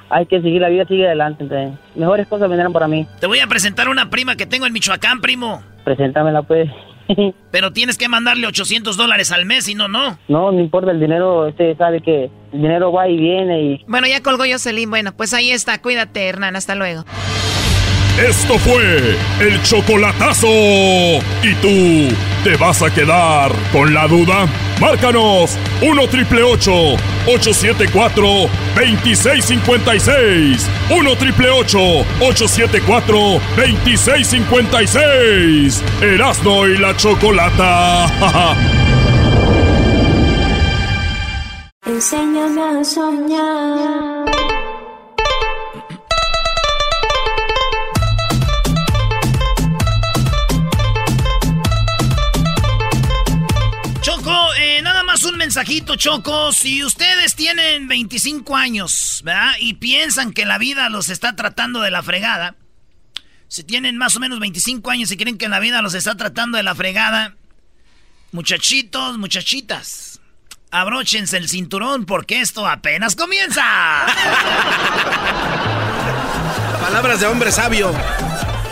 hay 0.09 0.25
que 0.25 0.41
seguir 0.41 0.61
la 0.61 0.69
vida 0.69 0.85
sigue 0.85 1.05
adelante 1.05 1.43
entonces 1.43 1.73
mejores 1.95 2.27
cosas 2.27 2.49
vendrán 2.49 2.71
para 2.71 2.87
mí 2.87 3.05
Te 3.19 3.27
voy 3.27 3.39
a 3.39 3.47
presentar 3.47 3.89
una 3.89 4.09
prima 4.09 4.35
que 4.35 4.45
tengo 4.45 4.65
en 4.65 4.73
Michoacán, 4.73 5.19
primo. 5.21 5.61
preséntamela 5.83 6.43
pues 6.43 6.69
Pero 7.51 7.71
tienes 7.71 7.97
que 7.97 8.07
mandarle 8.07 8.47
800 8.47 8.97
dólares 8.97 9.31
al 9.31 9.45
mes, 9.45 9.67
y 9.67 9.75
no, 9.75 9.87
no. 9.87 10.17
no 10.27 10.51
no 10.51 10.59
importa 10.59 10.91
el 10.91 10.99
dinero 10.99 11.47
usted 11.47 11.77
sabe 11.77 12.01
que 12.01 12.29
el 12.53 12.61
dinero 12.61 12.91
va 12.91 13.07
y 13.07 13.17
viene 13.17 13.61
y 13.61 13.85
Bueno, 13.87 14.07
ya 14.07 14.21
colgó 14.21 14.43
Jocelyn. 14.49 14.89
Bueno, 14.89 15.15
pues 15.15 15.33
ahí 15.33 15.51
está. 15.51 15.81
Cuídate, 15.81 16.27
Hernán. 16.27 16.55
Hasta 16.55 16.75
luego. 16.75 17.03
Esto 18.17 18.57
fue 18.59 19.17
el 19.41 19.61
chocolatazo. 19.63 20.47
¿Y 20.47 21.53
tú 21.61 22.15
te 22.45 22.55
vas 22.55 22.81
a 22.81 22.89
quedar 22.89 23.51
con 23.73 23.93
la 23.93 24.07
duda? 24.07 24.47
Márcanos 24.79 25.57
1 25.81 26.07
triple 26.07 26.41
874 26.43 28.25
2656. 28.75 30.69
1 30.91 31.15
triple 31.17 31.49
874 31.49 33.17
2656. 33.57 35.83
Erasno 36.01 36.67
y 36.67 36.77
la 36.77 36.95
chocolata. 36.95 38.55
Enséñame 41.85 42.61
a 42.61 42.83
soñar. 42.83 44.34
Mensajito, 55.45 55.95
Choco. 55.95 56.51
Si 56.53 56.83
ustedes 56.83 57.35
tienen 57.35 57.87
25 57.87 58.55
años, 58.55 59.21
¿verdad? 59.23 59.51
Y 59.59 59.75
piensan 59.75 60.33
que 60.33 60.43
la 60.43 60.57
vida 60.57 60.89
los 60.89 61.09
está 61.09 61.35
tratando 61.35 61.81
de 61.81 61.91
la 61.91 62.01
fregada. 62.01 62.55
Si 63.47 63.63
tienen 63.63 63.95
más 63.95 64.15
o 64.15 64.19
menos 64.19 64.39
25 64.39 64.89
años 64.89 65.11
y 65.11 65.17
creen 65.17 65.37
que 65.37 65.47
la 65.47 65.59
vida 65.59 65.83
los 65.83 65.93
está 65.93 66.17
tratando 66.17 66.57
de 66.57 66.63
la 66.63 66.73
fregada. 66.73 67.35
Muchachitos, 68.31 69.19
muchachitas. 69.19 70.19
Abróchense 70.71 71.37
el 71.37 71.47
cinturón 71.47 72.07
porque 72.07 72.41
esto 72.41 72.65
apenas 72.67 73.15
comienza. 73.15 73.61
Palabras 76.81 77.19
de 77.19 77.27
hombre 77.27 77.51
sabio. 77.51 77.93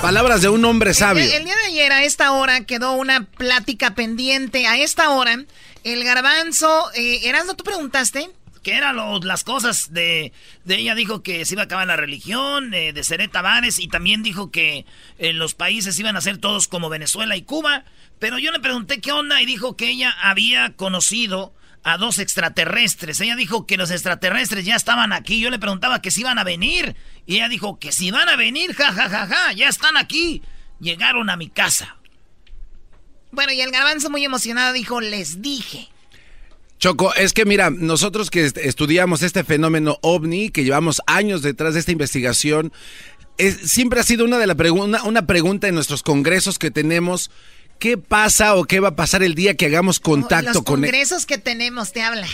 Palabras 0.02 0.42
de 0.42 0.50
un 0.50 0.66
hombre 0.66 0.96
sabio. 0.96 1.24
El, 1.24 1.32
el 1.34 1.46
día 1.46 1.56
de 1.56 1.66
ayer 1.68 1.92
a 1.92 2.04
esta 2.04 2.32
hora 2.32 2.66
quedó 2.66 2.94
una 2.94 3.26
plática 3.26 3.94
pendiente. 3.94 4.66
A 4.66 4.78
esta 4.78 5.12
hora, 5.12 5.46
el 5.84 6.04
garbanzo... 6.04 6.92
Eh, 6.96 7.28
Erasmo, 7.28 7.56
¿tú 7.56 7.64
preguntaste? 7.64 8.30
que 8.64 8.76
eran 8.78 8.96
lo- 8.96 9.20
las 9.20 9.44
cosas 9.44 9.92
de, 9.92 10.32
de 10.64 10.76
ella 10.78 10.96
dijo 10.96 11.22
que 11.22 11.44
se 11.44 11.54
iba 11.56 11.64
a 11.64 11.66
acabar 11.66 11.86
la 11.86 11.98
religión, 11.98 12.74
eh, 12.74 12.94
de 12.94 13.04
Seré 13.04 13.28
Tavares, 13.28 13.78
y 13.78 13.90
también 13.90 14.24
dijo 14.24 14.52
que 14.52 14.86
en 15.18 15.38
los 15.38 15.54
países 15.54 16.00
iban 16.00 16.16
a 16.16 16.22
ser 16.22 16.38
todos 16.38 16.70
como 16.70 16.88
Venezuela 16.88 17.36
y 17.36 17.42
Cuba. 17.42 17.84
Pero 18.20 18.40
yo 18.40 18.54
le 18.54 18.62
pregunté 18.62 19.02
qué 19.02 19.12
onda 19.12 19.42
y 19.42 19.46
dijo 19.46 19.76
que 19.76 19.90
ella 19.90 20.16
había 20.22 20.78
conocido 20.78 21.54
a 21.84 21.98
dos 21.98 22.20
extraterrestres. 22.20 23.20
Ella 23.20 23.36
dijo 23.36 23.68
que 23.68 23.76
los 23.76 23.92
extraterrestres 23.92 24.64
ya 24.64 24.78
estaban 24.78 25.12
aquí. 25.12 25.42
Yo 25.42 25.50
le 25.50 25.60
preguntaba 25.60 26.02
que 26.02 26.10
si 26.10 26.22
iban 26.22 26.40
a 26.40 26.46
venir. 26.46 26.96
Y 27.26 27.36
ella 27.36 27.50
dijo 27.50 27.80
que 27.80 27.92
si 27.92 28.12
van 28.12 28.30
a 28.30 28.38
venir, 28.38 28.74
ja, 28.76 28.94
ja, 28.94 29.10
ja, 29.10 29.28
ja, 29.28 29.52
ya 29.52 29.68
están 29.68 29.98
aquí. 29.98 30.42
Llegaron 30.80 31.30
a 31.30 31.36
mi 31.36 31.50
casa. 31.50 31.98
Bueno, 33.34 33.52
y 33.52 33.62
el 33.62 33.72
garbanzo 33.72 34.10
muy 34.10 34.24
emocionado 34.24 34.74
dijo, 34.74 35.02
les 35.02 35.42
dije. 35.42 35.90
Choco, 36.80 37.14
es 37.16 37.34
que 37.34 37.46
mira, 37.46 37.70
nosotros 37.70 38.30
que 38.30 38.46
estudiamos 38.46 39.24
este 39.24 39.44
fenómeno 39.44 39.98
ovni, 40.02 40.50
que 40.50 40.64
llevamos 40.64 41.02
años 41.08 41.42
detrás 41.42 41.74
de 41.74 41.80
esta 41.80 41.92
investigación, 41.92 42.72
siempre 43.64 44.00
ha 44.00 44.04
sido 44.04 44.24
una 44.26 44.38
de 44.38 44.48
la 44.48 44.56
pregunta, 44.56 45.02
una 45.04 45.26
pregunta 45.26 45.68
en 45.68 45.76
nuestros 45.76 46.04
congresos 46.04 46.60
que 46.60 46.72
tenemos. 46.72 47.32
¿Qué 47.80 47.98
pasa 47.98 48.56
o 48.56 48.66
qué 48.66 48.80
va 48.80 48.90
a 48.90 48.96
pasar 48.96 49.24
el 49.24 49.34
día 49.34 49.58
que 49.58 49.66
hagamos 49.66 50.00
contacto 50.00 50.64
con 50.64 50.82
Los 50.82 50.88
e- 50.90 50.92
congresos 50.92 51.26
que 51.26 51.38
tenemos, 51.38 51.92
te 51.92 52.02
habla. 52.02 52.28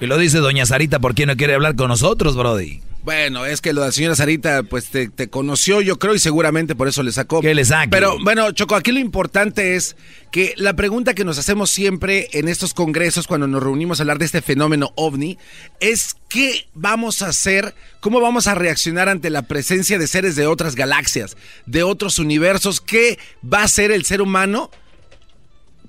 Y 0.00 0.06
lo 0.06 0.16
dice 0.16 0.38
doña 0.38 0.64
Sarita, 0.64 0.98
¿por 0.98 1.14
qué 1.14 1.26
no 1.26 1.36
quiere 1.36 1.54
hablar 1.54 1.74
con 1.76 1.88
nosotros, 1.88 2.36
Brody? 2.36 2.80
Bueno, 3.02 3.46
es 3.46 3.60
que 3.60 3.72
la 3.72 3.90
señora 3.92 4.14
Sarita, 4.14 4.62
pues 4.62 4.88
te, 4.88 5.28
conoció, 5.28 5.80
yo 5.80 5.98
creo, 5.98 6.14
y 6.14 6.18
seguramente 6.18 6.74
por 6.74 6.86
eso 6.86 7.02
le 7.02 7.12
sacó. 7.12 7.40
Que 7.40 7.54
le 7.54 7.64
saque. 7.64 7.88
Pero 7.88 8.18
bueno, 8.22 8.52
Choco, 8.52 8.74
aquí 8.74 8.92
lo 8.92 8.98
importante 8.98 9.74
es 9.74 9.96
que 10.30 10.52
la 10.56 10.74
pregunta 10.74 11.14
que 11.14 11.24
nos 11.24 11.38
hacemos 11.38 11.70
siempre 11.70 12.28
en 12.32 12.48
estos 12.48 12.74
congresos, 12.74 13.26
cuando 13.26 13.46
nos 13.46 13.62
reunimos 13.62 13.98
a 13.98 14.02
hablar 14.02 14.18
de 14.18 14.26
este 14.26 14.42
fenómeno 14.42 14.92
ovni, 14.96 15.38
es 15.80 16.14
qué 16.28 16.66
vamos 16.74 17.22
a 17.22 17.28
hacer, 17.28 17.74
cómo 18.00 18.20
vamos 18.20 18.46
a 18.46 18.54
reaccionar 18.54 19.08
ante 19.08 19.30
la 19.30 19.42
presencia 19.42 19.98
de 19.98 20.06
seres 20.06 20.36
de 20.36 20.46
otras 20.46 20.74
galaxias, 20.74 21.36
de 21.64 21.82
otros 21.82 22.18
universos, 22.18 22.82
qué 22.82 23.18
va 23.42 23.62
a 23.62 23.68
ser 23.68 23.92
el 23.92 24.04
ser 24.04 24.20
humano 24.20 24.70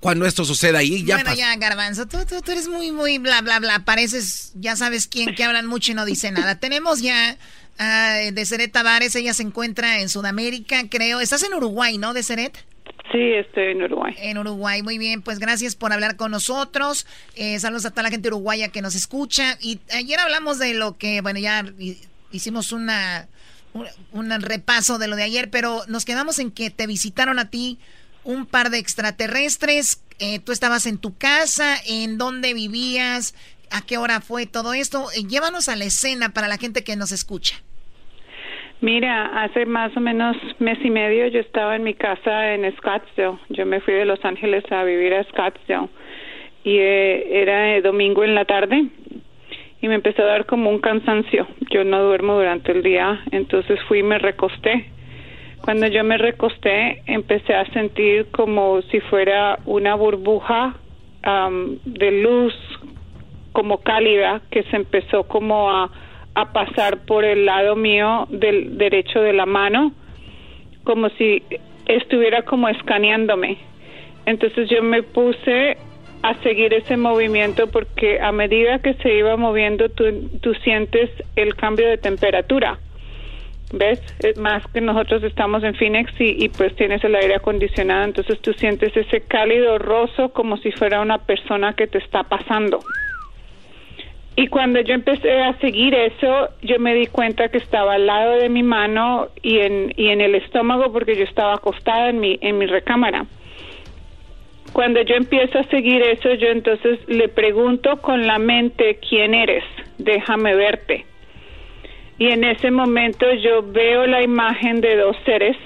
cuando 0.01 0.25
esto 0.25 0.43
suceda 0.43 0.79
ahí. 0.79 1.05
Ya 1.05 1.15
bueno, 1.15 1.33
ya, 1.35 1.55
Garbanzo, 1.55 2.07
tú, 2.07 2.17
tú, 2.25 2.51
eres 2.51 2.67
muy, 2.67 2.91
muy 2.91 3.19
bla, 3.19 3.41
bla, 3.41 3.59
bla. 3.59 3.85
Pareces, 3.85 4.51
ya 4.55 4.75
sabes 4.75 5.07
quién, 5.07 5.35
que 5.35 5.43
hablan 5.43 5.67
mucho 5.67 5.91
y 5.91 5.95
no 5.95 6.05
dice 6.05 6.31
nada. 6.31 6.59
Tenemos 6.59 7.01
ya 7.01 7.37
uh, 7.79 8.33
Deseret 8.33 8.71
Tavares, 8.71 9.15
ella 9.15 9.33
se 9.35 9.43
encuentra 9.43 10.01
en 10.01 10.09
Sudamérica, 10.09 10.89
creo. 10.89 11.21
Estás 11.21 11.43
en 11.43 11.53
Uruguay, 11.53 11.99
¿no, 11.99 12.13
Deseret? 12.15 12.57
Sí, 13.11 13.33
estoy 13.33 13.73
en 13.73 13.83
Uruguay. 13.83 14.15
En 14.17 14.39
Uruguay, 14.39 14.81
muy 14.81 14.97
bien. 14.97 15.21
Pues 15.21 15.37
gracias 15.37 15.75
por 15.75 15.93
hablar 15.93 16.15
con 16.15 16.31
nosotros. 16.31 17.05
Eh, 17.35 17.59
saludos 17.59 17.85
a 17.85 17.91
toda 17.91 18.03
la 18.03 18.09
gente 18.09 18.29
uruguaya 18.29 18.69
que 18.69 18.81
nos 18.81 18.95
escucha. 18.95 19.59
Y 19.61 19.81
ayer 19.93 20.19
hablamos 20.19 20.57
de 20.57 20.73
lo 20.73 20.97
que, 20.97 21.21
bueno, 21.21 21.39
ya 21.39 21.63
hicimos 22.31 22.71
una, 22.71 23.27
un, 23.73 23.85
un 24.13 24.41
repaso 24.41 24.97
de 24.97 25.07
lo 25.07 25.15
de 25.15 25.23
ayer, 25.23 25.51
pero 25.51 25.83
nos 25.87 26.05
quedamos 26.05 26.39
en 26.39 26.49
que 26.49 26.71
te 26.71 26.87
visitaron 26.87 27.37
a 27.37 27.51
ti 27.51 27.77
un 28.23 28.45
par 28.45 28.69
de 28.69 28.77
extraterrestres. 28.77 30.03
Eh, 30.19 30.39
tú 30.39 30.51
estabas 30.51 30.85
en 30.85 30.99
tu 30.99 31.17
casa, 31.17 31.75
en 31.87 32.17
dónde 32.17 32.53
vivías, 32.53 33.33
a 33.71 33.85
qué 33.85 33.97
hora 33.97 34.21
fue 34.21 34.45
todo 34.45 34.73
esto. 34.73 35.05
Eh, 35.15 35.27
llévanos 35.27 35.69
a 35.69 35.75
la 35.75 35.85
escena 35.85 36.29
para 36.29 36.47
la 36.47 36.57
gente 36.57 36.83
que 36.83 36.95
nos 36.95 37.11
escucha. 37.11 37.55
Mira, 38.81 39.43
hace 39.43 39.65
más 39.65 39.95
o 39.95 39.99
menos 39.99 40.35
mes 40.57 40.79
y 40.83 40.89
medio 40.89 41.27
yo 41.27 41.39
estaba 41.39 41.75
en 41.75 41.83
mi 41.83 41.93
casa 41.93 42.53
en 42.53 42.71
Scottsdale. 42.77 43.37
Yo 43.49 43.65
me 43.65 43.79
fui 43.79 43.93
de 43.93 44.05
Los 44.05 44.23
Ángeles 44.25 44.63
a 44.71 44.83
vivir 44.83 45.13
a 45.13 45.23
Scottsdale 45.25 45.89
y 46.63 46.77
eh, 46.77 47.41
era 47.41 47.79
domingo 47.81 48.23
en 48.23 48.33
la 48.33 48.45
tarde 48.45 48.87
y 49.81 49.87
me 49.87 49.95
empezó 49.95 50.23
a 50.23 50.25
dar 50.25 50.45
como 50.45 50.69
un 50.69 50.79
cansancio. 50.79 51.47
Yo 51.71 51.83
no 51.83 52.03
duermo 52.03 52.35
durante 52.35 52.71
el 52.71 52.83
día, 52.83 53.21
entonces 53.31 53.79
fui 53.87 53.99
y 53.99 54.03
me 54.03 54.17
recosté 54.17 54.89
cuando 55.63 55.87
yo 55.87 56.03
me 56.03 56.17
recosté, 56.17 57.03
empecé 57.05 57.53
a 57.53 57.65
sentir 57.71 58.27
como 58.31 58.81
si 58.83 58.99
fuera 59.01 59.59
una 59.65 59.95
burbuja 59.95 60.75
de 61.85 62.11
luz 62.23 62.53
como 63.51 63.77
cálida 63.79 64.41
que 64.49 64.63
se 64.63 64.75
empezó 64.75 65.23
como 65.23 65.69
a, 65.69 65.91
a 66.33 66.51
pasar 66.51 67.05
por 67.05 67.23
el 67.25 67.45
lado 67.45 67.75
mío 67.75 68.27
del 68.29 68.77
derecho 68.77 69.21
de 69.21 69.33
la 69.33 69.45
mano, 69.45 69.93
como 70.83 71.09
si 71.09 71.43
estuviera 71.85 72.41
como 72.43 72.69
escaneándome. 72.69 73.57
Entonces 74.25 74.69
yo 74.69 74.81
me 74.81 75.03
puse 75.03 75.77
a 76.23 76.35
seguir 76.41 76.73
ese 76.73 76.97
movimiento 76.97 77.67
porque 77.67 78.19
a 78.19 78.31
medida 78.31 78.79
que 78.79 78.93
se 78.95 79.13
iba 79.13 79.35
moviendo 79.37 79.89
tú, 79.89 80.29
tú 80.41 80.53
sientes 80.55 81.09
el 81.35 81.55
cambio 81.55 81.87
de 81.87 81.97
temperatura. 81.97 82.79
¿Ves? 83.71 84.01
Es 84.19 84.37
más 84.37 84.65
que 84.67 84.81
nosotros 84.81 85.23
estamos 85.23 85.63
en 85.63 85.75
Phoenix 85.75 86.11
y, 86.19 86.49
pues 86.49 86.75
tienes 86.75 87.03
el 87.03 87.15
aire 87.15 87.35
acondicionado, 87.35 88.03
entonces 88.03 88.39
tú 88.41 88.53
sientes 88.53 88.95
ese 88.95 89.21
cálido 89.21 89.77
roso 89.77 90.29
como 90.33 90.57
si 90.57 90.71
fuera 90.71 91.01
una 91.01 91.19
persona 91.19 91.73
que 91.73 91.87
te 91.87 91.97
está 91.97 92.23
pasando. 92.23 92.79
Y 94.35 94.47
cuando 94.47 94.79
yo 94.79 94.93
empecé 94.93 95.41
a 95.41 95.57
seguir 95.59 95.93
eso, 95.93 96.49
yo 96.61 96.79
me 96.79 96.95
di 96.95 97.07
cuenta 97.07 97.49
que 97.49 97.57
estaba 97.57 97.95
al 97.95 98.07
lado 98.07 98.37
de 98.37 98.49
mi 98.49 98.63
mano 98.63 99.27
y 99.41 99.59
en, 99.59 99.93
y 99.97 100.07
en 100.07 100.21
el 100.21 100.35
estómago 100.35 100.91
porque 100.91 101.17
yo 101.17 101.23
estaba 101.23 101.55
acostada 101.55 102.09
en 102.09 102.19
mi, 102.19 102.39
en 102.41 102.57
mi 102.57 102.65
recámara. 102.65 103.25
Cuando 104.71 105.01
yo 105.01 105.15
empiezo 105.15 105.59
a 105.59 105.63
seguir 105.63 106.01
eso, 106.01 106.33
yo 106.35 106.47
entonces 106.47 106.99
le 107.07 107.27
pregunto 107.27 108.01
con 108.01 108.25
la 108.25 108.39
mente, 108.39 108.99
¿quién 109.07 109.33
eres? 109.33 109.65
Déjame 109.97 110.55
verte 110.55 111.05
y 112.21 112.27
en 112.27 112.43
ese 112.43 112.69
momento 112.69 113.25
yo 113.33 113.63
veo 113.63 114.05
la 114.05 114.21
imagen 114.21 114.79
de 114.79 114.95
dos 114.95 115.17
seres 115.25 115.57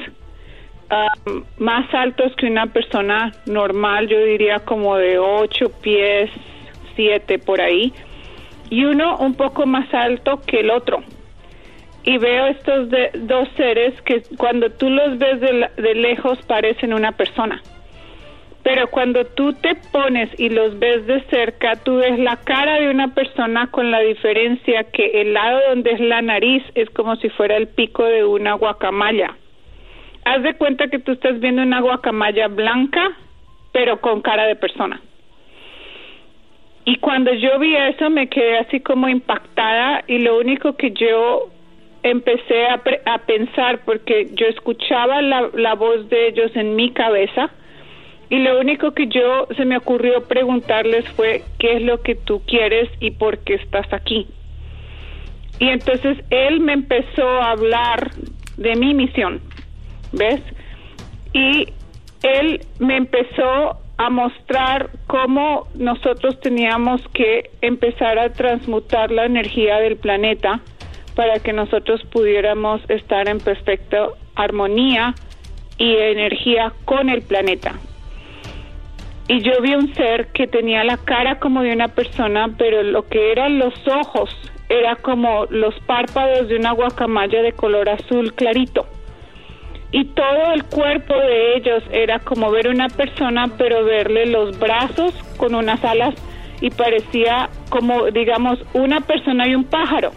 um, 0.90 1.44
más 1.58 1.94
altos 1.94 2.34
que 2.38 2.46
una 2.46 2.68
persona 2.68 3.34
normal, 3.46 4.08
yo 4.08 4.24
diría 4.24 4.60
como 4.60 4.96
de 4.96 5.20
ocho 5.20 5.70
pies, 5.82 6.30
siete 6.96 7.40
por 7.40 7.60
ahí, 7.60 7.92
y 8.70 8.86
uno 8.86 9.18
un 9.18 9.34
poco 9.34 9.66
más 9.66 9.94
alto 9.94 10.40
que 10.48 10.62
el 10.62 10.70
otro. 10.72 11.04
Y 12.04 12.20
veo 12.20 12.48
estos 12.48 12.88
dos 13.16 13.50
seres 13.58 14.02
que 14.04 14.24
cuando 14.38 14.70
tú 14.70 14.90
los 14.90 15.18
ves 15.18 15.42
de 15.42 15.96
lejos 15.96 16.40
parecen 16.48 16.94
una 16.94 17.12
persona 17.12 17.62
pero 18.66 18.88
cuando 18.88 19.26
tú 19.26 19.54
te 19.54 19.76
pones 19.92 20.28
y 20.40 20.50
los 20.50 20.80
ves 20.80 21.06
de 21.06 21.22
cerca, 21.30 21.76
tú 21.84 21.98
ves 21.98 22.18
la 22.18 22.38
cara 22.38 22.80
de 22.80 22.90
una 22.90 23.14
persona 23.14 23.68
con 23.68 23.92
la 23.92 24.00
diferencia 24.00 24.86
que 24.86 25.22
el 25.22 25.36
lado 25.36 25.60
donde 25.70 25.92
es 25.92 26.00
la 26.00 26.24
nariz 26.24 26.64
es 26.74 26.90
como 26.90 27.16
si 27.18 27.30
fuera 27.30 27.58
el 27.58 27.68
pico 27.68 28.04
de 28.04 28.26
una 28.26 28.54
guacamaya. 28.54 29.38
Haz 30.26 30.42
de 30.42 30.56
cuenta 30.56 30.88
que 30.88 30.98
tú 30.98 31.12
estás 31.12 31.40
viendo 31.40 31.62
una 31.62 31.80
guacamaya 31.80 32.48
blanca, 32.48 33.12
pero 33.72 34.02
con 34.02 34.22
cara 34.24 34.48
de 34.48 34.56
persona. 34.56 35.00
Y 36.86 36.96
cuando 36.98 37.36
yo 37.36 37.60
vi 37.60 37.76
eso 37.76 38.10
me 38.10 38.30
quedé 38.30 38.58
así 38.58 38.80
como 38.80 39.08
impactada 39.08 40.04
y 40.08 40.18
lo 40.18 40.40
único 40.40 40.76
que 40.76 40.90
yo 40.90 41.52
empecé 42.02 42.66
a, 42.66 42.82
a 43.06 43.18
pensar, 43.28 43.86
porque 43.86 44.32
yo 44.34 44.48
escuchaba 44.48 45.22
la 45.22 45.76
voz 45.76 46.10
de 46.10 46.30
ellos 46.30 46.50
en 46.56 46.76
mi 46.76 46.90
cabeza, 46.94 47.52
y 48.30 48.40
lo 48.40 48.60
único 48.60 48.92
que 48.94 49.08
yo 49.08 49.48
se 49.56 49.66
me 49.66 49.78
ocurrió 49.78 50.24
preguntarles 50.24 51.08
fue 51.10 51.44
qué 51.60 51.78
es 51.78 51.82
lo 51.84 52.02
que 52.02 52.16
tú 52.16 52.42
quieres 52.46 52.90
y 53.00 53.12
por 53.12 53.40
qué 53.40 53.56
estás 53.56 53.92
aquí. 53.94 54.28
Y 55.60 55.70
entonces 55.70 56.18
él 56.32 56.60
me 56.60 56.74
empezó 56.74 57.28
a 57.28 57.52
hablar 57.52 58.12
de 58.58 58.76
mi 58.76 58.94
misión, 58.94 59.42
¿ves? 60.12 60.42
Y 61.34 61.68
él 62.24 62.62
me 62.80 62.98
empezó 62.98 63.78
a 63.98 64.10
mostrar 64.10 64.90
cómo 65.08 65.68
nosotros 65.76 66.40
teníamos 66.42 67.02
que 67.14 67.52
empezar 67.62 68.20
a 68.20 68.34
transmutar 68.34 69.12
la 69.12 69.26
energía 69.26 69.78
del 69.80 69.98
planeta 69.98 70.60
para 71.16 71.40
que 71.40 71.54
nosotros 71.54 72.02
pudiéramos 72.12 72.82
estar 72.90 73.30
en 73.30 73.40
perfecta 73.40 74.08
armonía 74.36 75.14
y 75.78 75.96
energía 75.96 76.74
con 76.84 77.10
el 77.10 77.22
planeta 77.22 77.76
y 79.28 79.42
yo 79.42 79.54
vi 79.62 79.74
un 79.74 79.94
ser 79.96 80.28
que 80.28 80.48
tenía 80.48 80.84
la 80.84 80.98
cara 80.98 81.40
como 81.40 81.64
de 81.64 81.74
una 81.74 81.88
persona, 81.88 82.50
pero 82.58 82.84
lo 82.84 83.08
que 83.08 83.32
eran 83.32 83.58
los 83.58 83.74
ojos 83.88 84.30
era 84.70 84.96
como 84.96 85.46
los 85.50 85.74
párpados 85.82 86.48
de 86.48 86.58
una 86.58 86.72
guacamaya 86.72 87.42
de 87.42 87.54
color 87.54 87.90
azul 87.90 88.34
clarito. 88.34 88.86
Y 89.92 90.06
todo 90.06 90.54
el 90.54 90.64
cuerpo 90.66 91.16
de 91.16 91.56
ellos 91.58 91.84
era 91.92 92.20
como 92.20 92.52
ver 92.52 92.68
una 92.68 92.88
persona, 92.90 93.48
pero 93.58 93.84
verle 93.84 94.28
los 94.28 94.60
brazos 94.60 95.14
con 95.38 95.56
unas 95.56 95.84
alas 95.84 96.14
y 96.62 96.70
parecía 96.70 97.50
como, 97.70 98.12
digamos, 98.12 98.60
una 98.74 99.02
persona 99.02 99.48
y 99.48 99.56
un 99.56 99.64
pájaro. 99.64 100.12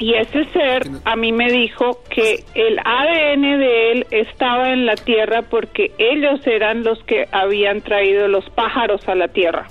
Y 0.00 0.14
ese 0.14 0.46
ser 0.46 0.88
a 1.04 1.14
mí 1.14 1.30
me 1.30 1.52
dijo 1.52 2.02
que 2.08 2.42
el 2.54 2.78
ADN 2.78 3.42
de 3.42 3.92
él 3.92 4.06
estaba 4.10 4.72
en 4.72 4.86
la 4.86 4.94
Tierra 4.94 5.42
porque 5.42 5.92
ellos 5.98 6.40
eran 6.46 6.82
los 6.84 7.04
que 7.04 7.28
habían 7.32 7.82
traído 7.82 8.26
los 8.26 8.48
pájaros 8.48 9.06
a 9.06 9.14
la 9.14 9.28
Tierra. 9.28 9.68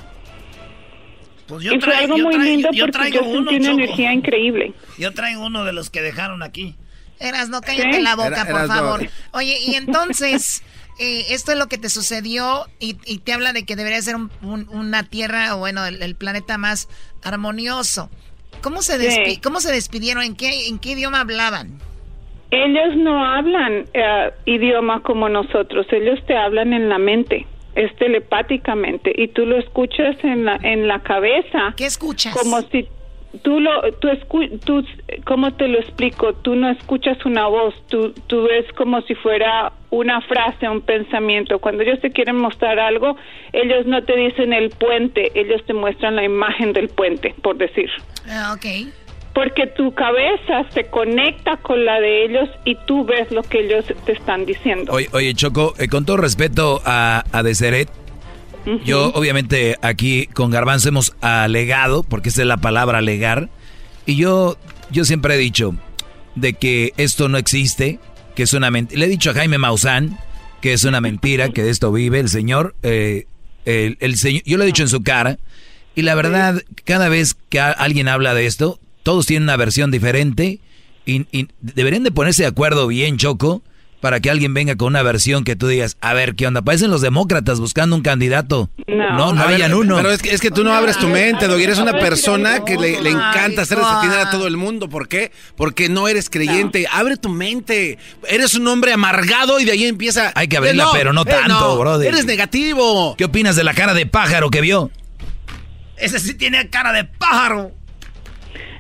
Pues 1.47 1.65
y 1.65 1.81
fue 1.81 1.95
algo 1.95 2.19
muy 2.19 2.37
lindo 2.37 2.69
porque 2.69 3.11
yo 3.11 3.23
sentí 3.23 3.55
una 3.55 3.71
energía 3.71 4.13
increíble. 4.13 4.73
Yo 4.99 5.11
traigo 5.15 5.43
uno 5.43 5.65
de 5.65 5.73
los 5.73 5.89
que 5.89 6.03
dejaron 6.03 6.43
aquí. 6.43 6.75
Eras, 7.19 7.49
no 7.49 7.61
cállate 7.61 7.99
la 7.99 8.15
boca, 8.15 8.45
por 8.45 8.67
favor. 8.67 9.09
Oye, 9.31 9.57
y 9.65 9.73
entonces, 9.73 10.61
eh, 10.99 11.25
esto 11.29 11.53
es 11.53 11.57
lo 11.57 11.65
que 11.65 11.79
te 11.79 11.89
sucedió 11.89 12.67
y, 12.79 12.93
te 12.93 13.33
habla 13.33 13.51
de 13.51 13.65
que 13.65 13.75
debería 13.75 13.99
ser 14.03 14.15
una 14.41 15.03
tierra, 15.03 15.55
o 15.55 15.57
bueno, 15.57 15.87
el 15.87 16.15
planeta 16.15 16.59
más 16.59 16.87
armonioso. 17.23 18.11
¿Cómo 18.61 18.81
se, 18.81 19.39
¿Cómo 19.41 19.59
se 19.59 19.71
despidieron? 19.71 20.23
¿En 20.23 20.35
qué, 20.35 20.67
¿En 20.67 20.79
qué 20.79 20.91
idioma 20.91 21.21
hablaban? 21.21 21.79
Ellos 22.51 22.95
no 22.97 23.23
hablan 23.23 23.85
eh, 23.93 24.31
idioma 24.45 25.01
como 25.03 25.29
nosotros, 25.29 25.85
ellos 25.91 26.19
te 26.25 26.35
hablan 26.35 26.73
en 26.73 26.89
la 26.89 26.97
mente. 26.97 27.45
es 27.75 27.95
telepáticamente 27.97 29.13
y 29.15 29.27
tú 29.29 29.45
lo 29.45 29.57
escuchas 29.57 30.17
en 30.23 30.45
la 30.45 30.55
en 30.63 30.87
la 30.87 30.99
cabeza. 31.01 31.73
¿Qué 31.77 31.85
escuchas? 31.85 32.33
Como 32.35 32.61
si 32.63 32.87
tú 33.43 33.59
lo 33.59 33.91
tú, 33.99 34.07
escu 34.09 34.57
tú 34.65 34.83
cómo 35.25 35.51
te 35.53 35.67
lo 35.67 35.79
explico 35.79 36.33
tú 36.33 36.55
no 36.55 36.69
escuchas 36.69 37.23
una 37.25 37.47
voz 37.47 37.75
tú 37.87 38.13
tú 38.27 38.43
ves 38.43 38.65
como 38.75 39.01
si 39.03 39.15
fuera 39.15 39.71
una 39.91 40.21
frase 40.21 40.69
un 40.69 40.81
pensamiento. 40.81 41.57
Cuando 41.59 41.81
ellos 41.83 41.99
te 41.99 42.11
quieren 42.11 42.37
mostrar 42.37 42.79
algo 42.79 43.15
ellos 43.53 43.85
no 43.85 44.03
te 44.03 44.15
dicen 44.15 44.53
el 44.53 44.69
puente 44.69 45.31
ellos 45.35 45.63
te 45.65 45.73
muestran 45.73 46.15
la 46.15 46.23
imagen 46.23 46.73
del 46.73 46.89
puente 46.89 47.35
por 47.41 47.57
decir. 47.57 47.89
Ah, 48.27 48.53
ok. 48.55 48.65
porque 49.33 49.67
tu 49.67 49.93
cabeza 49.93 50.65
se 50.73 50.85
conecta 50.85 51.57
con 51.57 51.85
la 51.85 51.99
de 51.99 52.25
ellos 52.25 52.49
y 52.65 52.75
tú 52.87 53.05
ves 53.05 53.31
lo 53.31 53.43
que 53.43 53.61
ellos 53.61 53.85
te 54.05 54.11
están 54.11 54.45
diciendo. 54.45 54.91
Oye, 54.91 55.07
oye, 55.13 55.33
Choco, 55.33 55.73
eh, 55.77 55.87
con 55.87 56.05
todo 56.05 56.17
respeto 56.17 56.81
a, 56.83 57.23
a 57.31 57.43
Deseret, 57.43 57.89
yo 58.85 59.11
obviamente 59.13 59.77
aquí 59.81 60.27
con 60.27 60.51
Garbanzo 60.51 60.89
hemos 60.89 61.15
alegado, 61.21 62.03
porque 62.03 62.29
esa 62.29 62.41
es 62.41 62.47
la 62.47 62.57
palabra 62.57 62.99
alegar, 62.99 63.49
y 64.05 64.15
yo, 64.15 64.57
yo 64.91 65.05
siempre 65.05 65.35
he 65.35 65.37
dicho 65.37 65.75
de 66.35 66.53
que 66.53 66.93
esto 66.97 67.29
no 67.29 67.37
existe, 67.37 67.99
que 68.35 68.43
es 68.43 68.53
una 68.53 68.71
mentira. 68.71 68.99
Le 68.99 69.05
he 69.05 69.09
dicho 69.09 69.31
a 69.31 69.33
Jaime 69.33 69.57
Maussan 69.57 70.17
que 70.61 70.73
es 70.73 70.83
una 70.83 71.01
mentira, 71.01 71.49
que 71.49 71.63
de 71.63 71.69
esto 71.69 71.91
vive 71.91 72.19
el 72.19 72.29
señor, 72.29 72.75
eh, 72.83 73.27
el, 73.65 74.17
señor, 74.17 74.43
yo 74.45 74.57
lo 74.57 74.63
he 74.63 74.67
dicho 74.67 74.83
en 74.83 74.89
su 74.89 75.03
cara, 75.03 75.39
y 75.95 76.01
la 76.01 76.15
verdad, 76.15 76.61
cada 76.83 77.09
vez 77.09 77.35
que 77.49 77.59
alguien 77.59 78.07
habla 78.07 78.33
de 78.33 78.45
esto, 78.45 78.79
todos 79.03 79.25
tienen 79.25 79.43
una 79.43 79.57
versión 79.57 79.91
diferente, 79.91 80.59
y, 81.05 81.25
y 81.31 81.47
deberían 81.61 82.03
de 82.03 82.11
ponerse 82.11 82.43
de 82.43 82.49
acuerdo 82.49 82.87
bien, 82.87 83.17
Choco, 83.17 83.63
para 84.01 84.19
que 84.19 84.29
alguien 84.29 84.53
venga 84.53 84.75
con 84.75 84.87
una 84.87 85.03
versión 85.03 85.43
que 85.43 85.55
tú 85.55 85.67
digas, 85.67 85.97
a 86.01 86.13
ver, 86.13 86.35
¿qué 86.35 86.47
onda? 86.47 86.61
Parecen 86.61 86.89
los 86.89 87.01
demócratas 87.01 87.59
buscando 87.59 87.95
un 87.95 88.01
candidato. 88.01 88.69
No, 88.87 89.33
no, 89.33 89.41
A 89.41 89.45
ver, 89.47 89.55
hayan 89.55 89.73
uno. 89.73 89.97
Pero 89.97 90.11
es 90.11 90.21
que, 90.21 90.33
es 90.33 90.41
que 90.41 90.51
tú 90.51 90.63
no 90.63 90.73
abres 90.73 90.97
tu 90.97 91.07
mente, 91.07 91.47
Doggy. 91.47 91.63
Eres 91.63 91.79
una 91.79 91.93
persona 91.93 92.63
que 92.63 92.77
le, 92.77 93.01
le 93.01 93.09
encanta 93.09 93.63
hacer 93.63 93.77
desatinar 93.77 94.27
a 94.27 94.31
todo 94.31 94.47
el 94.47 94.57
mundo. 94.57 94.87
¿Por 94.89 95.07
qué? 95.07 95.31
Porque 95.55 95.89
no 95.89 96.07
eres 96.07 96.29
creyente. 96.29 96.85
Abre 96.91 97.17
tu 97.17 97.29
mente. 97.29 97.97
Eres 98.27 98.55
un 98.55 98.67
hombre 98.67 98.93
amargado 98.93 99.59
y 99.59 99.65
de 99.65 99.71
ahí 99.71 99.85
empieza. 99.85 100.31
Hay 100.35 100.47
que 100.47 100.57
abrirla, 100.57 100.85
Eh, 100.85 100.87
pero 100.93 101.13
no 101.13 101.21
eh, 101.23 101.25
tanto, 101.25 101.77
brother. 101.77 102.07
Eres 102.07 102.25
negativo. 102.25 103.15
¿Qué 103.17 103.25
opinas 103.25 103.55
de 103.55 103.63
la 103.63 103.73
cara 103.73 103.93
de 103.93 104.05
pájaro 104.05 104.49
que 104.49 104.61
vio? 104.61 104.91
Ese 105.97 106.19
sí 106.19 106.33
tiene 106.33 106.69
cara 106.69 106.93
de 106.93 107.03
pájaro. 107.03 107.71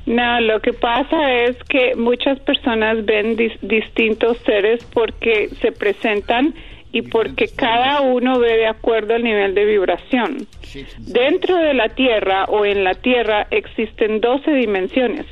No, 0.09 0.41
lo 0.41 0.59
que 0.59 0.73
pasa 0.73 1.33
es 1.43 1.55
que 1.65 1.95
muchas 1.95 2.39
personas 2.39 3.05
ven 3.05 3.37
dis- 3.37 3.59
distintos 3.61 4.37
seres 4.39 4.83
porque 4.91 5.49
se 5.61 5.71
presentan 5.71 6.55
y 6.91 7.03
porque 7.03 7.47
cada 7.55 8.01
uno 8.01 8.39
ve 8.39 8.57
de 8.57 8.65
acuerdo 8.65 9.13
al 9.13 9.23
nivel 9.23 9.53
de 9.53 9.65
vibración. 9.65 10.47
Dentro 10.97 11.57
de 11.57 11.75
la 11.75 11.89
Tierra 11.89 12.45
o 12.45 12.65
en 12.65 12.83
la 12.83 12.95
Tierra 12.95 13.45
existen 13.51 14.19
12 14.19 14.51
dimensiones 14.51 15.27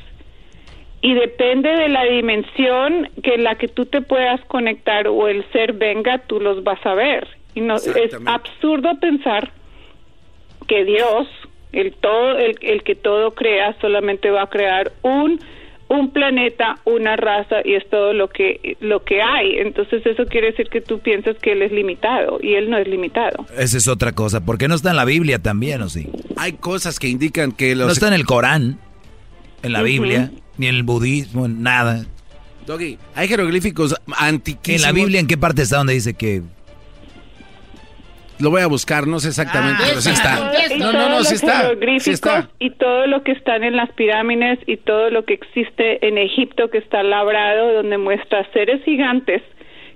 y 1.00 1.14
depende 1.14 1.70
de 1.70 1.88
la 1.88 2.04
dimensión 2.04 3.08
que 3.24 3.36
la 3.36 3.56
que 3.56 3.66
tú 3.66 3.84
te 3.86 4.00
puedas 4.00 4.40
conectar 4.46 5.08
o 5.08 5.26
el 5.26 5.44
ser 5.50 5.72
venga, 5.72 6.18
tú 6.18 6.38
los 6.40 6.62
vas 6.62 6.84
a 6.86 6.94
ver. 6.94 7.26
Y 7.56 7.60
no, 7.62 7.74
es 7.74 8.14
absurdo 8.26 8.98
pensar 9.00 9.50
que 10.68 10.84
Dios, 10.84 11.26
el 11.72 11.92
todo, 11.94 12.38
el, 12.38 12.56
el 12.62 12.82
que 12.82 12.94
todo 12.94 13.34
crea, 13.34 13.76
solamente 13.80 14.30
va 14.30 14.42
a 14.42 14.46
crear 14.48 14.92
un 15.02 15.40
un 15.88 16.10
planeta, 16.10 16.78
una 16.84 17.16
raza 17.16 17.56
y 17.64 17.74
es 17.74 17.88
todo 17.88 18.12
lo 18.12 18.28
que 18.28 18.76
lo 18.80 19.04
que 19.04 19.22
hay. 19.22 19.58
Entonces 19.58 20.04
eso 20.04 20.26
quiere 20.26 20.48
decir 20.48 20.68
que 20.68 20.80
tú 20.80 21.00
piensas 21.00 21.36
que 21.38 21.52
él 21.52 21.62
es 21.62 21.72
limitado 21.72 22.38
y 22.42 22.54
él 22.54 22.70
no 22.70 22.76
es 22.76 22.86
limitado. 22.86 23.46
Esa 23.56 23.78
es 23.78 23.88
otra 23.88 24.12
cosa. 24.12 24.44
¿Por 24.44 24.58
qué 24.58 24.68
no 24.68 24.74
está 24.74 24.90
en 24.90 24.96
la 24.96 25.04
Biblia 25.04 25.38
también, 25.38 25.80
o 25.82 25.88
sí? 25.88 26.08
Hay 26.36 26.52
cosas 26.52 26.98
que 26.98 27.08
indican 27.08 27.52
que 27.52 27.74
los. 27.74 27.86
No 27.86 27.92
está 27.92 28.08
en 28.08 28.14
el 28.14 28.26
Corán, 28.26 28.78
en 29.62 29.72
la. 29.72 29.82
Biblia, 29.82 30.30
ni 30.58 30.66
en 30.66 30.74
el 30.74 30.82
budismo, 30.82 31.46
en 31.46 31.62
nada. 31.62 32.04
Doggy, 32.66 32.98
hay 33.14 33.28
jeroglíficos 33.28 33.94
antiquísimos. 34.14 34.86
En 34.86 34.86
la 34.86 34.92
Biblia, 34.92 35.20
¿en 35.20 35.26
qué 35.26 35.38
parte 35.38 35.62
está 35.62 35.78
donde 35.78 35.94
dice 35.94 36.12
que 36.12 36.42
Lo 38.40 38.50
voy 38.50 38.62
a 38.62 38.66
buscar, 38.66 39.06
no 39.06 39.18
sé 39.20 39.28
exactamente, 39.28 39.82
pero 39.88 40.00
sí 40.00 40.10
está. 40.10 40.52
Y 40.74 40.78
No, 40.78 40.92
no, 40.92 41.08
no, 41.08 41.24
sí 41.24 41.32
los 41.34 41.42
está. 41.42 41.70
Sí 41.98 42.10
está. 42.10 42.48
Y 42.58 42.70
todo 42.70 43.06
lo 43.06 43.22
que 43.22 43.32
están 43.32 43.64
en 43.64 43.76
las 43.76 43.90
pirámides 43.92 44.58
y 44.66 44.76
todo 44.76 45.10
lo 45.10 45.24
que 45.24 45.34
existe 45.34 46.06
en 46.06 46.18
Egipto 46.18 46.70
que 46.70 46.78
está 46.78 47.02
labrado, 47.02 47.72
donde 47.74 47.98
muestra 47.98 48.46
seres 48.52 48.82
gigantes 48.84 49.42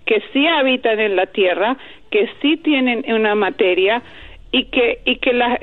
que 0.07 0.23
sí 0.33 0.47
habitan 0.47 0.99
en 0.99 1.15
la 1.17 1.27
tierra, 1.27 1.77
que 2.11 2.29
sí 2.43 2.57
tienen 2.57 3.05
una 3.13 3.35
materia 3.37 4.03
y 4.51 4.65
que 4.67 5.01
y 5.07 5.17
que 5.19 5.33
la- 5.33 5.59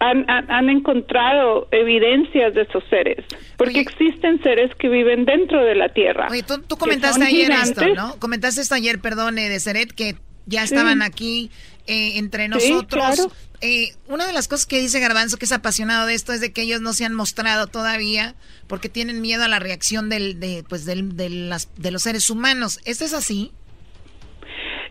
han, 0.00 0.28
han- 0.28 0.50
han 0.50 0.68
encontrado 0.68 1.68
evidencias 1.70 2.52
de 2.54 2.62
esos 2.62 2.82
seres, 2.90 3.24
porque 3.56 3.80
existen 3.80 4.42
seres 4.42 4.74
que 4.74 4.88
viven 4.88 5.24
dentro 5.24 5.64
de 5.64 5.74
la 5.74 5.88
tierra. 5.90 6.26
Oye, 6.30 6.42
tú, 6.42 6.76
comentaste 6.76 7.24
ayer 7.24 7.50
esto, 7.50 7.80
gigantes. 7.80 7.94
¿no? 7.96 8.18
Comentaste 8.18 8.60
esto 8.60 8.74
ayer, 8.74 9.00
perdón, 9.00 9.38
eh, 9.38 9.48
de 9.48 9.58
Seret, 9.60 9.92
que 9.92 10.16
ya 10.46 10.66
Sí. 10.66 10.74
estaban 10.74 11.00
aquí 11.00 11.50
eh, 11.86 12.18
entre 12.18 12.44
Sí, 12.44 12.48
nosotros. 12.70 12.88
claro. 13.16 13.32
Eh, 13.62 13.88
una 14.08 14.26
de 14.26 14.32
las 14.34 14.48
cosas 14.48 14.66
que 14.66 14.78
dice 14.80 15.00
Garbanzo, 15.00 15.38
que 15.38 15.46
es 15.46 15.52
apasionado 15.52 16.06
de 16.06 16.14
esto, 16.14 16.32
es 16.32 16.40
de 16.40 16.52
que 16.52 16.62
ellos 16.62 16.80
no 16.82 16.92
se 16.92 17.04
han 17.06 17.14
mostrado 17.14 17.66
todavía 17.68 18.34
porque 18.66 18.88
tienen 18.90 19.22
miedo 19.22 19.44
a 19.44 19.48
la 19.48 19.58
reacción 19.58 20.08
del, 20.10 20.38
de, 20.40 20.62
pues, 20.68 20.84
del, 20.84 21.16
de, 21.16 21.30
las, 21.30 21.70
de 21.76 21.90
los 21.90 22.02
seres 22.02 22.28
humanos. 22.28 22.80
¿Esto 22.84 23.04
es 23.04 23.14
así? 23.14 23.50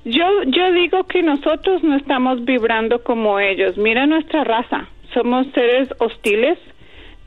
Yo, 0.04 0.26
yo 0.48 0.72
digo 0.74 1.06
que 1.08 1.24
nosotros 1.24 1.84
no 1.84 1.96
estamos 1.96 2.44
vibrando 2.46 3.04
como 3.04 3.40
ellos. 3.40 3.78
Mira 3.78 4.06
nuestra 4.06 4.44
raza. 4.44 4.88
Somos 5.14 5.48
seres 5.54 5.90
hostiles. 6.00 6.58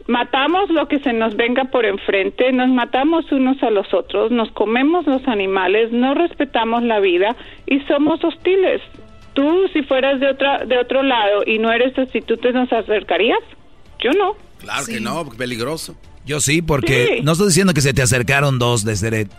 Matamos 0.07 0.71
lo 0.71 0.89
que 0.89 1.01
se 1.01 1.13
nos 1.13 1.37
venga 1.37 1.65
por 1.65 1.85
enfrente, 1.85 2.51
nos 2.51 2.71
matamos 2.71 3.31
unos 3.31 3.63
a 3.63 3.69
los 3.69 3.93
otros, 3.93 4.31
nos 4.31 4.51
comemos 4.53 5.07
los 5.07 5.27
animales, 5.29 5.93
no 5.93 6.15
respetamos 6.15 6.83
la 6.83 6.99
vida 6.99 7.37
y 7.67 7.81
somos 7.81 8.25
hostiles. 8.25 8.81
Tú, 9.39 9.69
si 9.73 9.83
fueras 9.85 10.19
de 10.19 10.31
otra, 10.31 10.65
de 10.65 10.77
otro 10.79 11.01
lado 11.05 11.45
y 11.47 11.59
no 11.61 11.71
eres 11.71 11.97
así, 11.97 12.21
¿tú 12.23 12.37
te 12.39 12.51
nos 12.53 12.73
acercarías? 12.73 13.39
Yo 14.01 14.11
no. 14.11 14.35
Claro 14.59 14.85
que 14.85 14.99
no, 15.01 15.29
peligroso. 15.31 15.95
Yo 16.27 16.41
sí, 16.41 16.61
porque 16.61 17.07
Sí. 17.19 17.23
no 17.23 17.33
estoy 17.33 17.47
diciendo 17.47 17.73
que 17.73 17.81
se 17.81 17.95
te 17.95 18.03
acercaron 18.03 18.59
dos 18.59 18.85
de 18.85 18.97
Seret. 18.97 19.31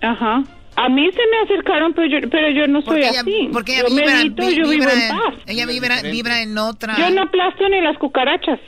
Ajá. 0.00 0.44
A 0.76 0.88
mí 0.88 1.10
se 1.10 1.18
me 1.30 1.38
acercaron, 1.44 1.92
pero 1.94 2.06
yo, 2.06 2.30
pero 2.30 2.48
yo 2.50 2.68
no 2.68 2.80
soy 2.82 3.02
Porque 3.02 3.08
ella- 3.08 3.20
así. 3.22 3.48
porque 3.52 3.72
ella 3.72 3.88
yo 3.88 3.94
vibra- 3.96 4.14
medito, 4.16 4.46
vi- 4.46 4.54
yo 4.54 4.62
vivo 4.62 4.70
vibra 4.70 4.92
en 4.92 5.00
en- 5.02 5.08
paz. 5.08 5.34
ella 5.46 5.66
vibra- 5.66 6.02
vibra 6.02 6.42
en 6.42 6.56
otra... 6.58 6.96
Yo 6.96 7.10
no 7.10 7.22
aplasto 7.22 7.68
ni 7.68 7.80
las 7.80 7.98
cucarachas. 7.98 8.60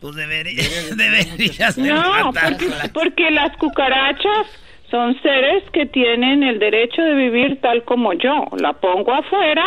Pues 0.00 0.14
debería, 0.16 0.54
deberías 0.96 1.76
de 1.76 1.82
No, 1.92 2.32
porque, 2.32 2.70
porque 2.94 3.30
las 3.30 3.54
cucarachas 3.58 4.46
son 4.90 5.20
seres 5.22 5.64
que 5.72 5.86
tienen 5.86 6.42
el 6.42 6.58
derecho 6.58 7.02
de 7.02 7.14
vivir 7.14 7.60
tal 7.60 7.84
como 7.84 8.12
yo. 8.14 8.44
La 8.58 8.72
pongo 8.74 9.12
afuera 9.14 9.64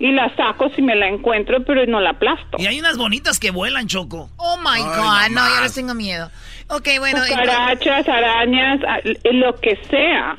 y 0.00 0.12
la 0.12 0.34
saco 0.36 0.68
si 0.76 0.82
me 0.82 0.94
la 0.94 1.08
encuentro, 1.08 1.64
pero 1.64 1.84
no 1.86 2.00
la 2.00 2.10
aplasto. 2.10 2.58
Y 2.58 2.66
hay 2.66 2.78
unas 2.78 2.96
bonitas 2.96 3.38
que 3.40 3.50
vuelan, 3.50 3.86
Choco. 3.88 4.30
Oh 4.36 4.56
my 4.58 4.80
God, 4.80 5.30
no, 5.32 5.48
yo 5.56 5.62
les 5.62 5.74
tengo 5.74 5.94
miedo. 5.94 6.30
Ok, 6.68 6.88
bueno. 6.98 7.20
Cucarachas, 7.28 8.08
arañas, 8.08 8.80
a- 8.84 9.00
lo 9.32 9.54
que 9.60 9.76
sea. 9.90 10.36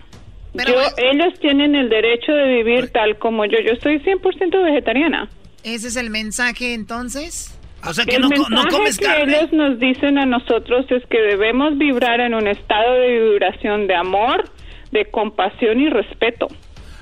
Pero 0.55 0.73
yo, 0.73 0.81
es- 0.81 0.93
ellos 0.97 1.33
tienen 1.39 1.75
el 1.75 1.89
derecho 1.89 2.31
de 2.31 2.45
vivir 2.47 2.91
tal 2.91 3.17
como 3.19 3.45
yo. 3.45 3.57
Yo 3.59 3.73
soy 3.81 3.99
100% 3.99 4.63
vegetariana. 4.63 5.29
¿Ese 5.63 5.89
es 5.89 5.95
el 5.97 6.09
mensaje 6.09 6.73
entonces? 6.73 7.58
O 7.85 7.93
sea 7.93 8.03
el 8.03 8.19
mensaje 8.21 8.91
que 8.99 9.23
ellos 9.23 9.53
nos 9.53 9.79
dicen 9.79 10.17
a 10.17 10.25
nosotros 10.25 10.85
es 10.89 11.03
que 11.09 11.17
debemos 11.19 11.77
vibrar 11.77 12.19
en 12.19 12.33
un 12.33 12.47
estado 12.47 12.93
de 12.93 13.19
vibración 13.31 13.87
de 13.87 13.95
amor, 13.95 14.49
de 14.91 15.05
compasión 15.09 15.79
y 15.79 15.89
respeto. 15.89 16.47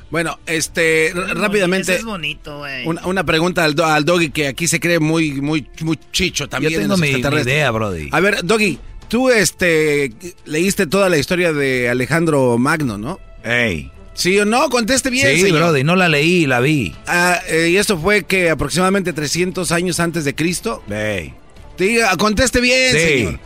Bueno, 0.09 0.39
este, 0.45 1.07
r- 1.07 1.33
rápidamente. 1.33 1.91
Eso 1.93 1.99
es 1.99 2.05
bonito, 2.05 2.59
güey. 2.59 2.85
Una, 2.87 3.05
una 3.07 3.23
pregunta 3.25 3.65
al, 3.65 3.75
al 3.81 4.05
Doggy 4.05 4.29
que 4.29 4.47
aquí 4.47 4.67
se 4.67 4.79
cree 4.79 4.99
muy, 4.99 5.41
muy, 5.41 5.67
muy 5.81 5.99
chicho 6.13 6.47
también. 6.47 6.71
Yo 6.73 6.77
en 6.79 6.83
tengo 6.85 6.93
los 6.93 7.01
mi- 7.01 7.13
mi 7.23 7.41
idea, 7.41 7.71
brody. 7.71 8.07
A 8.11 8.19
ver, 8.21 8.37
Doggy, 8.43 8.77
tú 9.09 9.29
este, 9.29 10.11
leíste 10.45 10.87
toda 10.87 11.09
la 11.09 11.17
historia 11.17 11.51
de 11.51 11.89
Alejandro 11.89 12.57
Magno, 12.57 12.97
¿no? 12.97 13.19
Ey. 13.43 13.91
¿Sí 14.17 14.37
o 14.39 14.45
no? 14.45 14.67
Conteste 14.69 15.11
bien, 15.11 15.35
Sí, 15.35 15.41
señor. 15.43 15.59
brody, 15.59 15.83
no 15.83 15.95
la 15.95 16.09
leí, 16.09 16.47
la 16.47 16.59
vi. 16.59 16.95
Ah, 17.05 17.39
eh, 17.47 17.69
y 17.69 17.77
esto 17.77 17.99
fue 17.99 18.23
que 18.23 18.49
aproximadamente 18.49 19.13
300 19.13 19.71
años 19.71 19.99
antes 19.99 20.25
de 20.25 20.33
Cristo. 20.33 20.81
Ey. 20.89 21.35
Diga, 21.77 22.15
conteste 22.17 22.59
bien, 22.59 22.91
Sí. 22.93 22.99
señor. 22.99 23.39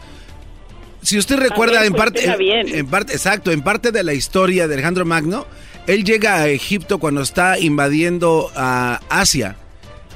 Si 1.02 1.18
usted 1.18 1.38
recuerda 1.40 1.80
ver, 1.80 1.88
en 1.88 1.94
parte, 1.94 2.24
en, 2.26 2.38
bien. 2.38 2.68
en 2.74 2.88
parte, 2.88 3.12
exacto, 3.12 3.52
en 3.52 3.62
parte 3.64 3.92
de 3.92 4.02
la 4.04 4.14
historia 4.14 4.68
de 4.70 4.76
Alejandro 4.76 5.04
Magno, 5.04 5.46
él 5.88 6.06
llega 6.06 6.36
a 6.36 6.48
Egipto 6.48 7.00
cuando 7.00 7.22
está 7.22 7.60
invadiendo 7.60 8.50
a 8.56 9.02
Asia 9.10 9.58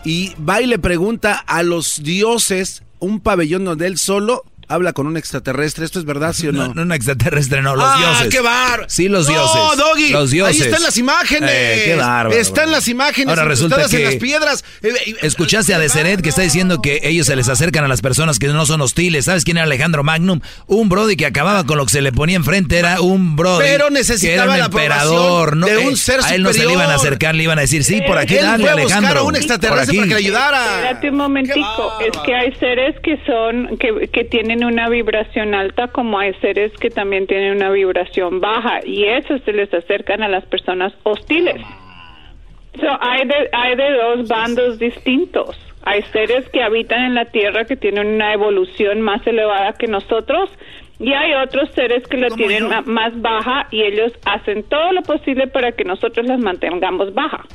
y 0.06 0.34
va 0.40 0.62
y 0.62 0.68
le 0.68 0.80
pregunta 0.80 1.34
a 1.48 1.64
los 1.64 2.02
dioses 2.02 2.84
un 3.00 3.20
pabellón 3.20 3.66
donde 3.66 3.88
él 3.88 3.98
solo 3.98 4.44
habla 4.68 4.94
con 4.94 5.08
un 5.08 5.18
extraterrestre. 5.18 5.86
¿Esto 5.86 6.00
es 6.00 6.06
verdad, 6.06 6.34
sí 6.34 6.48
o 6.48 6.52
no? 6.52 6.74
No, 6.74 6.82
un 6.82 6.92
extraterrestre, 6.92 7.62
no, 7.62 7.76
los 7.76 7.86
ah, 7.88 7.98
dioses. 7.98 8.28
qué 8.34 8.42
bárbaro! 8.42 8.86
Sí, 8.88 9.08
los 9.08 9.28
no, 9.28 9.34
dioses. 9.34 9.78
Doggy, 9.78 10.10
los 10.10 10.32
dioses. 10.32 10.62
Ahí 10.62 10.68
están 10.68 10.84
las 10.84 10.98
imágenes. 10.98 11.52
Eh, 11.54 11.84
qué 11.86 11.96
bárbaro. 11.96 12.40
Están 12.40 12.72
las 12.72 12.88
imágenes 12.88 13.30
Ahora 13.30 13.46
resulta 13.46 13.88
que 13.88 13.98
en 13.98 14.04
las 14.06 14.16
piedras. 14.16 14.64
Eh, 14.82 14.94
eh, 15.06 15.16
Escuchaste 15.22 15.74
a 15.74 15.80
Deseret 15.80 16.22
que 16.22 16.30
está 16.30 16.42
diciendo 16.42 16.82
que 16.82 17.00
ellos 17.04 17.28
se 17.28 17.36
les 17.36 17.50
acercan 17.50 17.84
a 17.84 17.88
las 17.88 18.02
personas 18.02 18.40
que 18.40 18.48
no 18.48 18.66
son 18.66 18.82
hostiles. 18.82 19.26
¿Sabes 19.26 19.44
quién 19.44 19.58
era 19.58 19.66
Alejandro 19.66 20.04
Magnum? 20.04 20.42
Un 20.68 20.90
brody 20.90 21.16
que 21.16 21.26
acababa 21.26 21.66
con 21.66 21.78
lo 21.78 21.86
que 21.86 21.92
se 21.92 22.02
le 22.02 22.12
ponía 22.12 22.36
enfrente. 22.36 22.78
Era 22.78 23.02
un 23.02 23.36
brody. 23.36 23.60
Pero 23.60 23.90
necesitaba 23.90 24.26
que 24.26 24.34
era 24.34 24.44
un 24.52 24.60
la 24.60 24.66
emperador. 24.66 25.56
No, 25.56 25.68
de 25.68 25.82
eh, 25.82 25.88
un 25.88 25.98
ser 25.98 26.22
a 26.22 26.36
él 26.36 26.44
no 26.44 26.54
se 26.54 26.66
le 26.66 26.74
iban 26.74 26.90
a 26.90 26.96
acercar, 26.96 27.36
le 27.36 27.44
iban 27.44 27.58
a 27.58 27.62
decir, 27.62 27.84
sí, 27.84 28.02
por 28.02 28.18
aquí, 28.18 28.36
Él 28.36 28.46
dale, 28.46 28.64
fue 28.64 28.72
a 28.72 28.76
buscar 28.76 28.98
Alejandro. 29.00 29.22
a 29.22 29.24
un 29.24 29.36
extraterrestre 29.36 29.96
para 29.96 30.08
que 30.08 30.14
le 30.14 30.20
ayudara. 30.20 30.76
Espérate 30.76 31.10
un 31.10 31.18
momentico, 31.18 32.00
es 32.02 32.18
que 32.26 32.36
hay 32.36 32.54
seres 32.56 32.96
que 33.04 33.20
son, 33.26 33.78
que, 33.78 34.10
que 34.12 34.24
tienen 34.26 34.55
una 34.64 34.88
vibración 34.90 35.54
alta 35.54 35.88
como 35.90 36.20
hay 36.20 36.34
seres 36.36 36.72
que 36.80 36.90
también 36.90 37.28
tienen 37.28 37.56
una 37.58 37.70
vibración 37.72 38.40
baja 38.40 38.80
y 38.86 39.06
esos 39.06 39.42
se 39.44 39.54
les 39.54 39.74
acercan 39.74 40.24
a 40.24 40.28
las 40.30 40.46
personas 40.46 40.94
hostiles. 41.04 41.62
So, 42.80 42.88
hay, 43.02 43.26
de, 43.28 43.50
hay 43.54 43.76
de 43.76 43.92
dos 43.92 44.28
bandos 44.28 44.80
distintos. 44.80 45.58
Hay 45.84 46.02
seres 46.12 46.48
que 46.50 46.64
habitan 46.64 47.04
en 47.04 47.16
la 47.16 47.26
Tierra 47.26 47.66
que 47.66 47.76
tienen 47.76 48.08
una 48.08 48.34
evolución 48.34 49.02
más 49.02 49.26
elevada 49.28 49.74
que 49.74 49.88
nosotros 49.88 50.50
y 51.00 51.14
hay 51.14 51.34
otros 51.34 51.70
seres 51.76 52.06
que 52.08 52.18
la 52.18 52.30
tienen 52.30 52.68
ma- 52.68 52.82
más 52.82 53.20
baja 53.22 53.68
y 53.72 53.82
ellos 53.84 54.12
hacen 54.26 54.64
todo 54.64 54.92
lo 54.94 55.02
posible 55.04 55.48
para 55.48 55.72
que 55.74 55.84
nosotros 55.84 56.26
las 56.26 56.40
mantengamos 56.40 57.14
baja. 57.14 57.46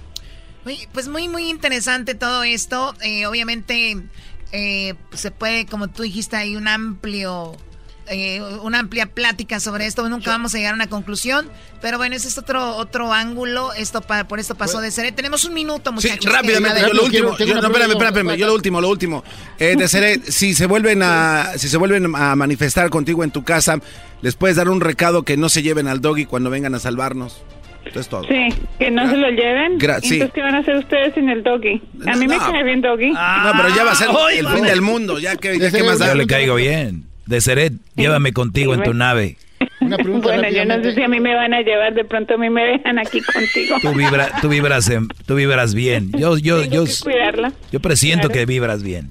Pues 0.93 1.09
muy, 1.09 1.27
muy 1.27 1.49
interesante 1.49 2.15
todo 2.15 2.43
esto. 2.45 2.93
Eh, 3.03 3.27
obviamente 3.27 3.97
eh, 4.53 4.95
se 5.15 5.31
puede, 5.31 5.67
como 5.67 5.89
tú 5.89 6.03
dijiste, 6.03 6.37
hay 6.37 6.57
un 6.57 6.67
amplio, 6.69 7.57
eh, 8.09 8.41
una 8.63 8.81
amplia 8.81 9.07
plática 9.07 9.61
sobre 9.61 9.87
esto. 9.87 10.09
Nunca 10.09 10.31
vamos 10.31 10.55
a 10.55 10.59
llegar 10.59 10.73
a 10.73 10.75
una 10.75 10.89
conclusión. 10.89 11.49
Pero 11.81 11.97
bueno, 11.99 12.17
ese 12.17 12.29
es 12.29 12.37
otro 12.37 12.77
otro 12.77 13.13
ángulo. 13.13 13.73
Esto 13.73 14.01
pa- 14.01 14.25
por 14.27 14.41
esto 14.41 14.55
pasó 14.57 14.81
de 14.81 14.91
ser. 14.91 15.13
Tenemos 15.15 15.45
un 15.45 15.55
minuto, 15.55 15.91
Sí, 15.91 15.95
muchachos. 16.09 16.33
rápidamente, 16.33 16.81
Que- 16.81 16.89
yo 16.89 16.93
lo 16.95 17.05
último, 17.05 17.39
yo- 17.39 17.47
no, 17.47 17.61
espérame, 17.67 17.91
espérame, 17.93 18.07
espérame, 18.09 18.37
yo 18.37 18.47
lo 18.49 18.55
último, 18.55 18.81
lo 18.81 18.89
último. 18.89 19.25
Eh, 19.59 19.77
Deseret, 19.79 20.25
si 20.31 20.55
se 20.55 20.67
vuelven 20.67 21.03
a, 21.03 21.53
si 21.57 21.69
se 21.69 21.77
vuelven 21.77 22.13
a 22.17 22.35
manifestar 22.37 22.91
contigo 22.91 23.23
en 23.25 23.31
tu 23.31 23.45
casa, 23.45 23.79
les 24.23 24.35
puedes 24.35 24.57
dar 24.57 24.69
un 24.69 24.81
recado 24.81 25.23
que 25.23 25.37
no 25.37 25.49
se 25.49 25.63
lleven 25.63 25.87
al 25.89 26.01
doggy 26.01 26.27
cuando 26.27 26.51
vengan 26.51 26.75
a 26.75 26.81
salvarnos. 26.81 27.43
Es 27.95 28.09
todo. 28.09 28.25
Sí, 28.25 28.49
que 28.79 28.91
no 28.91 29.09
se 29.11 29.17
lo 29.17 29.29
lleven. 29.31 29.79
Gra- 29.79 30.01
sí. 30.01 30.15
Entonces, 30.15 30.33
¿qué 30.35 30.43
van 30.43 30.55
a 30.55 30.59
hacer 30.59 30.77
ustedes 30.77 31.15
sin 31.15 31.29
el 31.29 31.43
doggy? 31.43 31.81
A 32.07 32.17
mí 32.17 32.27
me 32.29 32.37
no. 32.37 32.51
cae 32.51 32.63
bien 32.65 32.81
doggy. 32.81 33.11
no, 33.11 33.53
pero 33.57 33.75
ya 33.75 33.85
va 33.85 33.93
a 33.93 33.95
ser 33.95 34.09
el 34.37 34.47
fin 34.49 34.65
del 34.65 34.81
mundo, 34.83 35.19
ya 35.19 35.37
que, 35.37 35.59
ya 35.59 35.71
que 35.71 35.83
más 35.83 35.99
da. 35.99 36.09
Yo 36.09 36.15
le 36.15 36.27
caigo 36.27 36.55
bien. 36.57 37.05
Deseret, 37.27 37.73
llévame 37.97 38.33
contigo 38.33 38.75
en 38.75 38.83
tu 38.83 38.93
nave. 38.95 39.37
bueno, 39.81 40.49
yo 40.51 40.65
no 40.65 40.83
sé 40.83 40.95
si 40.95 41.03
a 41.03 41.09
mí 41.09 41.21
me 41.21 41.35
van 41.35 41.53
a 41.55 41.61
llevar, 41.63 41.95
de 41.95 42.05
pronto 42.05 42.35
a 42.35 42.37
mí 42.39 42.51
me 42.51 42.63
dejan 42.65 42.99
aquí 42.99 43.21
contigo. 43.21 43.77
Tú, 43.83 43.93
vibra, 43.95 44.29
tú, 44.41 44.49
vibras, 44.49 44.91
tú 45.27 45.35
vibras 45.37 45.75
bien. 45.75 46.11
Yo, 46.13 46.37
yo, 46.39 46.65
yo, 46.65 46.85
Cuidarla. 47.03 47.53
yo 47.71 47.81
presiento 47.81 48.29
Claro. 48.29 48.41
que 48.41 48.47
vibras 48.47 48.83
bien. 48.83 49.11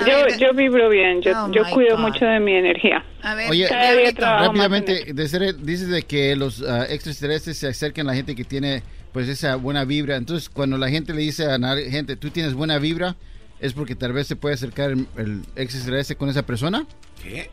Yo, 0.00 0.26
yo 0.38 0.52
vibro 0.54 0.88
bien, 0.88 1.22
yo, 1.22 1.32
Oh, 1.44 1.52
yo 1.52 1.62
cuido 1.72 1.96
God. 1.96 2.02
mucho 2.02 2.24
de 2.24 2.40
mi 2.40 2.52
energía. 2.54 3.04
Oye, 3.48 3.66
Cada 3.68 3.92
día 3.92 4.12
trabajo 4.12 4.46
rápidamente, 4.46 5.12
de 5.14 5.28
ser- 5.28 5.56
dices 5.60 5.88
de 5.88 6.02
que 6.02 6.34
los 6.34 6.62
ah, 6.62 6.84
extraterrestres 6.88 7.58
se 7.58 7.68
acercan 7.68 8.06
a 8.08 8.10
la 8.10 8.16
gente 8.16 8.34
que 8.34 8.44
tiene 8.44 8.82
pues 9.12 9.28
esa 9.28 9.54
buena 9.56 9.84
vibra. 9.84 10.16
Entonces, 10.16 10.48
cuando 10.48 10.76
la 10.78 10.88
gente 10.88 11.14
le 11.14 11.20
dice 11.22 11.46
a 11.46 11.56
la 11.58 11.76
gente, 11.76 12.16
tú 12.16 12.30
tienes 12.30 12.54
buena 12.54 12.78
vibra, 12.78 13.14
es 13.60 13.72
porque 13.72 13.94
tal 13.94 14.12
vez 14.12 14.26
se 14.26 14.34
puede 14.34 14.54
acercar 14.56 14.90
el, 14.90 15.06
el 15.16 15.42
extraterrestre 15.54 16.16
con 16.16 16.28
esa 16.28 16.44
persona. 16.44 16.84
¿Qué? 17.22 17.48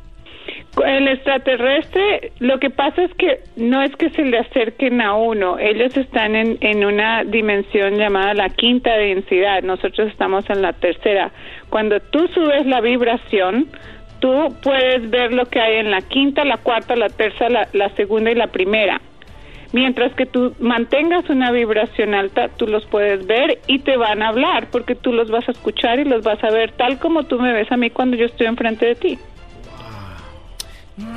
El 0.85 1.09
extraterrestre, 1.09 2.31
lo 2.39 2.57
que 2.59 2.69
pasa 2.69 3.03
es 3.03 3.13
que 3.15 3.41
no 3.57 3.81
es 3.81 3.93
que 3.97 4.09
se 4.11 4.23
le 4.23 4.39
acerquen 4.39 5.01
a 5.01 5.15
uno, 5.15 5.59
ellos 5.59 5.95
están 5.97 6.33
en, 6.33 6.57
en 6.61 6.85
una 6.85 7.25
dimensión 7.25 7.97
llamada 7.97 8.33
la 8.33 8.47
quinta 8.47 8.95
densidad, 8.95 9.63
nosotros 9.63 10.07
estamos 10.09 10.49
en 10.49 10.61
la 10.61 10.71
tercera. 10.71 11.31
Cuando 11.69 11.99
tú 11.99 12.25
subes 12.29 12.65
la 12.65 12.79
vibración, 12.79 13.67
tú 14.21 14.55
puedes 14.63 15.09
ver 15.09 15.33
lo 15.33 15.45
que 15.45 15.59
hay 15.59 15.75
en 15.77 15.91
la 15.91 16.01
quinta, 16.01 16.45
la 16.45 16.57
cuarta, 16.57 16.95
la 16.95 17.09
tercera, 17.09 17.49
la, 17.49 17.67
la 17.73 17.89
segunda 17.95 18.31
y 18.31 18.35
la 18.35 18.47
primera. 18.47 19.01
Mientras 19.73 20.13
que 20.13 20.25
tú 20.25 20.53
mantengas 20.59 21.29
una 21.29 21.51
vibración 21.51 22.13
alta, 22.13 22.49
tú 22.49 22.67
los 22.67 22.85
puedes 22.85 23.25
ver 23.25 23.59
y 23.67 23.79
te 23.79 23.97
van 23.97 24.21
a 24.21 24.29
hablar, 24.29 24.67
porque 24.71 24.95
tú 24.95 25.11
los 25.11 25.29
vas 25.29 25.47
a 25.49 25.51
escuchar 25.51 25.99
y 25.99 26.05
los 26.05 26.23
vas 26.23 26.41
a 26.43 26.49
ver 26.49 26.71
tal 26.73 26.97
como 26.97 27.23
tú 27.23 27.39
me 27.39 27.51
ves 27.51 27.71
a 27.71 27.77
mí 27.77 27.89
cuando 27.89 28.15
yo 28.15 28.25
estoy 28.25 28.47
enfrente 28.47 28.85
de 28.85 28.95
ti. 28.95 29.17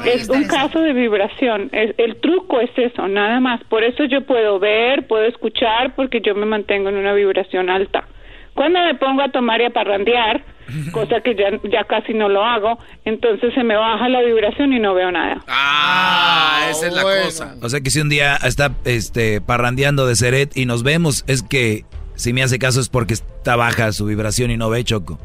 Es 0.04 0.28
un 0.28 0.44
caso 0.44 0.80
de 0.80 0.92
vibración. 0.92 1.68
Es- 1.72 1.94
el 1.98 2.16
truco 2.20 2.60
es 2.60 2.70
eso, 2.76 3.08
nada 3.08 3.40
más. 3.40 3.62
Por 3.64 3.82
eso 3.84 4.04
yo 4.04 4.24
puedo 4.26 4.58
ver, 4.58 5.06
puedo 5.06 5.24
escuchar, 5.24 5.94
porque 5.94 6.20
yo 6.20 6.34
me 6.34 6.46
mantengo 6.46 6.88
en 6.88 6.96
una 6.96 7.12
vibración 7.12 7.70
alta. 7.70 8.06
Cuando 8.54 8.78
me 8.80 8.94
pongo 8.94 9.22
a 9.22 9.30
tomar 9.30 9.60
y 9.60 9.64
a 9.64 9.70
parrandear, 9.70 10.44
cosa 10.92 11.20
que 11.20 11.34
ya, 11.34 11.50
ya 11.70 11.84
casi 11.84 12.14
no 12.14 12.28
lo 12.28 12.44
hago, 12.44 12.78
entonces 13.04 13.52
se 13.54 13.64
me 13.64 13.76
baja 13.76 14.08
la 14.08 14.22
vibración 14.22 14.72
y 14.72 14.78
no 14.78 14.94
veo 14.94 15.10
nada. 15.10 15.42
Ah, 15.48 16.66
esa 16.70 16.86
es 16.86 16.92
la 16.94 17.02
cosa. 17.02 17.54
O 17.62 17.68
sea 17.68 17.80
que 17.80 17.90
si 17.90 18.00
un 18.00 18.08
día 18.08 18.36
está 18.36 18.72
este, 18.84 19.40
parrandeando 19.40 20.06
de 20.06 20.14
Seret 20.16 20.56
y 20.56 20.66
nos 20.66 20.82
vemos, 20.82 21.24
es 21.26 21.42
que 21.42 21.84
si 22.14 22.32
me 22.32 22.42
hace 22.42 22.58
caso 22.60 22.80
es 22.80 22.88
porque 22.88 23.14
está 23.14 23.56
baja 23.56 23.90
su 23.92 24.06
vibración 24.06 24.50
y 24.52 24.56
no 24.56 24.70
ve 24.70 24.84
Choco. 24.84 25.18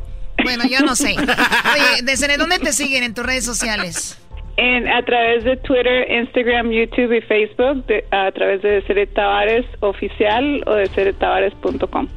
Bueno, 0.44 0.64
yo 0.68 0.80
no 0.80 0.96
sé. 0.96 1.16
Oye, 1.20 2.02
Desiree, 2.04 2.38
¿dónde 2.38 2.60
te 2.60 2.72
siguen 2.72 3.04
en 3.04 3.14
tus 3.14 3.26
redes 3.26 3.46
sociales? 3.46 4.18
En, 4.62 4.88
a 4.90 5.02
través 5.06 5.44
de 5.46 5.56
Twitter, 5.58 6.06
Instagram, 6.12 6.70
YouTube 6.72 7.14
y 7.18 7.22
Facebook, 7.22 7.86
de- 7.86 8.04
a 8.12 8.30
través 8.32 8.62
de 8.62 8.70
Deseret 8.82 9.14
Tavares 9.14 9.66
Oficial 9.80 10.64
o 10.66 10.74
deseretavares.com. 10.76 12.08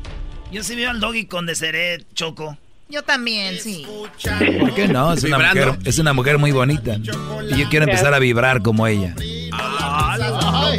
Yo 0.51 0.62
sí 0.64 0.74
veo 0.74 0.90
al 0.90 0.98
doggy 1.01 1.27
con 1.27 1.47
Deseret 1.47 2.05
Choco. 2.14 2.56
Yo 2.89 3.02
también, 3.02 3.55
sí. 3.59 3.86
¿Por 4.60 4.74
qué 4.74 4.86
no? 4.89 5.12
Es 5.12 5.24
una, 5.24 5.39
mujer, 5.39 5.69
es 5.85 5.98
una 5.98 6.12
mujer 6.12 6.39
muy 6.39 6.51
bonita. 6.51 6.97
Y 6.97 7.56
yo 7.59 7.69
quiero 7.70 7.85
empezar 7.86 8.12
a 8.12 8.19
vibrar 8.19 8.60
como 8.60 8.86
ella. 8.86 9.14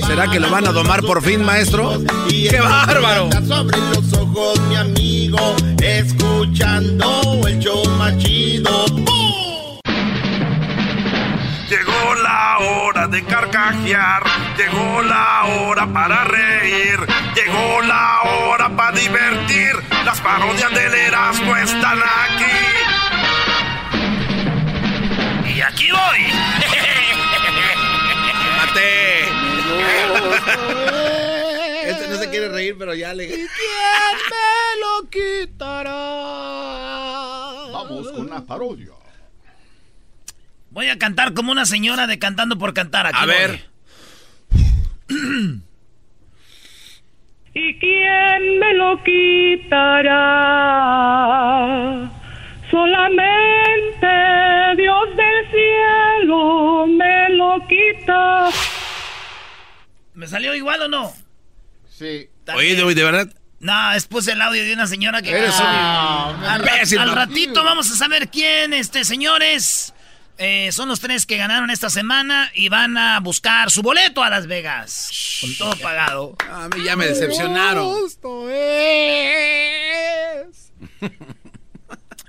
¿Será 0.06 0.28
que 0.30 0.40
lo 0.40 0.50
van 0.52 0.68
a 0.68 0.72
domar 0.72 1.02
por 1.02 1.24
fin, 1.24 1.44
maestro? 1.44 1.98
¡Qué 2.30 2.60
bárbaro! 2.60 3.30
sobre 3.32 3.78
los 3.78 4.14
ojos, 4.14 4.60
mi 4.70 4.76
amigo, 4.76 5.56
escuchando 5.82 7.42
el 7.48 7.58
show 7.60 7.84
más 7.98 8.14
hora 12.64 13.08
de 13.08 13.24
carcajear, 13.24 14.24
llegó 14.58 15.02
la 15.02 15.44
hora 15.46 15.88
para 15.88 16.24
reír, 16.24 17.00
llegó 17.36 17.82
la 17.82 18.22
hora 18.22 18.70
para 18.70 18.98
divertir. 18.98 19.76
Las 20.06 20.20
parodias 20.22 20.74
del 20.74 20.94
Erasmo 20.94 21.56
están 21.56 22.00
aquí. 22.00 22.60
Y 25.56 25.62
aquí 25.62 25.92
voy. 25.92 26.28
¡Mate! 28.58 29.24
Este 31.86 32.08
no 32.08 32.16
se 32.16 32.30
quiere 32.30 32.48
reír, 32.48 32.78
pero 32.80 32.94
ya 32.94 33.14
le... 33.14 33.28
¿Quién 33.28 33.42
me 33.44 34.80
lo 34.80 35.10
quitará? 35.10 35.92
Vamos 37.74 38.10
con 38.12 38.30
la 38.30 38.42
parodia. 38.42 39.03
Voy 40.74 40.90
a 40.90 40.98
cantar 40.98 41.34
como 41.36 41.52
una 41.52 41.68
señora 41.68 42.08
de 42.08 42.18
cantando 42.18 42.58
por 42.58 42.74
cantar. 42.74 43.06
Aquí 43.06 43.16
A 43.22 43.26
voy. 43.28 43.36
ver. 43.36 43.70
¿Y 47.56 47.80
quién 47.80 48.60
me 48.60 48.74
lo 48.74 49.04
quitará? 49.04 50.12
Solamente 52.72 54.08
Dios 54.82 55.16
del 55.16 55.52
cielo 55.52 56.88
me 56.88 57.30
lo 57.36 57.68
quita. 57.68 58.50
¿Me 60.16 60.26
salió 60.28 60.56
igual 60.56 60.82
o 60.82 60.88
no? 60.88 61.14
Sí. 61.88 62.28
Oye, 62.56 62.76
de, 62.76 62.96
de 62.96 63.04
verdad. 63.04 63.30
No, 63.60 63.92
es 63.94 64.08
puse 64.08 64.32
el 64.32 64.42
audio 64.42 64.64
de 64.64 64.74
una 64.74 64.88
señora 64.88 65.22
que... 65.22 65.30
Eres 65.30 65.60
un 65.60 65.68
al, 65.68 66.68
al 67.00 67.16
ratito 67.16 67.64
vamos 67.64 67.92
a 67.92 67.96
saber 67.96 68.30
quién, 68.30 68.74
este, 68.74 69.06
señores. 69.06 69.94
Eh, 70.46 70.72
son 70.74 70.90
los 70.90 71.00
tres 71.00 71.26
que 71.26 71.38
ganaron 71.38 71.70
esta 71.70 71.90
semana 71.90 72.52
y 72.54 72.68
van 72.68 72.98
a 72.98 73.20
buscar 73.22 73.72
su 73.72 73.82
boleto 73.82 74.22
a 74.24 74.30
Las 74.30 74.46
Vegas. 74.48 75.38
Con 75.42 75.56
todo 75.56 75.76
pagado. 75.78 76.36
A 76.52 76.68
mí 76.70 76.84
ya 76.84 76.96
me 76.98 77.06
decepcionaron. 77.06 77.96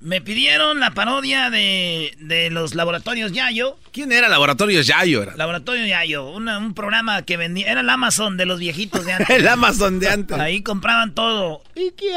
Me 0.00 0.20
pidieron 0.20 0.80
la 0.80 0.90
parodia 0.90 1.48
de, 1.48 2.14
de 2.18 2.50
los 2.50 2.74
laboratorios 2.74 3.32
Yayo. 3.32 3.78
¿Quién 3.90 4.12
era 4.12 4.28
Laboratorio 4.28 4.82
Yayo? 4.82 5.22
Era? 5.22 5.34
Laboratorio 5.34 5.86
Yayo, 5.86 6.28
una- 6.28 6.58
un 6.58 6.74
programa 6.74 7.22
que 7.22 7.38
vendía, 7.38 7.70
era 7.72 7.80
el 7.80 7.88
Amazon 7.88 8.36
de 8.36 8.44
los 8.44 8.58
viejitos 8.60 9.06
de 9.06 9.14
antes. 9.14 9.30
El 9.38 9.48
Amazon 9.48 10.00
de 10.00 10.10
antes. 10.10 10.38
Ahí 10.38 10.62
compraban 10.62 11.14
todo. 11.14 11.62
¿Y 11.74 11.90
quién 11.92 12.12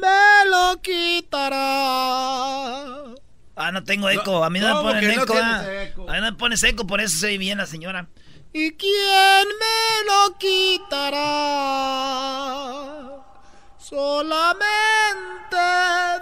me 0.00 0.50
lo 0.50 0.80
quitará? 0.80 1.52
Ah, 3.54 3.70
no 3.72 3.84
tengo 3.84 4.08
eco. 4.08 4.42
A 4.44 4.50
mí 4.50 4.60
no 4.60 4.74
me 4.74 4.82
ponen 4.82 5.10
eco, 5.10 5.34
ah. 5.36 5.60
A 5.60 6.12
mí 6.12 6.20
no 6.20 6.22
me 6.22 6.32
pones 6.32 6.62
eco, 6.62 6.86
por 6.86 7.00
eso 7.00 7.18
soy 7.18 7.38
bien 7.38 7.58
la 7.58 7.66
señora. 7.66 8.08
¿Y 8.52 8.72
quién 8.72 9.48
me 9.48 10.04
lo 10.06 10.36
quitará? 10.38 11.18
Solamente 13.78 15.56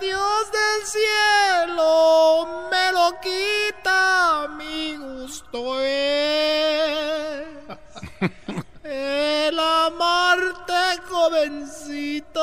Dios 0.00 0.52
del 0.52 0.86
cielo 0.86 2.68
me 2.70 2.92
lo 2.92 3.20
quita 3.20 4.48
mi 4.56 4.96
gusto. 4.96 5.80
El 8.82 9.58
amarte, 9.58 11.00
jovencita, 11.08 12.40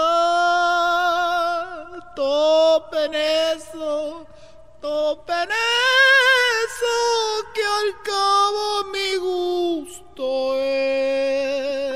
topen 2.16 3.14
eso, 3.16 4.28
topen 4.88 5.50
eso, 6.64 6.96
que 7.54 7.64
al 7.80 7.92
cabo 8.04 8.86
mi 8.94 9.16
gusto 9.18 10.56
es. 10.60 11.88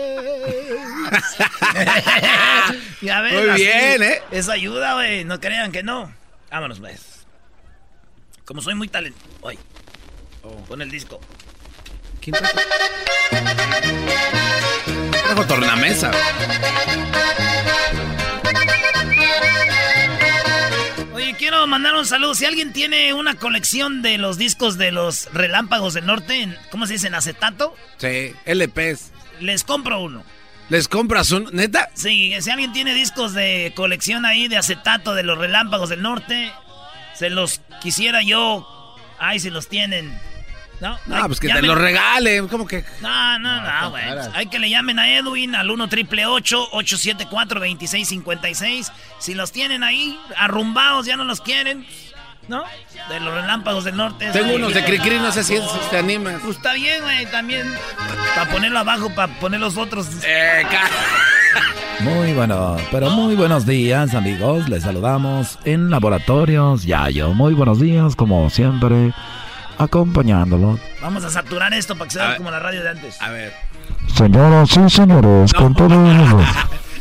ya 3.02 3.22
ves, 3.22 3.34
Muy 3.34 3.52
bien, 3.56 4.04
¿eh? 4.04 4.22
Eso 4.32 4.52
ayuda, 4.52 4.96
güey. 4.96 5.24
No 5.24 5.40
crean 5.40 5.72
que 5.72 5.84
no. 5.84 6.14
Vámonos, 6.50 6.80
pues. 6.80 7.26
Como 8.44 8.62
soy 8.62 8.76
muy 8.76 8.90
talentoso. 8.90 9.26
Ay. 9.48 9.58
Pon 10.68 10.82
el 10.82 10.92
disco. 10.92 11.22
¿Quién? 12.20 12.36
Trajo 15.12 15.46
tornamesa. 15.48 16.12
Oye, 21.14 21.36
quiero 21.38 21.68
mandar 21.68 21.96
un 21.96 22.06
saludo. 22.06 22.36
Si 22.36 22.46
alguien 22.46 22.72
tiene 22.72 23.14
una 23.14 23.36
colección 23.36 24.02
de 24.02 24.18
los 24.18 24.38
discos 24.38 24.78
de 24.78 24.92
los 24.92 25.32
Relámpagos 25.34 25.94
del 25.94 26.06
Norte, 26.06 26.42
en- 26.42 26.58
¿cómo 26.72 26.88
se 26.88 26.94
dice? 26.94 27.08
¿En 27.08 27.16
acetato? 27.16 27.76
Sí, 27.98 28.34
LPs. 28.46 29.12
Les 29.42 29.64
compro 29.64 30.00
uno. 30.02 30.24
¿Les 30.70 30.88
compras 30.88 31.32
un. 31.32 31.50
¿Neta? 31.52 31.90
Sí, 31.96 32.34
si 32.40 32.50
alguien 32.50 32.72
tiene 32.72 32.94
discos 32.94 33.34
de 33.34 33.74
colección 33.76 34.26
ahí 34.26 34.48
de 34.48 34.58
acetato 34.58 35.14
de 35.14 35.24
los 35.24 35.38
Relámpagos 35.38 35.90
del 35.90 36.02
Norte, 36.02 36.52
se 37.14 37.30
los 37.30 37.60
quisiera 37.82 38.22
yo. 38.24 38.96
Ay, 39.20 39.40
si 39.40 39.50
los 39.50 39.68
tienen. 39.68 40.18
No, 40.82 40.98
No, 41.06 41.28
pues 41.28 41.40
que 41.40 41.48
te 41.48 41.62
lo 41.62 41.76
regalen. 41.76 42.48
¿Cómo 42.48 42.68
que? 42.68 42.84
No, 43.02 43.40
no, 43.40 43.62
no, 43.62 43.90
güey. 43.92 44.04
Hay 44.34 44.48
que 44.48 44.60
le 44.60 44.70
llamen 44.70 44.98
a 45.00 45.10
Edwin 45.16 45.56
al 45.56 45.70
1 45.70 45.88
triple 45.90 46.26
874 46.26 47.60
2656 47.60 48.92
Si 49.20 49.34
los 49.36 49.52
tienen 49.52 49.84
ahí, 49.84 50.20
arrumbados, 50.36 51.06
ya 51.06 51.16
no 51.16 51.24
los 51.24 51.40
quieren. 51.42 51.86
¿No? 52.48 52.64
De 53.08 53.20
los 53.20 53.34
relámpagos 53.34 53.84
del 53.84 53.96
norte. 53.96 54.32
Tengo 54.32 54.56
unos 54.56 54.74
de 54.74 54.84
Cricri, 54.84 55.20
no 55.20 55.32
sé 55.32 55.44
si 55.44 55.56
si 55.58 55.62
te 55.92 56.00
animas. 56.00 56.42
Pues 56.44 56.58
está 56.58 56.74
bien, 56.74 57.02
güey, 57.04 57.26
también. 57.28 57.72
Para 58.36 58.50
ponerlo 58.50 58.80
abajo, 58.80 59.14
para 59.14 59.32
poner 59.40 59.60
los 59.60 59.78
otros. 59.78 60.08
Eh, 60.26 60.64
Muy 62.00 62.34
bueno, 62.34 62.78
pero 62.90 63.12
muy 63.12 63.36
buenos 63.36 63.68
días 63.68 64.16
amigos, 64.16 64.68
les 64.68 64.82
saludamos 64.84 65.60
en 65.66 65.92
Laboratorios 65.92 66.84
Yayo. 66.84 67.34
Muy 67.36 67.54
buenos 67.54 67.80
días, 67.80 68.16
como 68.16 68.50
siempre, 68.50 69.14
acompañándolos. 69.82 70.80
Vamos 71.02 71.24
a 71.24 71.30
saturar 71.30 71.74
esto 71.74 71.96
para 71.96 72.08
que 72.08 72.14
se 72.14 72.20
vea 72.20 72.38
como 72.38 72.52
la 72.52 72.60
radio 72.60 72.84
de 72.84 72.90
antes. 72.90 73.22
A 73.22 73.30
ver. 73.30 73.54
Señoras 74.14 74.78
y 74.78 74.90
señores, 74.90 75.54
con 75.54 75.74
todo... 75.74 75.90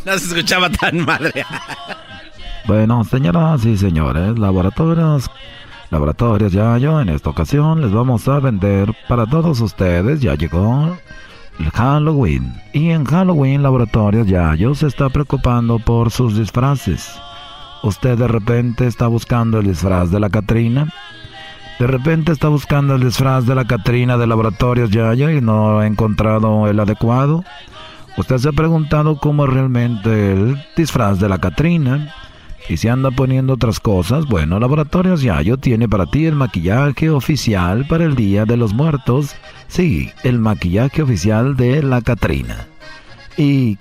No 0.02 0.18
se 0.18 0.28
escuchaba 0.28 0.70
tan 0.70 1.04
madre. 1.04 1.44
Bueno, 2.66 3.04
señoras 3.04 3.64
y 3.64 3.76
señores, 3.76 4.38
Laboratorios... 4.38 5.30
Laboratorios 5.90 6.52
Yayo, 6.52 7.00
en 7.00 7.08
esta 7.08 7.30
ocasión 7.30 7.80
les 7.80 7.90
vamos 7.90 8.28
a 8.28 8.38
vender 8.38 8.94
para 9.08 9.26
todos 9.26 9.60
ustedes, 9.60 10.20
ya 10.20 10.36
llegó 10.36 10.96
el 11.58 11.70
Halloween. 11.70 12.54
Y 12.72 12.90
en 12.90 13.04
Halloween 13.04 13.62
Laboratorios 13.62 14.26
Yayo 14.26 14.74
se 14.74 14.86
está 14.86 15.08
preocupando 15.08 15.78
por 15.80 16.12
sus 16.12 16.36
disfraces. 16.38 17.20
Usted 17.82 18.18
de 18.18 18.28
repente 18.28 18.86
está 18.86 19.08
buscando 19.08 19.58
el 19.58 19.66
disfraz 19.66 20.10
de 20.10 20.20
la 20.20 20.30
Catrina. 20.30 20.92
De 21.80 21.86
repente 21.86 22.30
está 22.30 22.48
buscando 22.48 22.94
el 22.94 23.02
disfraz 23.02 23.46
de 23.46 23.54
la 23.54 23.64
Catrina 23.64 24.18
de 24.18 24.26
Laboratorios 24.26 24.90
Yayo 24.90 25.30
y 25.30 25.40
no 25.40 25.78
ha 25.78 25.86
encontrado 25.86 26.68
el 26.68 26.78
adecuado. 26.78 27.42
Usted 28.18 28.36
se 28.36 28.50
ha 28.50 28.52
preguntado 28.52 29.16
cómo 29.16 29.46
es 29.46 29.50
realmente 29.50 30.32
el 30.32 30.62
disfraz 30.76 31.18
de 31.20 31.30
la 31.30 31.38
Catrina. 31.38 32.14
Y 32.68 32.76
si 32.76 32.88
anda 32.88 33.10
poniendo 33.10 33.54
otras 33.54 33.80
cosas, 33.80 34.26
bueno, 34.26 34.60
Laboratorios 34.60 35.22
Yayo 35.22 35.56
tiene 35.56 35.88
para 35.88 36.04
ti 36.04 36.26
el 36.26 36.34
maquillaje 36.34 37.08
oficial 37.08 37.86
para 37.86 38.04
el 38.04 38.14
Día 38.14 38.44
de 38.44 38.58
los 38.58 38.74
Muertos. 38.74 39.34
Sí, 39.66 40.10
el 40.22 40.38
maquillaje 40.38 41.00
oficial 41.00 41.56
de 41.56 41.82
la 41.82 42.02
Catrina. 42.02 42.66
Y 43.38 43.78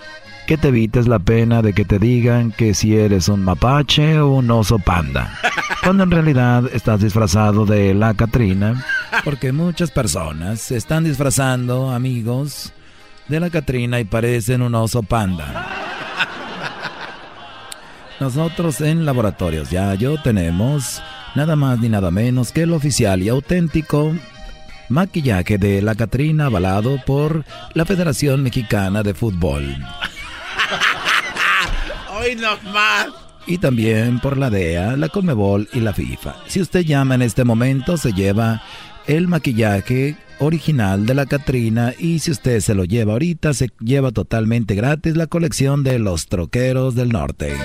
que 0.50 0.58
te 0.58 0.70
evites 0.70 1.08
la 1.08 1.20
pena 1.20 1.62
de 1.62 1.74
que 1.74 1.86
te 1.86 2.00
digan 2.00 2.52
que 2.52 2.74
si 2.74 2.98
eres 2.98 3.30
un 3.30 3.44
mapache 3.44 4.20
o 4.20 4.30
un 4.32 4.50
oso 4.50 4.80
panda. 4.80 5.38
Cuando 5.84 6.02
en 6.02 6.10
realidad 6.10 6.64
estás 6.74 7.02
disfrazado 7.02 7.68
de 7.68 7.94
la 7.94 8.16
Catrina. 8.16 8.84
Porque 9.24 9.52
muchas 9.52 9.92
personas 9.92 10.60
se 10.60 10.76
están 10.76 11.04
disfrazando, 11.04 11.92
amigos, 11.92 12.74
de 13.28 13.40
la 13.40 13.52
Catrina 13.52 14.00
y 14.00 14.06
parecen 14.06 14.64
un 14.64 14.74
oso 14.74 15.04
panda. 15.04 15.70
Nosotros 18.20 18.82
en 18.82 19.06
Laboratorios 19.06 19.70
Yayo 19.70 20.20
tenemos 20.20 21.00
nada 21.36 21.56
más 21.56 21.78
ni 21.78 21.90
nada 21.90 22.10
menos 22.10 22.52
que 22.52 22.64
el 22.64 22.74
oficial 22.74 23.22
y 23.22 23.30
auténtico 23.30 24.16
maquillaje 24.90 25.60
de 25.60 25.84
la 25.84 25.94
Catrina 25.94 26.48
avalado 26.48 27.00
por 27.06 27.46
la 27.76 27.86
Federación 27.86 28.42
Mexicana 28.42 29.04
de 29.04 29.14
Fútbol 29.14 29.78
Hoy 32.20 32.36
no 32.36 32.58
más. 32.72 33.08
y 33.48 33.58
también 33.58 34.20
por 34.20 34.38
la 34.38 34.50
DEA, 34.50 34.98
la 34.98 35.10
Conmebol 35.10 35.68
y 35.74 35.80
la 35.80 35.94
FIFA. 35.94 36.36
Si 36.48 36.62
usted 36.62 36.82
llama 36.82 37.16
en 37.16 37.22
este 37.22 37.44
momento 37.44 37.98
se 37.98 38.14
lleva 38.14 38.62
el 39.08 39.28
maquillaje 39.28 40.18
original 40.40 41.06
de 41.06 41.14
la 41.16 41.26
Catrina 41.26 41.94
y 41.98 42.20
si 42.20 42.32
usted 42.32 42.60
se 42.62 42.76
lo 42.76 42.86
lleva 42.86 43.14
ahorita 43.14 43.54
se 43.54 43.70
lleva 43.80 44.12
totalmente 44.12 44.76
gratis 44.76 45.16
la 45.18 45.28
colección 45.28 45.84
de 45.84 46.00
los 46.00 46.28
troqueros 46.28 46.96
del 46.96 47.10
norte. 47.10 47.56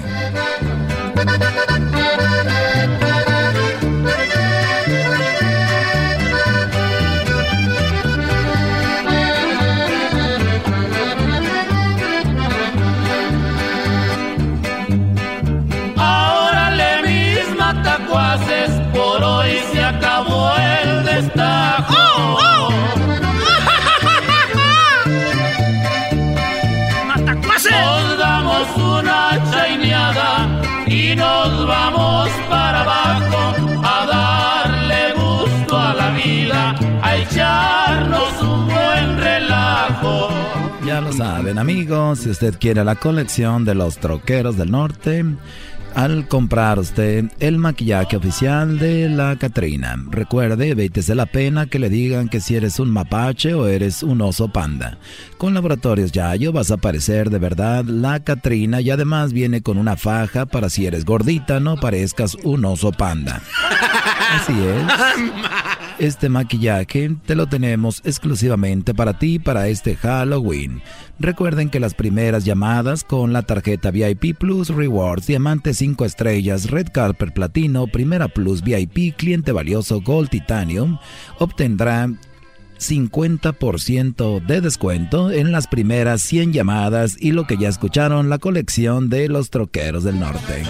Saben 41.17 41.59
amigos, 41.59 42.21
si 42.21 42.31
usted 42.31 42.59
quiere 42.59 42.85
la 42.85 42.97
colección 42.97 43.65
de 43.65 43.75
los 43.75 43.99
troqueros 43.99 44.57
del 44.57 44.71
norte, 44.71 45.25
al 45.95 46.27
comprar 46.27 46.81
usted 46.81 47.27
el 47.39 47.59
maquillaje 47.59 48.17
oficial 48.17 48.79
de 48.79 49.09
la 49.09 49.37
Catrina, 49.37 49.97
recuerde, 50.11 50.71
evítese 50.71 51.15
la 51.15 51.27
pena 51.27 51.67
que 51.67 51.79
le 51.79 51.89
digan 51.89 52.29
que 52.29 52.41
si 52.41 52.57
eres 52.57 52.81
un 52.81 52.91
mapache 52.91 53.55
o 53.55 53.69
eres 53.69 54.03
un 54.03 54.21
oso 54.23 54.49
panda. 54.49 54.99
Con 55.39 55.55
Laboratorios 55.55 56.11
Yayo 56.11 56.53
vas 56.53 56.73
a 56.73 56.79
parecer 56.79 57.31
de 57.31 57.39
verdad 57.39 57.85
la 57.85 58.25
Catrina 58.25 58.81
y 58.81 58.91
además 58.91 59.33
viene 59.33 59.63
con 59.63 59.79
una 59.79 59.97
faja 59.97 60.47
para 60.47 60.69
si 60.69 60.87
eres 60.87 61.05
gordita 61.05 61.61
no 61.61 61.77
parezcas 61.77 62.37
un 62.43 62.65
oso 62.65 62.91
panda. 62.91 63.41
Así 64.35 64.53
es. 64.53 64.83
Este 66.05 66.29
maquillaje 66.29 67.17
te 67.25 67.35
lo 67.35 67.47
tenemos 67.47 68.03
exclusivamente 68.05 68.93
para 68.93 69.19
ti 69.19 69.39
para 69.39 69.69
este 69.69 69.97
Halloween. 69.97 70.83
Recuerden 71.19 71.71
que 71.71 71.81
las 71.81 71.95
primeras 71.95 72.45
llamadas 72.45 73.05
con 73.05 73.33
la 73.33 73.41
tarjeta 73.41 73.91
VIP 73.91 74.37
Plus 74.37 74.69
Rewards, 74.69 75.27
Diamante 75.27 75.73
5 75.73 76.05
estrellas, 76.05 76.71
Red 76.71 76.89
Carpet 76.93 77.33
Platino, 77.33 77.87
Primera 77.87 78.29
Plus 78.29 78.63
VIP, 78.63 79.17
Cliente 79.17 79.53
Valioso 79.53 80.03
Gold 80.03 80.29
Titanium, 80.29 80.99
obtendrán 81.39 82.21
50% 82.79 84.45
de 84.45 84.61
descuento 84.61 85.31
en 85.31 85.53
las 85.53 85.69
primeras 85.69 86.21
100 86.21 86.53
llamadas 86.53 87.17
y 87.19 87.33
lo 87.33 87.47
que 87.47 87.57
ya 87.57 87.71
escucharon, 87.71 88.29
la 88.29 88.37
colección 88.37 89.09
de 89.09 89.31
los 89.31 89.49
troqueros 89.49 90.05
del 90.05 90.21
norte. 90.21 90.65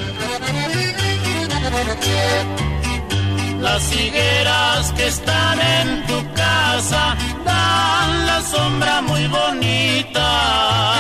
Que 4.97 5.07
están 5.07 5.59
en 5.61 6.07
tu 6.07 6.19
casa 6.35 7.17
dan 7.45 8.27
la 8.27 8.41
sombra 8.43 9.03
muy 9.03 9.27
bonita. 9.27 10.94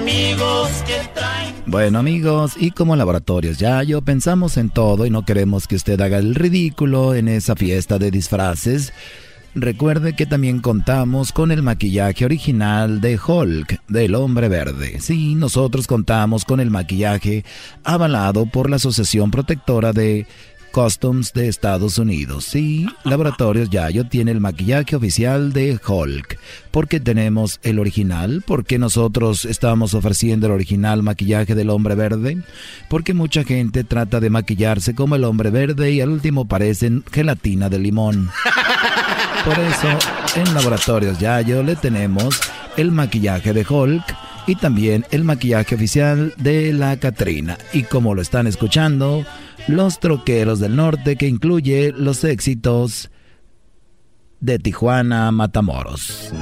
Amigos 0.00 0.70
que 0.86 1.00
traen. 1.14 1.54
Bueno 1.66 1.98
amigos, 1.98 2.54
y 2.56 2.70
como 2.70 2.96
laboratorios 2.96 3.58
ya 3.58 3.82
yo 3.82 4.02
pensamos 4.02 4.56
en 4.56 4.70
todo 4.70 5.06
y 5.06 5.10
no 5.10 5.24
queremos 5.24 5.66
que 5.66 5.76
usted 5.76 6.00
haga 6.00 6.18
el 6.18 6.34
ridículo 6.34 7.14
en 7.14 7.28
esa 7.28 7.56
fiesta 7.56 7.98
de 7.98 8.10
disfraces. 8.10 8.92
Recuerde 9.54 10.14
que 10.14 10.26
también 10.26 10.60
contamos 10.60 11.32
con 11.32 11.50
el 11.50 11.62
maquillaje 11.62 12.26
original 12.26 13.00
de 13.00 13.18
Hulk, 13.18 13.80
del 13.88 14.14
hombre 14.14 14.50
verde. 14.50 15.00
Sí, 15.00 15.34
nosotros 15.34 15.86
contamos 15.86 16.44
con 16.44 16.60
el 16.60 16.70
maquillaje 16.70 17.42
avalado 17.82 18.44
por 18.44 18.68
la 18.68 18.76
Asociación 18.76 19.30
Protectora 19.30 19.94
de 19.94 20.26
Customs 20.76 21.32
de 21.32 21.48
Estados 21.48 21.96
Unidos. 21.96 22.44
Sí, 22.44 22.86
Laboratorios 23.02 23.70
Yayo 23.70 24.08
tiene 24.08 24.30
el 24.30 24.42
maquillaje 24.42 24.94
oficial 24.94 25.54
de 25.54 25.80
Hulk. 25.82 26.38
¿Por 26.70 26.86
qué 26.86 27.00
tenemos 27.00 27.60
el 27.62 27.78
original? 27.78 28.44
Porque 28.46 28.78
nosotros 28.78 29.46
estamos 29.46 29.94
ofreciendo 29.94 30.48
el 30.48 30.52
original 30.52 31.02
maquillaje 31.02 31.54
del 31.54 31.70
hombre 31.70 31.94
verde. 31.94 32.42
Porque 32.90 33.14
mucha 33.14 33.42
gente 33.42 33.84
trata 33.84 34.20
de 34.20 34.28
maquillarse 34.28 34.94
como 34.94 35.16
el 35.16 35.24
hombre 35.24 35.48
verde 35.48 35.92
y 35.92 36.02
al 36.02 36.10
último 36.10 36.46
parecen 36.46 37.04
gelatina 37.10 37.70
de 37.70 37.78
limón. 37.78 38.28
Por 39.46 39.58
eso, 39.58 39.88
en 40.34 40.52
Laboratorios 40.52 41.18
Yayo 41.18 41.62
le 41.62 41.76
tenemos 41.76 42.38
el 42.76 42.92
maquillaje 42.92 43.54
de 43.54 43.64
Hulk 43.66 44.25
y 44.46 44.56
también 44.56 45.04
el 45.10 45.24
maquillaje 45.24 45.74
oficial 45.74 46.34
de 46.36 46.72
la 46.72 46.96
Catrina. 46.96 47.58
Y 47.72 47.82
como 47.82 48.14
lo 48.14 48.22
están 48.22 48.46
escuchando, 48.46 49.24
los 49.68 49.98
Troqueros 50.00 50.60
del 50.60 50.76
Norte, 50.76 51.16
que 51.16 51.26
incluye 51.26 51.92
los 51.92 52.24
éxitos 52.24 53.10
de 54.40 54.58
Tijuana 54.58 55.32
Matamoros. 55.32 56.32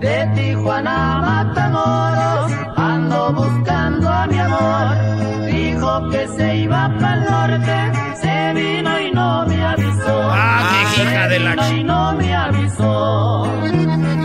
De 0.00 0.30
Tijuana 0.34 1.18
Matamoros 1.20 2.52
ando 2.76 3.32
buscando 3.32 4.08
a 4.08 4.26
mi 4.26 4.38
amor. 4.38 5.46
Dijo 5.46 6.10
que 6.10 6.28
se 6.36 6.56
iba 6.58 6.96
para 6.98 7.14
el 7.14 7.30
norte, 7.30 7.92
se 8.20 8.52
vino 8.54 9.00
y 9.00 9.10
no 9.12 9.46
me 9.46 9.64
avisó. 9.64 10.28
Ah, 10.30 10.88
qué 10.94 11.02
hija 11.02 11.28
de 11.28 11.38
la 11.40 11.50
Se 11.50 11.74
vino 11.74 11.80
y 11.80 11.84
no 11.84 12.12
me 12.14 12.34
avisó. 12.34 14.21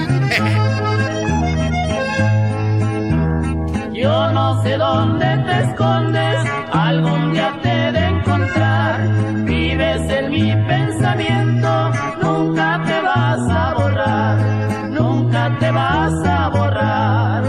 Sé 4.68 4.78
dónde 4.78 5.26
te 5.46 5.64
escondes, 5.64 6.38
algún 6.72 7.34
día 7.34 7.60
te 7.62 7.70
he 7.70 7.92
de 7.92 8.06
encontrar. 8.08 9.46
Vives 9.46 10.02
en 10.10 10.32
mi 10.32 10.52
pensamiento, 10.68 11.92
nunca 12.22 12.84
te 12.86 13.02
vas 13.02 13.40
a 13.50 13.74
borrar, 13.76 14.90
nunca 14.90 15.58
te 15.60 15.72
vas 15.72 16.14
a 16.26 16.50
borrar. 16.50 17.44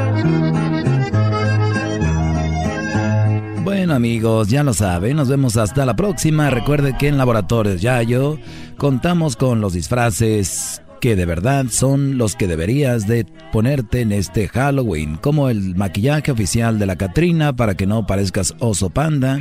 Bueno 3.65 3.95
amigos, 3.95 4.49
ya 4.49 4.63
lo 4.63 4.73
saben, 4.73 5.17
nos 5.17 5.29
vemos 5.29 5.57
hasta 5.57 5.85
la 5.85 5.97
próxima. 5.97 6.51
Recuerde 6.51 6.97
que 6.97 7.09
en 7.09 7.19
Laboratorios 7.19 7.81
Yayo 7.81 8.39
contamos 8.77 9.37
con 9.37 9.61
los 9.61 9.73
disfraces 9.73 10.83
que 11.01 11.17
de 11.17 11.27
verdad 11.27 11.67
son 11.71 12.19
los 12.19 12.35
que 12.35 12.47
deberías 12.47 13.07
de 13.07 13.27
ponerte 13.53 14.01
en 14.01 14.13
este 14.13 14.49
Halloween, 14.49 15.17
como 15.17 15.49
el 15.49 15.75
maquillaje 15.75 16.33
oficial 16.33 16.79
de 16.79 16.87
la 16.87 16.97
Catrina 16.97 17.55
para 17.55 17.77
que 17.77 17.87
no 17.87 18.07
parezcas 18.07 18.55
oso 18.59 18.91
panda 18.91 19.41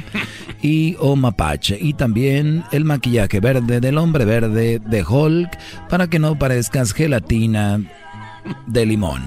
y 0.62 0.96
o 1.00 1.16
mapache, 1.16 1.78
y 1.80 1.94
también 1.94 2.64
el 2.72 2.86
maquillaje 2.86 3.40
verde 3.40 3.80
del 3.80 3.98
hombre 3.98 4.26
verde 4.26 4.80
de 4.80 5.04
Hulk 5.04 5.58
para 5.90 6.08
que 6.08 6.20
no 6.20 6.38
parezcas 6.38 6.94
gelatina 6.94 7.82
de 8.68 8.86
limón. 8.86 9.24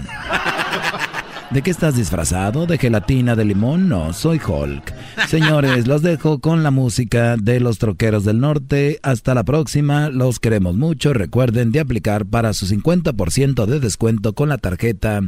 ¿De 1.51 1.63
qué 1.63 1.73
estás 1.73 1.97
disfrazado? 1.97 2.67
¿De 2.67 2.79
gelatina 2.79 3.35
de 3.35 3.45
limón? 3.45 3.89
No, 3.89 4.13
soy 4.13 4.39
Hulk. 4.39 4.95
Señores, 5.27 5.89
los 5.89 6.01
dejo 6.01 6.39
con 6.39 6.63
la 6.63 6.71
música 6.71 7.37
de 7.37 7.59
los 7.59 7.79
troqueros 7.79 8.25
del 8.25 8.39
norte. 8.39 9.01
Hasta 9.03 9.35
la 9.35 9.43
próxima, 9.43 10.11
los 10.11 10.39
queremos 10.39 10.77
mucho. 10.77 11.13
Recuerden 11.13 11.73
de 11.73 11.81
aplicar 11.81 12.25
para 12.25 12.53
su 12.53 12.67
50% 12.67 13.67
de 13.67 13.81
descuento 13.81 14.33
con 14.33 14.49
la 14.49 14.59
tarjeta 14.59 15.23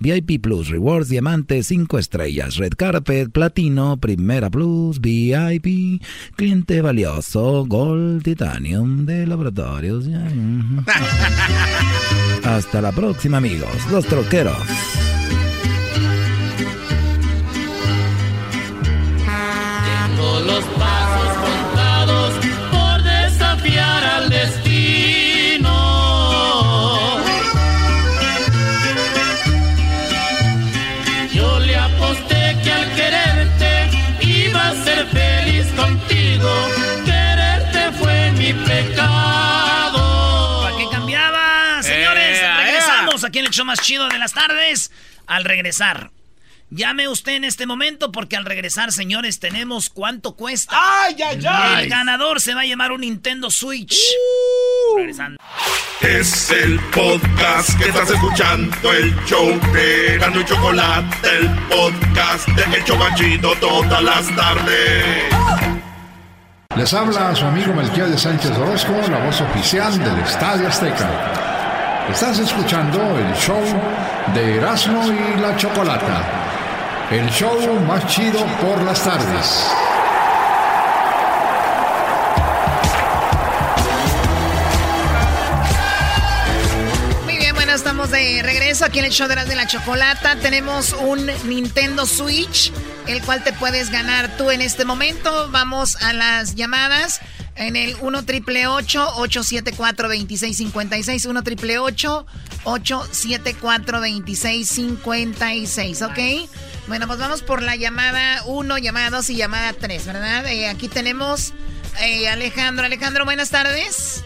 VIP 0.00 0.42
Plus 0.42 0.68
Rewards 0.68 1.08
Diamante 1.08 1.62
5 1.62 1.98
estrellas, 1.98 2.56
Red 2.56 2.72
Carpet, 2.76 3.30
Platino, 3.30 3.96
Primera 3.96 4.50
Plus, 4.50 5.00
VIP, 5.00 6.02
Cliente 6.36 6.82
Valioso, 6.82 7.64
Gold 7.66 8.22
Titanium 8.22 9.06
de 9.06 9.26
Laboratorios. 9.26 10.04
Hasta 12.44 12.82
la 12.82 12.92
próxima 12.92 13.38
amigos, 13.38 13.70
los 13.90 14.04
troqueros. 14.04 14.58
Show 43.54 43.64
más 43.64 43.80
chido 43.80 44.08
de 44.08 44.18
las 44.18 44.32
tardes. 44.32 44.90
Al 45.26 45.44
regresar. 45.44 46.10
Llame 46.70 47.08
usted 47.08 47.34
en 47.34 47.44
este 47.44 47.66
momento 47.66 48.10
porque 48.10 48.36
al 48.36 48.44
regresar, 48.44 48.90
señores, 48.90 49.38
tenemos 49.38 49.90
cuánto 49.90 50.34
cuesta. 50.34 50.74
¡Ay, 50.76 51.14
ay, 51.22 51.40
ay! 51.48 51.84
El 51.84 51.90
ganador 51.90 52.40
se 52.40 52.54
va 52.54 52.62
a 52.62 52.66
llamar 52.66 52.90
un 52.90 53.02
Nintendo 53.02 53.50
Switch. 53.50 53.96
Regresando. 54.96 55.38
Es 56.00 56.50
el 56.50 56.80
podcast 56.90 57.78
que 57.78 57.88
estás 57.88 58.10
escuchando, 58.10 58.92
el 58.92 59.14
show 59.24 59.48
de 59.72 60.18
Gano 60.18 60.40
y 60.40 60.44
Chocolate, 60.44 61.28
el 61.38 61.48
podcast 61.68 62.48
de 62.48 62.76
El 62.76 62.84
Chobachito 62.84 63.54
todas 63.60 64.02
las 64.02 64.34
tardes. 64.34 65.24
Les 66.76 66.92
habla 66.92 67.36
su 67.36 67.44
amigo 67.44 67.72
Melquiades 67.72 68.20
Sánchez 68.20 68.50
Orozco, 68.50 68.92
la 69.08 69.24
voz 69.24 69.40
oficial 69.40 69.96
del 69.96 70.18
Estadio 70.18 70.66
Azteca. 70.66 71.53
Estás 72.10 72.38
escuchando 72.38 72.98
el 73.18 73.32
show 73.34 73.62
de 74.34 74.56
Erasmo 74.58 75.02
y 75.10 75.40
la 75.40 75.56
Chocolata. 75.56 76.22
El 77.10 77.28
show 77.30 77.58
más 77.88 78.06
chido 78.06 78.44
por 78.60 78.82
las 78.82 79.02
tardes. 79.02 79.93
De 88.14 88.42
regreso 88.44 88.84
aquí 88.84 89.00
en 89.00 89.06
el 89.06 89.10
show 89.10 89.26
de 89.26 89.34
las 89.34 89.48
de 89.48 89.56
la 89.56 89.66
chocolata. 89.66 90.36
Tenemos 90.36 90.92
un 90.92 91.28
Nintendo 91.46 92.06
Switch, 92.06 92.72
el 93.08 93.20
cual 93.22 93.42
te 93.42 93.52
puedes 93.52 93.90
ganar 93.90 94.36
tú 94.36 94.52
en 94.52 94.62
este 94.62 94.84
momento. 94.84 95.50
Vamos 95.50 95.96
a 95.96 96.12
las 96.12 96.54
llamadas 96.54 97.20
en 97.56 97.74
el 97.74 97.96
1 98.00 98.24
triple 98.24 98.68
874 98.68 100.06
2656 100.06 101.26
1 101.26 101.42
triple 101.42 101.80
874 101.80 103.98
2656 103.98 106.02
¿ok? 106.02 106.18
Bueno, 106.86 107.08
pues 107.08 107.18
vamos 107.18 107.42
por 107.42 107.62
la 107.62 107.74
llamada 107.74 108.44
1, 108.46 108.78
llamada 108.78 109.10
2 109.10 109.28
y 109.30 109.36
llamada 109.36 109.72
3, 109.72 110.06
¿verdad? 110.06 110.46
Eh, 110.46 110.68
aquí 110.68 110.86
tenemos 110.86 111.52
eh, 112.00 112.28
Alejandro. 112.28 112.86
Alejandro, 112.86 113.24
buenas 113.24 113.50
tardes. 113.50 114.22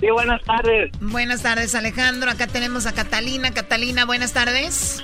Sí, 0.00 0.10
buenas 0.10 0.42
tardes. 0.44 0.90
Buenas 1.00 1.42
tardes, 1.42 1.74
Alejandro. 1.74 2.30
Acá 2.30 2.46
tenemos 2.46 2.86
a 2.86 2.92
Catalina. 2.92 3.52
Catalina, 3.52 4.04
buenas 4.04 4.32
tardes. 4.32 5.02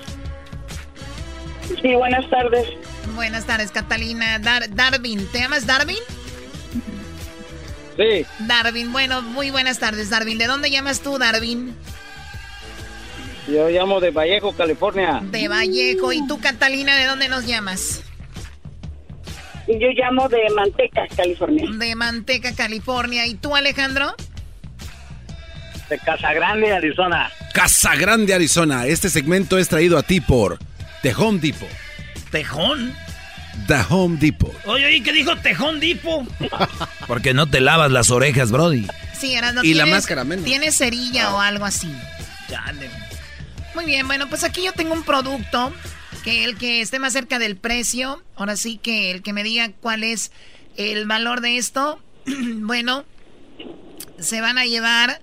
Sí, 1.80 1.94
buenas 1.94 2.28
tardes. 2.28 2.66
Buenas 3.14 3.46
tardes, 3.46 3.70
Catalina. 3.70 4.38
Dar- 4.38 4.74
Darwin, 4.74 5.26
¿te 5.32 5.38
llamas 5.40 5.66
Darwin? 5.66 5.96
Sí, 7.96 8.26
Darwin, 8.40 8.90
bueno, 8.92 9.22
muy 9.22 9.50
buenas 9.50 9.78
tardes, 9.78 10.10
Darwin. 10.10 10.38
¿De 10.38 10.46
dónde 10.46 10.70
llamas 10.70 11.00
tú, 11.00 11.18
Darwin? 11.18 11.74
Yo 13.48 13.68
llamo 13.68 14.00
de 14.00 14.10
Vallejo, 14.10 14.52
California. 14.52 15.20
De 15.24 15.48
Vallejo. 15.48 16.12
¿Y 16.12 16.26
tú, 16.26 16.38
Catalina, 16.40 16.96
de 16.96 17.06
dónde 17.06 17.28
nos 17.28 17.46
llamas? 17.46 18.02
Yo 19.66 19.88
llamo 19.96 20.28
de 20.28 20.48
Manteca, 20.54 21.06
California. 21.16 21.64
De 21.78 21.94
Manteca, 21.94 22.54
California. 22.54 23.26
¿Y 23.26 23.34
tú, 23.34 23.54
Alejandro? 23.56 24.14
De 25.92 25.98
Casa 25.98 26.32
Grande, 26.32 26.72
Arizona. 26.72 27.30
Casa 27.52 27.94
Grande, 27.96 28.32
Arizona. 28.32 28.86
Este 28.86 29.10
segmento 29.10 29.58
es 29.58 29.68
traído 29.68 29.98
a 29.98 30.02
ti 30.02 30.22
por 30.22 30.58
The 31.02 31.14
Home 31.14 31.38
Depot. 31.38 31.68
¿Tejón? 32.30 32.94
The 33.66 33.76
Home 33.90 34.16
Depot. 34.16 34.56
Oye, 34.64 34.86
oye, 34.86 35.02
¿qué 35.02 35.12
dijo 35.12 35.36
Tejón 35.36 35.80
Depot? 35.80 36.26
Porque 37.06 37.34
no 37.34 37.46
te 37.46 37.60
lavas 37.60 37.92
las 37.92 38.10
orejas, 38.10 38.50
Brody. 38.50 38.86
Sí, 39.12 39.34
ahora 39.34 39.52
no 39.52 39.62
Y 39.62 39.74
la 39.74 39.84
máscara 39.84 40.24
menos. 40.24 40.46
Tienes 40.46 40.78
cerilla 40.78 41.34
o 41.34 41.40
algo 41.40 41.66
así. 41.66 41.94
Chale. 42.48 42.88
Muy 43.74 43.84
bien, 43.84 44.06
bueno, 44.06 44.30
pues 44.30 44.44
aquí 44.44 44.64
yo 44.64 44.72
tengo 44.72 44.94
un 44.94 45.02
producto 45.02 45.74
que 46.24 46.44
el 46.44 46.56
que 46.56 46.80
esté 46.80 47.00
más 47.00 47.12
cerca 47.12 47.38
del 47.38 47.56
precio, 47.56 48.22
ahora 48.36 48.56
sí 48.56 48.78
que 48.78 49.10
el 49.10 49.20
que 49.20 49.34
me 49.34 49.44
diga 49.44 49.70
cuál 49.82 50.04
es 50.04 50.32
el 50.78 51.06
valor 51.06 51.42
de 51.42 51.58
esto, 51.58 52.00
bueno, 52.24 53.04
se 54.18 54.40
van 54.40 54.56
a 54.56 54.64
llevar 54.64 55.20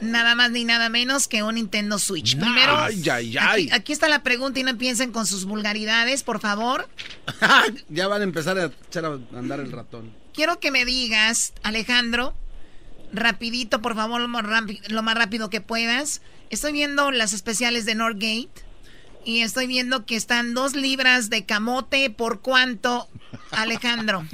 nada 0.00 0.34
más 0.34 0.50
ni 0.50 0.64
nada 0.64 0.88
menos 0.88 1.28
que 1.28 1.42
un 1.42 1.54
Nintendo 1.54 1.98
Switch. 1.98 2.36
Primero, 2.36 2.76
Ay, 2.76 3.02
ay, 3.08 3.36
ay. 3.38 3.64
Aquí, 3.66 3.70
aquí 3.72 3.92
está 3.92 4.08
la 4.08 4.22
pregunta 4.22 4.60
y 4.60 4.62
no 4.62 4.76
piensen 4.76 5.12
con 5.12 5.26
sus 5.26 5.44
vulgaridades, 5.44 6.22
por 6.22 6.40
favor. 6.40 6.88
ya 7.88 8.08
van 8.08 8.20
a 8.20 8.24
empezar 8.24 8.58
a 8.58 8.66
echar 8.66 9.04
a 9.04 9.18
andar 9.36 9.60
el 9.60 9.72
ratón. 9.72 10.12
Quiero 10.32 10.60
que 10.60 10.70
me 10.70 10.84
digas, 10.84 11.52
Alejandro, 11.62 12.34
rapidito, 13.12 13.82
por 13.82 13.94
favor, 13.94 14.20
lo 14.20 14.28
más, 14.28 14.44
lo 14.88 15.02
más 15.02 15.14
rápido 15.16 15.50
que 15.50 15.60
puedas. 15.60 16.22
Estoy 16.50 16.72
viendo 16.72 17.10
las 17.10 17.32
especiales 17.32 17.84
de 17.84 17.94
Northgate 17.94 18.50
y 19.24 19.42
estoy 19.42 19.66
viendo 19.66 20.06
que 20.06 20.16
están 20.16 20.54
dos 20.54 20.74
libras 20.74 21.30
de 21.30 21.44
camote. 21.44 22.10
¿Por 22.10 22.40
cuánto, 22.40 23.08
Alejandro? 23.50 24.24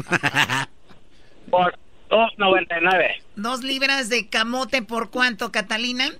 Por 1.50 1.78
2.99. 2.10 3.22
Dos 3.36 3.62
libras 3.62 4.08
de 4.08 4.28
camote, 4.28 4.82
¿por 4.82 5.10
cuánto, 5.10 5.50
Catalina? 5.52 6.12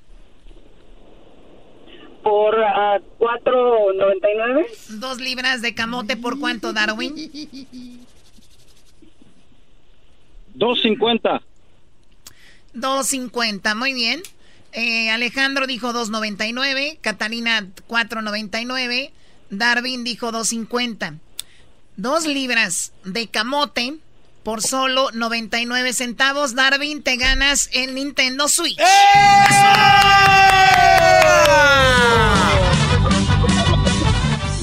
Por 2.23 2.57
ah, 2.63 2.99
4.99. 3.19 4.67
Dos 4.99 5.19
libras 5.19 5.63
de 5.63 5.75
camote, 5.75 6.17
¿por 6.17 6.39
cuánto, 6.41 6.73
Darwin? 6.73 7.15
2.50. 10.57 11.41
2.50, 12.75 13.75
muy 13.77 13.95
bien. 13.95 14.23
Eh, 14.73 15.11
Alejandro 15.11 15.67
dijo 15.67 15.93
2.99, 15.93 16.99
Catalina 17.01 17.67
4.99, 17.89 19.11
Darwin 19.51 20.05
dijo 20.05 20.33
2.50. 20.33 21.19
Dos 21.97 22.27
libras 22.27 22.93
de 23.05 23.29
camote 23.29 23.99
por 24.47 24.63
solo 24.63 25.11
99 25.13 25.93
centavos. 25.93 26.55
Darwin, 26.55 27.03
te 27.03 27.17
ganas 27.17 27.69
el 27.73 27.97
Nintendo 27.97 28.47
Switch. 28.47 28.79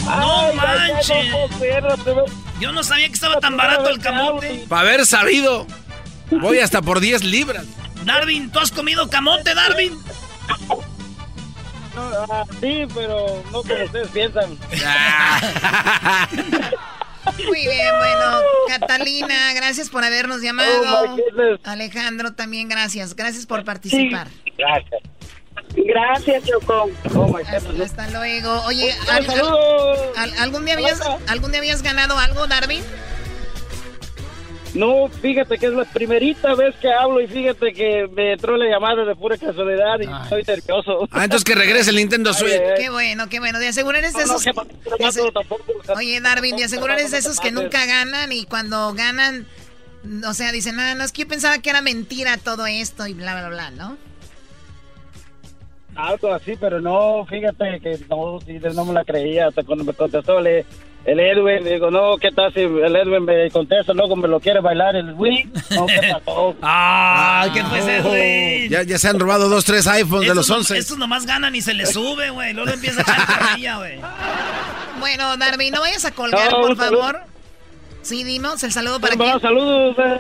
¡No 0.06 0.54
manches! 0.54 1.36
Yo 2.62 2.72
no 2.72 2.82
sabía 2.82 3.10
que 3.10 3.14
estaba 3.14 3.42
tan 3.42 3.58
barato 3.58 3.90
el 3.90 4.00
camote. 4.00 4.64
Para 4.70 4.88
haber 4.88 5.06
sabido. 5.06 5.68
Voy 6.32 6.60
hasta 6.60 6.82
por 6.82 7.02
10 7.02 7.26
libras. 7.26 7.66
Darwin, 8.06 8.50
¿tú 8.54 8.60
has 8.60 8.72
comido 8.72 9.10
camote, 9.10 9.54
Darwin? 9.54 10.00
Ah, 11.98 12.46
sí, 12.62 12.86
pero 12.96 13.44
no 13.52 13.64
como 13.64 13.84
ustedes 13.84 14.08
piensan. 14.12 14.58
Muy 17.48 17.62
bien, 17.62 17.90
bueno, 17.98 18.40
Catalina, 18.70 19.54
gracias 19.56 19.90
por 19.90 20.04
habernos 20.04 20.42
llamado. 20.42 20.72
Oh. 21.16 21.58
Alejandro, 21.64 22.34
también 22.34 22.70
gracias. 22.70 23.16
Gracias 23.16 23.46
por 23.46 23.64
participar. 23.64 24.28
Gracias. 24.58 25.02
Gracias, 25.76 26.44
Choco. 26.44 26.90
Hasta, 27.48 27.84
hasta 27.84 28.10
luego. 28.12 28.62
Oye, 28.66 28.94
al- 29.10 29.26
al- 30.16 30.34
¿algún, 30.40 30.66
día 30.66 30.76
habías, 30.76 31.02
¿algún 31.28 31.52
día 31.52 31.60
habías 31.60 31.82
ganado 31.82 32.18
algo, 32.18 32.46
Darwin? 32.48 32.84
No, 34.74 35.08
fíjate 35.08 35.60
que 35.60 35.68
es 35.68 35.74
la 35.74 35.86
primerita 35.86 36.56
vez 36.56 36.76
que 36.78 36.92
hablo 36.92 37.22
y 37.22 37.28
fíjate 37.28 37.74
que 37.74 38.08
me 38.12 38.34
entró 38.34 38.58
la 38.58 38.66
llamada 38.66 39.06
de 39.06 39.16
pura 39.16 39.38
casualidad 39.38 40.00
y 40.00 40.24
estoy 40.24 40.44
nervioso. 40.44 41.08
Ah, 41.12 41.26
entonces 41.26 41.44
que 41.44 41.54
regrese 41.54 41.92
el 41.92 41.98
Nintendo 41.98 42.34
Switch. 42.34 42.60
Qué 42.78 42.90
bueno, 42.90 43.30
qué 43.30 43.40
bueno. 43.40 43.60
De 43.60 43.68
asegurar 43.68 44.04
es 44.04 44.14
de 44.14 44.26
No, 44.26 44.34
no, 44.34 44.38
esos. 44.40 44.44
que 44.98 45.04
ese-. 45.06 45.22
Oye, 45.96 46.20
Darwin, 46.22 46.56
de 46.56 46.64
asegurar 46.64 47.00
es 47.00 47.12
de 47.12 47.20
esos 47.20 47.40
que 47.40 47.52
nunca 47.52 47.86
ganan 47.86 48.32
y 48.32 48.46
cuando 48.46 48.94
ganan, 48.94 49.46
o 50.28 50.34
sea, 50.34 50.52
dicen, 50.52 50.80
ah, 50.80 50.96
no, 50.96 51.04
es 51.04 51.12
que 51.12 51.22
yo 51.24 51.28
pensaba 51.28 51.60
que 51.60 51.70
era 51.70 51.82
mentira 51.82 52.38
todo 52.38 52.66
esto 52.66 53.06
y 53.06 53.14
bla, 53.14 53.36
bla, 53.36 53.50
bla, 53.50 53.72
¿no? 53.72 53.98
Algo 55.96 56.34
así, 56.34 56.56
pero 56.60 56.82
no, 56.82 57.24
fíjate 57.28 57.80
que 57.80 58.00
no, 58.10 58.40
no 58.74 58.86
me 58.86 58.94
la 58.94 59.06
creía. 59.06 59.48
Hasta 59.50 59.64
cuando 59.64 59.84
me 59.84 59.94
contestó 59.94 60.40
el, 60.40 60.66
el 61.06 61.20
Edwin, 61.20 61.64
digo, 61.66 61.92
no, 61.92 62.18
¿qué 62.18 62.32
tal 62.32 62.54
si 62.54 62.62
el 62.62 62.96
Edwin 62.96 63.26
me 63.26 63.50
contesta, 63.52 63.94
luego 63.94 64.16
me 64.16 64.28
lo 64.28 64.40
quiere 64.40 64.62
bailar 64.62 64.96
el 64.96 65.14
Wii? 65.14 65.50
No, 65.72 65.86
¿qué 65.86 66.00
pasó? 66.26 66.56
¡Ah! 66.62 67.48
¿Qué 67.54 67.64
fue 67.64 67.80
ese, 67.80 68.02
güey? 68.02 68.70
Ya, 68.70 68.84
ya 68.84 68.98
se 68.98 69.10
han 69.10 69.20
robado 69.20 69.50
dos, 69.50 69.66
tres 69.66 69.86
iPhones 69.88 70.30
de 70.30 70.36
los 70.36 70.46
Estos 70.46 70.50
no- 70.50 70.58
11. 70.60 70.78
Estos 70.78 70.98
nomás 70.98 71.26
ganan 71.26 71.56
y 71.56 71.62
se 71.62 71.74
les 71.74 71.92
sube, 71.92 72.30
güey. 72.30 72.54
Luego 72.54 72.72
empieza 72.72 73.02
a 73.02 73.58
echar 73.58 73.78
güey. 73.80 74.00
Bueno, 75.00 75.36
Darwin, 75.36 75.74
no 75.74 75.82
vayas 75.82 76.06
a 76.06 76.12
colgar, 76.12 76.50
No, 76.52 76.62
por 76.62 76.78
saludo. 76.78 77.02
favor. 77.02 77.20
Sí, 78.04 78.24
dimos 78.24 78.64
el 78.64 78.72
saludo 78.72 79.00
para 79.02 79.16
Bueno, 79.16 79.40
quién. 79.40 79.42
saludos. 79.52 79.96
eh. 80.00 80.20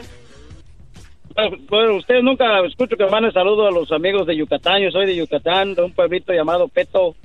Bueno, 1.69 1.95
ustedes 1.95 2.23
nunca 2.23 2.45
escucho 2.67 2.95
que 2.95 3.05
manden 3.07 3.31
saludos 3.33 3.67
a 3.67 3.71
los 3.79 3.91
amigos 3.91 4.27
de 4.27 4.35
Yucatán. 4.37 4.81
Yo 4.81 4.91
soy 4.91 5.05
de 5.07 5.15
Yucatán, 5.15 5.73
de 5.73 5.81
un 5.81 5.91
pueblito 5.93 6.31
llamado 6.33 6.67
Peto, 6.67 7.15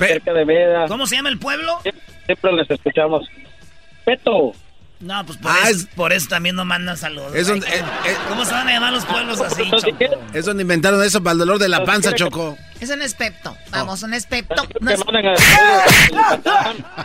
de 0.00 0.06
cerca 0.08 0.32
de 0.32 0.44
Meda. 0.44 0.86
¿Cómo 0.88 1.06
se 1.06 1.16
llama 1.16 1.28
el 1.28 1.38
pueblo? 1.38 1.80
Siempre 2.26 2.52
les 2.52 2.70
escuchamos. 2.70 3.26
Peto. 4.04 4.52
No, 5.00 5.26
pues 5.26 5.38
por, 5.38 5.52
eso, 5.68 5.86
por 5.96 6.12
eso 6.12 6.28
también 6.28 6.54
no 6.56 6.64
mandan 6.64 6.96
saludos. 6.96 7.32
Ah, 7.34 7.38
Es 7.38 7.48
donde- 7.48 7.66
eh, 7.66 7.82
¿Cómo 8.28 8.44
se 8.44 8.52
van 8.52 8.68
a 8.68 8.72
llamar 8.72 8.92
los 8.92 9.04
pueblos 9.04 9.40
así, 9.40 9.70
Choco? 9.70 10.16
Es 10.32 10.46
donde 10.46 10.62
inventaron 10.62 11.02
eso 11.02 11.22
para 11.22 11.32
el 11.32 11.38
dolor 11.40 11.58
de 11.58 11.68
la 11.68 11.84
panza, 11.84 12.14
Choco. 12.14 12.56
Eso 12.80 12.96
no 12.96 13.02
es 13.04 13.14
Pepto. 13.14 13.54
Vamos, 13.70 14.02
un 14.02 14.14
es 14.14 14.24
Pepto. 14.26 14.66
Que 14.66 14.74
No 14.80 14.90
es- 14.92 15.04
mandan 15.04 15.26
a 15.26 15.34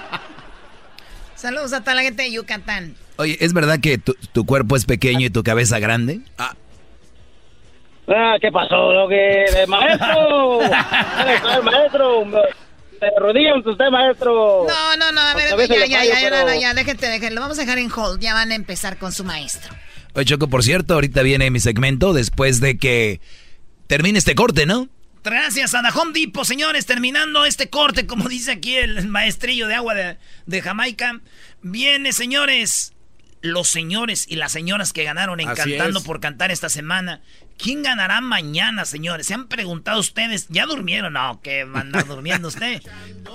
saludos 1.35 1.73
a 1.73 1.81
toda 1.81 1.95
la 1.95 2.03
gente 2.03 2.23
de 2.23 2.31
Yucatán. 2.31 2.95
Oye, 3.17 3.37
¿es 3.41 3.53
verdad 3.53 3.79
que 3.81 3.97
tu, 3.97 4.13
tu 4.31 4.45
cuerpo 4.45 4.75
es 4.77 4.85
pequeño 4.85 5.25
y 5.25 5.29
tu 5.29 5.43
cabeza 5.43 5.79
grande? 5.79 6.21
Ah, 6.37 6.53
¿qué 8.41 8.51
pasó? 8.51 8.93
Lo 8.93 9.07
que 9.09 9.45
de 9.53 9.67
maestro. 9.67 10.61
el 10.63 11.63
maestro. 11.63 12.25
De 12.99 13.07
rodillas 13.19 13.65
usted, 13.65 13.85
maestro. 13.91 14.65
No, 14.67 14.97
no, 14.97 15.11
no, 15.11 15.21
a 15.21 15.33
ver, 15.33 15.53
A 15.53 15.57
ya, 15.65 15.85
ya, 15.85 15.85
ya, 15.85 16.03
ya, 16.05 16.15
pero- 16.21 16.37
no, 16.41 16.47
no, 16.53 16.59
ya, 16.59 16.73
déjate, 16.73 17.07
déjate, 17.07 17.33
lo 17.33 17.41
vamos 17.41 17.57
a 17.57 17.61
dejar 17.61 17.77
en 17.79 17.91
hold, 17.91 18.19
ya 18.19 18.33
van 18.33 18.51
a 18.51 18.55
empezar 18.55 18.97
con 18.97 19.11
su 19.11 19.23
maestro. 19.23 19.73
Oye, 20.13 20.25
Choco, 20.25 20.47
por 20.49 20.63
cierto, 20.63 20.95
ahorita 20.95 21.21
viene 21.21 21.49
mi 21.51 21.59
segmento 21.59 22.13
después 22.13 22.59
de 22.59 22.77
que 22.77 23.21
termine 23.87 24.17
este 24.19 24.35
corte, 24.35 24.65
¿no? 24.65 24.89
Gracias 25.23 25.75
a 25.75 25.81
The 25.81 25.97
Home 25.99 26.11
Depot, 26.13 26.45
señores. 26.45 26.85
Terminando 26.85 27.45
este 27.45 27.69
corte, 27.69 28.07
como 28.07 28.27
dice 28.29 28.51
aquí 28.53 28.75
el 28.75 29.07
maestrillo 29.07 29.67
de 29.67 29.75
agua 29.75 29.93
de, 29.93 30.17
de 30.45 30.61
Jamaica. 30.61 31.19
Viene, 31.61 32.13
señores, 32.13 32.93
los 33.41 33.67
señores 33.67 34.25
y 34.27 34.37
las 34.37 34.51
señoras 34.51 34.93
que 34.93 35.03
ganaron 35.03 35.39
en 35.41 35.49
Así 35.49 35.57
Cantando 35.61 35.99
es. 35.99 36.05
por 36.05 36.19
Cantar 36.19 36.51
esta 36.51 36.69
semana. 36.69 37.21
¿Quién 37.61 37.83
ganará 37.83 38.21
mañana, 38.21 38.85
señores? 38.85 39.27
¿Se 39.27 39.33
han 39.33 39.47
preguntado 39.47 39.99
ustedes? 39.99 40.47
¿Ya 40.47 40.65
durmieron? 40.65 41.11
No, 41.11 41.41
que 41.41 41.65
van 41.65 41.75
a 41.75 41.81
andar 41.81 42.07
durmiendo 42.07 42.47
usted. 42.47 42.81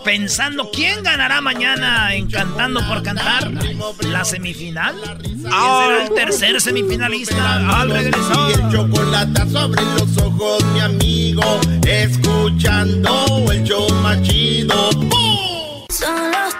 Pensando, 0.03 0.71
¿quién 0.73 1.03
ganará 1.03 1.43
mañana 1.43 2.15
en 2.15 2.31
Cantando 2.31 2.81
por 2.89 3.03
Cantar? 3.03 3.53
¿La 4.01 4.25
semifinal? 4.25 4.97
¿Quién 5.21 5.43
será 5.43 6.05
el 6.05 6.15
tercer 6.15 6.59
semifinalista? 6.59 7.81
Al 7.81 7.91
regresar. 7.91 8.51
Y 8.51 8.53
el 8.55 8.73
chocolate 8.73 9.51
sobre 9.51 9.83
los 9.83 10.17
ojos, 10.17 10.65
mi 10.73 10.81
amigo, 10.81 11.61
escuchando 11.87 13.53
el 13.53 13.63
show 13.63 13.87
más 13.97 14.23
chido. 14.23 14.91
¡Bum! 14.93 15.87
Son 15.91 16.33
los 16.33 16.55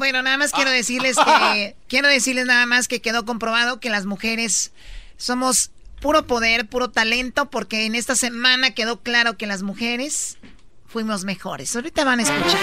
Bueno, 0.00 0.22
nada 0.22 0.38
más 0.38 0.50
quiero 0.52 0.70
decirles 0.70 1.14
que 1.52 1.76
quiero 1.86 2.08
decirles 2.08 2.46
nada 2.46 2.64
más 2.64 2.88
que 2.88 3.02
quedó 3.02 3.26
comprobado 3.26 3.80
que 3.80 3.90
las 3.90 4.06
mujeres 4.06 4.72
somos 5.18 5.72
puro 6.00 6.26
poder, 6.26 6.66
puro 6.66 6.88
talento, 6.88 7.50
porque 7.50 7.84
en 7.84 7.94
esta 7.94 8.16
semana 8.16 8.70
quedó 8.70 9.00
claro 9.02 9.36
que 9.36 9.46
las 9.46 9.62
mujeres 9.62 10.38
fuimos 10.86 11.24
mejores. 11.24 11.76
Ahorita 11.76 12.04
van 12.04 12.20
a 12.20 12.22
escuchar. 12.22 12.58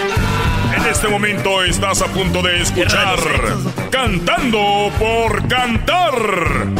En 0.75 0.85
este 0.87 1.07
momento 1.09 1.63
estás 1.63 2.01
a 2.01 2.07
punto 2.07 2.41
de 2.41 2.59
escuchar 2.59 3.19
Cantando 3.91 4.91
por 4.97 5.47
Cantar 5.47 6.15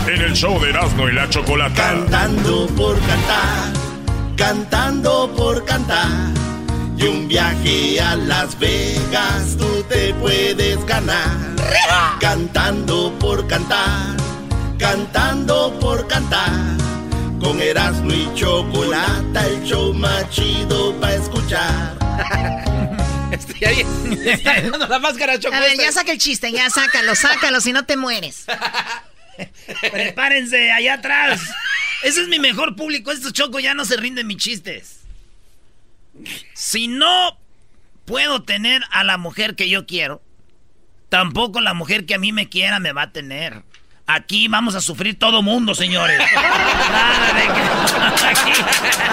en 0.08 0.22
el 0.24 0.34
show 0.34 0.60
de 0.60 0.72
Erasmo 0.72 1.08
y 1.08 1.14
la 1.14 1.30
Chocolata. 1.30 1.76
Cantando 1.76 2.66
por 2.76 3.00
cantar, 3.06 3.74
cantando 4.36 5.32
por 5.38 5.64
cantar. 5.66 6.57
Y 6.98 7.04
un 7.04 7.28
viaje 7.28 8.02
a 8.02 8.16
Las 8.16 8.58
Vegas 8.58 9.56
tú 9.58 9.84
te 9.84 10.14
puedes 10.16 10.84
ganar. 10.86 11.56
Cantando 12.20 13.14
por 13.20 13.48
cantar, 13.48 14.16
cantando 14.80 15.78
por 15.80 16.08
cantar. 16.08 16.76
Con 17.40 17.62
Erasmo 17.62 18.12
y 18.12 18.34
Chocolata, 18.34 19.46
el 19.46 19.64
show 19.64 19.94
más 19.94 20.28
chido 20.32 21.00
para 21.00 21.16
escuchar. 21.16 21.98
Estoy 23.32 23.64
ahí. 23.64 23.86
Está 24.26 24.62
dando 24.62 24.88
la 24.88 24.98
máscara 24.98 25.34
A 25.34 25.60
ver, 25.60 25.78
ya 25.78 25.92
saca 25.92 26.12
el 26.12 26.18
chiste, 26.18 26.52
ya 26.52 26.70
sácalo, 26.72 27.14
sácalo, 27.14 27.62
si 27.62 27.74
no 27.74 27.86
te 27.86 27.96
mueres. 27.96 28.46
Prepárense, 29.92 30.72
allá 30.72 30.96
atrás. 30.96 31.42
Ese 32.02 32.22
es 32.22 32.28
mi 32.28 32.40
mejor 32.40 32.76
público. 32.76 33.12
Estos 33.12 33.34
chocos 33.34 33.62
ya 33.62 33.76
no 33.76 33.86
se 33.86 33.98
rinden 33.98 34.26
mis 34.26 34.38
chistes. 34.38 34.98
Si 36.60 36.88
no 36.88 37.38
puedo 38.06 38.42
tener 38.42 38.82
a 38.90 39.04
la 39.04 39.18
mujer 39.20 39.56
que 39.56 39.70
yo 39.70 39.86
quiero, 39.86 40.24
tampoco 41.10 41.62
la 41.62 41.76
mujer 41.76 42.08
que 42.08 42.16
a 42.16 42.18
mí 42.18 42.32
me 42.32 42.50
quiera 42.50 42.80
me 42.80 42.94
va 42.94 43.04
a 43.04 43.12
tener. 43.12 43.62
Aquí 44.08 44.48
vamos 44.48 44.74
a 44.74 44.82
sufrir 44.82 45.20
todo 45.20 45.44
mundo, 45.44 45.76
señores. 45.76 46.20
Nada 46.34 47.34
de 47.34 47.44
que- 47.44 48.28
Aquí, 48.28 48.52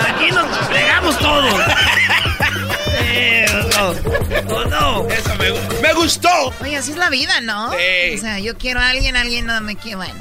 aquí 0.08 0.30
nos 0.32 0.46
pegamos 0.68 1.18
todos. 1.18 1.60
Eh, 3.02 3.46
no, 3.76 4.64
no, 4.64 4.64
no. 5.02 5.08
Eso 5.10 5.34
me, 5.36 5.80
me 5.82 5.92
gustó. 5.92 6.54
Oye, 6.62 6.76
así 6.78 6.92
es 6.92 6.96
la 6.96 7.10
vida, 7.10 7.42
¿no? 7.42 7.72
Sí. 7.72 8.14
O 8.16 8.18
sea, 8.20 8.38
yo 8.38 8.56
quiero 8.56 8.80
a 8.80 8.88
alguien, 8.88 9.16
alguien 9.16 9.44
no 9.44 9.60
me 9.60 9.76
quiere. 9.76 9.96
Bueno, 9.96 10.14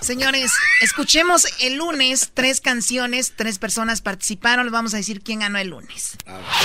señores, 0.00 0.52
escuchemos 0.82 1.46
el 1.62 1.76
lunes 1.76 2.32
tres 2.34 2.60
canciones, 2.60 3.34
tres 3.36 3.58
personas 3.58 4.02
participaron. 4.02 4.66
Les 4.66 4.72
vamos 4.72 4.94
a 4.94 4.96
decir 4.96 5.20
quién 5.22 5.40
ganó 5.40 5.58
el 5.58 5.68
lunes. 5.68 6.16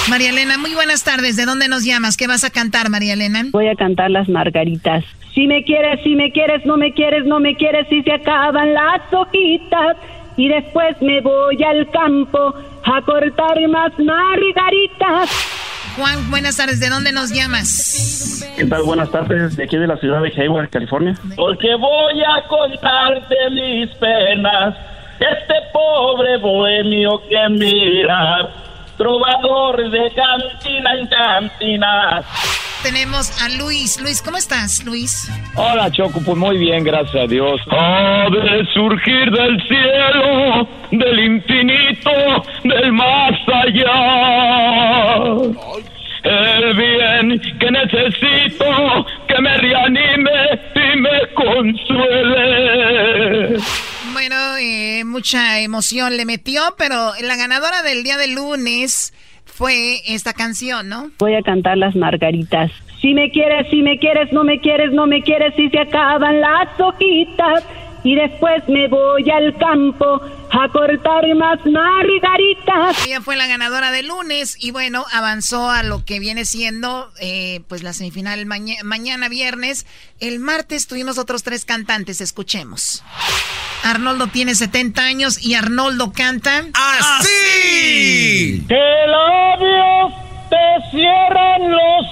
María 0.09 0.29
Elena, 0.29 0.57
muy 0.57 0.73
buenas 0.73 1.03
tardes. 1.03 1.35
¿De 1.35 1.45
dónde 1.45 1.67
nos 1.67 1.83
llamas? 1.83 2.17
¿Qué 2.17 2.27
vas 2.27 2.43
a 2.43 2.49
cantar, 2.49 2.89
María 2.89 3.13
Elena? 3.13 3.43
Voy 3.51 3.67
a 3.67 3.75
cantar 3.75 4.11
las 4.11 4.27
margaritas. 4.29 5.03
Si 5.33 5.47
me 5.47 5.63
quieres, 5.63 6.01
si 6.03 6.15
me 6.15 6.31
quieres, 6.31 6.65
no 6.65 6.77
me 6.77 6.93
quieres, 6.93 7.25
no 7.25 7.39
me 7.39 7.55
quieres, 7.55 7.87
si 7.89 8.01
se 8.03 8.13
acaban 8.13 8.73
las 8.73 9.01
hojitas. 9.11 9.97
Y 10.37 10.49
después 10.49 11.01
me 11.01 11.21
voy 11.21 11.61
al 11.63 11.89
campo 11.91 12.53
a 12.83 13.01
cortar 13.01 13.67
más 13.69 13.91
margaritas. 13.99 15.29
Juan, 15.95 16.29
buenas 16.29 16.57
tardes. 16.57 16.79
¿De 16.81 16.89
dónde 16.89 17.13
nos 17.13 17.31
llamas? 17.31 18.45
¿Qué 18.57 18.65
tal? 18.65 18.83
Buenas 18.83 19.11
tardes, 19.11 19.55
de 19.55 19.63
aquí 19.63 19.77
de 19.77 19.87
la 19.87 19.95
ciudad 19.97 20.21
de 20.21 20.29
Hayward, 20.29 20.69
California. 20.69 21.15
Porque 21.35 21.73
voy 21.75 22.21
a 22.21 22.45
contarte 22.47 23.35
mis 23.51 23.89
penas, 23.95 24.75
este 25.19 25.53
pobre 25.71 26.37
bohemio 26.37 27.21
que 27.29 27.49
mira, 27.49 28.49
trovador 28.97 29.89
de 29.89 30.11
cantina 30.13 30.93
en 30.99 31.07
cantina. 31.07 32.23
Tenemos 32.83 33.41
a 33.41 33.49
Luis. 33.49 33.99
Luis, 33.99 34.21
¿cómo 34.21 34.37
estás, 34.37 34.85
Luis? 34.85 35.27
Hola 35.55 35.89
Choco, 35.91 36.21
pues 36.23 36.37
muy 36.37 36.57
bien, 36.57 36.83
gracias 36.83 37.15
a 37.15 37.25
Dios. 37.25 37.59
Ha 37.71 38.27
de 38.29 38.63
surgir 38.73 39.31
del 39.31 39.59
cielo, 39.67 40.67
del 40.91 41.19
infinito, 41.19 42.11
del 42.63 42.91
más 42.93 43.33
allá. 43.63 43.95
El 46.23 46.73
bien 46.75 47.41
que 47.59 47.71
necesito, 47.71 48.65
que 49.27 49.41
me 49.41 49.57
reanime 49.57 50.59
y 50.75 50.95
me 50.97 51.27
consuele. 51.33 52.35
Bueno, 54.15 54.55
eh, 54.61 55.03
mucha 55.03 55.59
emoción 55.59 56.15
le 56.15 56.23
metió, 56.23 56.61
pero 56.77 57.11
la 57.21 57.35
ganadora 57.35 57.81
del 57.83 58.01
día 58.05 58.15
de 58.15 58.27
lunes 58.29 59.13
fue 59.43 59.97
esta 60.07 60.31
canción, 60.31 60.87
¿no? 60.87 61.11
Voy 61.19 61.35
a 61.35 61.41
cantar 61.41 61.77
las 61.77 61.97
margaritas. 61.97 62.71
Si 63.01 63.13
me 63.13 63.29
quieres, 63.29 63.69
si 63.69 63.83
me 63.83 63.99
quieres, 63.99 64.31
no 64.31 64.45
me 64.45 64.61
quieres, 64.61 64.93
no 64.93 65.05
me 65.05 65.21
quieres, 65.21 65.53
si 65.55 65.69
se 65.69 65.79
acaban 65.79 66.39
las 66.39 66.79
hojitas. 66.79 67.65
Y 68.05 68.13
después 68.15 68.61
me 68.69 68.87
voy 68.87 69.27
al 69.31 69.57
campo 69.57 70.21
a 70.51 70.69
cortar 70.71 71.23
más 71.35 71.57
margaritas. 71.65 73.03
Ella 73.07 73.19
fue 73.19 73.35
la 73.35 73.47
ganadora 73.47 73.89
del 73.91 74.07
lunes 74.09 74.55
y 74.63 74.69
bueno, 74.71 75.03
avanzó 75.11 75.69
a 75.71 75.81
lo 75.81 76.05
que 76.05 76.19
viene 76.19 76.45
siendo 76.45 77.11
eh, 77.19 77.61
pues 77.67 77.81
la 77.81 77.93
semifinal 77.93 78.45
maña- 78.45 78.83
mañana 78.83 79.27
viernes. 79.27 79.87
El 80.19 80.39
martes 80.39 80.85
tuvimos 80.87 81.17
otros 81.17 81.41
tres 81.41 81.65
cantantes, 81.65 82.21
escuchemos. 82.21 83.03
Arnoldo 83.83 84.27
tiene 84.27 84.53
70 84.53 85.01
años 85.01 85.43
y 85.43 85.55
Arnoldo 85.55 86.11
canta 86.13 86.63
¡Así! 86.73 88.63
Que 88.67 88.83
labios 89.07 90.13
te 90.49 90.89
cierran 90.91 91.71
los 91.71 92.05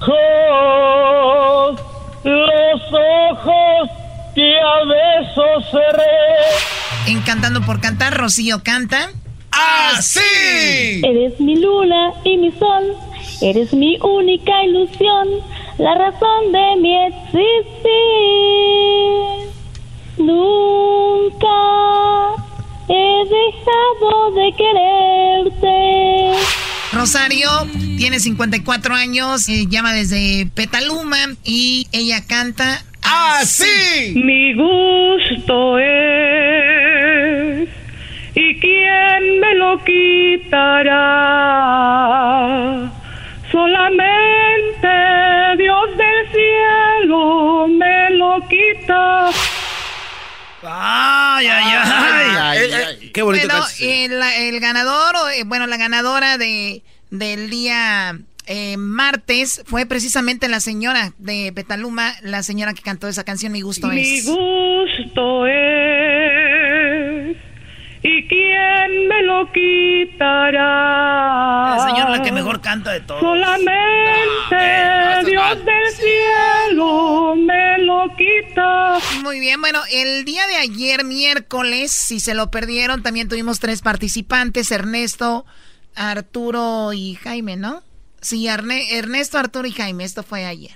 ojos, 0.00 0.10
besos 4.86 5.70
cerré. 5.70 6.04
En 7.06 7.20
Cantando 7.22 7.60
por 7.62 7.80
Cantar, 7.80 8.16
Rocío 8.16 8.62
canta. 8.62 9.10
¡Así! 9.50 11.00
Eres 11.04 11.38
mi 11.38 11.56
luna 11.60 12.12
y 12.24 12.36
mi 12.38 12.50
sol, 12.52 12.96
eres 13.40 13.72
mi 13.72 13.98
única 14.00 14.64
ilusión, 14.64 15.28
la 15.78 15.94
razón 15.94 16.52
de 16.52 16.76
mi 16.80 17.06
existir. 17.06 17.44
Nunca 20.18 21.46
he 22.88 23.24
dejado 23.28 24.30
de 24.32 24.52
quererte. 24.56 25.74
Rosario 26.92 27.48
tiene 27.98 28.20
54 28.20 28.94
años, 28.94 29.48
eh, 29.48 29.66
llama 29.68 29.92
desde 29.92 30.46
Petaluma 30.54 31.18
y 31.44 31.88
ella 31.92 32.24
canta 32.26 32.84
así. 33.04 34.12
Mi 34.14 34.54
gusto 34.54 35.78
es, 35.78 37.68
¿y 38.34 38.58
quién 38.60 39.40
me 39.40 39.54
lo 39.54 39.78
quitará? 39.84 40.94
Solamente 43.52 44.88
Dios 45.58 45.96
del 45.96 46.28
cielo 46.32 47.68
me 47.68 48.10
lo 48.10 48.40
quita. 48.48 49.30
¡Ay, 50.66 51.46
ay, 51.46 51.64
ay! 51.84 52.58
Eh, 52.58 52.70
eh, 52.72 53.10
qué 53.12 53.22
bonito 53.22 53.46
Bueno, 53.48 53.64
el, 53.80 54.22
el 54.22 54.60
ganador, 54.60 55.16
o, 55.16 55.28
eh, 55.28 55.44
bueno, 55.44 55.66
la 55.66 55.76
ganadora 55.76 56.38
de, 56.38 56.82
del 57.10 57.50
día 57.50 58.18
eh, 58.46 58.76
martes 58.76 59.62
fue 59.66 59.86
precisamente 59.86 60.48
la 60.48 60.60
señora 60.60 61.12
de 61.18 61.52
Petaluma, 61.54 62.12
la 62.22 62.42
señora 62.42 62.74
que 62.74 62.82
cantó 62.82 63.08
esa 63.08 63.24
canción, 63.24 63.52
Mi 63.52 63.60
Gusto 63.62 63.88
Mi 63.88 64.00
es. 64.18 64.26
gusto 64.26 65.46
es, 65.46 67.36
¿y 68.02 68.28
quién 68.28 69.08
me 69.08 69.22
lo 69.22 69.50
quitará? 69.52 70.56
La 71.76 71.86
señora 71.88 72.10
la 72.10 72.22
que 72.22 72.32
mejor 72.32 72.60
canta 72.60 72.92
de 72.92 73.00
todos. 73.00 73.20
Solamente 73.20 73.72
Ah, 74.52 75.20
eh, 75.22 75.30
Dios 75.30 75.64
del 75.64 75.88
cielo 75.94 77.34
me 77.36 77.78
lo 77.78 78.08
quita. 78.16 78.98
Muy 79.22 79.40
bien, 79.40 79.60
bueno, 79.60 79.80
el 79.90 80.24
día 80.24 80.46
de 80.46 80.56
ayer, 80.56 81.04
miércoles, 81.04 81.90
si 81.92 82.20
se 82.20 82.34
lo 82.34 82.50
perdieron, 82.50 83.02
también 83.02 83.28
tuvimos 83.28 83.58
tres 83.58 83.80
participantes, 83.82 84.70
Ernesto, 84.70 85.44
Arturo 85.96 86.92
y 86.92 87.14
Jaime, 87.16 87.56
¿no? 87.56 87.82
Sí, 88.24 88.48
Arne- 88.48 88.86
Ernesto, 88.96 89.36
Arturo 89.36 89.68
y 89.68 89.72
Jaime, 89.72 90.02
esto 90.02 90.22
fue 90.22 90.46
ayer. 90.46 90.70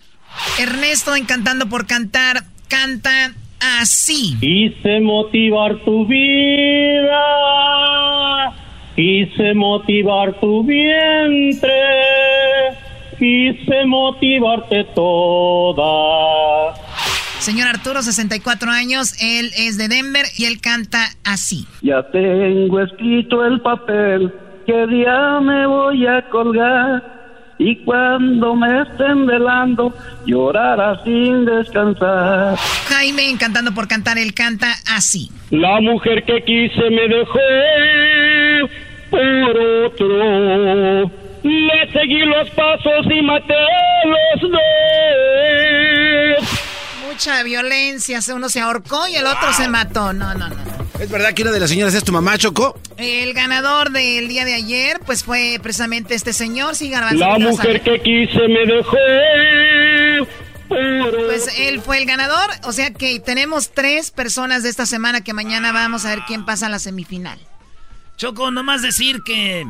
Ernesto, 0.61 1.17
en 1.17 1.25
Cantando 1.25 1.67
por 1.67 1.87
Cantar, 1.87 2.45
canta 2.69 3.33
así. 3.81 4.37
Quise 4.39 5.01
motivar 5.01 5.83
tu 5.83 6.07
vida, 6.07 7.19
quise 8.95 9.55
motivar 9.55 10.39
tu 10.41 10.63
vientre, 10.63 11.73
quise 13.19 13.87
motivarte 13.87 14.85
toda. 14.95 16.75
Señor 17.39 17.69
Arturo, 17.69 18.03
64 18.03 18.71
años, 18.71 19.15
él 19.23 19.51
es 19.57 19.79
de 19.79 19.89
Denver 19.89 20.27
y 20.37 20.45
él 20.45 20.61
canta 20.61 21.07
así. 21.25 21.67
Ya 21.81 22.03
tengo 22.13 22.79
escrito 22.83 23.43
el 23.47 23.63
papel 23.63 24.35
que 24.67 24.87
día 24.89 25.41
me 25.41 25.67
voy 25.67 26.07
a 26.07 26.29
colgar 26.29 27.17
y 27.59 27.77
cuando 27.85 28.55
me 28.55 28.83
estén 28.83 29.27
velando 29.27 29.93
llorará 30.27 31.03
sin 31.05 31.45
descansar. 31.45 32.57
Jaime, 32.89 33.29
en 33.29 33.37
Cantando 33.37 33.73
por 33.75 33.89
Cantar, 33.89 34.17
él 34.19 34.33
canta 34.33 34.75
así. 34.87 35.31
La 35.51 35.81
mujer 35.81 36.25
que 36.25 36.43
quise 36.45 36.91
me 36.91 37.09
dejó 37.09 37.39
por 39.11 39.57
otro. 39.87 41.11
Le 41.43 41.93
seguí 41.93 42.21
los 42.27 42.51
pasos 42.51 43.07
y 43.11 43.23
maté 43.23 43.55
los 44.05 44.41
dos. 44.51 44.61
Mucha 47.09 47.43
violencia, 47.43 48.21
uno 48.35 48.49
se 48.49 48.61
ahorcó 48.61 49.09
y 49.09 49.17
el 49.17 49.27
otro 49.27 49.53
se 49.53 49.69
mató. 49.69 50.13
No, 50.13 50.35
no, 50.35 50.49
no. 50.49 50.88
¿Es 50.99 51.11
verdad 51.11 51.33
que 51.33 51.43
una 51.43 51.53
de 51.53 51.61
las 51.61 51.71
señoras 51.71 51.95
es 51.95 52.03
tu 52.03 52.13
mamá, 52.13 52.37
Choco? 52.39 52.77
El 52.97 53.33
ganador 53.33 53.91
del 53.91 54.27
día 54.27 54.45
de 54.45 54.55
ayer, 54.55 54.99
pues 55.07 55.23
fue 55.23 55.61
precisamente 55.63 56.15
este 56.15 56.33
señor, 56.33 56.75
sí, 56.75 56.91
Garbanzo. 56.91 57.19
La 57.19 57.37
¿qué 57.37 57.45
vas 57.45 57.47
a 57.47 57.51
mujer 57.51 57.81
que 57.83 58.01
quise 58.01 58.49
me 58.49 58.67
dejó. 58.67 58.97
Pues 60.69 61.49
él 61.57 61.81
fue 61.81 61.99
el 61.99 62.05
ganador, 62.05 62.51
o 62.65 62.73
sea 62.73 62.93
que 62.93 63.21
tenemos 63.21 63.71
tres 63.73 64.11
personas 64.11 64.63
de 64.63 64.69
esta 64.69 64.87
semana 64.87 65.23
que 65.23 65.33
mañana 65.33 65.73
vamos 65.73 66.05
a 66.05 66.11
ver 66.11 66.21
quién 66.27 66.45
pasa 66.45 66.67
a 66.67 66.69
la 66.69 66.79
semifinal. 66.79 67.39
Choco, 68.17 68.51
nomás 68.51 68.83
decir 68.83 69.23
que 69.25 69.67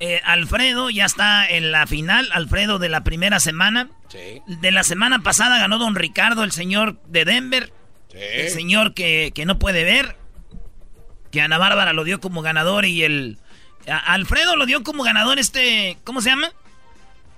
eh, 0.00 0.20
Alfredo 0.24 0.90
ya 0.90 1.04
está 1.04 1.46
en 1.48 1.70
la 1.70 1.86
final, 1.86 2.28
Alfredo 2.32 2.78
de 2.78 2.88
la 2.88 3.04
primera 3.04 3.40
semana. 3.40 3.90
De 4.46 4.72
la 4.72 4.84
semana 4.84 5.20
pasada 5.20 5.58
ganó 5.58 5.78
Don 5.78 5.94
Ricardo, 5.94 6.42
el 6.42 6.52
señor 6.52 6.98
de 7.06 7.24
Denver. 7.26 7.72
El 8.20 8.50
señor 8.50 8.94
que, 8.94 9.32
que 9.34 9.44
no 9.46 9.58
puede 9.58 9.84
ver. 9.84 10.16
Que 11.30 11.40
Ana 11.40 11.58
Bárbara 11.58 11.92
lo 11.92 12.04
dio 12.04 12.20
como 12.20 12.42
ganador 12.42 12.84
y 12.86 13.04
el... 13.04 13.38
a- 13.86 14.14
Alfredo 14.14 14.56
lo 14.56 14.66
dio 14.66 14.82
como 14.82 15.02
ganador 15.02 15.38
este... 15.38 15.98
¿Cómo 16.04 16.20
se 16.22 16.30
llama? 16.30 16.50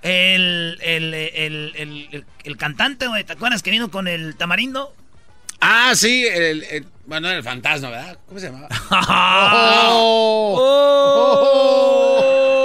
El, 0.01 0.79
el, 0.81 1.13
el, 1.13 2.25
el, 2.43 2.57
cantante, 2.57 3.05
güey, 3.07 3.23
¿te 3.23 3.33
acuerdas 3.33 3.61
que 3.61 3.69
vino 3.69 3.91
con 3.91 4.07
el 4.07 4.35
tamarindo? 4.35 4.95
Ah, 5.59 5.91
sí, 5.93 6.25
el, 6.25 6.63
el- 6.63 6.87
bueno, 7.05 7.29
el 7.29 7.43
fantasma, 7.43 7.89
¿verdad? 7.91 8.17
¿Cómo 8.27 8.39
se 8.39 8.47
llamaba? 8.47 8.67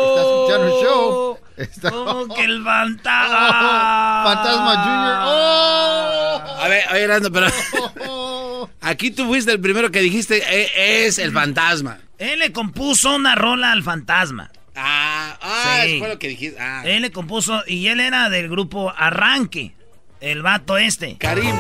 Está 0.09 0.21
escuchando 0.23 0.67
el 0.67 0.73
show. 0.85 1.26
Está... 1.57 1.91
¿Cómo 1.91 2.29
que 2.35 2.45
el 2.45 2.63
fantasma? 2.65 4.23
Fantasma 4.25 4.77
Junior. 4.85 5.19
¡Oh! 5.25 6.63
A 6.63 6.69
ver, 6.69 6.89
a 6.89 6.93
ver, 6.93 7.03
Erasmo, 7.03 7.31
pero... 7.31 7.47
Aquí 8.81 9.11
tú 9.11 9.27
fuiste 9.27 9.53
el 9.53 9.61
primero 9.61 9.91
que 9.91 10.01
dijiste, 10.01 10.43
"Eh, 10.49 11.07
es 11.07 11.19
el 11.19 11.33
fantasma. 11.33 11.99
Él 12.19 12.39
le 12.39 12.53
compuso 12.53 13.15
una 13.15 13.35
rola 13.35 13.73
al 13.73 13.83
fantasma. 13.83 14.51
Ah, 14.75 15.37
ah, 15.41 15.81
Sí. 15.85 15.91
eso 15.93 15.99
fue 16.01 16.09
lo 16.09 16.19
que 16.19 16.29
dijiste. 16.29 16.61
Ah. 16.61 16.83
Él 16.85 17.03
le 17.03 17.11
compuso 17.11 17.63
y 17.67 17.89
él 17.89 18.01
era 18.01 18.29
del 18.31 18.49
grupo 18.49 18.93
Arranque. 18.97 19.75
El 20.21 20.43
vato 20.43 20.77
este. 20.79 21.17
Karim. 21.19 21.55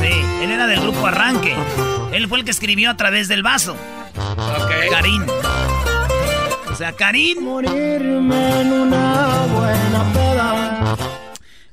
Sí, 0.00 0.42
él 0.42 0.50
era 0.50 0.66
del 0.66 0.80
grupo 0.80 1.06
Arranque. 1.06 1.54
Él 2.12 2.28
fue 2.28 2.38
el 2.38 2.44
que 2.44 2.50
escribió 2.50 2.90
a 2.90 2.96
través 2.96 3.28
del 3.28 3.42
vaso. 3.42 3.76
Karim. 4.90 5.24
O 6.72 6.74
sea, 6.74 6.92
Karim. 6.92 7.38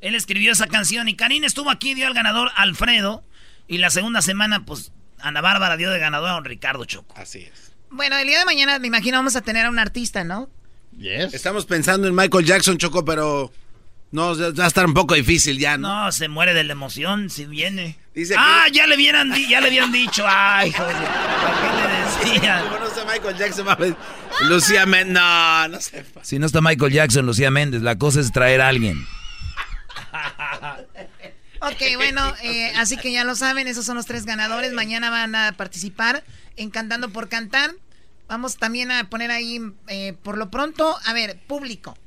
Él 0.02 0.16
escribió 0.16 0.52
esa 0.52 0.68
canción 0.68 1.08
y 1.08 1.16
Karim 1.16 1.46
estuvo 1.46 1.70
aquí, 1.70 1.94
dio 1.94 2.06
al 2.06 2.14
ganador 2.14 2.50
Alfredo. 2.56 3.24
Y 3.68 3.78
la 3.78 3.90
segunda 3.92 4.22
semana, 4.22 4.66
pues, 4.66 4.92
Ana 5.20 5.42
Bárbara 5.42 5.78
dio 5.78 5.90
de 5.90 6.00
ganador 6.00 6.30
a 6.30 6.34
don 6.34 6.46
Ricardo 6.46 6.84
Choco. 6.86 7.16
Así 7.18 7.40
es. 7.40 7.72
Bueno, 7.90 8.18
el 8.18 8.28
día 8.28 8.40
de 8.40 8.46
mañana 8.46 8.78
me 8.80 8.88
imagino 8.88 9.18
vamos 9.18 9.36
a 9.36 9.42
tener 9.42 9.66
a 9.66 9.70
un 9.70 9.80
artista, 9.80 10.24
¿no? 10.24 10.50
Estamos 11.00 11.66
pensando 11.66 12.08
en 12.08 12.16
Michael 12.16 12.46
Jackson, 12.46 12.78
Choco, 12.78 13.06
pero 13.06 13.54
no, 14.12 14.36
va 14.36 14.64
a 14.64 14.68
estar 14.68 14.86
un 14.86 14.94
poco 14.94 15.14
difícil 15.16 15.60
ya, 15.60 15.78
¿no? 15.78 16.06
No, 16.06 16.12
se 16.12 16.28
muere 16.30 16.54
de 16.54 16.64
la 16.64 16.74
emoción 16.74 17.30
si 17.30 17.46
viene. 17.46 17.98
Dice 18.16 18.36
ah, 18.38 18.66
ya 18.72 18.88
le 18.88 18.96
hubieran 18.96 19.32
di- 19.32 19.48
ya 19.48 19.62
le 19.62 19.68
habían 19.68 19.92
dicho. 19.92 20.24
Ay, 20.28 20.72
joder. 20.72 20.96
¿Para 20.96 21.62
qué 21.62 22.24
le 22.28 22.34
decían? 22.36 22.64
Como 22.70 22.80
no 22.80 22.90
sé 22.90 23.06
Michael 23.06 23.38
Jackson. 23.38 23.68
Lucía 24.50 24.86
Men, 24.86 25.14
no, 25.14 25.68
no 25.68 25.80
sé. 25.80 26.06
Si 26.24 26.40
no 26.40 26.46
está 26.48 26.60
Michael 26.62 26.92
Jackson, 26.92 27.26
Lucía 27.26 27.52
Méndez, 27.52 27.82
la 27.82 27.98
cosa 27.98 28.20
es 28.20 28.32
traer 28.32 28.62
a 28.62 28.68
alguien. 28.70 29.06
Ok, 31.62 31.82
bueno, 31.98 32.22
eh, 32.42 32.72
así 32.78 32.96
que 32.96 33.12
ya 33.12 33.26
lo 33.26 33.36
saben, 33.36 33.68
esos 33.68 33.86
son 33.86 33.98
los 33.98 34.06
tres 34.06 34.26
ganadores. 34.26 34.72
Mañana 34.72 35.10
van 35.10 35.36
a 35.36 35.52
participar 35.58 36.24
en 36.56 36.70
Cantando 36.70 37.10
por 37.10 37.28
Cantar. 37.28 37.72
Vamos 38.30 38.56
también 38.56 38.92
a 38.92 39.10
poner 39.10 39.30
ahí, 39.32 39.60
eh, 39.88 40.14
por 40.24 40.38
lo 40.38 40.50
pronto, 40.50 40.98
a 41.06 41.12
ver, 41.12 41.38
público. 41.48 41.98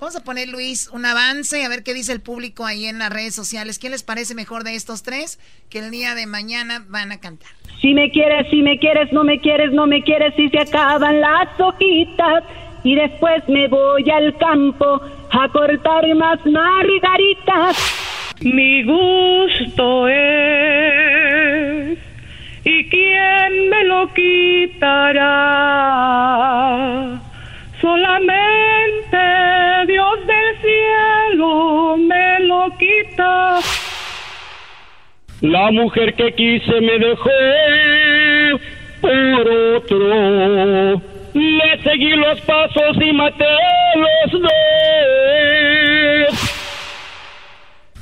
Vamos 0.00 0.14
a 0.14 0.22
poner, 0.22 0.48
Luis, 0.48 0.88
un 0.92 1.04
avance, 1.04 1.64
a 1.64 1.68
ver 1.68 1.82
qué 1.82 1.92
dice 1.92 2.12
el 2.12 2.20
público 2.20 2.64
ahí 2.64 2.86
en 2.86 3.00
las 3.00 3.10
redes 3.10 3.34
sociales. 3.34 3.80
¿Qué 3.80 3.90
les 3.90 4.04
parece 4.04 4.36
mejor 4.36 4.62
de 4.62 4.76
estos 4.76 5.02
tres 5.02 5.40
que 5.70 5.80
el 5.80 5.90
día 5.90 6.14
de 6.14 6.26
mañana 6.26 6.84
van 6.88 7.10
a 7.10 7.18
cantar? 7.18 7.50
Si 7.80 7.94
me 7.94 8.08
quieres, 8.12 8.46
si 8.48 8.62
me 8.62 8.78
quieres, 8.78 9.12
no 9.12 9.24
me 9.24 9.40
quieres, 9.40 9.72
no 9.72 9.88
me 9.88 10.04
quieres, 10.04 10.34
si 10.36 10.48
se 10.50 10.60
acaban 10.60 11.20
las 11.20 11.48
hojitas. 11.58 12.44
Y 12.84 12.94
después 12.94 13.42
me 13.48 13.66
voy 13.66 14.08
al 14.08 14.38
campo 14.38 15.00
a 15.32 15.48
cortar 15.48 16.14
más 16.14 16.38
margaritas. 16.46 17.76
Mi 18.40 18.84
gusto 18.84 20.06
es, 20.06 21.98
¿y 22.62 22.88
quién 22.88 23.68
me 23.68 23.82
lo 23.82 24.14
quitará? 24.14 25.28
Solamente 27.80 29.18
Dios 29.86 30.26
del 30.26 30.60
cielo 30.60 31.96
me 31.96 32.40
lo 32.40 32.76
quita. 32.76 33.60
La 35.40 35.70
mujer 35.70 36.14
que 36.14 36.34
quise 36.34 36.80
me 36.80 36.98
dejó 36.98 37.30
por 39.00 39.48
otro. 39.76 41.02
Le 41.34 41.82
seguí 41.84 42.16
los 42.16 42.40
pasos 42.40 42.96
y 43.00 43.12
maté 43.12 43.44
los 43.94 44.32
dos. 44.42 44.50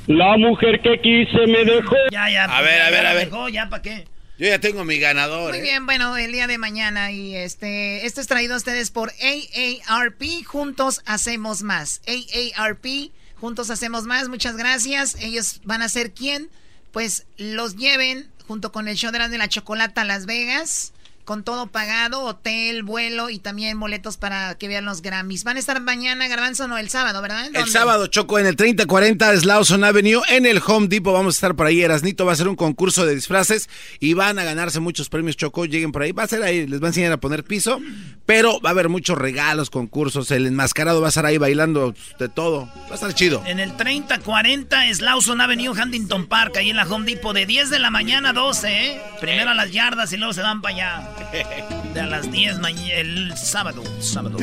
La 0.07 0.37
mujer 0.37 0.79
que 0.79 0.99
quise 0.99 1.45
me 1.47 1.65
dejó. 1.65 1.95
Ya, 2.11 2.29
ya. 2.29 2.45
A 2.45 2.61
ver, 2.61 2.81
a 2.81 2.89
ver, 2.89 3.05
a 3.05 3.13
ver. 3.13 3.25
Dejó, 3.25 3.49
ya, 3.49 3.69
¿para 3.69 3.81
qué? 3.83 4.05
Yo 4.37 4.47
ya 4.47 4.59
tengo 4.59 4.85
mi 4.85 4.99
ganador. 4.99 5.49
Muy 5.49 5.59
¿eh? 5.59 5.61
bien, 5.61 5.85
bueno, 5.85 6.15
el 6.15 6.31
día 6.31 6.45
de 6.45 6.59
mañana 6.59 7.11
y 7.11 7.35
este, 7.35 8.05
este 8.05 8.21
es 8.21 8.27
traído 8.27 8.53
a 8.53 8.57
ustedes 8.57 8.91
por 8.91 9.11
AARP, 9.21 10.45
Juntos 10.45 11.01
Hacemos 11.05 11.63
Más. 11.63 12.01
AARP, 12.07 13.11
Juntos 13.39 13.71
Hacemos 13.71 14.03
Más, 14.03 14.29
muchas 14.29 14.55
gracias. 14.55 15.15
Ellos 15.21 15.61
van 15.63 15.81
a 15.81 15.89
ser 15.89 16.11
quien, 16.11 16.49
pues, 16.91 17.25
los 17.37 17.77
lleven 17.77 18.29
junto 18.47 18.71
con 18.71 18.87
el 18.87 18.95
show 18.95 19.11
de 19.11 19.19
la, 19.19 19.27
de 19.27 19.39
la 19.39 19.49
chocolata 19.49 20.01
a 20.01 20.05
Las 20.05 20.27
Vegas, 20.27 20.93
con 21.27 21.43
todo 21.43 21.67
pagado, 21.67 22.21
hotel, 22.21 22.83
vuelo 22.83 23.29
y 23.29 23.39
también 23.39 23.77
boletos 23.77 24.15
para 24.15 24.55
que 24.55 24.69
vean 24.69 24.85
los 24.85 25.01
Grammys. 25.01 25.43
Van 25.43 25.57
a 25.57 25.59
estar 25.59 25.81
mañana, 25.81 26.25
Garbanzo, 26.29 26.69
no, 26.69 26.77
el 26.77 26.89
sábado, 26.89 27.21
¿verdad? 27.21 27.47
¿En 27.47 27.55
El 27.57 27.67
sábado, 27.67 28.07
Choco, 28.07 28.39
en 28.39 28.45
el 28.45 28.55
3040 28.55 29.35
Slauson 29.35 29.83
Avenue, 29.83 30.21
en 30.29 30.45
el 30.45 30.61
Home 30.65 30.87
Depot. 30.87 31.13
Vamos 31.13 31.35
a 31.35 31.37
estar 31.37 31.55
por 31.57 31.67
ahí. 31.67 31.81
Erasnito 31.81 32.23
va 32.23 32.31
a 32.31 32.33
hacer 32.33 32.47
un 32.47 32.55
concurso 32.55 33.05
de 33.05 33.13
disfraces 33.13 33.67
y 33.99 34.13
van 34.13 34.39
a 34.39 34.45
ganarse 34.45 34.79
muchos 34.79 35.09
premios, 35.09 35.35
Choco. 35.35 35.65
Lleguen 35.65 35.91
por 35.91 36.03
ahí. 36.03 36.13
Va 36.13 36.23
a 36.23 36.27
ser 36.27 36.43
ahí, 36.43 36.65
les 36.65 36.81
va 36.81 36.85
a 36.85 36.89
enseñar 36.91 37.11
a 37.11 37.17
poner 37.17 37.43
piso, 37.43 37.81
pero 38.25 38.61
va 38.61 38.69
a 38.69 38.71
haber 38.71 38.87
muchos 38.87 39.17
regalos, 39.17 39.69
concursos. 39.69 40.31
El 40.31 40.47
enmascarado 40.47 41.01
va 41.01 41.07
a 41.07 41.09
estar 41.09 41.25
ahí 41.25 41.37
bailando 41.37 41.93
de 42.19 42.29
todo. 42.29 42.69
Va 42.87 42.91
a 42.91 42.95
estar 42.95 43.13
chido. 43.13 43.43
En 43.45 43.59
el 43.59 43.75
3040 43.75 44.93
Slauson 44.93 45.41
Avenue, 45.41 45.71
Huntington 45.71 46.27
Park, 46.27 46.55
ahí 46.55 46.69
en 46.69 46.77
la 46.77 46.87
Home 46.87 47.05
Depot, 47.05 47.35
de 47.35 47.45
10 47.45 47.69
de 47.69 47.79
la 47.79 47.89
mañana 47.89 48.29
a 48.29 48.33
12, 48.33 48.69
¿eh? 48.69 49.01
Primero 49.19 49.49
a 49.49 49.55
las 49.55 49.73
yardas 49.73 50.13
y 50.13 50.17
luego 50.17 50.31
se 50.31 50.41
van 50.41 50.61
para 50.61 50.73
allá. 50.73 51.16
De 51.93 52.01
a 52.01 52.05
las 52.07 52.31
10 52.31 52.59
mañana, 52.59 52.93
el 52.95 53.37
sábado. 53.37 53.83
sábado. 53.99 54.37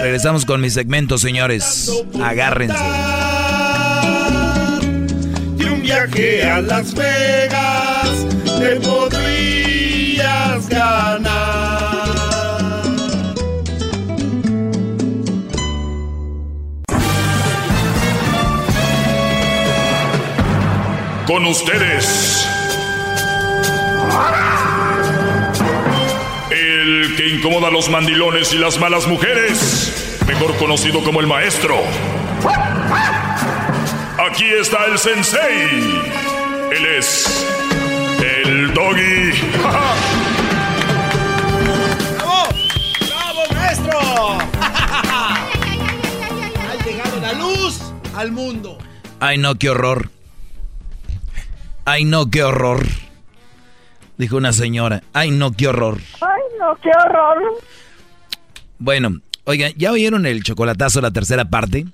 Regresamos 0.00 0.44
con 0.44 0.60
mi 0.60 0.70
segmento, 0.70 1.18
señores. 1.18 1.90
Agárrense. 2.22 2.76
Y 5.58 5.64
un 5.64 5.82
viaje 5.82 6.44
a 6.50 6.60
Las 6.60 6.94
Vegas 6.94 8.26
te 8.58 8.76
podrías 8.80 10.68
ganar. 10.68 11.44
Con 21.26 21.46
ustedes. 21.46 22.46
El 27.14 27.20
que 27.20 27.28
incomoda 27.28 27.68
a 27.68 27.70
los 27.70 27.88
mandilones 27.90 28.52
y 28.54 28.58
las 28.58 28.80
malas 28.80 29.06
mujeres. 29.06 30.18
Mejor 30.26 30.56
conocido 30.56 31.04
como 31.04 31.20
el 31.20 31.28
maestro. 31.28 31.76
Aquí 34.18 34.46
está 34.60 34.86
el 34.86 34.98
sensei. 34.98 36.02
Él 36.72 36.86
es 36.98 37.46
el 38.20 38.74
doggy. 38.74 39.30
¡Bravo! 42.16 42.48
¡Bravo, 43.06 43.42
maestro! 43.54 43.98
ha 46.68 46.84
llegado 46.84 47.20
la 47.20 47.32
luz 47.34 47.80
al 48.16 48.32
mundo. 48.32 48.78
Ay, 49.20 49.38
no, 49.38 49.54
qué 49.54 49.70
horror. 49.70 50.10
Ay, 51.84 52.04
no, 52.04 52.28
qué 52.28 52.42
horror. 52.42 52.84
Dijo 54.16 54.36
una 54.36 54.52
señora. 54.52 55.02
Ay, 55.12 55.30
no, 55.30 55.52
qué 55.52 55.68
horror. 55.68 56.00
Ay, 56.20 56.42
no, 56.58 56.76
qué 56.80 56.90
horror. 56.90 57.42
Bueno, 58.78 59.20
oigan, 59.44 59.72
¿ya 59.76 59.92
oyeron 59.92 60.26
el 60.26 60.42
chocolatazo, 60.42 61.00
la 61.00 61.10
tercera 61.10 61.46
parte? 61.46 61.86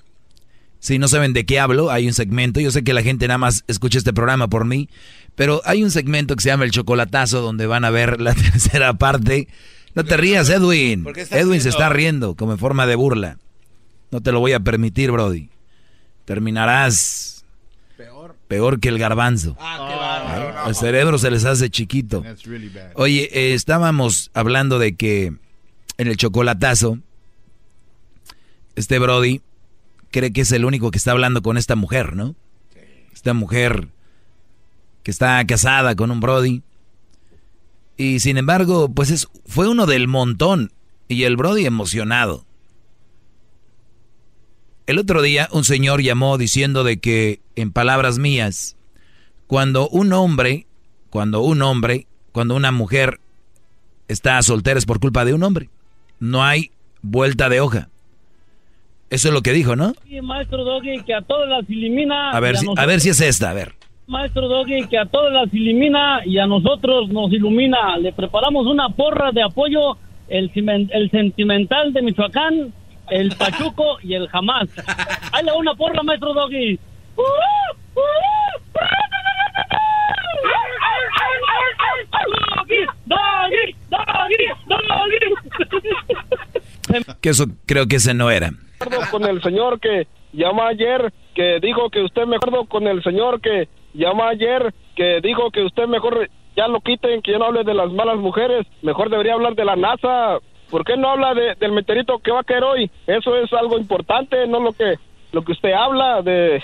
Si 0.81 0.99
no 0.99 1.09
saben 1.09 1.33
de 1.33 1.45
qué 1.45 1.61
hablo, 1.61 1.91
hay 1.91 2.07
un 2.07 2.15
segmento. 2.15 2.61
Yo 2.61 2.71
sé 2.71 2.83
que 2.83 2.95
la 2.95 3.03
gente 3.03 3.29
nada 3.29 3.39
más 3.39 3.65
escucha 3.69 3.99
este 3.99 4.15
programa 4.15 4.49
por 4.49 4.65
mí, 4.65 4.89
pero 5.35 5.61
hay 5.65 5.83
un 5.83 5.91
segmento 5.91 6.35
que 6.37 6.43
se 6.43 6.49
llama 6.49 6.65
El 6.65 6.71
Chocolatazo 6.71 7.43
donde 7.43 7.67
van 7.67 7.85
a 7.85 7.91
ver 7.91 8.21
la 8.21 8.35
tercera 8.35 8.95
parte. 8.95 9.49
No 9.95 10.05
te 10.05 10.17
rías, 10.17 10.49
Edwin. 10.49 11.05
¿Por 11.05 11.15
qué 11.15 11.23
estás 11.23 11.39
Edwin 11.39 11.61
se 11.61 11.69
está 11.69 11.89
riendo 11.89 12.35
como 12.35 12.53
en 12.53 12.59
forma 12.59 12.87
de 12.87 12.95
burla. 12.95 13.39
No 14.11 14.21
te 14.21 14.33
lo 14.33 14.41
voy 14.41 14.53
a 14.53 14.61
permitir, 14.61 15.11
Brody. 15.11 15.51
Terminarás 16.25 17.40
peor, 18.51 18.81
que 18.81 18.89
el 18.89 18.99
garbanzo. 18.99 19.57
El 20.67 20.75
cerebro 20.75 21.19
se 21.19 21.31
les 21.31 21.45
hace 21.45 21.71
chiquito. 21.71 22.25
Oye, 22.95 23.31
eh, 23.33 23.55
estábamos 23.55 24.33
hablando 24.35 24.81
de 24.81 24.97
que 24.97 25.27
en 25.99 26.09
el 26.09 26.17
chocolatazo, 26.17 26.99
este 28.75 28.99
Brody 28.99 29.41
cree 30.11 30.33
que 30.33 30.41
es 30.41 30.51
el 30.51 30.65
único 30.65 30.91
que 30.91 30.99
está 30.99 31.13
hablando 31.13 31.43
con 31.43 31.59
esta 31.59 31.77
mujer, 31.77 32.17
¿no? 32.17 32.35
Esta 33.15 33.35
mujer 33.35 33.87
que 35.05 35.13
está 35.13 35.47
casada 35.47 35.95
con 35.95 36.11
un 36.11 36.19
Brody. 36.19 36.63
Y 37.97 38.19
sin 38.19 38.37
embargo, 38.37 38.89
pues 38.93 39.13
es, 39.13 39.29
fue 39.47 39.69
uno 39.69 39.87
del 39.87 40.09
montón. 40.09 40.73
Y 41.07 41.23
el 41.23 41.37
Brody 41.37 41.67
emocionado. 41.67 42.45
El 44.91 44.99
otro 44.99 45.23
día 45.23 45.49
un 45.53 45.63
señor 45.63 46.03
llamó 46.03 46.37
diciendo 46.37 46.83
de 46.83 46.99
que, 46.99 47.39
en 47.55 47.71
palabras 47.71 48.19
mías, 48.19 48.77
cuando 49.47 49.89
un 49.89 50.13
hombre, 50.13 50.67
cuando 51.11 51.43
un 51.43 51.63
hombre, 51.63 52.09
cuando 52.33 52.57
una 52.57 52.73
mujer 52.73 53.21
está 54.09 54.43
soltera 54.43 54.81
es 54.81 54.87
por 54.87 54.99
culpa 54.99 55.25
de 55.25 55.33
un 55.33 55.45
hombre. 55.45 55.71
No 56.19 56.43
hay 56.43 56.73
vuelta 57.03 57.49
de 57.49 57.61
hoja. 57.61 57.89
Eso 59.11 59.29
es 59.29 59.35
lo 59.35 59.43
que 59.43 59.53
dijo, 59.53 59.77
¿no? 59.77 59.93
Sí, 60.09 60.21
maestro 60.23 60.65
Doggy, 60.65 61.05
que 61.05 61.15
a 61.15 61.23
todas 61.23 61.49
las 61.49 61.71
elimina. 61.71 62.33
A 62.33 62.41
ver, 62.41 62.57
si, 62.57 62.65
a 62.65 62.71
nosotros- 62.71 62.87
ver 62.89 63.01
si 63.01 63.11
es 63.11 63.21
esta, 63.21 63.51
a 63.51 63.55
ver. 63.55 63.75
Maestro 64.09 64.49
Doggy, 64.49 64.89
que 64.89 64.99
a 64.99 65.07
todas 65.07 65.33
las 65.33 65.55
elimina 65.55 66.23
y 66.27 66.39
a 66.39 66.49
nosotros 66.49 67.11
nos 67.11 67.33
ilumina. 67.33 67.97
Le 67.99 68.13
preparamos 68.13 68.67
una 68.67 68.89
porra 68.89 69.31
de 69.31 69.45
apoyo, 69.45 69.99
el, 70.29 70.51
el 70.93 71.11
sentimental 71.13 71.93
de 71.93 72.03
Michoacán, 72.03 72.75
el 73.11 73.35
Pachuco 73.37 73.99
y 74.03 74.15
el 74.15 74.29
Jamás. 74.29 74.69
Ahí 75.33 75.45
le 75.45 75.53
una 75.53 75.75
porra, 75.75 76.03
maestro 76.03 76.33
Doggy. 76.33 76.79
Que 87.21 87.31
eso 87.31 87.47
creo 87.67 87.87
que 87.87 87.97
ese 87.97 88.15
no 88.15 88.31
era. 88.31 88.51
con 89.11 89.25
el 89.25 89.43
señor 89.43 89.81
que 89.81 90.07
llamó 90.33 90.65
ayer, 90.65 91.13
que 91.35 91.59
dijo 91.61 91.91
que 91.91 92.03
usted 92.03 92.27
me 92.27 92.37
acuerdo 92.37 92.65
con 92.67 92.87
el 92.87 93.03
señor 93.03 93.41
que 93.41 93.69
llamó 93.95 94.25
ayer, 94.25 94.73
que 94.97 95.21
dijo 95.21 95.51
que 95.51 95.63
usted 95.63 95.87
mejor 95.87 96.29
ya 96.57 96.69
lo 96.69 96.81
quiten, 96.81 97.23
que 97.23 97.33
ya 97.33 97.39
no 97.39 97.47
hable 97.47 97.65
de 97.65 97.75
las 97.75 97.91
malas 97.93 98.17
mujeres, 98.17 98.67
mejor 98.83 99.11
debería 99.11 99.35
hablar 99.35 99.55
de 99.55 99.65
la 99.65 99.77
NASA. 99.77 100.39
¿Por 100.71 100.85
qué 100.85 100.97
no 100.97 101.11
habla 101.11 101.35
de- 101.35 101.55
del 101.57 101.73
meteorito 101.73 102.19
que 102.19 102.31
va 102.31 102.41
a 102.41 102.45
caer 102.45 102.65
hoy? 102.65 102.91
Eso 103.07 103.37
es 103.37 103.53
algo 103.53 103.79
importante, 103.79 104.47
no 104.47 104.61
lo 104.61 104.73
que 104.73 104.95
lo 105.33 105.43
que 105.43 105.53
usted 105.53 105.73
habla 105.73 106.23
de 106.23 106.63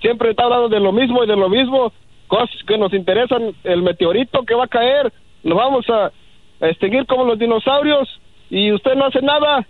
siempre 0.00 0.30
está 0.30 0.44
hablando 0.44 0.68
de 0.68 0.80
lo 0.80 0.92
mismo 0.92 1.24
y 1.24 1.26
de 1.26 1.36
lo 1.36 1.48
mismo, 1.48 1.92
cosas 2.28 2.50
que 2.66 2.78
nos 2.78 2.92
interesan, 2.92 3.54
el 3.64 3.82
meteorito 3.82 4.44
que 4.44 4.54
va 4.54 4.64
a 4.64 4.68
caer, 4.68 5.12
nos 5.42 5.56
vamos 5.58 5.84
a, 5.88 6.12
extinguir 6.60 7.04
como 7.06 7.24
los 7.24 7.38
dinosaurios 7.38 8.08
y 8.48 8.72
usted 8.72 8.94
no 8.94 9.06
hace 9.06 9.20
nada, 9.20 9.66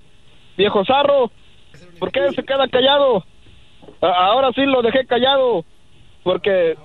viejo 0.57 0.85
zarro. 0.85 1.33
¿Por 1.99 2.13
qué 2.13 2.31
se 2.33 2.45
queda 2.45 2.69
callado? 2.69 3.25
Ahora 4.01 4.51
sí 4.55 4.65
lo 4.67 4.83
dejé 4.83 5.07
callado, 5.07 5.65
porque 6.23 6.77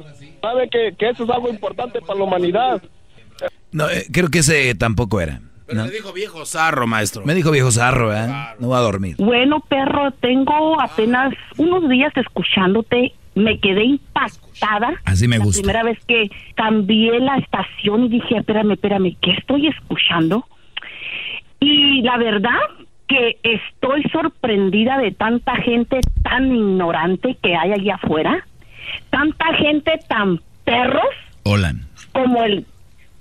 sabe 0.42 0.70
que, 0.70 0.96
que 0.98 1.10
eso 1.10 1.24
es 1.24 1.30
algo 1.30 1.50
importante 1.50 2.02
para 2.02 2.18
la 2.18 2.26
humanidad. 2.26 2.82
No, 3.72 3.90
eh, 3.90 4.06
creo 4.12 4.30
que 4.30 4.40
ese 4.40 4.74
tampoco 4.76 5.22
era. 5.22 5.40
Pero 5.72 5.82
¿no? 5.84 5.88
le 5.88 5.94
dijo 5.94 6.14
viejo 6.14 6.46
zarro, 6.46 6.86
maestro. 6.88 7.24
Me 7.26 7.34
dijo 7.34 7.52
viejo 7.52 7.72
zarro, 7.72 8.10
¿verdad? 8.10 8.56
No 8.60 8.70
va 8.70 8.80
a 8.80 8.82
dormir. 8.82 9.16
Bueno, 9.18 9.60
perro, 9.62 10.12
tengo 10.20 10.80
apenas 10.82 11.34
unos 11.58 11.90
días 11.90 12.12
escuchándote. 12.16 13.14
Me 13.36 13.60
quedé 13.60 13.86
impactada. 13.86 14.94
Así 15.06 15.28
me 15.28 15.38
la 15.38 15.46
gusta. 15.46 15.62
primera 15.62 15.84
vez 15.84 15.98
que 16.06 16.30
cambié 16.56 17.20
la 17.20 17.38
estación 17.38 18.04
y 18.04 18.10
dije, 18.10 18.38
espérame, 18.38 18.72
espérame, 18.74 19.16
¿qué 19.22 19.32
estoy 19.32 19.68
escuchando? 19.68 20.46
Y 21.62 22.02
la 22.02 22.18
verdad 22.18 22.60
que 23.08 23.38
estoy 23.44 24.04
sorprendida 24.12 24.98
de 24.98 25.12
tanta 25.12 25.56
gente 25.58 26.00
tan 26.24 26.54
ignorante 26.54 27.38
que 27.42 27.56
hay 27.56 27.72
allá 27.74 27.96
afuera. 27.96 28.46
Tanta 29.10 29.54
gente 29.56 30.00
tan 30.10 30.42
perros 30.66 31.04
Hola. 31.44 31.74
como 32.12 32.44
el 32.44 32.66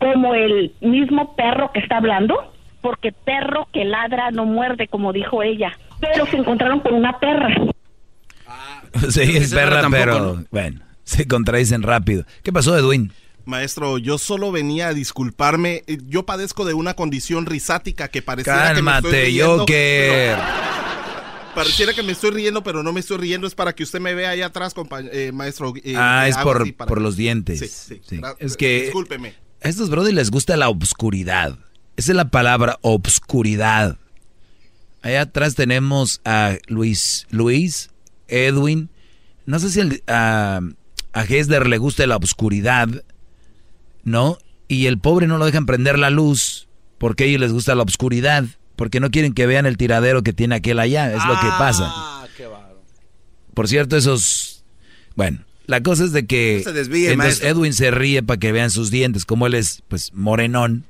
como 0.01 0.35
el 0.35 0.75
mismo 0.81 1.37
perro 1.37 1.71
que 1.73 1.79
está 1.81 1.99
hablando, 1.99 2.35
porque 2.81 3.13
perro 3.13 3.69
que 3.73 3.85
ladra 3.85 4.31
no 4.33 4.45
muerde, 4.47 4.89
como 4.89 5.13
dijo 5.13 5.43
ella. 5.43 5.79
Pero 6.01 6.27
se 6.27 6.39
encontraron 6.39 6.81
con 6.81 6.95
una 6.95 7.19
perra. 7.21 7.55
Sí, 9.11 9.37
es 9.37 9.53
perra, 9.55 9.83
tampoco, 9.83 10.03
pero 10.03 10.19
¿no? 10.37 10.45
bueno, 10.51 10.81
se 11.05 11.27
contradicen 11.29 11.83
rápido. 11.83 12.25
¿Qué 12.43 12.53
pasó, 12.53 12.77
Edwin? 12.77 13.13
Maestro, 13.45 13.99
yo 13.99 14.19
solo 14.19 14.51
venía 14.53 14.89
a 14.89 14.95
disculparme. 14.95 15.83
Eh, 15.87 15.99
Yo 16.07 16.25
padezco 16.27 16.65
de 16.65 16.75
una 16.75 16.95
condición 16.95 17.47
risática 17.47 18.09
que 18.09 18.23
pareciera 18.23 18.75
que 18.75 18.83
me 18.83 18.91
estoy 18.91 19.03
Cálmate, 19.11 19.25
riendo. 19.27 19.59
Joker. 19.61 20.37
pero- 20.37 20.43
Pareciera 21.55 21.93
que 21.93 22.03
me 22.05 22.13
estoy 22.13 22.31
riendo, 22.31 22.63
pero 22.63 22.83
no 22.83 22.93
me 22.93 23.01
estoy 23.01 23.19
riendo. 23.19 23.47
Es 23.47 23.55
para 23.57 23.73
que 23.75 23.83
usted 23.83 23.99
me 24.01 24.15
vea 24.15 24.31
allá 24.31 24.47
atrás, 24.47 24.75
compa- 24.75 25.09
eh, 25.13 25.33
maestro. 25.33 25.73
eh, 25.83 25.95
ah, 25.97 26.27
es 26.29 26.37
por, 26.39 26.75
por 26.77 26.89
que- 26.99 27.01
los 27.03 27.17
dientes. 27.17 27.59
Sí, 27.59 27.67
sí. 27.69 28.01
Sí. 28.05 28.21
Es 28.39 28.57
que 28.57 28.83
Discúlpeme. 28.83 29.35
A 29.63 29.69
estos 29.69 29.91
brothers 29.91 30.15
les 30.15 30.31
gusta 30.31 30.57
la 30.57 30.69
obscuridad. 30.69 31.57
Esa 31.97 32.13
es 32.13 32.17
la 32.17 32.31
palabra, 32.31 32.79
obscuridad. 32.83 33.97
Allá 35.03 35.23
atrás 35.23 35.55
tenemos 35.55 36.21
a 36.25 36.57
Luis, 36.67 37.27
Luis, 37.31 37.91
Edwin. 38.29 38.91
No 39.47 39.59
sé 39.59 39.71
si 39.71 39.81
el- 39.81 40.03
a, 40.07 40.61
a 41.13 41.25
Hesler 41.25 41.67
le 41.67 41.79
gusta 41.79 42.07
la 42.07 42.17
obscuridad, 42.17 42.89
¿no? 44.05 44.39
Y 44.69 44.87
el 44.87 44.99
pobre 44.99 45.27
no 45.27 45.39
lo 45.39 45.47
dejan 45.47 45.67
prender 45.67 45.99
la 45.99 46.11
luz 46.11 46.69
porque 46.99 47.25
a 47.25 47.27
ellos 47.27 47.41
les 47.41 47.53
gusta 47.53 47.75
la 47.75 47.83
obscuridad. 47.83 48.45
Porque 48.77 48.99
no 49.01 49.11
quieren 49.11 49.35
que 49.35 49.45
vean 49.47 49.67
el 49.67 49.77
tiradero 49.77 50.23
que 50.23 50.33
tiene 50.33 50.55
aquel 50.55 50.79
allá. 50.79 51.13
Es 51.13 51.23
lo 51.27 51.35
que 51.39 51.49
pasa. 51.59 51.85
Ah, 51.87 52.27
qué 52.35 52.47
bárbaro. 52.47 52.81
Por 53.53 53.69
cierto, 53.69 53.95
esos... 53.97 54.65
Bueno, 55.17 55.41
la 55.71 55.85
cosa 55.85 56.03
es 56.03 56.11
de 56.11 56.27
que... 56.27 56.57
No 56.59 56.65
se 56.65 56.73
desvíe, 56.73 57.13
entonces. 57.13 57.45
Edwin 57.45 57.73
se 57.73 57.93
ríe 57.93 58.25
para 58.25 58.41
que 58.41 58.51
vean 58.51 58.73
sus 58.73 58.91
dientes, 58.91 59.25
como 59.25 59.47
él 59.47 59.55
es, 59.55 59.85
pues, 59.87 60.13
morenón. 60.13 60.85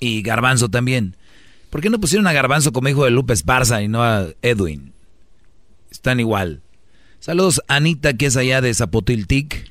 Y 0.00 0.22
Garbanzo 0.22 0.68
también. 0.68 1.16
¿Por 1.70 1.80
qué 1.80 1.88
no 1.88 2.00
pusieron 2.00 2.26
a 2.26 2.32
Garbanzo 2.32 2.72
como 2.72 2.88
hijo 2.88 3.04
de 3.04 3.12
Lupe 3.12 3.32
Esparza 3.32 3.80
y 3.80 3.86
no 3.86 4.02
a 4.02 4.26
Edwin? 4.42 4.92
Están 5.88 6.18
igual. 6.18 6.62
Saludos, 7.20 7.62
Anita, 7.68 8.14
que 8.14 8.26
es 8.26 8.36
allá 8.36 8.60
de 8.60 8.74
Zapotiltic. 8.74 9.70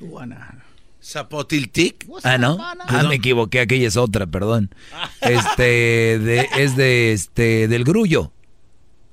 ¿Zapotiltic? 1.02 2.06
Ah, 2.22 2.38
¿no? 2.38 2.56
Ah, 2.60 3.02
me 3.06 3.16
equivoqué, 3.16 3.60
aquella 3.60 3.86
es 3.86 3.98
otra, 3.98 4.26
perdón. 4.26 4.74
Este, 5.20 6.18
de, 6.18 6.48
es 6.56 6.74
de, 6.74 7.12
este, 7.12 7.68
del 7.68 7.84
Grullo. 7.84 8.32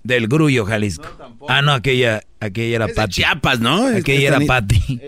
Del 0.04 0.30
Grullo, 0.30 0.66
Jalisco. 0.66 1.10
ah, 1.50 1.62
no, 1.62 1.74
aquella, 1.74 2.24
aquella 2.42 2.76
era 2.76 2.86
Es 2.88 2.96
de. 2.96 3.08
Chiapas, 3.08 3.60
¿no? 3.62 3.88
Aquella 3.88 4.28
era 4.28 4.40
Pati. 4.42 5.00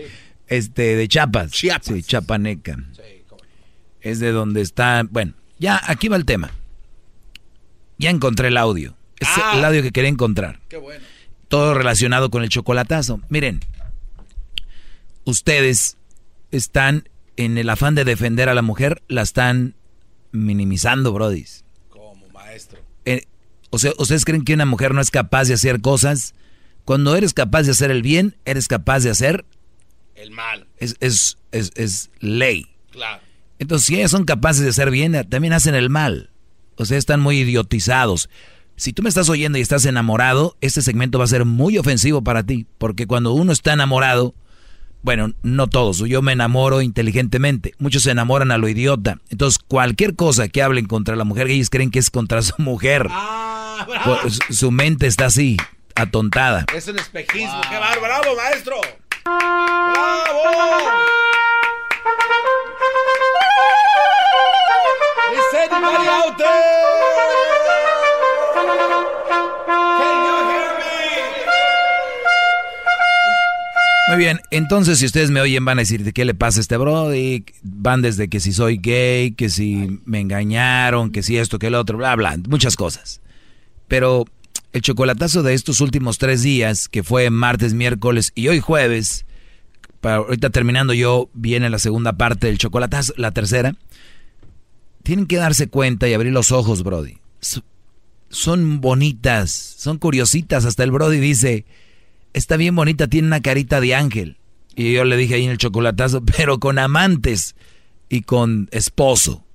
Este, 0.46 0.96
de 0.96 1.08
Chiapas. 1.08 1.50
Sí, 1.52 1.68
Chapaneca. 2.02 2.78
Es 4.00 4.20
de 4.20 4.32
donde 4.32 4.60
está, 4.60 5.02
bueno, 5.10 5.34
ya, 5.58 5.80
aquí 5.86 6.08
va 6.08 6.16
el 6.16 6.24
tema. 6.24 6.50
Ya 7.98 8.10
encontré 8.10 8.48
el 8.48 8.56
audio. 8.56 8.96
Es 9.20 9.28
Ah. 9.36 9.54
el 9.56 9.64
audio 9.64 9.82
que 9.82 9.92
quería 9.92 10.10
encontrar. 10.10 10.60
Qué 10.68 10.76
bueno. 10.76 11.04
Todo 11.48 11.74
relacionado 11.74 12.30
con 12.30 12.42
el 12.42 12.48
chocolatazo. 12.48 13.20
Miren, 13.28 13.60
ustedes 15.24 15.96
están 16.50 17.08
en 17.36 17.58
el 17.58 17.70
afán 17.70 17.94
de 17.94 18.04
defender 18.04 18.48
a 18.48 18.54
la 18.54 18.62
mujer, 18.62 19.02
la 19.08 19.22
están 19.22 19.74
minimizando, 20.32 21.12
brodis. 21.12 21.64
Como 21.88 22.28
maestro. 22.28 22.80
Eh, 23.04 23.22
o 23.70 23.78
sea, 23.78 23.92
¿ustedes 23.98 24.24
creen 24.24 24.44
que 24.44 24.54
una 24.54 24.66
mujer 24.66 24.94
no 24.94 25.00
es 25.00 25.10
capaz 25.10 25.44
de 25.48 25.54
hacer 25.54 25.80
cosas? 25.80 26.34
Cuando 26.84 27.16
eres 27.16 27.32
capaz 27.34 27.62
de 27.62 27.72
hacer 27.72 27.90
el 27.90 28.02
bien, 28.02 28.36
eres 28.44 28.68
capaz 28.68 29.00
de 29.00 29.10
hacer, 29.10 29.44
El 30.14 30.30
mal. 30.30 30.66
es, 30.78 30.96
es, 31.00 31.38
es, 31.52 31.72
es 31.76 32.10
ley. 32.20 32.66
Claro. 32.90 33.22
Entonces, 33.58 33.86
si 33.86 33.96
ellas 33.96 34.10
son 34.10 34.24
capaces 34.24 34.62
de 34.62 34.70
hacer 34.70 34.90
bien, 34.90 35.26
también 35.28 35.52
hacen 35.52 35.74
el 35.74 35.90
mal. 35.90 36.30
O 36.76 36.84
sea, 36.84 36.98
están 36.98 37.20
muy 37.20 37.38
idiotizados. 37.38 38.28
Si 38.76 38.92
tú 38.92 39.02
me 39.02 39.08
estás 39.08 39.28
oyendo 39.28 39.58
y 39.58 39.60
estás 39.60 39.84
enamorado, 39.86 40.56
este 40.60 40.82
segmento 40.82 41.18
va 41.18 41.24
a 41.24 41.28
ser 41.28 41.44
muy 41.44 41.78
ofensivo 41.78 42.22
para 42.22 42.42
ti. 42.42 42.66
Porque 42.78 43.06
cuando 43.06 43.32
uno 43.32 43.52
está 43.52 43.72
enamorado, 43.72 44.34
bueno, 45.02 45.32
no 45.42 45.68
todos, 45.68 45.98
yo 45.98 46.22
me 46.22 46.32
enamoro 46.32 46.82
inteligentemente. 46.82 47.74
Muchos 47.78 48.02
se 48.02 48.10
enamoran 48.10 48.50
a 48.50 48.58
lo 48.58 48.68
idiota. 48.68 49.20
Entonces, 49.30 49.58
cualquier 49.58 50.16
cosa 50.16 50.48
que 50.48 50.62
hablen 50.62 50.86
contra 50.86 51.14
la 51.14 51.24
mujer, 51.24 51.48
ellos 51.48 51.70
creen 51.70 51.90
que 51.90 51.98
es 51.98 52.10
contra 52.10 52.42
su 52.42 52.54
mujer. 52.58 53.08
Pues, 54.04 54.38
su 54.50 54.70
mente 54.70 55.06
está 55.06 55.26
así, 55.26 55.56
atontada. 55.94 56.66
Es 56.74 56.88
un 56.88 56.98
espejismo. 56.98 57.60
¡Qué 57.70 57.78
bárbaro! 57.78 58.00
¡Bravo, 58.00 58.36
maestro! 58.36 58.76
¡Bravo! 59.24 60.44
¿Is 65.32 65.70
anybody 65.70 66.06
out 66.08 66.42
Muy 74.06 74.18
bien, 74.18 74.40
entonces 74.50 74.98
si 74.98 75.06
ustedes 75.06 75.30
me 75.30 75.40
oyen 75.40 75.64
van 75.64 75.78
a 75.78 75.82
decir 75.82 76.04
de 76.04 76.12
qué 76.12 76.24
le 76.24 76.34
pasa 76.34 76.58
a 76.58 76.62
este 76.62 76.76
brody, 76.76 77.46
van 77.62 78.02
desde 78.02 78.28
que 78.28 78.38
si 78.38 78.52
soy 78.52 78.76
gay, 78.76 79.32
que 79.32 79.48
si 79.48 79.98
me 80.04 80.20
engañaron, 80.20 81.10
que 81.10 81.22
si 81.22 81.38
esto, 81.38 81.58
que 81.58 81.68
el 81.68 81.74
otro, 81.74 81.96
bla, 81.96 82.14
bla, 82.14 82.36
muchas 82.46 82.76
cosas. 82.76 83.22
Pero 83.88 84.26
el 84.74 84.82
chocolatazo 84.82 85.44
de 85.44 85.54
estos 85.54 85.80
últimos 85.80 86.18
tres 86.18 86.42
días, 86.42 86.88
que 86.88 87.04
fue 87.04 87.30
martes, 87.30 87.74
miércoles 87.74 88.32
y 88.34 88.48
hoy 88.48 88.58
jueves, 88.58 89.24
para 90.00 90.16
ahorita 90.16 90.50
terminando 90.50 90.92
yo, 90.92 91.30
viene 91.32 91.70
la 91.70 91.78
segunda 91.78 92.14
parte 92.14 92.48
del 92.48 92.58
chocolatazo, 92.58 93.14
la 93.16 93.30
tercera, 93.30 93.76
tienen 95.04 95.26
que 95.26 95.36
darse 95.36 95.68
cuenta 95.68 96.08
y 96.08 96.12
abrir 96.12 96.32
los 96.32 96.50
ojos, 96.50 96.82
brody. 96.82 97.18
Son 98.28 98.80
bonitas, 98.80 99.52
son 99.52 99.98
curiositas, 99.98 100.64
hasta 100.64 100.82
el 100.82 100.90
brody 100.90 101.20
dice 101.20 101.64
está 102.32 102.56
bien 102.56 102.74
bonita, 102.74 103.06
tiene 103.06 103.28
una 103.28 103.40
carita 103.40 103.80
de 103.80 103.94
ángel. 103.94 104.38
Y 104.74 104.92
yo 104.92 105.04
le 105.04 105.16
dije 105.16 105.36
ahí 105.36 105.44
en 105.44 105.52
el 105.52 105.58
chocolatazo, 105.58 106.24
pero 106.36 106.58
con 106.58 106.80
amantes 106.80 107.54
y 108.08 108.22
con 108.22 108.68
esposo. 108.72 109.46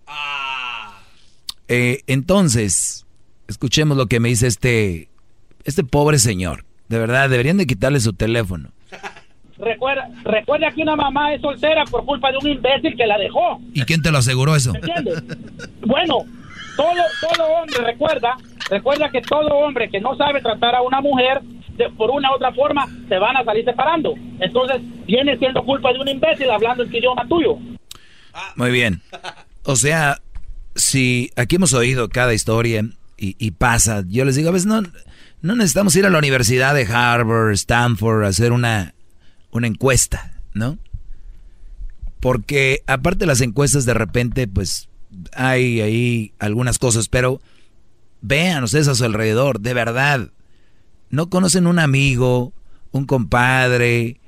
Eh, 1.68 2.04
entonces, 2.08 3.06
escuchemos 3.50 3.98
lo 3.98 4.08
que 4.08 4.22
me 4.22 4.30
dice 4.30 4.48
este, 4.48 5.09
este 5.70 5.84
pobre 5.84 6.20
señor. 6.20 6.66
De 6.88 7.00
verdad, 7.00 7.30
deberían 7.30 7.58
de 7.58 7.68
quitarle 7.68 8.00
su 8.00 8.14
teléfono. 8.14 8.70
Recuerda, 9.58 10.10
recuerda 10.24 10.72
que 10.72 10.82
una 10.82 10.96
mamá 10.96 11.34
es 11.34 11.42
soltera 11.42 11.84
por 11.86 12.06
culpa 12.06 12.32
de 12.32 12.38
un 12.38 12.48
imbécil 12.48 12.96
que 12.96 13.06
la 13.06 13.18
dejó. 13.18 13.60
¿Y 13.74 13.82
quién 13.84 14.02
te 14.02 14.12
lo 14.12 14.20
aseguró 14.20 14.56
eso? 14.56 14.74
¿Entiendes? 14.74 15.22
Bueno, 15.86 16.20
todo, 16.78 17.04
todo 17.22 17.46
hombre, 17.46 17.84
recuerda, 17.84 18.38
recuerda 18.70 19.10
que 19.10 19.22
todo 19.22 19.50
hombre 19.50 19.90
que 19.90 20.00
no 20.00 20.16
sabe 20.16 20.42
tratar 20.42 20.76
a 20.76 20.82
una 20.82 21.02
mujer 21.02 21.42
por 21.98 22.10
una 22.12 22.32
u 22.32 22.36
otra 22.36 22.54
forma 22.54 22.88
se 23.08 23.18
van 23.18 23.38
a 23.38 23.44
salir 23.44 23.66
separando. 23.66 24.14
Entonces, 24.40 24.82
viene 25.06 25.38
siendo 25.38 25.64
culpa 25.64 25.94
de 25.94 26.00
un 26.00 26.08
imbécil 26.08 26.50
hablando 26.50 26.84
el 26.84 26.94
idioma 26.94 27.28
tuyo. 27.28 27.58
Muy 28.56 28.72
bien. 28.72 29.02
O 29.64 29.76
sea, 29.76 30.18
si 30.76 31.32
aquí 31.36 31.58
hemos 31.58 31.74
oído 31.74 32.10
cada 32.10 32.34
historia 32.34 32.84
y, 33.18 33.52
pasa, 33.52 34.04
yo 34.08 34.24
les 34.24 34.38
digo, 34.38 34.48
a 34.48 34.54
veces 34.54 34.68
no, 34.68 34.82
no 35.42 35.56
necesitamos 35.56 35.96
ir 35.96 36.06
a 36.06 36.10
la 36.10 36.18
universidad 36.18 36.74
de 36.74 36.86
Harvard, 36.86 37.52
Stanford, 37.54 38.24
a 38.24 38.28
hacer 38.28 38.52
una, 38.52 38.94
una 39.52 39.68
encuesta, 39.68 40.34
¿no? 40.54 40.78
Porque 42.20 42.84
aparte 42.88 43.20
de 43.20 43.26
las 43.28 43.42
encuestas, 43.42 43.86
de 43.86 43.94
repente, 43.94 44.48
pues 44.48 44.90
hay 45.34 45.82
ahí 45.82 46.34
algunas 46.40 46.78
cosas, 46.78 47.08
pero 47.08 47.42
vean 48.22 48.64
ustedes 48.64 48.88
a 48.90 48.96
su 48.96 49.06
alrededor, 49.06 49.62
de 49.62 49.74
verdad 49.74 50.30
no 51.10 51.30
conocen 51.30 51.68
un 51.68 51.80
amigo, 51.80 52.54
un 52.92 53.06
compadre, 53.06 54.20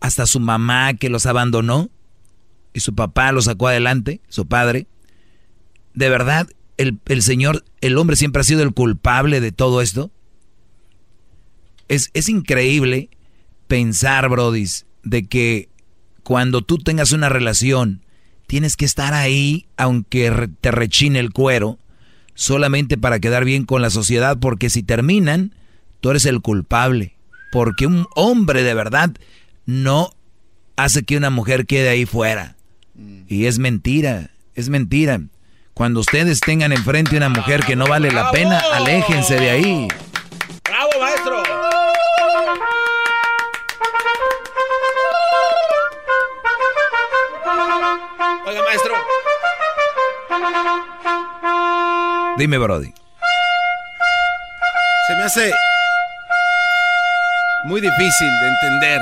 hasta 0.00 0.26
su 0.26 0.40
mamá 0.40 0.94
que 0.94 1.08
los 1.08 1.26
abandonó 1.26 1.90
y 2.72 2.80
su 2.80 2.94
papá 2.94 3.32
los 3.32 3.44
sacó 3.44 3.68
adelante, 3.68 4.20
su 4.28 4.46
padre. 4.46 4.86
De 5.94 6.08
verdad, 6.08 6.48
el, 6.76 7.22
Señor, 7.22 7.64
el 7.80 7.98
hombre 7.98 8.16
siempre 8.16 8.40
ha 8.40 8.44
sido 8.44 8.62
el 8.62 8.72
culpable 8.72 9.40
de 9.40 9.52
todo 9.52 9.82
esto. 9.82 10.10
Es, 11.90 12.10
es 12.14 12.28
increíble 12.28 13.10
pensar, 13.66 14.28
Brodis, 14.28 14.86
de 15.02 15.26
que 15.26 15.68
cuando 16.22 16.62
tú 16.62 16.78
tengas 16.78 17.10
una 17.10 17.28
relación, 17.28 18.04
tienes 18.46 18.76
que 18.76 18.84
estar 18.84 19.12
ahí, 19.12 19.66
aunque 19.76 20.48
te 20.60 20.70
rechine 20.70 21.18
el 21.18 21.32
cuero, 21.32 21.78
solamente 22.34 22.96
para 22.96 23.18
quedar 23.18 23.44
bien 23.44 23.64
con 23.64 23.82
la 23.82 23.90
sociedad, 23.90 24.38
porque 24.38 24.70
si 24.70 24.82
terminan, 24.82 25.54
tú 26.00 26.10
eres 26.10 26.24
el 26.26 26.40
culpable. 26.40 27.16
Porque 27.50 27.86
un 27.86 28.06
hombre 28.14 28.62
de 28.62 28.74
verdad 28.74 29.10
no 29.66 30.12
hace 30.76 31.02
que 31.02 31.16
una 31.16 31.30
mujer 31.30 31.66
quede 31.66 31.88
ahí 31.88 32.06
fuera. 32.06 32.56
Y 33.28 33.46
es 33.46 33.58
mentira, 33.58 34.30
es 34.54 34.68
mentira. 34.68 35.20
Cuando 35.74 36.00
ustedes 36.00 36.40
tengan 36.40 36.72
enfrente 36.72 37.16
una 37.16 37.28
mujer 37.28 37.64
que 37.64 37.74
no 37.74 37.86
vale 37.86 38.12
la 38.12 38.30
pena, 38.30 38.60
aléjense 38.74 39.34
de 39.34 39.50
ahí. 39.50 39.88
Dime, 52.40 52.56
Brody. 52.56 52.90
Se 55.06 55.14
me 55.14 55.24
hace 55.24 55.52
muy 57.66 57.82
difícil 57.82 58.28
de 58.40 58.48
entender. 58.48 59.00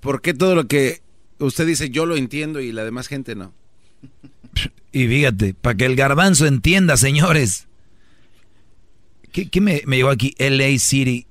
¿Por 0.00 0.20
qué 0.22 0.34
todo 0.34 0.56
lo 0.56 0.66
que 0.66 1.02
usted 1.38 1.64
dice 1.64 1.90
yo 1.90 2.04
lo 2.04 2.16
entiendo 2.16 2.58
y 2.58 2.72
la 2.72 2.82
demás 2.84 3.06
gente 3.06 3.36
no? 3.36 3.54
Y 4.90 5.06
fíjate, 5.06 5.54
para 5.54 5.76
que 5.76 5.86
el 5.86 5.94
garbanzo 5.94 6.46
entienda, 6.46 6.96
señores. 6.96 7.68
¿Qué, 9.30 9.48
me, 9.60 9.82
me 9.86 9.96
llegó 9.98 10.10
aquí? 10.10 10.34
LA 10.38 10.78
City 10.80 11.28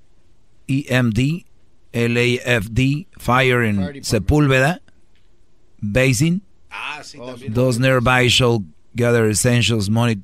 EMD, 0.68 1.44
LAFD, 1.92 3.08
Fire 3.18 3.66
en 3.66 4.02
Sepúlveda, 4.02 4.82
Basin. 5.82 6.42
Ah, 6.70 7.02
sí, 7.04 7.20
Dos 7.50 7.80
nearby 7.80 8.30
shall 8.30 8.64
gather 8.94 9.30
essentials 9.30 9.90
money. 9.90 10.20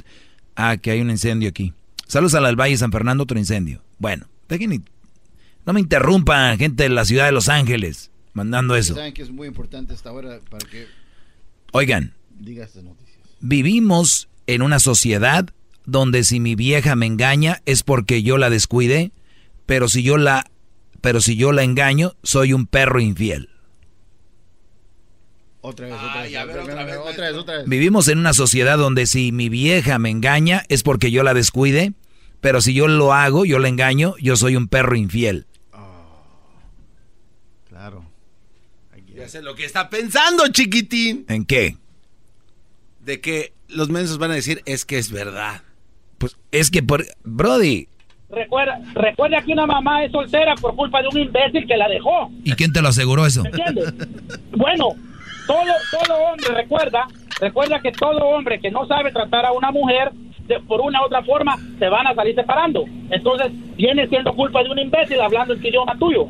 Ah, 0.56 0.77
que 0.77 0.91
hay 0.91 1.02
un 1.02 1.10
incendio 1.10 1.49
aquí. 1.49 1.73
Saludos 2.07 2.35
al 2.35 2.56
Valle 2.56 2.77
San 2.77 2.91
Fernando, 2.91 3.23
otro 3.23 3.38
incendio. 3.38 3.84
Bueno, 3.99 4.27
déjenme 4.48 4.81
no 5.68 5.73
me 5.73 5.81
interrumpan, 5.81 6.57
gente 6.57 6.84
de 6.84 6.89
la 6.89 7.03
ciudad 7.03 7.26
de 7.26 7.34
Los 7.34 7.49
Ángeles, 7.49 8.10
mandando 8.31 8.77
eso. 8.77 8.95
Saben 8.95 9.14
que 9.14 9.22
es 9.22 9.30
muy 9.30 9.49
importante 9.49 9.94
esta 9.94 10.14
hora 10.14 10.39
para 10.49 10.65
que... 10.65 10.88
Oigan, 11.73 12.14
vivimos 13.41 14.30
en 14.48 14.61
una 14.61 14.80
sociedad 14.80 15.45
donde 15.85 16.23
si 16.23 16.39
mi 16.39 16.56
vieja 16.56 16.95
me 16.95 17.06
engaña 17.06 17.61
es 17.65 17.84
porque 17.84 18.23
yo 18.23 18.38
la 18.38 18.49
descuidé, 18.49 19.11
pero 19.65 19.89
si 19.89 20.03
yo 20.03 20.15
la, 20.15 20.49
pero 21.02 21.19
si 21.19 21.35
yo 21.35 21.52
la 21.52 21.64
engaño, 21.64 22.14
soy 22.23 22.53
un 22.53 22.65
perro 22.65 23.02
infiel. 23.02 23.49
Otra 25.62 25.88
vez, 25.88 25.96
otra 25.96 26.22
vez, 26.22 26.98
otra 26.98 27.26
vez, 27.30 27.36
otra 27.36 27.58
vez. 27.58 27.68
Vivimos 27.68 28.08
en 28.08 28.20
una 28.20 28.34
sociedad 28.34 28.78
donde 28.78 29.06
si 29.06 29.32
mi 29.32 29.50
vieja 29.50 30.00
me 30.00 30.10
engaña 30.10 30.64
es 30.70 30.84
porque 30.84 31.12
yo 31.12 31.24
la 31.24 31.34
descuide, 31.34 31.94
pero 32.42 32.62
si 32.62 32.74
yo 32.74 32.88
lo 32.88 33.14
hago, 33.14 33.46
yo 33.46 33.60
la 33.60 33.68
engaño, 33.68 34.16
yo 34.20 34.36
soy 34.36 34.56
un 34.56 34.68
perro 34.68 34.96
infiel. 34.96 35.48
Ya 39.18 39.28
sé 39.28 39.42
lo 39.42 39.56
que 39.56 39.66
está 39.66 39.90
pensando, 39.90 40.48
chiquitín. 40.50 41.26
¿En 41.28 41.44
qué? 41.44 41.76
De 43.00 43.20
que 43.20 43.54
los 43.68 43.90
mensos 43.90 44.20
van 44.20 44.30
a 44.30 44.36
decir, 44.36 44.62
es 44.66 44.86
que 44.86 45.00
es 45.00 45.12
verdad. 45.12 45.64
Pues 46.20 46.38
es 46.52 46.70
que 46.70 46.84
por... 46.84 47.04
Brody. 47.24 47.88
Recuerda, 48.30 48.80
recuerda 48.94 49.42
que 49.42 49.54
una 49.54 49.66
mamá 49.66 50.06
es 50.06 50.12
soltera 50.12 50.54
por 50.56 50.76
culpa 50.76 51.02
de 51.02 51.08
un 51.08 51.18
imbécil 51.18 51.66
que 51.66 51.78
la 51.78 51.90
dejó. 51.90 52.30
¿Y 52.44 52.52
quién 52.52 52.72
te 52.72 52.82
lo 52.84 52.90
aseguró 52.90 53.26
eso? 53.26 53.44
¿Entiendes? 53.44 53.92
bueno, 54.52 54.90
todo, 55.48 55.74
todo 55.91 56.18
hombre, 56.18 56.48
recuerda, 56.53 57.07
recuerda 57.40 57.80
que 57.82 57.91
todo 57.91 58.19
hombre 58.19 58.60
que 58.60 58.69
no 58.69 58.86
sabe 58.86 59.11
tratar 59.11 59.45
a 59.45 59.53
una 59.53 59.72
mujer 59.72 60.11
por 60.68 60.82
una 60.82 61.02
u 61.02 61.06
otra 61.06 61.24
forma 61.24 61.57
se 61.80 61.90
van 61.90 62.07
a 62.07 62.15
salir 62.15 62.36
separando. 62.36 62.86
Entonces, 63.10 63.52
viene 63.76 64.07
siendo 64.07 64.34
culpa 64.34 64.64
de 64.64 64.69
un 64.69 64.80
imbécil 64.80 65.19
hablando 65.19 65.53
el 65.53 65.65
idioma 65.65 65.98
tuyo. 65.98 66.28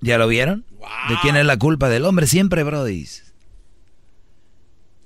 ¿Ya 0.00 0.18
lo 0.18 0.28
vieron? 0.28 0.64
¿De 1.08 1.16
quién 1.22 1.36
es 1.36 1.44
la 1.44 1.56
culpa? 1.56 1.88
Del 1.88 2.04
hombre 2.04 2.26
siempre, 2.26 2.62
Brody. 2.62 3.06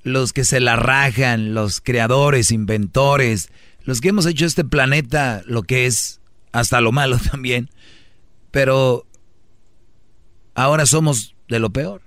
Los 0.02 0.32
que 0.32 0.44
se 0.44 0.60
la 0.60 0.76
rajan, 0.76 1.54
los 1.54 1.80
creadores, 1.80 2.50
inventores, 2.50 3.50
los 3.84 4.00
que 4.00 4.08
hemos 4.08 4.26
hecho 4.26 4.46
este 4.46 4.64
planeta 4.64 5.42
lo 5.46 5.62
que 5.62 5.86
es, 5.86 6.20
hasta 6.52 6.80
lo 6.80 6.92
malo 6.92 7.18
también. 7.30 7.70
Pero 8.50 9.06
ahora 10.54 10.86
somos 10.86 11.34
de 11.48 11.58
lo 11.58 11.70
peor. 11.70 12.02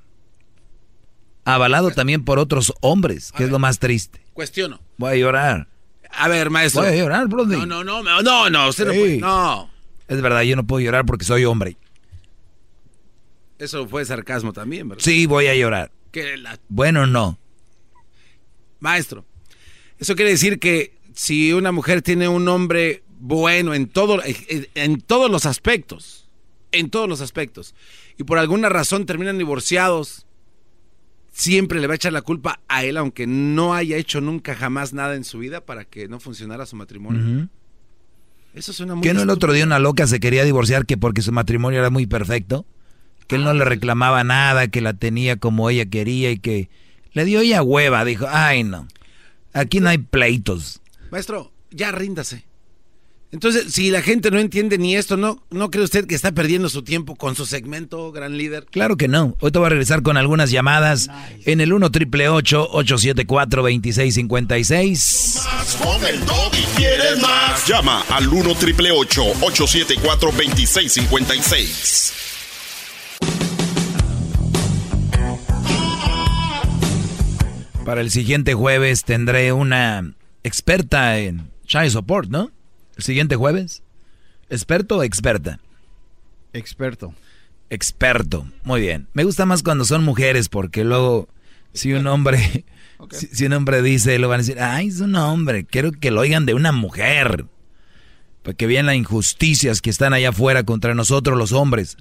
Avalado 1.46 1.92
también 1.92 2.26
por 2.26 2.40
otros 2.40 2.74
hombres, 2.82 3.32
que 3.32 3.44
es 3.46 3.50
lo 3.50 3.60
más 3.60 3.80
triste. 3.80 4.20
Cuestiono. 4.34 4.80
Voy 4.98 5.12
a 5.14 5.16
llorar. 5.16 5.68
A 6.12 6.28
ver, 6.28 6.50
maestro. 6.50 6.82
Voy 6.82 6.92
a 6.92 6.96
llorar, 6.96 7.28
Brody. 7.28 7.56
No, 7.56 7.66
no, 7.66 7.84
no, 7.84 8.02
no, 8.04 8.50
no, 8.50 8.68
usted 8.70 8.86
no 8.88 8.92
puede. 8.94 9.18
No. 9.18 9.70
Es 10.08 10.22
verdad, 10.22 10.42
yo 10.42 10.56
no 10.56 10.66
puedo 10.66 10.84
llorar 10.84 11.06
porque 11.06 11.24
soy 11.26 11.46
hombre. 11.46 11.78
Eso 13.60 13.88
fue 13.88 14.04
sarcasmo 14.06 14.54
también, 14.54 14.90
¿verdad? 14.90 15.04
Sí, 15.04 15.26
voy 15.26 15.48
a 15.48 15.56
llorar. 15.56 15.92
Que 16.12 16.38
la- 16.38 16.60
Bueno, 16.68 17.08
no. 17.08 17.38
Maestro, 18.80 19.26
eso 20.00 20.16
quiere 20.16 20.32
decir 20.32 20.60
que 20.60 20.98
si 21.14 21.54
una 21.54 21.72
mujer 21.72 22.02
tiene 22.02 22.28
un 22.28 22.48
hombre 22.48 23.04
bueno 23.20 23.74
en, 23.74 23.88
todo, 23.88 24.22
en, 24.24 24.68
en 24.76 25.02
todos 25.02 25.32
los 25.32 25.46
aspectos, 25.46 26.28
en 26.72 26.90
todos 26.90 27.08
los 27.08 27.22
aspectos, 27.22 27.74
y 28.18 28.24
por 28.24 28.38
alguna 28.38 28.70
razón 28.70 29.06
terminan 29.06 29.38
divorciados, 29.38 30.25
siempre 31.36 31.82
le 31.82 31.88
va 31.88 31.94
a 31.94 31.96
echar 31.98 32.14
la 32.14 32.22
culpa 32.22 32.62
a 32.70 32.86
él, 32.86 32.96
aunque 32.96 33.28
no 33.28 33.74
haya 33.74 33.98
hecho 33.98 34.22
nunca 34.22 34.56
jamás 34.56 34.94
nada 34.94 35.16
en 35.16 35.26
su 35.26 35.38
vida 35.38 35.60
para 35.60 35.84
que 35.84 36.08
no 36.08 36.22
funcionara 36.22 36.66
su 36.66 36.78
matrimonio. 36.78 37.22
Ujú. 37.22 37.50
Eso 38.54 38.72
suena 38.72 38.96
muy 38.96 39.04
¿Que 39.04 39.14
no 39.14 39.22
el 39.22 39.30
otro 39.30 39.52
día 39.52 39.66
una 39.66 39.80
loca 39.80 40.08
se 40.08 40.22
quería 40.22 40.46
divorciar 40.46 40.86
que 40.86 40.96
porque 40.96 41.22
su 41.22 41.34
matrimonio 41.34 41.80
era 41.80 41.90
muy 41.90 42.08
perfecto? 42.08 42.66
Que 43.28 43.36
él 43.36 43.44
no 43.44 43.54
le 43.54 43.66
reclamaba 43.66 44.24
nada, 44.24 44.70
que 44.70 44.80
la 44.80 44.94
tenía 44.94 45.36
como 45.36 45.70
ella 45.70 45.86
quería 45.86 46.32
y 46.32 46.40
que 46.40 46.70
le 47.12 47.26
dio 47.26 47.42
ella 47.42 47.62
hueva. 47.62 48.06
Dijo, 48.06 48.28
ay 48.30 48.64
no, 48.64 48.88
aquí 49.52 49.82
no 49.82 49.90
hay 49.90 49.98
pleitos. 49.98 50.82
Maestro, 51.12 51.52
ya 51.70 51.92
ríndase. 51.92 52.46
Entonces, 53.32 53.74
si 53.74 53.90
la 53.92 54.02
gente 54.02 54.32
no 54.32 54.40
entiende 54.40 54.78
ni 54.78 54.96
esto, 54.96 55.18
¿no, 55.18 55.44
¿no 55.50 55.70
cree 55.70 55.84
usted 55.84 56.06
que 56.08 56.16
está 56.16 56.32
perdiendo 56.32 56.70
su 56.70 56.84
tiempo 56.84 57.16
con 57.16 57.36
su 57.36 57.46
segmento, 57.46 58.12
gran 58.12 58.38
líder? 58.38 58.66
Claro 58.72 58.96
que 58.96 59.08
no. 59.08 59.36
Hoy 59.42 59.52
te 59.52 59.60
voy 59.60 59.66
a 59.66 59.70
regresar 59.70 60.04
con 60.04 60.16
algunas 60.16 60.52
llamadas 60.52 61.10
en 61.46 61.60
el 61.60 61.74
1 61.74 61.92
triple 61.92 62.30
874 62.30 63.62
2656. 63.62 65.42
Con 65.84 66.06
el 66.06 66.26
doggy 66.26 66.64
quieres 66.78 67.22
más. 67.22 67.68
Llama 67.68 68.04
al 68.10 68.28
1 68.28 68.56
triple 68.56 68.92
874 68.92 70.32
2656. 70.32 72.14
Para 77.86 78.02
el 78.02 78.10
siguiente 78.12 78.54
jueves 78.56 79.04
tendré 79.04 79.52
una 79.54 80.16
experta 80.44 81.20
en 81.20 81.52
Child 81.68 81.92
Support, 81.92 82.30
¿no? 82.30 82.50
El 82.98 83.04
siguiente 83.04 83.36
jueves. 83.36 83.84
¿Experto 84.50 84.98
o 84.98 85.04
experta? 85.04 85.60
Experto. 86.54 87.14
Experto. 87.70 88.48
Muy 88.64 88.82
bien. 88.82 89.08
Me 89.14 89.24
gusta 89.24 89.46
más 89.46 89.64
cuando 89.64 89.86
son 89.86 90.04
mujeres 90.04 90.50
porque 90.50 90.84
luego 90.84 91.28
si 91.74 91.94
un 91.94 92.08
hombre 92.08 92.66
si, 93.12 93.28
si 93.28 93.46
un 93.46 93.54
hombre 93.54 93.82
dice, 93.82 94.18
lo 94.20 94.30
van 94.30 94.40
a 94.40 94.44
decir, 94.44 94.60
"Ay, 94.60 94.88
es 94.88 95.02
un 95.02 95.16
hombre, 95.16 95.66
quiero 95.66 95.92
que 95.92 96.12
lo 96.12 96.22
oigan 96.22 96.46
de 96.46 96.54
una 96.54 96.72
mujer." 96.72 97.46
Para 98.44 98.56
que 98.56 98.68
vean 98.68 98.86
las 98.86 98.96
injusticias 98.96 99.82
que 99.82 99.90
están 99.90 100.14
allá 100.14 100.30
afuera 100.30 100.64
contra 100.64 100.94
nosotros 100.94 101.38
los 101.38 101.52
hombres. 101.52 101.98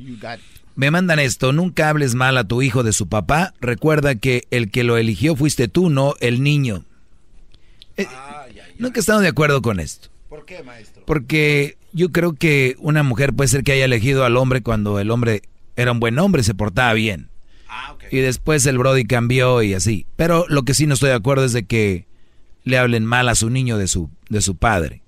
Me 0.77 0.91
mandan 0.91 1.19
esto, 1.19 1.53
nunca 1.53 1.89
hables 1.89 2.15
mal 2.15 2.37
a 2.37 2.45
tu 2.45 2.61
hijo 2.61 2.83
de 2.83 2.93
su 2.93 3.09
papá. 3.09 3.55
Recuerda 3.61 4.16
que 4.16 4.47
el 4.51 4.71
que 4.71 4.85
lo 4.85 4.99
eligió 4.99 5.37
fuiste 5.37 5.69
tú, 5.69 5.89
no 5.89 6.15
el 6.21 6.43
niño. 6.43 6.85
Eh, 7.97 8.07
nunca 8.79 8.99
he 8.99 9.01
estado 9.01 9.21
de 9.21 9.29
acuerdo 9.29 9.62
con 9.62 9.81
esto. 9.81 10.11
¿Por 10.35 10.47
qué, 10.47 10.65
maestro? 10.65 11.05
Porque 11.06 11.78
yo 11.93 12.11
creo 12.11 12.32
que 12.32 12.74
una 12.81 13.05
mujer 13.05 13.35
puede 13.35 13.47
ser 13.47 13.62
que 13.62 13.70
haya 13.70 13.85
elegido 13.85 14.24
al 14.24 14.36
hombre 14.36 14.62
cuando 14.62 14.98
el 14.98 15.12
hombre 15.12 15.43
era 15.77 15.93
un 15.93 16.01
buen 16.01 16.19
hombre, 16.19 16.43
se 16.43 16.55
portaba 16.55 16.93
bien. 16.93 17.31
Y 18.11 18.19
después 18.19 18.66
el 18.66 18.78
Brody 18.78 19.05
cambió 19.05 19.62
y 19.62 19.74
así. 19.74 20.06
Pero 20.16 20.44
lo 20.48 20.65
que 20.65 20.74
sí 20.74 20.89
no 20.89 20.94
estoy 20.94 21.11
de 21.11 21.15
acuerdo 21.15 21.44
es 21.44 21.52
de 21.52 21.66
que 21.66 22.09
le 22.65 22.78
hablen 22.78 23.05
mal 23.05 23.28
a 23.28 23.36
su 23.36 23.48
niño 23.48 23.78
de 23.78 23.86
su, 23.86 24.11
de 24.28 24.40
su 24.40 24.56
padre. 24.56 25.02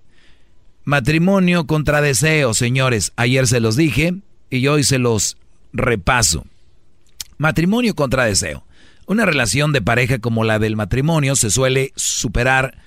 Matrimonio 0.84 1.66
contra 1.66 2.00
deseo, 2.00 2.54
señores. 2.54 3.12
Ayer 3.16 3.48
se 3.48 3.58
los 3.58 3.74
dije 3.74 4.14
y 4.48 4.68
hoy 4.68 4.84
se 4.84 4.98
los 4.98 5.38
repaso. 5.72 6.44
Matrimonio 7.36 7.96
contra 7.96 8.26
deseo. 8.26 8.64
Una 9.08 9.26
relación 9.26 9.72
de 9.72 9.82
pareja 9.82 10.20
como 10.20 10.44
la 10.44 10.60
del 10.60 10.76
matrimonio 10.76 11.34
se 11.34 11.50
suele 11.50 11.90
superar, 11.96 12.78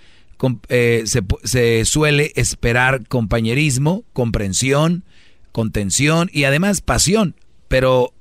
eh, 0.69 1.03
se, 1.05 1.21
se 1.43 1.85
suele 1.85 2.31
esperar 2.35 3.07
compañerismo, 3.07 4.03
comprensión, 4.13 5.03
contención 5.51 6.29
y 6.31 6.45
además 6.45 6.81
pasión. 6.81 7.35
Pero, 7.67 8.13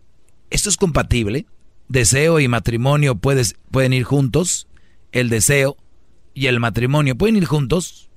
¿esto 0.50 0.68
es 0.68 0.76
compatible? 0.76 1.46
¿Deseo 1.88 2.40
y 2.40 2.48
matrimonio 2.48 3.14
puedes- 3.16 3.56
pueden 3.70 3.92
ir 3.92 4.04
juntos? 4.04 4.66
¿El 5.12 5.30
deseo 5.30 5.76
y 6.34 6.46
el 6.46 6.60
matrimonio 6.60 7.16
pueden 7.16 7.36
ir 7.36 7.44
juntos? 7.46 8.10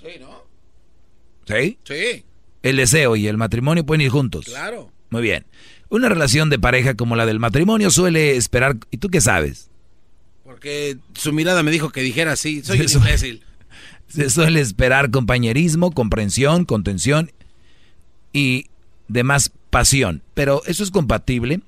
Sí, 0.00 0.18
¿no? 0.20 0.42
¿Sí? 1.46 1.78
Sí, 1.84 2.24
El 2.62 2.76
deseo 2.76 3.16
y 3.16 3.26
el 3.26 3.36
matrimonio 3.36 3.84
pueden 3.84 4.00
ir 4.00 4.10
juntos. 4.10 4.44
claro. 4.46 4.90
Muy 5.10 5.20
bien. 5.22 5.44
Una 5.90 6.08
relación 6.08 6.48
de 6.48 6.58
pareja 6.58 6.94
como 6.94 7.16
la 7.16 7.26
del 7.26 7.38
matrimonio 7.38 7.90
suele 7.90 8.36
esperar... 8.36 8.76
¿Y 8.90 8.96
tú 8.96 9.08
qué 9.10 9.20
sabes? 9.20 9.68
Porque 10.62 10.96
su 11.14 11.32
mirada 11.32 11.64
me 11.64 11.72
dijo 11.72 11.90
que 11.90 12.02
dijera 12.02 12.30
así. 12.32 12.62
Soy 12.62 12.78
un 12.78 12.84
Eso- 12.84 12.98
imbécil. 12.98 13.42
Se 14.06 14.30
suele 14.30 14.60
esperar 14.60 15.10
compañerismo, 15.10 15.90
comprensión, 15.90 16.66
contención 16.66 17.32
y 18.32 18.66
demás 19.08 19.50
pasión. 19.70 20.22
Pero 20.34 20.62
¿eso 20.66 20.84
es 20.84 20.92
compatible? 20.92 21.62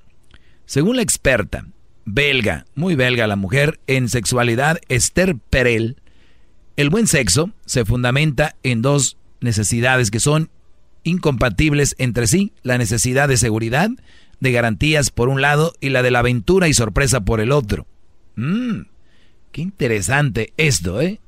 Según 0.65 0.95
la 0.95 1.01
experta 1.01 1.65
belga, 2.05 2.67
muy 2.73 2.95
belga 2.95 3.27
la 3.27 3.35
mujer 3.35 3.81
en 3.87 4.07
sexualidad, 4.07 4.79
Esther 4.87 5.35
Perel, 5.49 5.97
el 6.77 6.89
buen 6.89 7.07
sexo 7.07 7.51
se 7.65 7.83
fundamenta 7.83 8.55
en 8.63 8.81
dos 8.81 9.17
necesidades 9.41 10.09
que 10.09 10.21
son 10.21 10.49
incompatibles 11.03 11.95
entre 11.97 12.27
sí, 12.27 12.53
la 12.63 12.77
necesidad 12.77 13.27
de 13.27 13.35
seguridad, 13.35 13.89
de 14.39 14.51
garantías 14.53 15.09
por 15.09 15.27
un 15.27 15.41
lado 15.41 15.73
y 15.81 15.89
la 15.89 16.01
de 16.01 16.11
la 16.11 16.19
aventura 16.19 16.69
y 16.69 16.73
sorpresa 16.73 17.25
por 17.25 17.41
el 17.41 17.51
otro. 17.51 17.87
Mm, 18.35 18.81
qué 19.51 19.61
interesante 19.61 20.53
esto, 20.57 21.01
¿eh? 21.01 21.19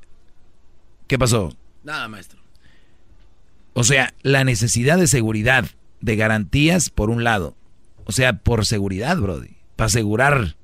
¿Qué 1.06 1.18
pasó? 1.18 1.56
Nada, 1.84 2.08
maestro. 2.08 2.38
O 3.72 3.84
sea, 3.84 4.12
la 4.22 4.44
necesidad 4.44 4.98
de 4.98 5.06
seguridad, 5.06 5.64
de 6.00 6.16
garantías 6.16 6.90
por 6.90 7.10
un 7.10 7.24
lado. 7.24 7.56
O 8.04 8.12
sea, 8.12 8.32
por 8.32 8.66
seguridad, 8.66 9.16
Brody. 9.16 9.56
Para 9.76 9.86
asegurar. 9.86 10.56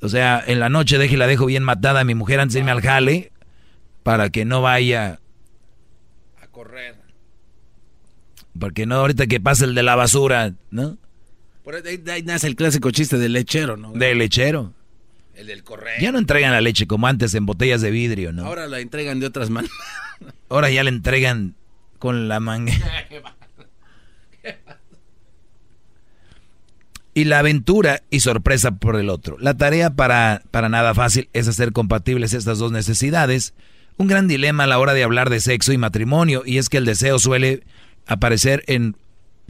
O 0.00 0.08
sea, 0.08 0.42
en 0.46 0.60
la 0.60 0.68
noche 0.68 0.98
deje 0.98 1.16
la 1.16 1.26
dejo 1.26 1.46
bien 1.46 1.64
matada 1.64 2.00
a 2.00 2.04
mi 2.04 2.14
mujer 2.14 2.40
antes 2.40 2.54
de 2.54 2.60
irme 2.60 2.70
al 2.70 2.80
jale 2.80 3.32
para 4.02 4.30
que 4.30 4.44
no 4.44 4.62
vaya. 4.62 5.18
A 6.40 6.46
correr. 6.48 6.96
Porque 8.58 8.86
no, 8.86 8.96
ahorita 8.96 9.26
que 9.26 9.40
pasa 9.40 9.64
el 9.64 9.74
de 9.74 9.82
la 9.82 9.96
basura, 9.96 10.54
¿no? 10.70 10.96
Por 11.64 11.74
ahí, 11.74 12.02
ahí 12.08 12.22
nace 12.22 12.46
el 12.46 12.56
clásico 12.56 12.90
chiste 12.90 13.18
del 13.18 13.32
lechero, 13.32 13.76
¿no? 13.76 13.92
De 13.92 14.14
lechero. 14.14 14.72
El 15.36 15.48
del 15.48 15.64
correr. 15.64 16.00
Ya 16.00 16.12
no 16.12 16.18
entregan 16.18 16.52
la 16.52 16.60
leche 16.60 16.86
como 16.86 17.06
antes 17.06 17.34
en 17.34 17.46
botellas 17.46 17.80
de 17.80 17.90
vidrio, 17.90 18.32
¿no? 18.32 18.46
Ahora 18.46 18.66
la 18.66 18.80
entregan 18.80 19.20
de 19.20 19.26
otras 19.26 19.50
maneras. 19.50 19.76
Ahora 20.48 20.70
ya 20.70 20.84
la 20.84 20.90
entregan 20.90 21.54
con 21.98 22.28
la 22.28 22.40
manga. 22.40 22.72
y 27.14 27.24
la 27.24 27.38
aventura 27.38 28.02
y 28.10 28.20
sorpresa 28.20 28.72
por 28.72 28.96
el 28.96 29.08
otro. 29.08 29.36
La 29.38 29.54
tarea 29.54 29.90
para, 29.90 30.42
para 30.50 30.68
nada 30.68 30.94
fácil 30.94 31.28
es 31.32 31.48
hacer 31.48 31.72
compatibles 31.72 32.34
estas 32.34 32.58
dos 32.58 32.72
necesidades. 32.72 33.54
Un 33.96 34.08
gran 34.08 34.26
dilema 34.26 34.64
a 34.64 34.66
la 34.66 34.78
hora 34.78 34.94
de 34.94 35.04
hablar 35.04 35.30
de 35.30 35.40
sexo 35.40 35.72
y 35.72 35.78
matrimonio, 35.78 36.42
y 36.44 36.58
es 36.58 36.68
que 36.68 36.78
el 36.78 36.84
deseo 36.84 37.20
suele 37.20 37.62
aparecer 38.06 38.64
en 38.66 38.96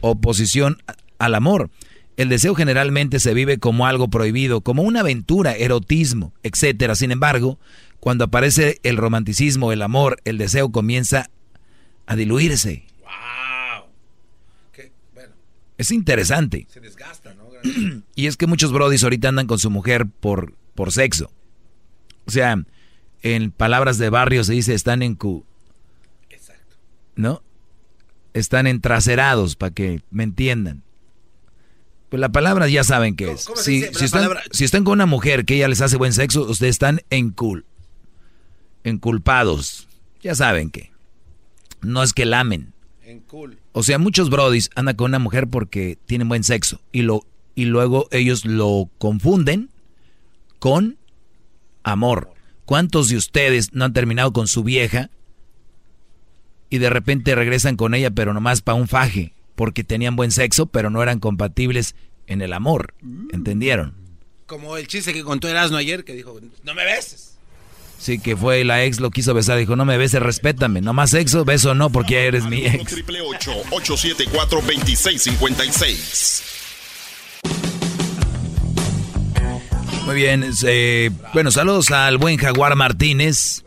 oposición 0.01 0.77
al 1.17 1.33
amor. 1.33 1.71
El 2.17 2.29
deseo 2.29 2.55
generalmente 2.55 3.19
se 3.19 3.33
vive 3.33 3.57
como 3.57 3.87
algo 3.87 4.09
prohibido, 4.09 4.61
como 4.61 4.83
una 4.83 5.01
aventura, 5.01 5.53
erotismo, 5.55 6.33
etcétera. 6.43 6.95
Sin 6.95 7.11
embargo, 7.11 7.59
cuando 7.99 8.23
aparece 8.23 8.79
el 8.83 8.97
romanticismo, 8.97 9.71
el 9.71 9.81
amor, 9.81 10.21
el 10.23 10.37
deseo 10.37 10.71
comienza 10.71 11.29
a 12.05 12.15
diluirse. 12.15 12.85
¡Wow! 13.01 13.89
Bueno, 15.13 15.33
Es 15.77 15.91
interesante. 15.91 16.67
se 16.69 16.79
desgasta, 16.79 17.33
¿no? 17.33 17.45
Y 18.15 18.27
es 18.27 18.37
que 18.37 18.47
muchos 18.47 18.71
brodis 18.71 19.03
ahorita 19.03 19.29
andan 19.29 19.47
con 19.47 19.59
su 19.59 19.69
mujer 19.69 20.05
por, 20.07 20.53
por 20.75 20.91
sexo. 20.91 21.31
O 22.25 22.31
sea, 22.31 22.63
en 23.23 23.51
palabras 23.51 23.97
de 23.97 24.09
barrio 24.09 24.43
se 24.43 24.53
dice 24.53 24.73
están 24.73 25.01
en 25.01 25.15
cu... 25.15 25.45
Exacto. 26.29 26.77
¿No? 27.15 27.41
Están 28.33 28.67
entraserados, 28.67 29.55
para 29.55 29.73
que 29.73 30.01
me 30.11 30.23
entiendan. 30.23 30.84
Pues 32.15 32.21
la 32.21 32.31
palabra 32.31 32.69
ya 32.69 32.85
saben 32.85 33.17
qué 33.17 33.33
es. 33.33 33.45
Si, 33.55 33.83
están, 33.83 34.09
palabra? 34.09 34.41
si 34.49 34.63
están 34.63 34.85
con 34.85 34.93
una 34.93 35.05
mujer 35.05 35.43
que 35.43 35.55
ella 35.55 35.67
les 35.67 35.81
hace 35.81 35.97
buen 35.97 36.13
sexo, 36.13 36.43
ustedes 36.43 36.75
están 36.75 37.01
en 37.09 37.31
cul... 37.31 37.65
enculpados. 38.85 39.89
Ya 40.23 40.33
saben 40.33 40.71
que. 40.71 40.93
No 41.81 42.01
es 42.03 42.13
que 42.13 42.23
lamen. 42.23 42.71
O 43.73 43.83
sea, 43.83 43.99
muchos 43.99 44.29
brodis 44.29 44.69
andan 44.75 44.95
con 44.95 45.11
una 45.11 45.19
mujer 45.19 45.49
porque 45.49 45.97
tienen 46.05 46.29
buen 46.29 46.45
sexo 46.45 46.79
y 46.93 47.01
lo 47.01 47.25
y 47.53 47.65
luego 47.65 48.07
ellos 48.11 48.45
lo 48.45 48.89
confunden 48.97 49.69
con 50.59 50.97
amor. 51.83 52.31
¿Cuántos 52.63 53.09
de 53.09 53.17
ustedes 53.17 53.73
no 53.73 53.83
han 53.83 53.91
terminado 53.91 54.31
con 54.31 54.47
su 54.47 54.63
vieja 54.63 55.09
y 56.69 56.77
de 56.77 56.89
repente 56.89 57.35
regresan 57.35 57.75
con 57.75 57.93
ella 57.93 58.09
pero 58.11 58.33
nomás 58.33 58.61
para 58.61 58.75
un 58.77 58.87
faje? 58.87 59.34
Porque 59.55 59.83
tenían 59.83 60.15
buen 60.15 60.31
sexo, 60.31 60.67
pero 60.67 60.89
no 60.89 61.01
eran 61.01 61.19
compatibles 61.19 61.95
en 62.27 62.41
el 62.41 62.53
amor. 62.53 62.93
¿Entendieron? 63.31 63.93
Como 64.45 64.77
el 64.77 64.87
chiste 64.87 65.13
que 65.13 65.23
contó 65.23 65.47
Erasmo 65.47 65.77
ayer, 65.77 66.03
que 66.03 66.13
dijo, 66.13 66.39
no 66.63 66.73
me 66.75 66.85
beses. 66.85 67.37
Sí, 67.97 68.19
que 68.19 68.35
fue 68.35 68.63
la 68.63 68.83
ex, 68.83 68.99
lo 68.99 69.09
quiso 69.09 69.33
besar, 69.33 69.57
dijo, 69.57 69.75
no 69.75 69.85
me 69.85 69.97
beses, 69.97 70.21
respétame. 70.21 70.81
No 70.81 70.93
más 70.93 71.09
sexo, 71.11 71.45
beso 71.45 71.73
no, 71.73 71.89
porque 71.89 72.13
ya 72.13 72.19
eres 72.19 72.45
mi 72.45 72.65
ex. 72.65 72.91
Triple 72.91 73.21
874 73.21 74.61
2656. 74.61 76.43
Muy 80.05 80.15
bien, 80.15 80.45
eh, 80.67 81.09
bueno, 81.33 81.49
saludos 81.49 81.89
al 81.89 82.19
buen 82.19 82.37
Jaguar 82.37 82.75
Martínez. 82.75 83.63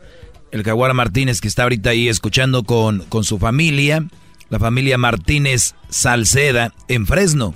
El 0.52 0.62
Jaguar 0.62 0.94
Martínez 0.94 1.40
que 1.40 1.48
está 1.48 1.64
ahorita 1.64 1.90
ahí 1.90 2.08
escuchando 2.08 2.62
con, 2.62 3.00
con 3.08 3.24
su 3.24 3.38
familia, 3.38 4.06
la 4.50 4.58
familia 4.58 4.98
Martínez 4.98 5.74
Salceda 5.88 6.72
en 6.88 7.06
Fresno. 7.06 7.54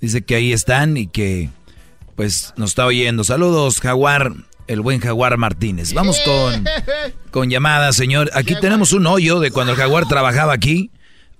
Dice 0.00 0.22
que 0.22 0.36
ahí 0.36 0.52
están 0.52 0.96
y 0.96 1.06
que 1.06 1.50
pues 2.14 2.54
nos 2.56 2.70
está 2.70 2.86
oyendo. 2.86 3.24
Saludos, 3.24 3.80
Jaguar, 3.80 4.32
el 4.66 4.80
buen 4.80 5.00
Jaguar 5.00 5.36
Martínez. 5.36 5.92
Vamos 5.92 6.20
con, 6.24 6.64
con 7.30 7.50
llamadas, 7.50 7.96
señor. 7.96 8.30
Aquí 8.34 8.54
tenemos 8.60 8.92
un 8.92 9.06
hoyo 9.06 9.40
de 9.40 9.50
cuando 9.50 9.72
el 9.72 9.78
Jaguar 9.78 10.06
trabajaba 10.08 10.52
aquí. 10.52 10.90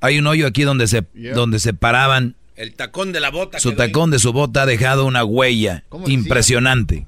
Hay 0.00 0.18
un 0.18 0.26
hoyo 0.26 0.46
aquí 0.46 0.62
donde 0.62 0.86
se, 0.88 1.04
donde 1.14 1.58
se 1.58 1.72
paraban. 1.74 2.36
El 2.54 2.74
tacón 2.74 3.12
de 3.12 3.20
la 3.20 3.30
bota. 3.30 3.58
Su 3.58 3.72
tacón 3.72 4.10
de 4.10 4.18
su 4.18 4.32
bota 4.32 4.62
ha 4.62 4.66
dejado 4.66 5.04
una 5.06 5.24
huella 5.24 5.84
impresionante. 6.06 7.06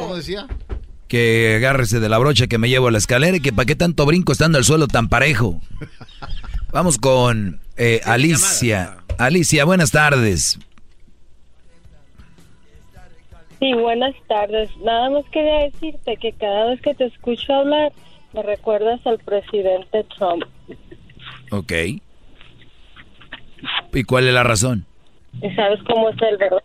¿Cómo 0.00 0.16
decía? 0.16 0.46
Que 1.08 1.54
agárrese 1.56 2.00
de 2.00 2.08
la 2.08 2.18
brocha 2.18 2.46
que 2.46 2.58
me 2.58 2.68
llevo 2.68 2.88
a 2.88 2.90
la 2.90 2.98
escalera 2.98 3.36
y 3.36 3.40
que 3.40 3.52
para 3.52 3.64
qué 3.66 3.76
tanto 3.76 4.04
brinco 4.04 4.32
estando 4.32 4.58
el 4.58 4.64
suelo 4.64 4.88
tan 4.88 5.08
parejo. 5.08 5.60
Vamos 6.72 6.98
con 6.98 7.60
eh, 7.76 8.00
Alicia. 8.04 8.98
Alicia, 9.18 9.64
buenas 9.64 9.90
tardes. 9.90 10.58
Sí, 13.58 13.72
buenas 13.72 14.14
tardes. 14.28 14.68
Nada 14.78 15.10
más 15.10 15.24
quería 15.32 15.70
decirte 15.70 16.16
que 16.18 16.32
cada 16.32 16.66
vez 16.66 16.80
que 16.82 16.94
te 16.94 17.06
escucho 17.06 17.54
hablar, 17.54 17.92
me 18.34 18.42
recuerdas 18.42 19.00
al 19.06 19.18
presidente 19.18 20.04
Trump. 20.16 20.44
Ok. 21.50 21.72
¿Y 23.92 24.04
cuál 24.04 24.28
es 24.28 24.34
la 24.34 24.42
razón? 24.42 24.84
Y 25.40 25.50
sabes 25.54 25.80
cómo 25.84 26.10
es 26.10 26.16
él, 26.20 26.36
¿verdad? 26.36 26.62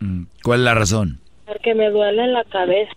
Mm, 0.00 0.22
¿Cuál 0.42 0.60
es 0.60 0.64
la 0.64 0.74
razón? 0.74 1.20
Porque 1.46 1.74
me 1.74 1.90
duele 1.90 2.24
en 2.24 2.32
la 2.32 2.44
cabeza. 2.44 2.92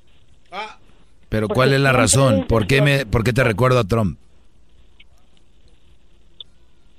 Pero 1.30 1.48
Porque 1.48 1.56
¿cuál 1.56 1.74
es 1.74 1.80
la 1.82 1.92
razón? 1.92 2.46
¿Por 2.48 2.66
qué, 2.66 2.82
me, 2.82 3.06
¿Por 3.06 3.24
qué 3.24 3.34
te 3.34 3.44
recuerdo 3.44 3.80
a 3.80 3.84
Trump? 3.84 4.18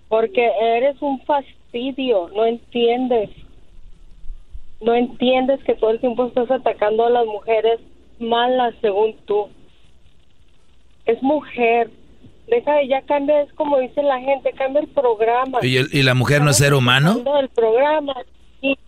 Porque 0.09 0.51
eres 0.61 1.01
un 1.03 1.21
fastidio, 1.23 2.29
no 2.35 2.45
entiendes. 2.47 3.31
No 4.81 4.95
entiendes 4.95 5.63
que 5.65 5.75
todo 5.75 5.91
el 5.91 6.01
tiempo 6.01 6.27
estás 6.27 6.51
atacando 6.51 7.07
a 7.07 7.11
las 7.11 7.27
mujeres 7.27 7.81
malas, 8.21 8.75
según 8.81 9.17
tú. 9.25 9.49
Es 11.07 11.23
mujer. 11.23 11.91
Deja 12.47 12.75
de 12.75 12.87
ya 12.89 13.03
cambia, 13.03 13.43
es 13.43 13.53
como 13.55 13.79
dice 13.81 14.03
la 14.03 14.21
gente, 14.21 14.53
cambia 14.53 14.83
el 14.83 14.89
programa. 14.89 15.59
¿Y, 15.63 15.79
el- 15.79 15.89
y 15.93 16.03
la 16.03 16.15
mujer 16.15 16.43
no 16.43 16.51
es 16.51 16.59
ser 16.59 16.75
humano? 16.75 17.15
Del 17.19 17.49
programa. 17.49 18.15
¿Y, 18.63 18.79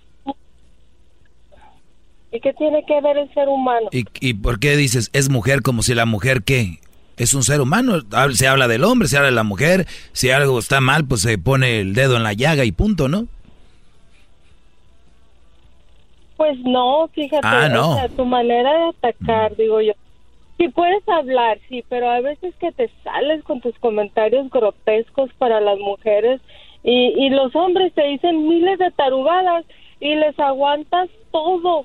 ¿Y 2.30 2.40
qué 2.40 2.52
tiene 2.52 2.84
que 2.86 3.00
ver 3.00 3.16
el 3.18 3.32
ser 3.34 3.48
humano? 3.48 3.88
¿Y, 3.90 4.04
¿Y 4.20 4.34
por 4.34 4.60
qué 4.60 4.76
dices 4.76 5.10
es 5.12 5.30
mujer 5.30 5.62
como 5.62 5.82
si 5.82 5.94
la 5.94 6.06
mujer 6.06 6.42
qué? 6.44 6.78
Es 7.18 7.34
un 7.34 7.42
ser 7.42 7.60
humano. 7.60 8.00
Se 8.32 8.46
habla 8.46 8.68
del 8.68 8.84
hombre, 8.84 9.08
se 9.08 9.16
habla 9.16 9.28
de 9.30 9.34
la 9.34 9.42
mujer. 9.42 9.86
Si 10.12 10.30
algo 10.30 10.58
está 10.58 10.80
mal, 10.80 11.04
pues 11.04 11.20
se 11.22 11.36
pone 11.38 11.80
el 11.80 11.92
dedo 11.94 12.16
en 12.16 12.22
la 12.22 12.32
llaga 12.32 12.64
y 12.64 12.72
punto, 12.72 13.08
¿no? 13.08 13.26
Pues 16.36 16.56
no, 16.60 17.08
fíjate, 17.12 17.40
Ah, 17.46 17.68
no. 17.68 17.90
o 17.90 17.94
sea, 17.94 18.08
tu 18.08 18.24
manera 18.24 18.72
de 18.72 18.84
atacar, 18.90 19.56
digo 19.56 19.80
yo. 19.80 19.92
Sí 20.56 20.68
puedes 20.68 21.06
hablar, 21.08 21.58
sí, 21.68 21.84
pero 21.88 22.10
hay 22.10 22.22
veces 22.22 22.54
que 22.60 22.72
te 22.72 22.90
sales 23.04 23.42
con 23.44 23.60
tus 23.60 23.76
comentarios 23.78 24.48
grotescos 24.50 25.30
para 25.38 25.60
las 25.60 25.78
mujeres 25.78 26.40
y, 26.82 27.12
y 27.16 27.30
los 27.30 27.54
hombres 27.54 27.92
te 27.94 28.04
dicen 28.06 28.46
miles 28.48 28.78
de 28.78 28.90
tarugadas 28.92 29.64
y 30.00 30.14
les 30.14 30.38
aguantas 30.38 31.08
todo. 31.32 31.84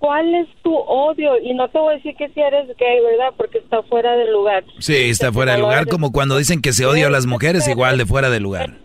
¿Cuál 0.00 0.34
es 0.34 0.48
tu 0.62 0.74
odio? 0.74 1.38
Y 1.42 1.52
no 1.54 1.68
te 1.68 1.78
voy 1.78 1.92
a 1.92 1.96
decir 1.98 2.16
que 2.16 2.28
si 2.30 2.40
eres 2.40 2.66
gay, 2.78 3.00
¿verdad? 3.02 3.34
Porque 3.36 3.58
está 3.58 3.82
fuera 3.82 4.16
de 4.16 4.30
lugar. 4.30 4.64
Sí, 4.78 4.96
está 4.96 5.30
fuera 5.30 5.52
de 5.52 5.58
lugar, 5.58 5.86
como 5.88 6.10
cuando 6.10 6.38
dicen 6.38 6.62
que 6.62 6.72
se 6.72 6.86
odia 6.86 7.06
a 7.06 7.10
las 7.10 7.26
mujeres, 7.26 7.68
igual 7.68 7.98
de 7.98 8.06
fuera 8.06 8.30
de 8.30 8.40
lugar. 8.40 8.78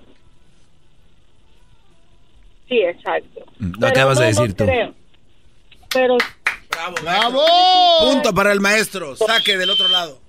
Sí, 2.67 2.79
exacto. 2.79 3.45
Lo 3.59 3.71
Pero 3.79 3.87
acabas 3.87 4.19
de 4.19 4.25
no, 4.25 4.31
no 4.31 4.41
decir 4.41 4.55
tú. 4.57 4.65
creo. 4.65 4.93
Pero 5.93 6.17
¡Bravo! 7.01 7.41
Punto 8.01 8.33
para 8.33 8.51
el 8.51 8.59
maestro. 8.59 9.15
Saque 9.15 9.57
del 9.57 9.69
otro 9.69 9.87
lado. 9.87 10.19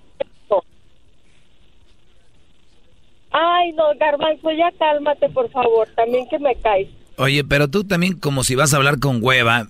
Ay, 3.33 3.73
no, 3.73 3.85
Garbanzo, 3.99 4.51
ya 4.53 4.71
cálmate, 4.79 5.29
por 5.31 5.51
favor. 5.51 5.89
También 5.95 6.27
que 6.29 6.39
me 6.39 6.55
caes. 6.57 6.89
Oye, 7.19 7.45
pero 7.45 7.69
tú 7.69 7.85
también, 7.85 8.15
como 8.19 8.45
si 8.45 8.55
vas 8.55 8.73
a 8.73 8.77
hablar 8.77 8.99
con 8.99 9.19
hueva, 9.23 9.69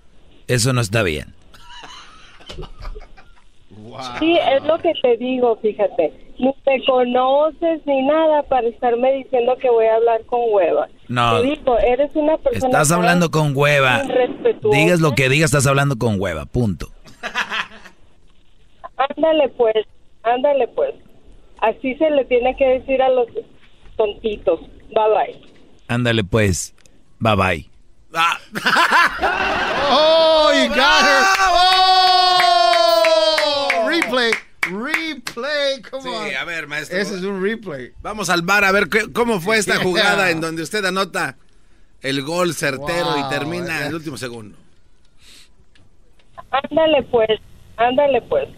eso 0.49 0.73
no 0.73 0.81
está 0.81 1.03
bien. 1.03 1.35
Sí, 4.19 4.37
es 4.37 4.63
lo 4.65 4.79
que 4.79 4.93
te 5.03 5.17
digo, 5.17 5.57
fíjate. 5.63 6.13
Ni 6.39 6.53
te 6.65 6.85
conoces 6.85 7.81
ni 7.87 8.03
nada 8.03 8.43
para 8.43 8.67
estarme 8.69 9.13
diciendo 9.13 9.57
que 9.59 9.71
voy 9.71 9.87
a 9.87 9.95
hablar 9.97 10.25
con 10.27 10.41
hueva. 10.51 10.89
No. 11.09 11.41
Te 11.41 11.47
digo, 11.49 11.79
eres 11.79 12.11
una 12.15 12.37
persona... 12.37 12.67
Estás 12.67 12.93
hablando 12.93 13.31
con 13.31 13.53
hueva. 13.57 14.03
Digas 14.71 15.01
lo 15.01 15.13
que 15.13 15.29
digas, 15.29 15.47
estás 15.47 15.67
hablando 15.67 15.97
con 15.97 16.21
hueva, 16.21 16.45
punto. 16.45 16.89
Ándale 18.97 19.49
pues, 19.51 19.87
ándale 20.23 20.69
pues. 20.69 20.95
Así 21.61 21.95
se 21.97 22.11
le 22.11 22.25
tiene 22.25 22.57
que 22.57 22.67
decir 22.67 23.03
a 23.03 23.11
los 23.11 23.27
tontitos. 23.97 24.61
Bye 24.61 25.11
bye. 25.15 25.41
Ándale 25.89 26.25
pues, 26.25 26.75
bye 27.19 27.37
bye. 27.37 27.76
Oh, 29.89 30.51
you 30.53 30.69
got 30.75 31.03
her. 31.05 31.23
Oh, 32.89 33.87
replay, 33.89 34.33
replay, 34.63 35.81
come 35.91 36.07
on. 36.09 36.29
Sí, 36.29 36.35
a 36.35 36.45
ver, 36.45 36.67
maestro. 36.67 36.99
Ese 36.99 37.15
es 37.17 37.23
un 37.23 37.41
replay. 37.43 37.93
Vamos 38.03 38.29
al 38.31 38.43
bar 38.43 38.65
a 38.65 38.73
ver 38.73 38.89
qué- 38.89 39.13
cómo 39.13 39.41
fue 39.41 39.59
esta 39.63 39.75
Yeah. 39.75 39.83
jugada 39.85 40.31
en 40.31 40.41
donde 40.41 40.63
usted 40.63 40.85
anota 40.85 41.37
el 42.03 42.23
gol 42.23 42.55
certero 42.55 43.13
Wow, 43.17 43.27
y 43.27 43.29
termina 43.31 43.83
eh. 43.83 43.87
el 43.89 43.95
último 43.95 44.17
segundo. 44.17 44.57
Ándale 46.51 47.03
pues, 47.11 47.29
ándale 47.77 48.23
pues. 48.23 48.49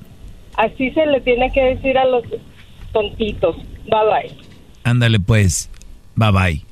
Así 0.56 0.90
se 0.92 1.06
le 1.06 1.20
tiene 1.20 1.50
que 1.52 1.60
decir 1.62 1.96
a 1.98 2.04
los 2.04 2.24
tontitos. 2.92 3.56
Bye 3.56 4.06
bye. 4.10 4.36
Ándale 4.84 5.20
pues, 5.20 5.68
bye 6.16 6.30
bye. 6.32 6.67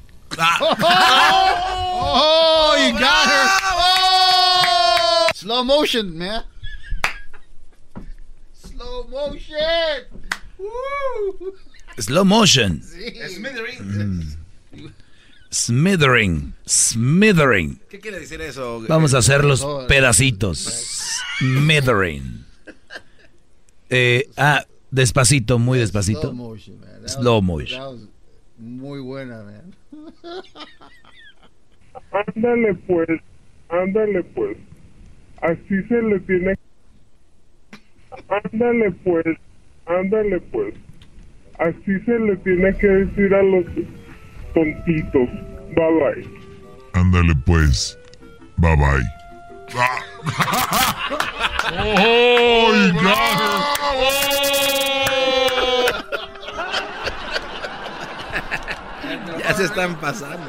Oh, 1.99 2.77
you 2.79 2.93
got 2.99 3.27
her. 3.27 3.47
Oh, 3.73 5.29
slow 5.35 5.65
motion, 5.65 6.17
man. 6.19 6.43
Slow 8.53 9.05
motion. 9.09 10.05
Woo. 10.59 11.55
Slow 11.99 12.25
motion. 12.25 12.83
Smithering. 12.83 14.37
Smithering. 15.51 16.53
Smithering. 16.67 17.81
¿Qué 17.89 18.01
quiere 18.01 18.21
decir 18.21 18.41
eso? 18.43 18.83
Vamos 18.89 19.15
a 19.15 19.19
hacer 19.19 19.45
los 19.45 19.63
Oh, 19.63 19.87
pedacitos. 19.87 20.59
Smithering. 21.39 22.45
Eh, 23.89 24.29
ah, 24.37 24.65
despacito, 24.91 25.59
muy 25.59 25.79
despacito. 25.79 26.21
Slow 26.23 26.33
motion, 26.35 26.81
man. 26.81 27.09
Slow 27.09 27.41
motion. 27.43 28.11
Muy 28.59 29.01
buena, 29.01 29.43
man. 29.45 29.75
Ándale 32.13 32.75
pues, 32.87 33.09
ándale 33.69 34.23
pues. 34.35 34.57
Así 35.43 35.83
se 35.89 36.03
le 36.03 36.21
tiene. 36.21 36.55
Ándale 38.29 38.91
pues, 39.05 39.27
ándale 39.87 40.41
pues. 40.53 40.75
Así 41.59 42.01
se 42.05 42.19
le 42.19 42.37
tiene 42.37 42.77
que 42.79 42.87
decir 42.87 43.35
a 43.35 43.43
los 43.43 43.65
tontitos. 44.55 45.29
Bye 45.75 45.93
bye. 46.01 46.29
Ándale 46.95 47.35
pues. 47.45 47.99
Bye 48.59 48.77
bye. 48.77 49.03
¡Oh, 51.69 52.73
Ya 59.49 59.55
se 59.55 59.65
están 59.65 60.01
pasando. 60.01 60.47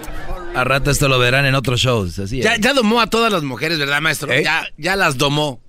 A 0.55 0.63
rato 0.63 0.89
esto 0.91 1.07
lo 1.07 1.19
verán 1.19 1.45
en 1.45 1.55
otros 1.55 1.79
shows. 1.79 2.17
Así 2.19 2.41
Ya, 2.41 2.55
ya 2.57 2.73
domó 2.73 2.99
a 3.01 3.07
todas 3.07 3.31
las 3.31 3.43
mujeres, 3.43 3.77
¿verdad, 3.79 4.01
maestro? 4.01 4.31
¿Eh? 4.31 4.43
Ya, 4.43 4.65
ya 4.77 4.95
las 4.95 5.17
domó. 5.17 5.59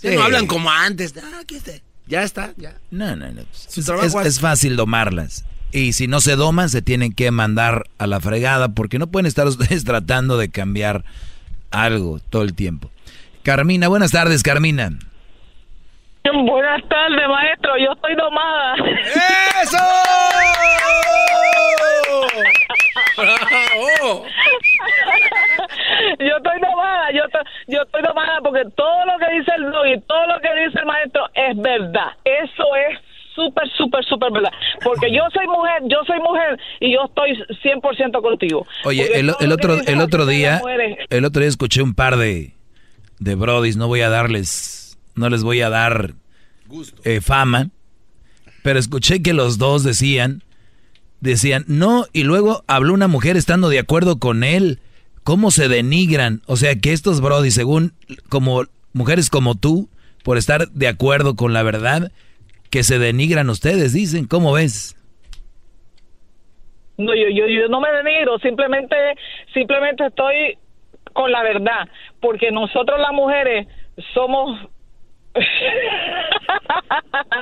Ya 0.00 0.10
Sí. 0.10 0.16
no 0.16 0.22
hablan 0.24 0.46
como 0.46 0.70
antes. 0.70 1.14
Ah, 1.22 1.42
está. 1.48 1.72
Ya 2.06 2.22
está, 2.22 2.52
ya. 2.56 2.74
No, 2.90 3.14
no, 3.16 3.30
no. 3.30 3.42
Su 3.52 3.80
Es, 3.80 3.86
trabajo 3.86 4.06
es- 4.06 4.14
es- 4.14 4.26
es 4.34 4.40
fácil 4.40 4.76
domarlas. 4.76 5.44
Y 5.70 5.92
si 5.92 6.06
no 6.08 6.20
se 6.20 6.34
doman, 6.36 6.70
se 6.70 6.80
tienen 6.82 7.12
que 7.12 7.30
mandar 7.30 7.84
a 7.98 8.06
la 8.06 8.20
fregada 8.20 8.68
porque 8.70 8.98
no 8.98 9.06
pueden 9.08 9.26
estar 9.26 9.46
ustedes 9.48 9.84
tratando 9.84 10.38
de 10.38 10.50
cambiar 10.50 11.04
algo 11.70 12.18
todo 12.30 12.42
el 12.42 12.54
tiempo. 12.54 12.90
Carmina, 13.42 13.88
buenas 13.88 14.10
tardes, 14.10 14.42
Carmina. 14.42 14.90
Buenas 16.24 16.82
tardes, 16.88 17.28
maestro. 17.28 17.72
Yo 17.78 17.92
estoy 17.94 18.14
domada. 18.16 18.74
¡Eso! 19.62 19.78
Yo 26.18 26.36
estoy 26.36 26.60
domada, 26.60 27.10
yo, 27.12 27.24
estoy, 27.24 27.42
yo 27.68 27.82
estoy 27.82 28.02
domada 28.02 28.40
porque 28.42 28.64
todo 28.76 29.04
lo 29.06 29.18
que 29.18 29.38
dice 29.38 29.52
el 29.56 29.64
y 29.92 30.00
todo 30.02 30.26
lo 30.26 30.40
que 30.40 30.48
dice 30.64 30.78
el 30.80 30.86
maestro 30.86 31.28
es 31.34 31.56
verdad. 31.56 32.12
Eso 32.24 32.64
es 32.76 32.98
súper, 33.34 33.68
súper, 33.76 34.04
súper 34.04 34.32
verdad. 34.32 34.52
Porque 34.82 35.12
yo 35.12 35.22
soy 35.32 35.46
mujer, 35.46 35.82
yo 35.86 35.98
soy 36.06 36.18
mujer 36.20 36.58
y 36.80 36.92
yo 36.92 37.04
estoy 37.06 37.32
100% 37.62 38.22
contigo. 38.22 38.66
Oye, 38.84 39.18
el, 39.18 39.32
el 39.40 39.52
otro, 39.52 39.76
el 39.86 40.00
otro 40.00 40.26
día, 40.26 40.60
el 41.10 41.24
otro 41.24 41.40
día 41.40 41.48
escuché 41.48 41.82
un 41.82 41.94
par 41.94 42.16
de, 42.16 42.54
de 43.18 43.34
brodis, 43.34 43.76
no 43.76 43.86
voy 43.88 44.00
a 44.00 44.10
darles, 44.10 44.98
no 45.14 45.28
les 45.28 45.42
voy 45.42 45.60
a 45.60 45.70
dar 45.70 46.14
eh, 47.04 47.20
fama, 47.20 47.70
pero 48.62 48.78
escuché 48.78 49.22
que 49.22 49.32
los 49.32 49.58
dos 49.58 49.84
decían, 49.84 50.42
decían, 51.20 51.64
no, 51.66 52.04
y 52.12 52.24
luego 52.24 52.64
habló 52.66 52.94
una 52.94 53.08
mujer 53.08 53.36
estando 53.36 53.68
de 53.68 53.78
acuerdo 53.78 54.18
con 54.18 54.44
él, 54.44 54.80
cómo 55.24 55.50
se 55.50 55.68
denigran, 55.68 56.40
o 56.46 56.56
sea 56.56 56.74
que 56.76 56.92
estos 56.92 57.20
brodis, 57.20 57.54
según 57.54 57.92
como 58.28 58.64
mujeres 58.92 59.30
como 59.30 59.54
tú, 59.54 59.88
por 60.24 60.38
estar 60.38 60.68
de 60.68 60.88
acuerdo 60.88 61.36
con 61.36 61.52
la 61.52 61.62
verdad, 61.62 62.12
que 62.70 62.82
se 62.82 62.98
denigran 62.98 63.50
ustedes, 63.50 63.92
dicen, 63.92 64.26
¿cómo 64.26 64.52
ves? 64.52 64.94
No, 66.96 67.14
yo, 67.14 67.28
yo, 67.28 67.46
yo 67.46 67.68
no 67.68 67.80
me 67.80 67.90
denigro, 67.92 68.38
simplemente, 68.38 68.96
simplemente 69.54 70.06
estoy 70.06 70.58
con 71.12 71.30
la 71.30 71.42
verdad, 71.42 71.88
porque 72.20 72.50
nosotros 72.50 72.98
las 73.00 73.12
mujeres 73.12 73.66
somos 74.14 74.68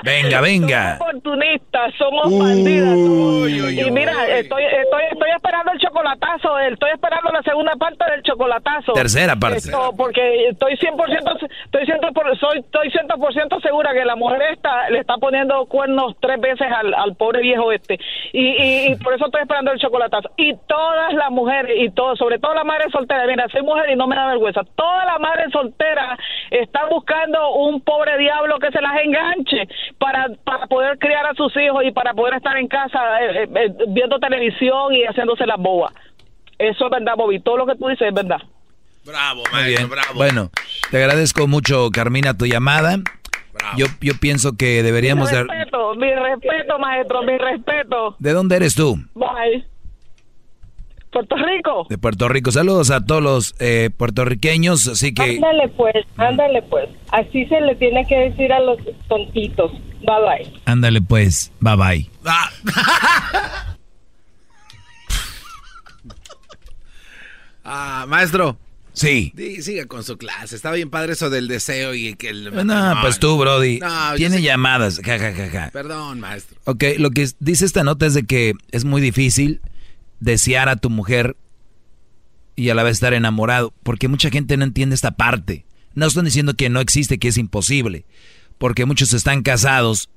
Venga, 0.02 0.40
venga. 0.40 0.98
Somos 0.98 1.14
oportunistas, 1.16 1.94
somos 1.98 2.38
bandidas. 2.38 2.96
y 2.96 3.90
mira, 3.90 4.12
estoy, 4.38 4.62
estoy, 4.64 5.02
estoy 5.10 5.30
esperando 5.34 5.72
el 5.72 5.78
chocolatazo, 5.80 6.58
estoy 6.58 6.90
esperando 6.90 7.30
la 7.32 7.42
segunda 7.42 7.74
parte 7.76 8.10
del 8.10 8.22
chocolatazo. 8.22 8.92
Tercera 8.92 9.36
parte. 9.36 9.70
porque 9.96 10.48
estoy 10.48 10.74
100%, 10.76 11.48
estoy 11.64 11.86
100%, 11.86 12.38
soy, 12.38 12.58
estoy 12.60 12.88
100% 12.90 13.62
segura 13.62 13.92
que 13.92 14.04
la 14.04 14.16
mujer 14.16 14.42
está, 14.52 14.88
le 14.90 15.00
está 15.00 15.16
poniendo 15.16 15.66
cuernos 15.66 16.14
tres 16.20 16.40
veces 16.40 16.68
al, 16.70 16.94
al 16.94 17.16
pobre 17.16 17.40
viejo 17.40 17.72
este. 17.72 17.98
Y, 18.32 18.92
y, 18.92 18.96
por 18.96 19.14
eso 19.14 19.26
estoy 19.26 19.42
esperando 19.42 19.72
el 19.72 19.78
chocolatazo. 19.78 20.30
Y 20.36 20.54
todas 20.68 21.12
las 21.14 21.30
mujeres, 21.30 21.76
y 21.80 21.90
todo, 21.90 22.16
sobre 22.16 22.38
todo 22.38 22.54
la 22.54 22.64
madre 22.64 22.90
soltera, 22.90 23.26
mira, 23.26 23.46
soy 23.50 23.62
mujer 23.62 23.90
y 23.90 23.96
no 23.96 24.06
me 24.06 24.16
da 24.16 24.26
vergüenza, 24.28 24.62
todas 24.74 25.06
las 25.06 25.20
madres 25.20 25.50
solteras 25.52 26.18
están 26.50 26.88
buscando 26.90 27.54
un 27.54 27.80
pobre 27.86 28.18
diablo 28.18 28.58
que 28.58 28.70
se 28.70 28.82
las 28.82 28.92
enganche 29.02 29.68
para, 29.98 30.28
para 30.44 30.66
poder 30.66 30.98
criar 30.98 31.24
a 31.24 31.34
sus 31.34 31.56
hijos 31.56 31.84
y 31.84 31.92
para 31.92 32.12
poder 32.12 32.34
estar 32.34 32.56
en 32.58 32.66
casa 32.66 32.98
eh, 33.22 33.44
eh, 33.44 33.48
eh, 33.54 33.74
viendo 33.88 34.18
televisión 34.18 34.92
y 34.92 35.04
haciéndose 35.04 35.46
las 35.46 35.56
bobas. 35.56 35.94
Eso 36.58 36.86
es 36.86 36.90
verdad, 36.90 37.14
Bobby. 37.16 37.40
Todo 37.40 37.58
lo 37.58 37.66
que 37.66 37.76
tú 37.76 37.88
dices 37.88 38.08
es 38.08 38.14
verdad. 38.14 38.42
Bravo, 39.04 39.44
maestro, 39.52 39.88
bravo. 39.88 40.14
Bueno, 40.14 40.50
te 40.90 40.98
agradezco 40.98 41.46
mucho, 41.46 41.90
Carmina, 41.92 42.36
tu 42.36 42.44
llamada. 42.46 42.96
Yo, 43.76 43.86
yo 44.00 44.14
pienso 44.20 44.56
que 44.56 44.82
deberíamos... 44.82 45.30
Mi 45.30 45.38
respeto, 45.38 45.94
mi 45.94 46.12
respeto, 46.12 46.78
maestro, 46.78 47.22
mi 47.22 47.38
respeto. 47.38 48.16
¿De 48.18 48.32
dónde 48.32 48.56
eres 48.56 48.74
tú? 48.74 48.96
Bye. 49.14 49.64
Puerto 51.16 51.36
Rico. 51.36 51.86
De 51.88 51.96
Puerto 51.96 52.28
Rico. 52.28 52.52
Saludos 52.52 52.90
a 52.90 53.02
todos 53.02 53.22
los 53.22 53.54
eh, 53.58 53.88
puertorriqueños, 53.96 54.86
así 54.86 55.14
que... 55.14 55.22
Ándale 55.22 55.68
pues, 55.68 55.94
ándale 56.18 56.60
pues. 56.60 56.90
Así 57.10 57.46
se 57.46 57.58
le 57.62 57.74
tiene 57.76 58.06
que 58.06 58.16
decir 58.18 58.52
a 58.52 58.60
los 58.60 58.76
tontitos. 59.08 59.72
Bye 59.72 60.44
bye. 60.44 60.60
Ándale 60.66 61.00
pues, 61.00 61.52
bye 61.60 61.74
bye. 61.74 62.10
ah, 67.64 68.04
maestro. 68.08 68.58
Sí. 68.92 69.32
siga 69.62 69.86
con 69.86 70.04
su 70.04 70.18
clase. 70.18 70.54
Está 70.54 70.70
bien 70.72 70.90
padre 70.90 71.14
eso 71.14 71.30
del 71.30 71.48
deseo 71.48 71.94
y 71.94 72.12
que 72.12 72.28
el... 72.28 72.66
No, 72.66 72.94
pues 73.00 73.18
tú, 73.18 73.38
Brody. 73.38 73.80
tiene 74.18 74.42
llamadas. 74.42 75.00
Ja, 75.02 75.70
Perdón, 75.72 76.20
maestro. 76.20 76.58
Ok, 76.64 76.84
lo 76.98 77.08
que 77.10 77.26
dice 77.40 77.64
esta 77.64 77.84
nota 77.84 78.04
es 78.04 78.12
de 78.12 78.24
que 78.24 78.52
es 78.70 78.84
muy 78.84 79.00
difícil 79.00 79.62
desear 80.20 80.68
a 80.68 80.76
tu 80.76 80.90
mujer 80.90 81.36
y 82.54 82.70
a 82.70 82.74
la 82.74 82.82
vez 82.82 82.94
estar 82.94 83.14
enamorado, 83.14 83.74
porque 83.82 84.08
mucha 84.08 84.30
gente 84.30 84.56
no 84.56 84.64
entiende 84.64 84.94
esta 84.94 85.12
parte. 85.12 85.66
No 85.94 86.06
estoy 86.06 86.24
diciendo 86.24 86.54
que 86.54 86.70
no 86.70 86.80
existe, 86.80 87.18
que 87.18 87.28
es 87.28 87.38
imposible, 87.38 88.06
porque 88.58 88.86
muchos 88.86 89.12
están 89.12 89.42
casados 89.42 90.10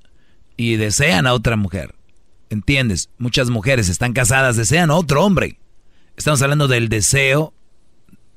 y 0.58 0.78
desean 0.78 1.28
a 1.28 1.34
otra 1.34 1.58
mujer. 1.58 1.96
¿Entiendes? 2.50 3.10
Muchas 3.18 3.50
mujeres 3.50 3.90
están 3.90 4.14
casadas, 4.14 4.58
desean 4.58 4.90
a 4.90 4.96
otro 4.96 5.24
hombre. 5.24 5.60
Estamos 6.18 6.42
hablando 6.42 6.68
del 6.68 6.90
deseo 6.90 7.54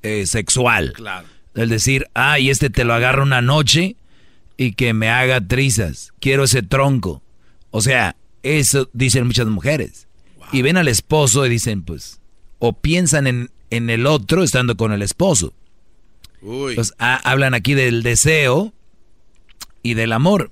eh, 0.02 0.26
sexual. 0.26 0.92
Claro. 0.94 1.26
Del 1.54 1.68
decir, 1.68 2.06
ay, 2.14 2.50
este 2.50 2.70
te 2.70 2.84
lo 2.84 2.94
agarra 2.94 3.22
una 3.22 3.42
noche 3.42 3.96
y 4.56 4.72
que 4.72 4.92
me 4.94 5.08
haga 5.08 5.40
trizas. 5.40 6.12
Quiero 6.20 6.44
ese 6.44 6.62
tronco. 6.62 7.22
O 7.70 7.80
sea, 7.80 8.16
eso 8.42 8.88
dicen 8.92 9.26
muchas 9.26 9.46
mujeres 9.46 10.06
y 10.52 10.62
ven 10.62 10.76
al 10.76 10.88
esposo 10.88 11.46
y 11.46 11.48
dicen, 11.48 11.82
pues, 11.82 12.20
o 12.58 12.74
piensan 12.74 13.26
en, 13.26 13.50
en 13.70 13.90
el 13.90 14.06
otro 14.06 14.42
estando 14.42 14.76
con 14.76 14.92
el 14.92 15.02
esposo. 15.02 15.54
Entonces, 16.42 16.94
hablan 16.98 17.54
aquí 17.54 17.74
del 17.74 18.02
deseo 18.02 18.72
y 19.82 19.94
del 19.94 20.12
amor. 20.12 20.50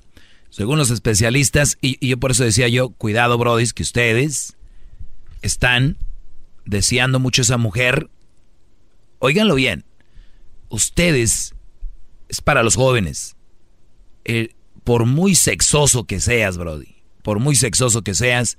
Según 0.48 0.78
los 0.78 0.90
especialistas, 0.90 1.78
y, 1.81 2.05
yo 2.06 2.18
por 2.18 2.32
eso 2.32 2.44
decía 2.44 2.68
yo, 2.68 2.90
cuidado, 2.90 3.39
brodis, 3.39 3.72
que 3.72 3.82
ustedes 3.82 4.56
están 5.43 5.97
deseando 6.64 7.20
mucho 7.20 7.43
a 7.43 7.44
esa 7.44 7.56
mujer. 7.56 8.09
Óiganlo 9.18 9.55
bien, 9.55 9.85
ustedes, 10.68 11.55
es 12.28 12.40
para 12.40 12.62
los 12.62 12.77
jóvenes, 12.77 13.36
eh, 14.24 14.55
por 14.82 15.06
muy 15.06 15.35
sexoso 15.35 16.05
que 16.05 16.20
seas, 16.20 16.56
brody, 16.56 16.97
por 17.22 17.39
muy 17.39 17.55
sexoso 17.55 18.02
que 18.02 18.14
seas, 18.14 18.59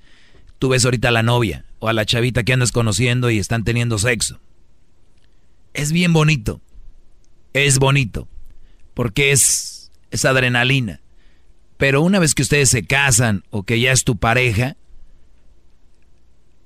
tú 0.61 0.69
ves 0.69 0.85
ahorita 0.85 1.07
a 1.07 1.11
la 1.11 1.23
novia 1.23 1.65
o 1.79 1.89
a 1.89 1.93
la 1.93 2.05
chavita 2.05 2.43
que 2.43 2.53
andas 2.53 2.71
conociendo 2.71 3.31
y 3.31 3.39
están 3.39 3.63
teniendo 3.63 3.97
sexo. 3.97 4.39
Es 5.73 5.91
bien 5.91 6.13
bonito. 6.13 6.61
Es 7.53 7.79
bonito. 7.79 8.27
Porque 8.93 9.31
es, 9.31 9.91
es 10.11 10.23
adrenalina. 10.23 11.01
Pero 11.77 12.03
una 12.03 12.19
vez 12.19 12.35
que 12.35 12.43
ustedes 12.43 12.69
se 12.69 12.85
casan 12.85 13.43
o 13.49 13.63
que 13.63 13.79
ya 13.79 13.91
es 13.91 14.03
tu 14.03 14.17
pareja, 14.17 14.77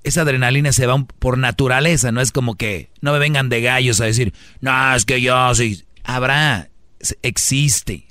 esa 0.02 0.20
adrenalina 0.20 0.74
se 0.74 0.84
va 0.84 1.02
por 1.18 1.38
naturaleza, 1.38 2.12
no 2.12 2.20
es 2.20 2.32
como 2.32 2.56
que 2.56 2.90
no 3.00 3.14
me 3.14 3.18
vengan 3.18 3.48
de 3.48 3.62
gallos 3.62 4.02
a 4.02 4.04
decir, 4.04 4.34
no, 4.60 4.94
es 4.94 5.06
que 5.06 5.22
yo 5.22 5.54
sí. 5.54 5.84
Habrá, 6.04 6.68
existe. 7.22 8.06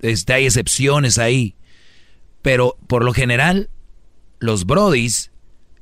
Este, 0.00 0.32
hay 0.32 0.46
excepciones 0.46 1.18
ahí. 1.18 1.54
Pero 2.42 2.76
por 2.88 3.04
lo 3.04 3.12
general, 3.12 3.70
los 4.44 4.66
brodis 4.66 5.30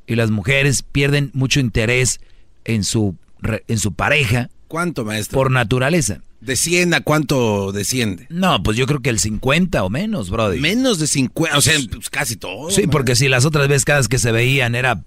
y 0.06 0.14
las 0.14 0.30
mujeres 0.30 0.82
pierden 0.82 1.30
mucho 1.34 1.60
interés 1.60 2.20
en 2.64 2.84
su, 2.84 3.16
en 3.42 3.78
su 3.78 3.92
pareja. 3.92 4.50
¿Cuánto, 4.68 5.04
maestro? 5.04 5.36
Por 5.36 5.50
naturaleza. 5.50 6.20
¿De 6.40 6.56
100 6.56 6.94
a 6.94 7.00
cuánto 7.00 7.72
desciende? 7.72 8.26
No, 8.30 8.62
pues 8.62 8.76
yo 8.76 8.86
creo 8.86 9.00
que 9.00 9.10
el 9.10 9.18
50 9.18 9.82
o 9.84 9.90
menos, 9.90 10.30
brody. 10.30 10.60
Menos 10.60 10.98
de 10.98 11.06
50, 11.06 11.58
o 11.58 11.60
sea, 11.60 11.78
pues 11.90 12.08
casi 12.08 12.36
todo. 12.36 12.70
Sí, 12.70 12.86
porque 12.86 13.16
si 13.16 13.28
las 13.28 13.44
otras 13.44 13.68
veces 13.68 13.84
cada 13.84 13.98
vez 13.98 14.08
que 14.08 14.18
se 14.18 14.32
veían 14.32 14.74
era... 14.74 15.02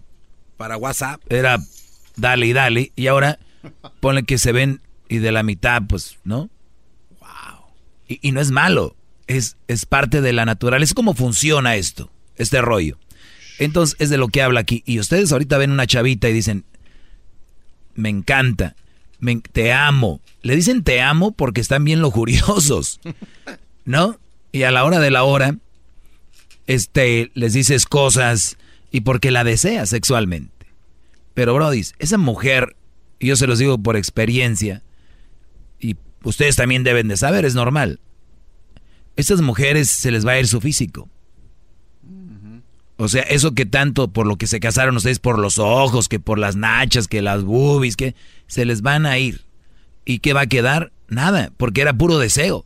Para 0.58 0.78
WhatsApp. 0.78 1.22
Era 1.30 1.60
dale 2.16 2.48
y 2.48 2.54
dale. 2.54 2.92
Y 2.96 3.08
ahora 3.08 3.40
ponle 4.00 4.24
que 4.24 4.38
se 4.38 4.52
ven 4.52 4.82
y 5.10 5.18
de 5.18 5.32
la 5.32 5.44
mitad, 5.44 5.82
pues, 5.88 6.18
¿no? 6.24 6.50
Wow. 7.20 7.68
Y, 8.08 8.20
y 8.22 8.32
no 8.32 8.42
es 8.42 8.52
malo, 8.52 8.96
es, 9.28 9.58
es 9.68 9.86
parte 9.86 10.22
de 10.22 10.34
la 10.34 10.46
naturaleza. 10.46 10.92
Es 10.92 10.94
como 10.94 11.14
funciona 11.14 11.76
esto, 11.76 12.12
este 12.38 12.62
rollo. 12.62 12.98
Entonces 13.60 13.96
es 14.00 14.10
de 14.10 14.18
lo 14.18 14.28
que 14.28 14.42
habla 14.42 14.60
aquí. 14.60 14.84
Y 14.86 15.00
ustedes 15.00 15.32
ahorita 15.32 15.58
ven 15.58 15.72
una 15.72 15.88
chavita 15.88 16.30
y 16.30 16.34
dicen, 16.34 16.66
me 17.96 18.10
encanta, 18.10 18.76
te 19.52 19.74
amo. 19.74 20.22
Le 20.42 20.56
dicen 20.56 20.84
te 20.84 21.02
amo 21.02 21.32
porque 21.32 21.62
están 21.62 21.84
bien 21.84 22.02
lujuriosos, 22.02 23.00
¿no? 23.86 24.20
Y 24.52 24.64
a 24.64 24.72
la 24.72 24.84
hora 24.84 25.00
de 25.00 25.12
la 25.12 25.24
hora, 25.24 25.58
este, 26.68 27.32
les 27.34 27.54
dices 27.54 27.86
cosas 27.86 28.58
y 28.92 29.02
porque 29.02 29.32
la 29.32 29.44
deseas 29.44 29.90
sexualmente. 29.90 30.68
Pero, 31.34 31.54
Brody, 31.54 31.82
esa 32.00 32.18
mujer, 32.18 32.76
y 33.20 33.28
yo 33.28 33.36
se 33.36 33.48
los 33.48 33.60
digo 33.60 33.78
por 33.78 33.98
experiencia, 33.98 34.84
y 35.80 35.98
ustedes 36.24 36.56
también 36.56 36.84
deben 36.84 37.10
de 37.10 37.18
saber, 37.18 37.44
es 37.44 37.56
normal. 37.56 38.00
Estas 39.18 39.42
mujeres 39.42 39.90
se 39.90 40.12
les 40.12 40.26
va 40.26 40.34
a 40.34 40.40
ir 40.40 40.48
su 40.48 40.62
físico 40.62 41.10
O 42.98 43.10
sea, 43.10 43.24
eso 43.24 43.54
que 43.54 43.66
tanto 43.66 44.08
por 44.08 44.26
lo 44.26 44.38
que 44.38 44.48
se 44.48 44.60
casaron 44.60 44.96
ustedes, 44.96 45.20
por 45.20 45.38
los 45.38 45.60
ojos, 45.60 46.08
que 46.08 46.20
por 46.20 46.40
las 46.40 46.56
nachas, 46.56 47.08
que 47.08 47.22
las 47.22 47.44
boobies, 47.44 47.98
que 47.98 48.16
se 48.48 48.66
les 48.66 48.82
van 48.82 49.06
a 49.06 49.18
ir. 49.18 49.46
¿Y 50.06 50.20
qué 50.20 50.34
va 50.34 50.42
a 50.42 50.48
quedar? 50.48 50.94
Nada, 51.08 51.52
porque 51.58 51.82
era 51.82 51.94
puro 51.94 52.18
deseo. 52.20 52.66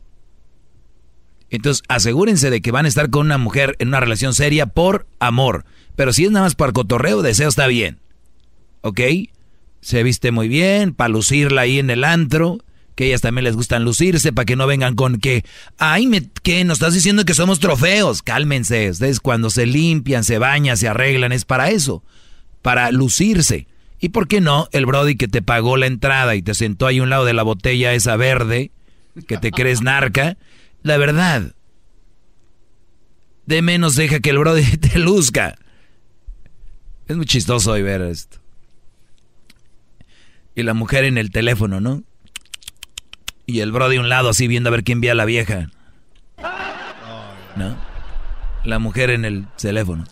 Entonces, 1.50 1.82
asegúrense 1.88 2.48
de 2.50 2.60
que 2.60 2.70
van 2.70 2.84
a 2.84 2.88
estar 2.88 3.10
con 3.10 3.26
una 3.26 3.38
mujer 3.38 3.74
en 3.80 3.88
una 3.88 3.98
relación 3.98 4.34
seria 4.34 4.66
por 4.66 5.06
amor. 5.18 5.64
Pero 5.96 6.12
si 6.12 6.24
es 6.24 6.30
nada 6.30 6.46
más 6.46 6.54
para 6.54 6.72
cotorreo, 6.72 7.22
deseo 7.22 7.48
está 7.48 7.66
bien. 7.66 7.98
¿Ok? 8.82 9.00
Se 9.80 10.02
viste 10.04 10.30
muy 10.30 10.46
bien, 10.46 10.94
para 10.94 11.08
lucirla 11.08 11.62
ahí 11.62 11.80
en 11.80 11.90
el 11.90 12.04
antro, 12.04 12.58
que 13.00 13.06
ellas 13.06 13.22
también 13.22 13.44
les 13.44 13.56
gustan 13.56 13.82
lucirse, 13.82 14.30
para 14.30 14.44
que 14.44 14.56
no 14.56 14.66
vengan 14.66 14.94
con 14.94 15.20
que, 15.20 15.42
ay, 15.78 16.06
me, 16.06 16.28
¿qué? 16.42 16.64
Nos 16.64 16.76
estás 16.76 16.92
diciendo 16.92 17.24
que 17.24 17.32
somos 17.32 17.58
trofeos. 17.58 18.20
Cálmense, 18.20 18.90
ustedes 18.90 19.20
cuando 19.20 19.48
se 19.48 19.64
limpian, 19.64 20.22
se 20.22 20.36
bañan, 20.36 20.76
se 20.76 20.86
arreglan, 20.86 21.32
es 21.32 21.46
para 21.46 21.70
eso, 21.70 22.04
para 22.60 22.90
lucirse. 22.90 23.66
¿Y 24.00 24.10
por 24.10 24.28
qué 24.28 24.42
no? 24.42 24.68
El 24.72 24.84
Brody 24.84 25.16
que 25.16 25.28
te 25.28 25.40
pagó 25.40 25.78
la 25.78 25.86
entrada 25.86 26.36
y 26.36 26.42
te 26.42 26.52
sentó 26.52 26.86
ahí 26.86 26.98
a 26.98 27.02
un 27.02 27.08
lado 27.08 27.24
de 27.24 27.32
la 27.32 27.42
botella 27.42 27.94
esa 27.94 28.16
verde, 28.16 28.70
que 29.26 29.38
te 29.38 29.50
crees 29.50 29.80
narca, 29.80 30.36
la 30.82 30.98
verdad, 30.98 31.54
de 33.46 33.62
menos 33.62 33.96
deja 33.96 34.20
que 34.20 34.28
el 34.28 34.40
Brody 34.40 34.76
te 34.76 34.98
luzca. 34.98 35.56
Es 37.08 37.16
muy 37.16 37.24
chistoso 37.24 37.72
hoy 37.72 37.80
ver 37.80 38.02
esto. 38.02 38.36
Y 40.54 40.64
la 40.64 40.74
mujer 40.74 41.04
en 41.04 41.16
el 41.16 41.30
teléfono, 41.30 41.80
¿no? 41.80 42.02
Y 43.50 43.60
el 43.60 43.72
Brody 43.72 43.96
a 43.96 44.00
un 44.00 44.08
lado 44.08 44.28
así 44.28 44.46
viendo 44.46 44.68
a 44.68 44.70
ver 44.70 44.84
quién 44.84 45.00
ve 45.00 45.10
a 45.10 45.14
la 45.16 45.24
vieja. 45.24 45.70
¿No? 47.56 47.76
La 48.64 48.78
mujer 48.78 49.10
en 49.10 49.24
el 49.24 49.48
teléfono. 49.60 50.04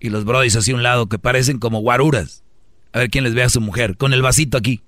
Y 0.00 0.10
los 0.10 0.24
Brodys 0.24 0.56
así 0.56 0.72
a 0.72 0.74
un 0.74 0.82
lado 0.82 1.08
que 1.08 1.20
parecen 1.20 1.60
como 1.60 1.78
guaruras. 1.78 2.42
A 2.92 2.98
ver 2.98 3.08
quién 3.08 3.22
les 3.22 3.34
ve 3.34 3.44
a 3.44 3.48
su 3.48 3.60
mujer. 3.60 3.96
Con 3.96 4.12
el 4.12 4.20
vasito 4.20 4.58
aquí. 4.58 4.82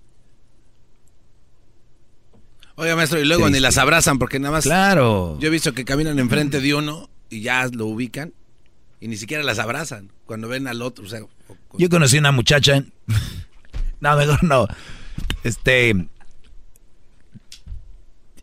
Oiga, 2.75 2.97
maestro, 2.97 3.21
y 3.21 3.25
luego 3.25 3.49
ni 3.49 3.61
las 3.61 3.79
abrazan 3.79 4.19
porque 4.19 4.41
nada 4.41 4.57
más. 4.57 4.65
Claro. 4.65 5.39
Yo 5.39 5.47
he 5.47 5.51
visto 5.51 5.73
que 5.73 5.85
caminan 5.85 6.19
enfrente 6.19 6.61
de 6.61 6.75
uno 6.75 7.09
y 7.31 7.43
ya 7.43 7.69
lo 7.69 7.87
ubican 7.87 8.35
y 9.01 9.07
ni 9.07 9.17
siquiera 9.17 9.45
las 9.45 9.61
abrazan 9.61 10.11
cuando 10.25 10.49
ven 10.49 10.67
al 10.67 10.83
otro. 10.83 11.05
O 11.05 11.09
sea, 11.09 11.21
Yo 11.79 11.89
conocí 11.89 12.19
una 12.19 12.33
muchacha. 12.33 12.85
no, 14.01 14.17
mejor 14.17 14.43
no. 14.43 14.67
Este. 15.45 16.09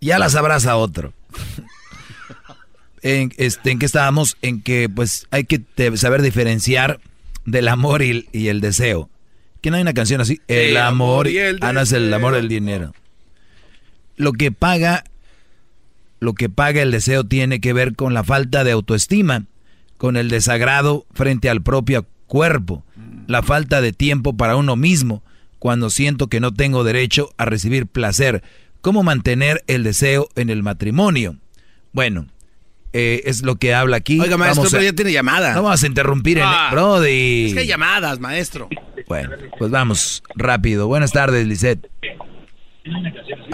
Ya 0.04 0.20
las 0.20 0.36
abraza 0.36 0.76
otro. 0.76 1.14
en, 3.02 3.34
este, 3.38 3.72
¿En 3.72 3.80
qué 3.80 3.86
estábamos? 3.86 4.38
En 4.42 4.62
que 4.62 4.90
pues 4.90 5.28
hay 5.32 5.46
que 5.46 5.62
saber 5.98 6.22
diferenciar 6.22 7.00
del 7.46 7.68
amor 7.68 8.02
y, 8.02 8.28
el 8.48 8.62
deseo. 8.62 9.10
¿Que 9.62 9.72
no 9.72 9.78
hay 9.78 9.82
una 9.82 9.94
canción 9.94 10.22
así? 10.22 10.42
El, 10.48 10.78
amor, 10.78 11.28
y 11.28 11.38
el 11.38 11.60
Ah, 11.62 11.74
no 11.74 11.82
es 11.82 11.92
el 11.92 12.14
amor 12.14 12.36
el 12.36 12.50
dinero 12.50 12.94
lo 14.16 14.34
que 14.34 14.52
paga 14.52 15.04
lo 16.20 16.34
que 16.34 16.50
paga 16.50 16.82
el 16.82 16.92
deseo 16.92 17.26
tiene 17.26 17.60
que 17.60 17.74
ver 17.74 17.96
con 17.96 18.14
la 18.14 18.24
falta 18.24 18.64
de 18.64 18.72
autoestima, 18.72 19.44
con 19.98 20.16
el 20.16 20.30
desagrado 20.30 21.06
frente 21.12 21.50
al 21.50 21.62
propio 21.62 22.06
cuerpo, 22.28 22.86
la 23.28 23.44
falta 23.44 23.82
de 23.82 23.92
tiempo 23.92 24.38
para 24.38 24.56
uno 24.56 24.78
mismo, 24.78 25.22
cuando 25.60 25.90
siento 25.90 26.28
que 26.28 26.40
no 26.40 26.54
tengo 26.54 26.86
derecho 26.86 27.34
a 27.36 27.44
recibir 27.44 27.88
placer. 27.88 28.42
¿Cómo 28.84 29.02
mantener 29.02 29.64
el 29.68 29.86
deseo 29.86 30.28
en 30.36 30.50
el 30.50 30.62
matrimonio? 30.62 31.38
Bueno, 31.94 32.26
eh, 32.92 33.22
es 33.24 33.42
lo 33.42 33.56
que 33.56 33.74
habla 33.74 33.96
aquí. 33.96 34.20
Oiga, 34.20 34.36
maestro, 34.36 34.66
pero 34.70 34.84
ya 34.84 34.92
tiene 34.92 35.14
llamada. 35.14 35.54
No 35.54 35.64
vamos 35.64 35.82
a 35.82 35.88
interrumpir, 35.88 36.42
ah, 36.44 36.68
el, 36.68 36.76
Brody. 36.76 37.46
Es 37.46 37.54
que 37.54 37.60
hay 37.62 37.68
llamadas, 37.68 38.20
maestro. 38.20 38.68
Bueno, 39.08 39.30
pues 39.58 39.72
vamos 39.72 40.22
rápido. 40.36 40.88
Buenas 40.88 41.14
tardes, 41.14 41.48
Lisette. 41.48 41.90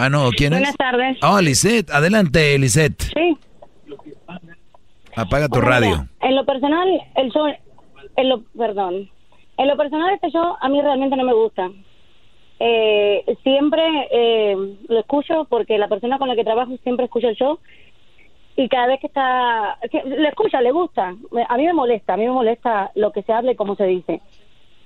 Ah, 0.00 0.08
no, 0.08 0.30
¿quién 0.32 0.52
es? 0.52 0.58
Buenas 0.58 0.76
tardes. 0.76 1.18
Oh, 1.22 1.40
Lisette, 1.40 1.90
adelante, 1.90 2.58
Lisette. 2.58 3.00
Sí. 3.00 3.38
Apaga 5.14 5.48
tu 5.48 5.60
radio. 5.60 6.08
en 6.22 6.34
lo 6.34 6.44
personal, 6.44 6.88
el 7.14 7.30
show, 7.30 7.46
en 8.16 8.28
lo, 8.28 8.42
perdón, 8.58 9.08
en 9.58 9.68
lo 9.68 9.76
personal 9.76 10.12
este 10.12 10.32
show 10.32 10.56
a 10.60 10.68
mí 10.68 10.82
realmente 10.82 11.16
no 11.16 11.22
me 11.22 11.34
gusta. 11.34 11.70
Eh, 12.62 13.24
siempre 13.42 13.82
eh, 14.10 14.54
lo 14.86 14.98
escucho 14.98 15.46
porque 15.48 15.78
la 15.78 15.88
persona 15.88 16.18
con 16.18 16.28
la 16.28 16.36
que 16.36 16.44
trabajo 16.44 16.76
siempre 16.82 17.06
escucha 17.06 17.30
el 17.30 17.36
show 17.36 17.58
y 18.54 18.68
cada 18.68 18.88
vez 18.88 19.00
que 19.00 19.06
está, 19.06 19.78
le 20.04 20.28
escucha, 20.28 20.60
le 20.60 20.70
gusta. 20.70 21.14
A 21.48 21.56
mí 21.56 21.64
me 21.64 21.72
molesta, 21.72 22.14
a 22.14 22.16
mí 22.18 22.26
me 22.26 22.32
molesta 22.32 22.90
lo 22.94 23.12
que 23.12 23.22
se 23.22 23.32
habla 23.32 23.52
y 23.52 23.56
cómo 23.56 23.76
se 23.76 23.84
dice. 23.84 24.20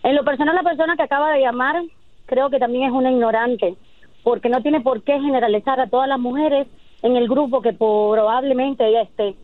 En 0.05 0.15
lo 0.15 0.23
personal, 0.25 0.55
la 0.55 0.63
persona 0.63 0.95
que 0.95 1.03
acaba 1.03 1.33
de 1.33 1.41
llamar 1.41 1.83
creo 2.27 2.49
que 2.49 2.61
también 2.61 2.85
es 2.85 2.93
una 2.93 3.11
ignorante 3.11 3.75
porque 4.23 4.49
no 4.49 4.63
tiene 4.63 4.81
por 4.81 5.03
qué 5.03 5.21
generalizar 5.21 5.81
a 5.81 5.89
todas 5.89 6.09
las 6.09 6.21
mujeres 6.21 6.69
en 7.03 7.17
el 7.17 7.29
grupo 7.29 7.61
que 7.61 7.73
probablemente 7.73 8.87
ella 8.87 9.03
esté. 9.03 9.35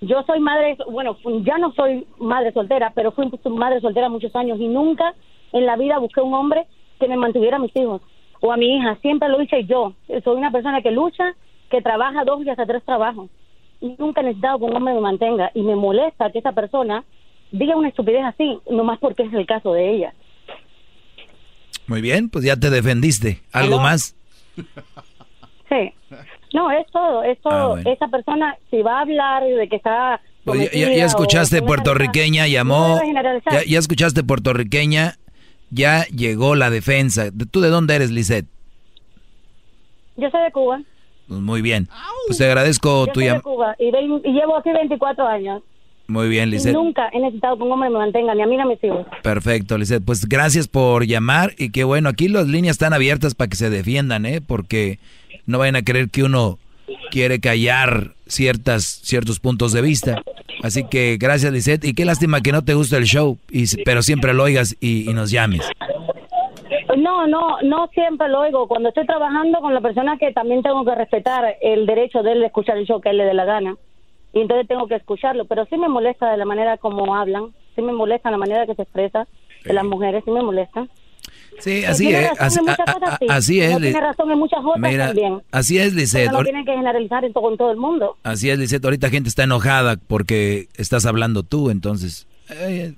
Yo 0.00 0.22
soy 0.24 0.40
madre, 0.40 0.76
bueno, 0.90 1.16
ya 1.44 1.58
no 1.58 1.72
soy 1.72 2.06
madre 2.18 2.52
soltera, 2.52 2.92
pero 2.94 3.12
fui 3.12 3.30
madre 3.50 3.80
soltera 3.80 4.08
muchos 4.08 4.34
años 4.34 4.58
y 4.60 4.68
nunca 4.68 5.14
en 5.52 5.66
la 5.66 5.76
vida 5.76 5.98
busqué 5.98 6.20
un 6.20 6.34
hombre 6.34 6.66
que 6.98 7.08
me 7.08 7.16
mantuviera 7.16 7.56
a 7.56 7.60
mis 7.60 7.74
hijos 7.76 8.02
o 8.40 8.52
a 8.52 8.56
mi 8.56 8.76
hija. 8.76 8.96
Siempre 9.02 9.28
lo 9.28 9.40
hice 9.42 9.64
yo. 9.64 9.94
Soy 10.24 10.36
una 10.36 10.50
persona 10.50 10.82
que 10.82 10.90
lucha, 10.90 11.34
que 11.70 11.82
trabaja 11.82 12.24
dos 12.24 12.44
y 12.44 12.50
hasta 12.50 12.66
tres 12.66 12.84
trabajos. 12.84 13.28
Y 13.80 13.94
nunca 13.98 14.20
he 14.20 14.24
necesitado 14.24 14.58
que 14.58 14.64
un 14.64 14.76
hombre 14.76 14.94
me 14.94 15.00
mantenga. 15.00 15.50
Y 15.54 15.62
me 15.62 15.76
molesta 15.76 16.30
que 16.30 16.38
esa 16.38 16.52
persona 16.52 17.04
diga 17.50 17.76
una 17.76 17.88
estupidez 17.88 18.24
así, 18.24 18.58
nomás 18.70 18.98
porque 18.98 19.22
es 19.22 19.32
el 19.32 19.46
caso 19.46 19.72
de 19.72 19.90
ella. 19.90 20.14
Muy 21.86 22.02
bien, 22.02 22.28
pues 22.28 22.44
ya 22.44 22.56
te 22.56 22.70
defendiste. 22.70 23.40
¿Algo 23.52 23.78
más? 23.78 24.14
Sí. 25.68 25.92
No, 26.52 26.70
es 26.70 26.86
todo, 26.92 27.22
es 27.22 27.38
todo. 27.40 27.76
Ah, 27.76 27.82
Esa 27.84 28.08
persona, 28.08 28.56
si 28.70 28.82
va 28.82 28.98
a 28.98 29.00
hablar 29.02 29.44
de 29.44 29.68
que 29.68 29.76
está... 29.76 30.20
Pues 30.44 30.70
ya, 30.72 31.04
escuchaste 31.04 31.60
puertorriqueña, 31.62 32.46
llamó... 32.46 32.98
ya, 33.50 33.64
ya, 33.66 33.78
escuchaste 33.78 34.22
puertorriqueña, 34.24 35.16
ya 35.70 36.04
llegó 36.06 36.54
la 36.54 36.70
defensa. 36.70 37.30
¿Tú 37.50 37.60
de 37.60 37.68
dónde 37.68 37.94
eres, 37.96 38.10
Lisette? 38.10 38.46
Yo 40.16 40.30
soy 40.30 40.42
de 40.42 40.52
Cuba. 40.52 40.82
Pues 41.28 41.40
muy 41.40 41.62
bien. 41.62 41.88
Pues 42.26 42.38
te 42.38 42.46
agradezco 42.46 43.06
tu 43.08 43.20
llamada. 43.20 43.42
Cuba 43.42 43.76
y, 43.78 43.86
y 43.88 44.32
llevo 44.32 44.56
aquí 44.56 44.70
24 44.70 45.26
años. 45.26 45.62
Muy 46.10 46.30
bien, 46.30 46.48
Lizeth. 46.48 46.72
Nunca 46.72 47.10
he 47.12 47.20
necesitado 47.20 47.58
que 47.58 47.64
un 47.64 47.72
hombre 47.72 47.90
me 47.90 47.98
mantenga, 47.98 48.34
ni 48.34 48.40
a 48.40 48.46
mí 48.46 48.56
ni 48.56 48.62
a 48.62 48.64
mis 48.64 48.82
hijos. 48.82 49.06
Perfecto, 49.22 49.76
Lizeth. 49.76 50.02
Pues 50.02 50.26
gracias 50.26 50.66
por 50.66 51.04
llamar 51.06 51.52
y 51.58 51.70
qué 51.70 51.84
bueno, 51.84 52.08
aquí 52.08 52.28
las 52.28 52.46
líneas 52.46 52.76
están 52.76 52.94
abiertas 52.94 53.34
para 53.34 53.48
que 53.48 53.56
se 53.56 53.68
defiendan, 53.68 54.24
¿eh? 54.24 54.40
Porque 54.40 54.98
no 55.44 55.58
vayan 55.58 55.76
a 55.76 55.82
creer 55.82 56.08
que 56.08 56.22
uno 56.22 56.58
quiere 57.10 57.40
callar 57.40 58.14
ciertas, 58.28 58.84
ciertos 58.84 59.40
puntos 59.40 59.72
de 59.72 59.82
vista. 59.82 60.22
Así 60.62 60.84
que 60.88 61.16
gracias, 61.18 61.52
Lizeth. 61.52 61.84
Y 61.84 61.94
qué 61.94 62.04
lástima 62.04 62.40
que 62.40 62.52
no 62.52 62.64
te 62.64 62.74
gusta 62.74 62.96
el 62.96 63.04
show, 63.04 63.38
y, 63.50 63.64
pero 63.84 64.02
siempre 64.02 64.34
lo 64.34 64.44
oigas 64.44 64.76
y, 64.80 65.08
y 65.08 65.14
nos 65.14 65.30
llames. 65.30 65.68
No, 66.96 67.26
no, 67.26 67.60
no 67.62 67.88
siempre 67.88 68.28
lo 68.28 68.40
oigo. 68.40 68.66
Cuando 68.66 68.88
estoy 68.88 69.06
trabajando 69.06 69.60
con 69.60 69.74
la 69.74 69.80
persona 69.80 70.16
que 70.18 70.32
también 70.32 70.62
tengo 70.62 70.84
que 70.84 70.94
respetar 70.94 71.56
el 71.60 71.86
derecho 71.86 72.22
de 72.22 72.32
él 72.32 72.40
de 72.40 72.46
escuchar 72.46 72.76
el 72.76 72.86
show 72.86 73.00
que 73.00 73.10
él 73.10 73.18
le 73.18 73.24
dé 73.24 73.34
la 73.34 73.44
gana 73.44 73.76
y 74.32 74.40
entonces 74.40 74.68
tengo 74.68 74.86
que 74.86 74.96
escucharlo, 74.96 75.44
pero 75.46 75.64
sí 75.66 75.76
me 75.76 75.88
molesta 75.88 76.30
de 76.30 76.36
la 76.36 76.44
manera 76.44 76.76
como 76.76 77.14
hablan, 77.14 77.46
sí 77.74 77.82
me 77.82 77.92
molesta 77.92 78.30
la 78.30 78.36
manera 78.36 78.66
que 78.66 78.74
se 78.74 78.82
expresa 78.82 79.26
de 79.64 79.72
las 79.72 79.84
mujeres, 79.84 80.22
sí 80.24 80.30
me 80.30 80.42
molesta. 80.42 80.86
Sí, 81.58 81.84
así 81.84 82.14
es. 82.14 82.30
Así, 82.38 82.60
así, 83.28 83.60
es. 83.60 83.78
tiene 83.78 84.00
razón 84.00 84.30
en 84.30 84.38
muchas 84.38 84.60
otras 84.64 84.96
también. 84.96 85.42
Así 85.50 85.78
es, 85.78 85.94
Lisette. 85.94 86.30
No 86.30 86.42
tienen 86.42 86.64
que 86.64 86.72
generalizar 86.72 87.24
en 87.24 87.32
todo, 87.32 87.56
todo 87.56 87.70
el 87.70 87.76
mundo. 87.76 88.16
Así 88.22 88.50
es, 88.50 88.58
Lisette. 88.58 88.84
Ahorita 88.84 89.10
gente 89.10 89.28
está 89.28 89.44
enojada 89.44 89.96
porque 89.96 90.68
estás 90.76 91.06
hablando 91.06 91.42
tú, 91.42 91.70
entonces 91.70 92.26
eh, 92.50 92.94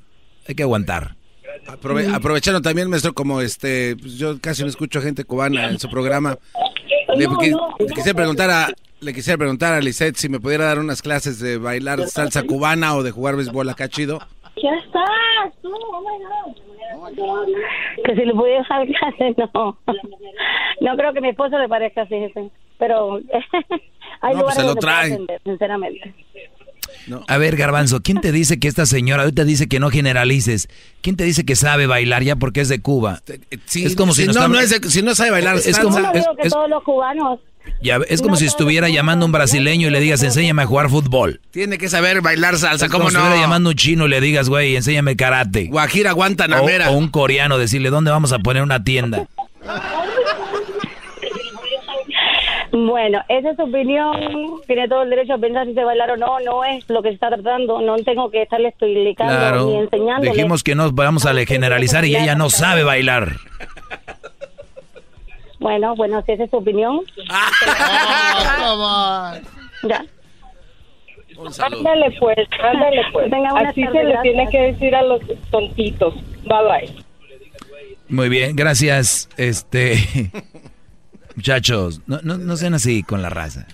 hay 0.47 0.55
que 0.55 0.62
aguantar. 0.62 1.16
aprovecharon 2.12 2.62
también, 2.62 2.91
maestro, 2.91 3.15
como 3.15 3.41
este, 3.41 3.97
pues 3.97 4.19
yo 4.19 4.41
casi 4.41 4.62
no 4.62 4.69
escucho 4.69 5.01
gente 5.01 5.24
cubana 5.24 5.69
en 5.69 5.78
su 5.78 5.89
programa. 5.89 6.39
Le, 7.16 7.27
quisiera 7.95 8.15
preguntar 8.15 8.51
a, 8.51 8.69
le 9.01 9.15
quisiera 9.15 9.37
preguntar 9.37 9.73
a 9.73 9.81
Lisette 9.81 10.16
si 10.16 10.28
me 10.28 10.39
pudiera 10.39 10.66
dar 10.66 10.78
unas 10.78 11.03
clases 11.03 11.41
de 11.41 11.57
bailar 11.59 12.07
salsa 12.09 12.43
cubana 12.43 12.95
o 12.95 13.03
de 13.03 13.11
jugar 13.11 13.37
béisbol 13.37 13.69
acá 13.69 13.89
chido. 13.89 14.20
Ya 14.62 14.70
estás, 14.77 15.55
tú, 15.62 15.70
oh 15.73 16.70
Que 18.05 18.15
si 18.15 18.24
le 18.24 18.35
pudiera 18.35 18.66
dar 18.69 18.87
clases, 18.87 19.37
no. 19.55 19.78
No 20.81 20.97
creo 20.97 21.12
que 21.12 21.20
mi 21.20 21.31
esposo 21.31 21.59
le 21.59 21.69
parezca 21.69 22.03
así, 22.03 22.32
pero 22.78 23.20
hay 24.20 24.35
no, 24.35 24.43
pues 24.43 24.55
se 24.55 24.62
lo 24.62 24.74
trae. 24.74 25.19
sinceramente. 25.45 26.15
A 27.28 27.39
ver, 27.39 27.57
Garbanzo, 27.57 28.01
¿quién 28.03 28.20
te 28.20 28.31
dice 28.32 28.61
que 28.61 28.69
esta 28.69 28.87
señora 28.87 29.23
ahorita 29.23 29.45
dice 29.45 29.69
que 29.69 29.81
no 29.81 29.91
generalices? 29.91 30.69
¿Quién 31.03 31.16
te 31.16 31.24
dice 31.24 31.45
que 31.45 31.57
sabe 31.57 31.87
bailar 31.87 32.23
ya 32.23 32.37
porque 32.37 32.61
es 32.61 32.69
de 32.69 32.81
Cuba? 32.81 33.20
Sí, 33.65 33.85
es 33.85 33.97
como 33.97 34.12
si, 34.12 34.27
no, 34.27 34.49
no 34.49 34.61
es 34.61 34.70
si 34.89 35.03
no 35.03 35.15
sabe 35.15 35.31
bailar, 35.31 35.57
es, 35.57 35.78
como 35.78 35.99
es, 35.99 36.27
que 36.43 36.49
todos 36.49 36.69
los 36.69 36.82
cubanos 36.82 37.41
Ya, 37.83 37.99
es 38.09 38.23
como 38.23 38.37
si 38.37 38.47
estuviera 38.47 38.89
llamando 38.89 39.25
a 39.25 39.27
un 39.27 39.33
brasileño 39.33 39.89
y 39.89 39.91
le 39.91 40.01
digas, 40.01 40.23
enséñame 40.23 40.63
a 40.63 40.67
jugar 40.67 40.91
fútbol. 40.91 41.41
Tiene 41.51 41.79
que 41.79 41.89
saber 41.89 42.21
bailar 42.21 42.57
salsa, 42.57 42.87
es 42.87 42.91
como 42.93 43.05
¿cómo 43.05 43.11
si 43.11 43.17
estuviera 43.17 43.41
llamando 43.41 43.71
a 43.71 43.73
un 43.73 43.77
chino 43.77 44.07
y 44.07 44.11
le 44.11 44.21
digas, 44.21 44.49
güey, 44.49 44.77
enséñame 44.77 45.17
karate. 45.17 45.67
Guajira 45.69 46.13
Guantanamera. 46.13 46.91
O, 46.91 46.95
o 46.95 46.97
un 46.99 47.09
coreano, 47.09 47.59
decirle, 47.59 47.91
¿dónde 47.91 48.11
vamos 48.11 48.33
a 48.33 48.39
poner 48.39 48.63
una 48.63 48.85
tienda? 48.85 49.27
Bueno, 52.73 53.21
esa 53.29 53.51
es 53.51 53.57
su 53.57 53.63
opinión. 53.63 54.15
Tiene 54.67 54.89
todo 54.89 55.03
el 55.03 55.11
derecho 55.11 55.35
a 55.35 55.39
pensar 55.39 55.67
si 55.67 55.75
se 55.75 55.83
bailar 55.83 56.13
o 56.13 56.17
no. 56.17 56.39
No 56.41 56.65
es 56.65 56.89
lo 56.89 57.03
que 57.03 57.09
se 57.09 57.15
está 57.15 57.29
tratando. 57.29 57.81
No 57.81 57.97
tengo 57.97 58.31
que 58.31 58.43
estarle 58.43 58.69
explicando 58.69 59.35
Claro. 59.35 59.67
ni 59.67 59.77
enseñando. 59.77 60.31
Dijimos 60.31 60.63
que 60.63 60.75
no 60.77 60.91
vamos 60.93 61.27
a 61.27 61.35
generalizar 61.45 62.05
y 62.05 62.15
ella 62.15 62.37
no 62.37 62.49
sabe 62.49 62.85
bailar. 62.85 63.33
Bueno, 65.61 65.95
bueno, 65.95 66.23
si 66.27 66.32
esa 66.32 66.45
es 66.45 66.51
su 66.51 66.57
opinión. 66.57 67.01
ya. 69.89 70.05
Ándale 71.62 72.16
pues, 72.19 72.37
ándale 72.62 73.03
pues. 73.12 73.32
Así 73.66 73.82
tarde, 73.82 73.99
se 73.99 74.05
le 74.05 74.19
tiene 74.23 74.49
que 74.51 74.59
decir 74.73 74.95
a 74.95 75.03
los 75.03 75.20
tontitos. 75.51 76.15
Bye 76.45 76.65
bye. 76.69 77.05
Muy 78.09 78.28
bien, 78.28 78.57
gracias. 78.57 79.28
Este. 79.37 80.31
Muchachos, 81.37 82.03
no, 82.07 82.20
no, 82.23 82.37
no 82.39 82.57
sean 82.57 82.74
así 82.74 83.03
con 83.03 83.23
la 83.23 83.31
raza. 83.31 83.66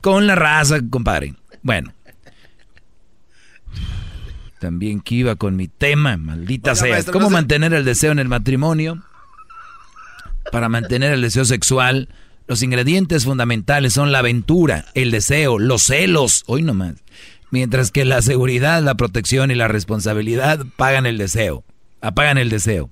Con 0.00 0.26
la 0.26 0.34
raza, 0.36 0.78
compadre. 0.88 1.34
Bueno. 1.62 1.92
También 4.60 5.00
que 5.00 5.14
iba 5.16 5.36
con 5.36 5.56
mi 5.56 5.68
tema, 5.68 6.16
maldita 6.16 6.70
Oiga, 6.72 6.80
sea. 6.82 6.90
maestro, 6.92 7.12
¿Cómo 7.14 7.24
no 7.24 7.28
se- 7.30 7.34
mantener 7.34 7.72
el 7.74 7.84
deseo 7.84 8.12
en 8.12 8.18
el 8.18 8.28
matrimonio? 8.28 9.02
Para 10.50 10.68
mantener 10.68 11.12
el 11.12 11.22
deseo 11.22 11.44
sexual, 11.44 12.08
los 12.46 12.62
ingredientes 12.62 13.24
fundamentales 13.24 13.92
son 13.92 14.10
la 14.10 14.18
aventura, 14.18 14.86
el 14.94 15.10
deseo, 15.10 15.58
los 15.58 15.82
celos, 15.82 16.42
hoy 16.46 16.62
nomás. 16.62 16.96
Mientras 17.50 17.90
que 17.90 18.04
la 18.04 18.22
seguridad, 18.22 18.82
la 18.82 18.96
protección 18.96 19.50
y 19.50 19.54
la 19.54 19.68
responsabilidad 19.68 20.66
pagan 20.76 21.06
el 21.06 21.18
deseo, 21.18 21.64
apagan 22.00 22.38
el 22.38 22.48
deseo. 22.50 22.90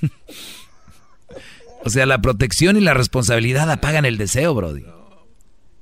o 1.84 1.90
sea, 1.90 2.06
la 2.06 2.20
protección 2.20 2.76
y 2.76 2.80
la 2.80 2.94
responsabilidad 2.94 3.70
apagan 3.70 4.04
el 4.04 4.16
deseo, 4.16 4.54
Brody. 4.54 4.84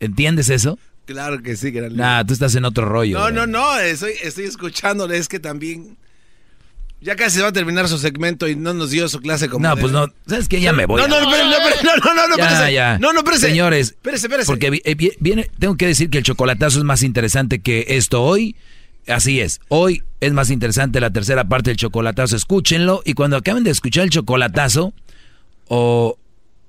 ¿Entiendes 0.01 0.51
eso? 0.51 0.79
Claro 1.07 1.43
que 1.43 1.57
sí, 1.57 1.71
gran 1.71 1.97
Nah, 1.97 2.25
tú 2.25 2.33
estás 2.33 2.55
en 2.55 2.65
otro 2.65 2.87
rollo. 2.87 3.19
No, 3.19 3.31
no, 3.31 3.47
no, 3.47 3.79
estoy, 3.79 4.13
estoy 4.23 4.45
escuchándole, 4.45 5.17
es 5.17 5.29
que 5.29 5.39
también... 5.39 5.97
Ya 7.05 7.17
casi 7.17 7.37
se 7.37 7.43
va 7.43 7.49
a 7.49 7.53
terminar 7.53 7.87
su 7.87 7.99
segmento 7.99 8.49
y 8.49 8.57
no 8.57 8.73
nos 8.73 8.91
dio 8.91 9.07
su 9.09 9.21
clase 9.21 9.49
como... 9.51 9.69
No, 9.69 9.77
pues 9.77 9.93
no. 9.93 10.07
¿Sabes 10.27 10.49
qué? 10.49 10.61
Ya 10.61 10.73
me 10.73 10.87
voy. 10.87 11.01
No, 11.03 11.07
no, 11.07 11.21
no, 11.21 11.31
no, 11.31 11.37
no, 11.37 12.15
no, 12.15 12.29
no, 12.29 12.37
ya, 12.39 12.45
espérese. 12.49 12.73
ya. 12.73 12.99
No, 12.99 13.13
no, 13.13 13.19
espérese. 13.21 13.47
Señores, 13.49 13.89
Espérese, 13.91 14.27
espérese. 14.27 14.47
porque 14.47 14.81
eh, 14.85 14.95
vi- 14.95 15.13
viene, 15.21 15.51
tengo 15.59 15.77
que 15.77 15.87
decir 15.87 16.09
que 16.09 16.17
el 16.19 16.25
chocolatazo 16.25 16.79
es 16.79 16.85
más 16.85 17.03
interesante 17.03 17.61
que 17.61 17.85
esto 17.91 18.23
hoy. 18.23 18.57
Así 19.07 19.39
es. 19.41 19.61
Hoy 19.69 20.03
es 20.21 20.33
más 20.33 20.49
interesante 20.51 20.99
la 20.99 21.11
tercera 21.11 21.45
parte 21.47 21.69
del 21.71 21.77
chocolatazo. 21.77 22.37
Escúchenlo 22.37 23.03
y 23.05 23.13
cuando 23.13 23.37
acaben 23.37 23.65
de 23.65 23.71
escuchar 23.71 24.05
el 24.05 24.11
chocolatazo 24.11 24.95
o 25.69 26.19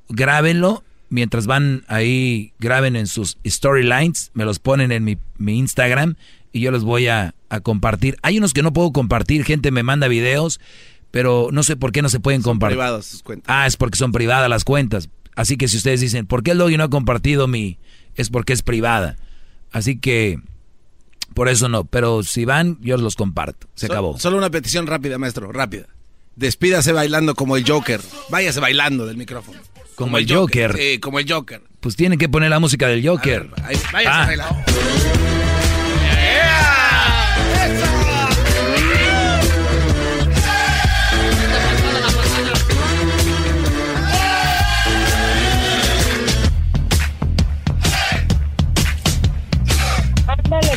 grábenlo 0.10 0.84
mientras 1.10 1.46
van 1.48 1.86
ahí, 1.88 2.52
graben 2.60 2.98
en 2.98 3.08
sus 3.08 3.38
storylines, 3.48 4.32
me 4.34 4.44
los 4.44 4.60
ponen 4.60 4.92
en 4.92 5.06
mi, 5.06 5.18
mi 5.38 5.58
Instagram 5.58 6.16
y 6.52 6.60
yo 6.60 6.72
los 6.72 6.84
voy 6.84 7.08
a, 7.08 7.34
a 7.56 7.62
compartir. 7.62 8.18
Hay 8.22 8.38
unos 8.38 8.54
que 8.54 8.62
no 8.64 8.74
puedo 8.74 8.92
compartir, 8.92 9.44
gente 9.44 9.72
me 9.72 9.84
manda 9.84 10.08
videos, 10.08 10.60
pero 11.12 11.50
no 11.52 11.64
sé 11.64 11.76
por 11.76 11.92
qué 11.92 12.02
no 12.02 12.10
se 12.10 12.20
pueden 12.20 12.42
compartir. 12.42 12.78
privados 12.78 13.06
sus 13.06 13.24
cuentas. 13.24 13.46
Ah, 13.48 13.66
es 13.68 13.78
porque 13.78 13.98
son 13.98 14.12
privadas 14.12 14.50
las 14.50 14.64
cuentas. 14.64 15.10
Así 15.36 15.58
que 15.58 15.68
si 15.68 15.78
ustedes 15.78 16.00
dicen, 16.02 16.26
¿por 16.28 16.44
qué 16.44 16.52
el 16.52 16.58
doggy 16.58 16.78
no 16.78 16.84
ha 16.86 16.90
compartido 16.90 17.48
mi? 17.48 17.78
Es 18.16 18.30
porque 18.30 18.54
es 18.54 18.62
privada. 18.62 19.18
Así 19.72 19.98
que, 19.98 20.40
por 21.34 21.50
eso 21.50 21.68
no. 21.68 21.84
Pero 21.86 22.24
si 22.24 22.46
van, 22.46 22.78
yo 22.82 22.96
los 22.98 23.16
comparto. 23.18 23.68
Se 23.76 23.88
So- 23.88 23.94
acabó. 23.94 24.18
Solo 24.20 24.38
una 24.38 24.50
petición 24.50 24.88
rápida, 24.88 25.18
maestro, 25.18 25.52
rápida. 25.52 25.88
Despídase 26.38 26.92
bailando 26.94 27.36
como 27.36 27.58
el 27.58 27.68
Joker. 27.70 28.00
Váyase 28.30 28.60
bailando 28.62 29.06
del 29.06 29.18
micrófono. 29.18 29.60
Como 29.96 30.18
el 30.18 30.30
Joker. 30.30 30.76
Sí, 30.78 31.00
como 31.00 31.20
el 31.20 31.30
Joker. 31.32 31.62
Pues 31.82 31.96
tienen 31.96 32.18
que 32.20 32.28
poner 32.30 32.50
la 32.50 32.60
música 32.60 32.88
del 32.88 33.06
Joker. 33.08 33.50
Ahí, 33.64 33.78
váyase 33.94 34.10
Ah. 34.22 34.26
bailando. 34.26 35.45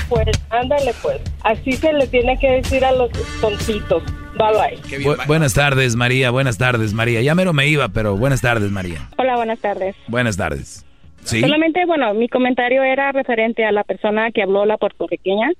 Pues, 0.08 0.26
ándale 0.50 0.92
pues. 1.02 1.20
Así 1.42 1.72
se 1.72 1.92
le 1.92 2.06
tiene 2.06 2.38
que 2.38 2.50
decir 2.50 2.84
a 2.84 2.92
los 2.92 3.10
tontitos. 3.40 4.02
Bye 4.36 4.52
bye. 4.52 4.98
Bu- 5.04 5.26
buenas 5.26 5.54
tardes, 5.54 5.96
María. 5.96 6.30
Buenas 6.30 6.58
tardes, 6.58 6.92
María. 6.92 7.20
Ya 7.22 7.34
mero 7.34 7.52
me 7.52 7.66
iba, 7.66 7.88
pero 7.88 8.16
buenas 8.16 8.40
tardes, 8.40 8.70
María. 8.70 9.08
Hola, 9.18 9.36
buenas 9.36 9.58
tardes. 9.60 9.96
Buenas 10.06 10.36
tardes. 10.36 10.84
¿Sí? 11.24 11.40
Solamente, 11.40 11.84
bueno, 11.86 12.14
mi 12.14 12.28
comentario 12.28 12.82
era 12.82 13.12
referente 13.12 13.64
a 13.64 13.72
la 13.72 13.84
persona 13.84 14.30
que 14.30 14.42
habló, 14.42 14.64
la 14.64 14.76
puertorriqueña, 14.78 15.50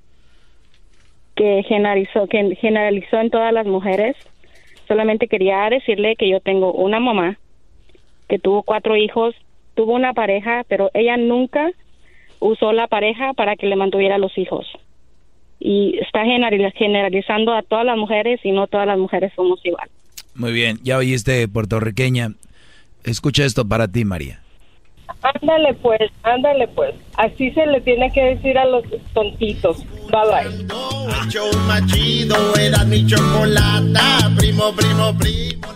que 1.37 1.63
generalizó, 1.69 2.27
que 2.27 2.57
generalizó 2.61 3.19
en 3.21 3.31
todas 3.31 3.53
las 3.53 3.67
mujeres. 3.67 4.17
Solamente 4.87 5.29
quería 5.29 5.69
decirle 5.69 6.17
que 6.17 6.29
yo 6.29 6.41
tengo 6.41 6.73
una 6.73 7.01
mamá 7.01 7.37
que 8.29 8.39
tuvo 8.39 8.63
cuatro 8.63 8.97
hijos, 8.97 9.35
tuvo 9.75 9.93
una 9.95 10.13
pareja, 10.15 10.65
pero 10.69 10.91
ella 10.95 11.17
nunca 11.17 11.71
usó 12.41 12.73
la 12.73 12.87
pareja 12.87 13.33
para 13.35 13.57
que 13.57 13.67
le 13.67 13.77
mantuviera 13.77 14.19
los 14.19 14.37
hijos. 14.39 14.67
Y 15.61 15.99
está 15.99 16.25
general- 16.25 16.73
generalizando 16.77 17.53
a 17.53 17.63
todas 17.63 17.85
las 17.85 17.97
mujeres 17.97 18.41
y 18.45 18.53
no 18.53 18.67
todas 18.67 18.87
las 18.87 18.99
mujeres 18.99 19.33
somos 19.35 19.61
igual. 19.65 19.89
Muy 20.35 20.53
bien. 20.53 20.79
Ya 20.85 20.99
oíste, 20.99 21.49
puertorriqueña. 21.49 22.31
Escucha 23.05 23.45
esto 23.45 23.67
para 23.67 23.89
ti, 23.89 24.05
María. 24.05 24.41
Ándale 25.23 25.75
pues, 25.75 26.01
ándale 26.23 26.69
pues. 26.69 26.95
Así 27.17 27.51
se 27.53 27.67
le 27.67 27.81
tiene 27.81 28.11
que 28.13 28.23
decir 28.23 28.57
a 28.59 28.67
los 28.67 28.85
tontitos. 29.15 29.79
Bye 30.11 30.21
bye. 30.31 30.67
Show 31.31 31.49
era 32.61 32.85
mi 32.85 33.05
chocolata, 33.07 34.31
primo, 34.39 34.73
primo, 34.77 35.17
primo. 35.19 35.69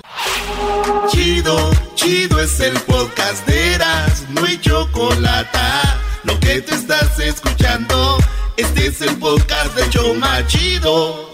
Chido, 1.09 1.57
chido 1.95 2.41
es 2.41 2.61
el 2.61 2.75
podcast 2.87 3.47
de 3.49 3.75
Eras, 3.75 4.29
no 4.31 4.45
hay 4.45 4.59
chocolata. 4.59 5.99
Que 6.41 6.61
te 6.61 6.75
estás 6.75 7.19
escuchando, 7.19 8.19
este 8.57 8.87
es 8.87 9.01
el 9.03 9.17
podcast 9.19 9.75
de 9.75 10.15
más 10.15 10.47
chido. 10.47 11.32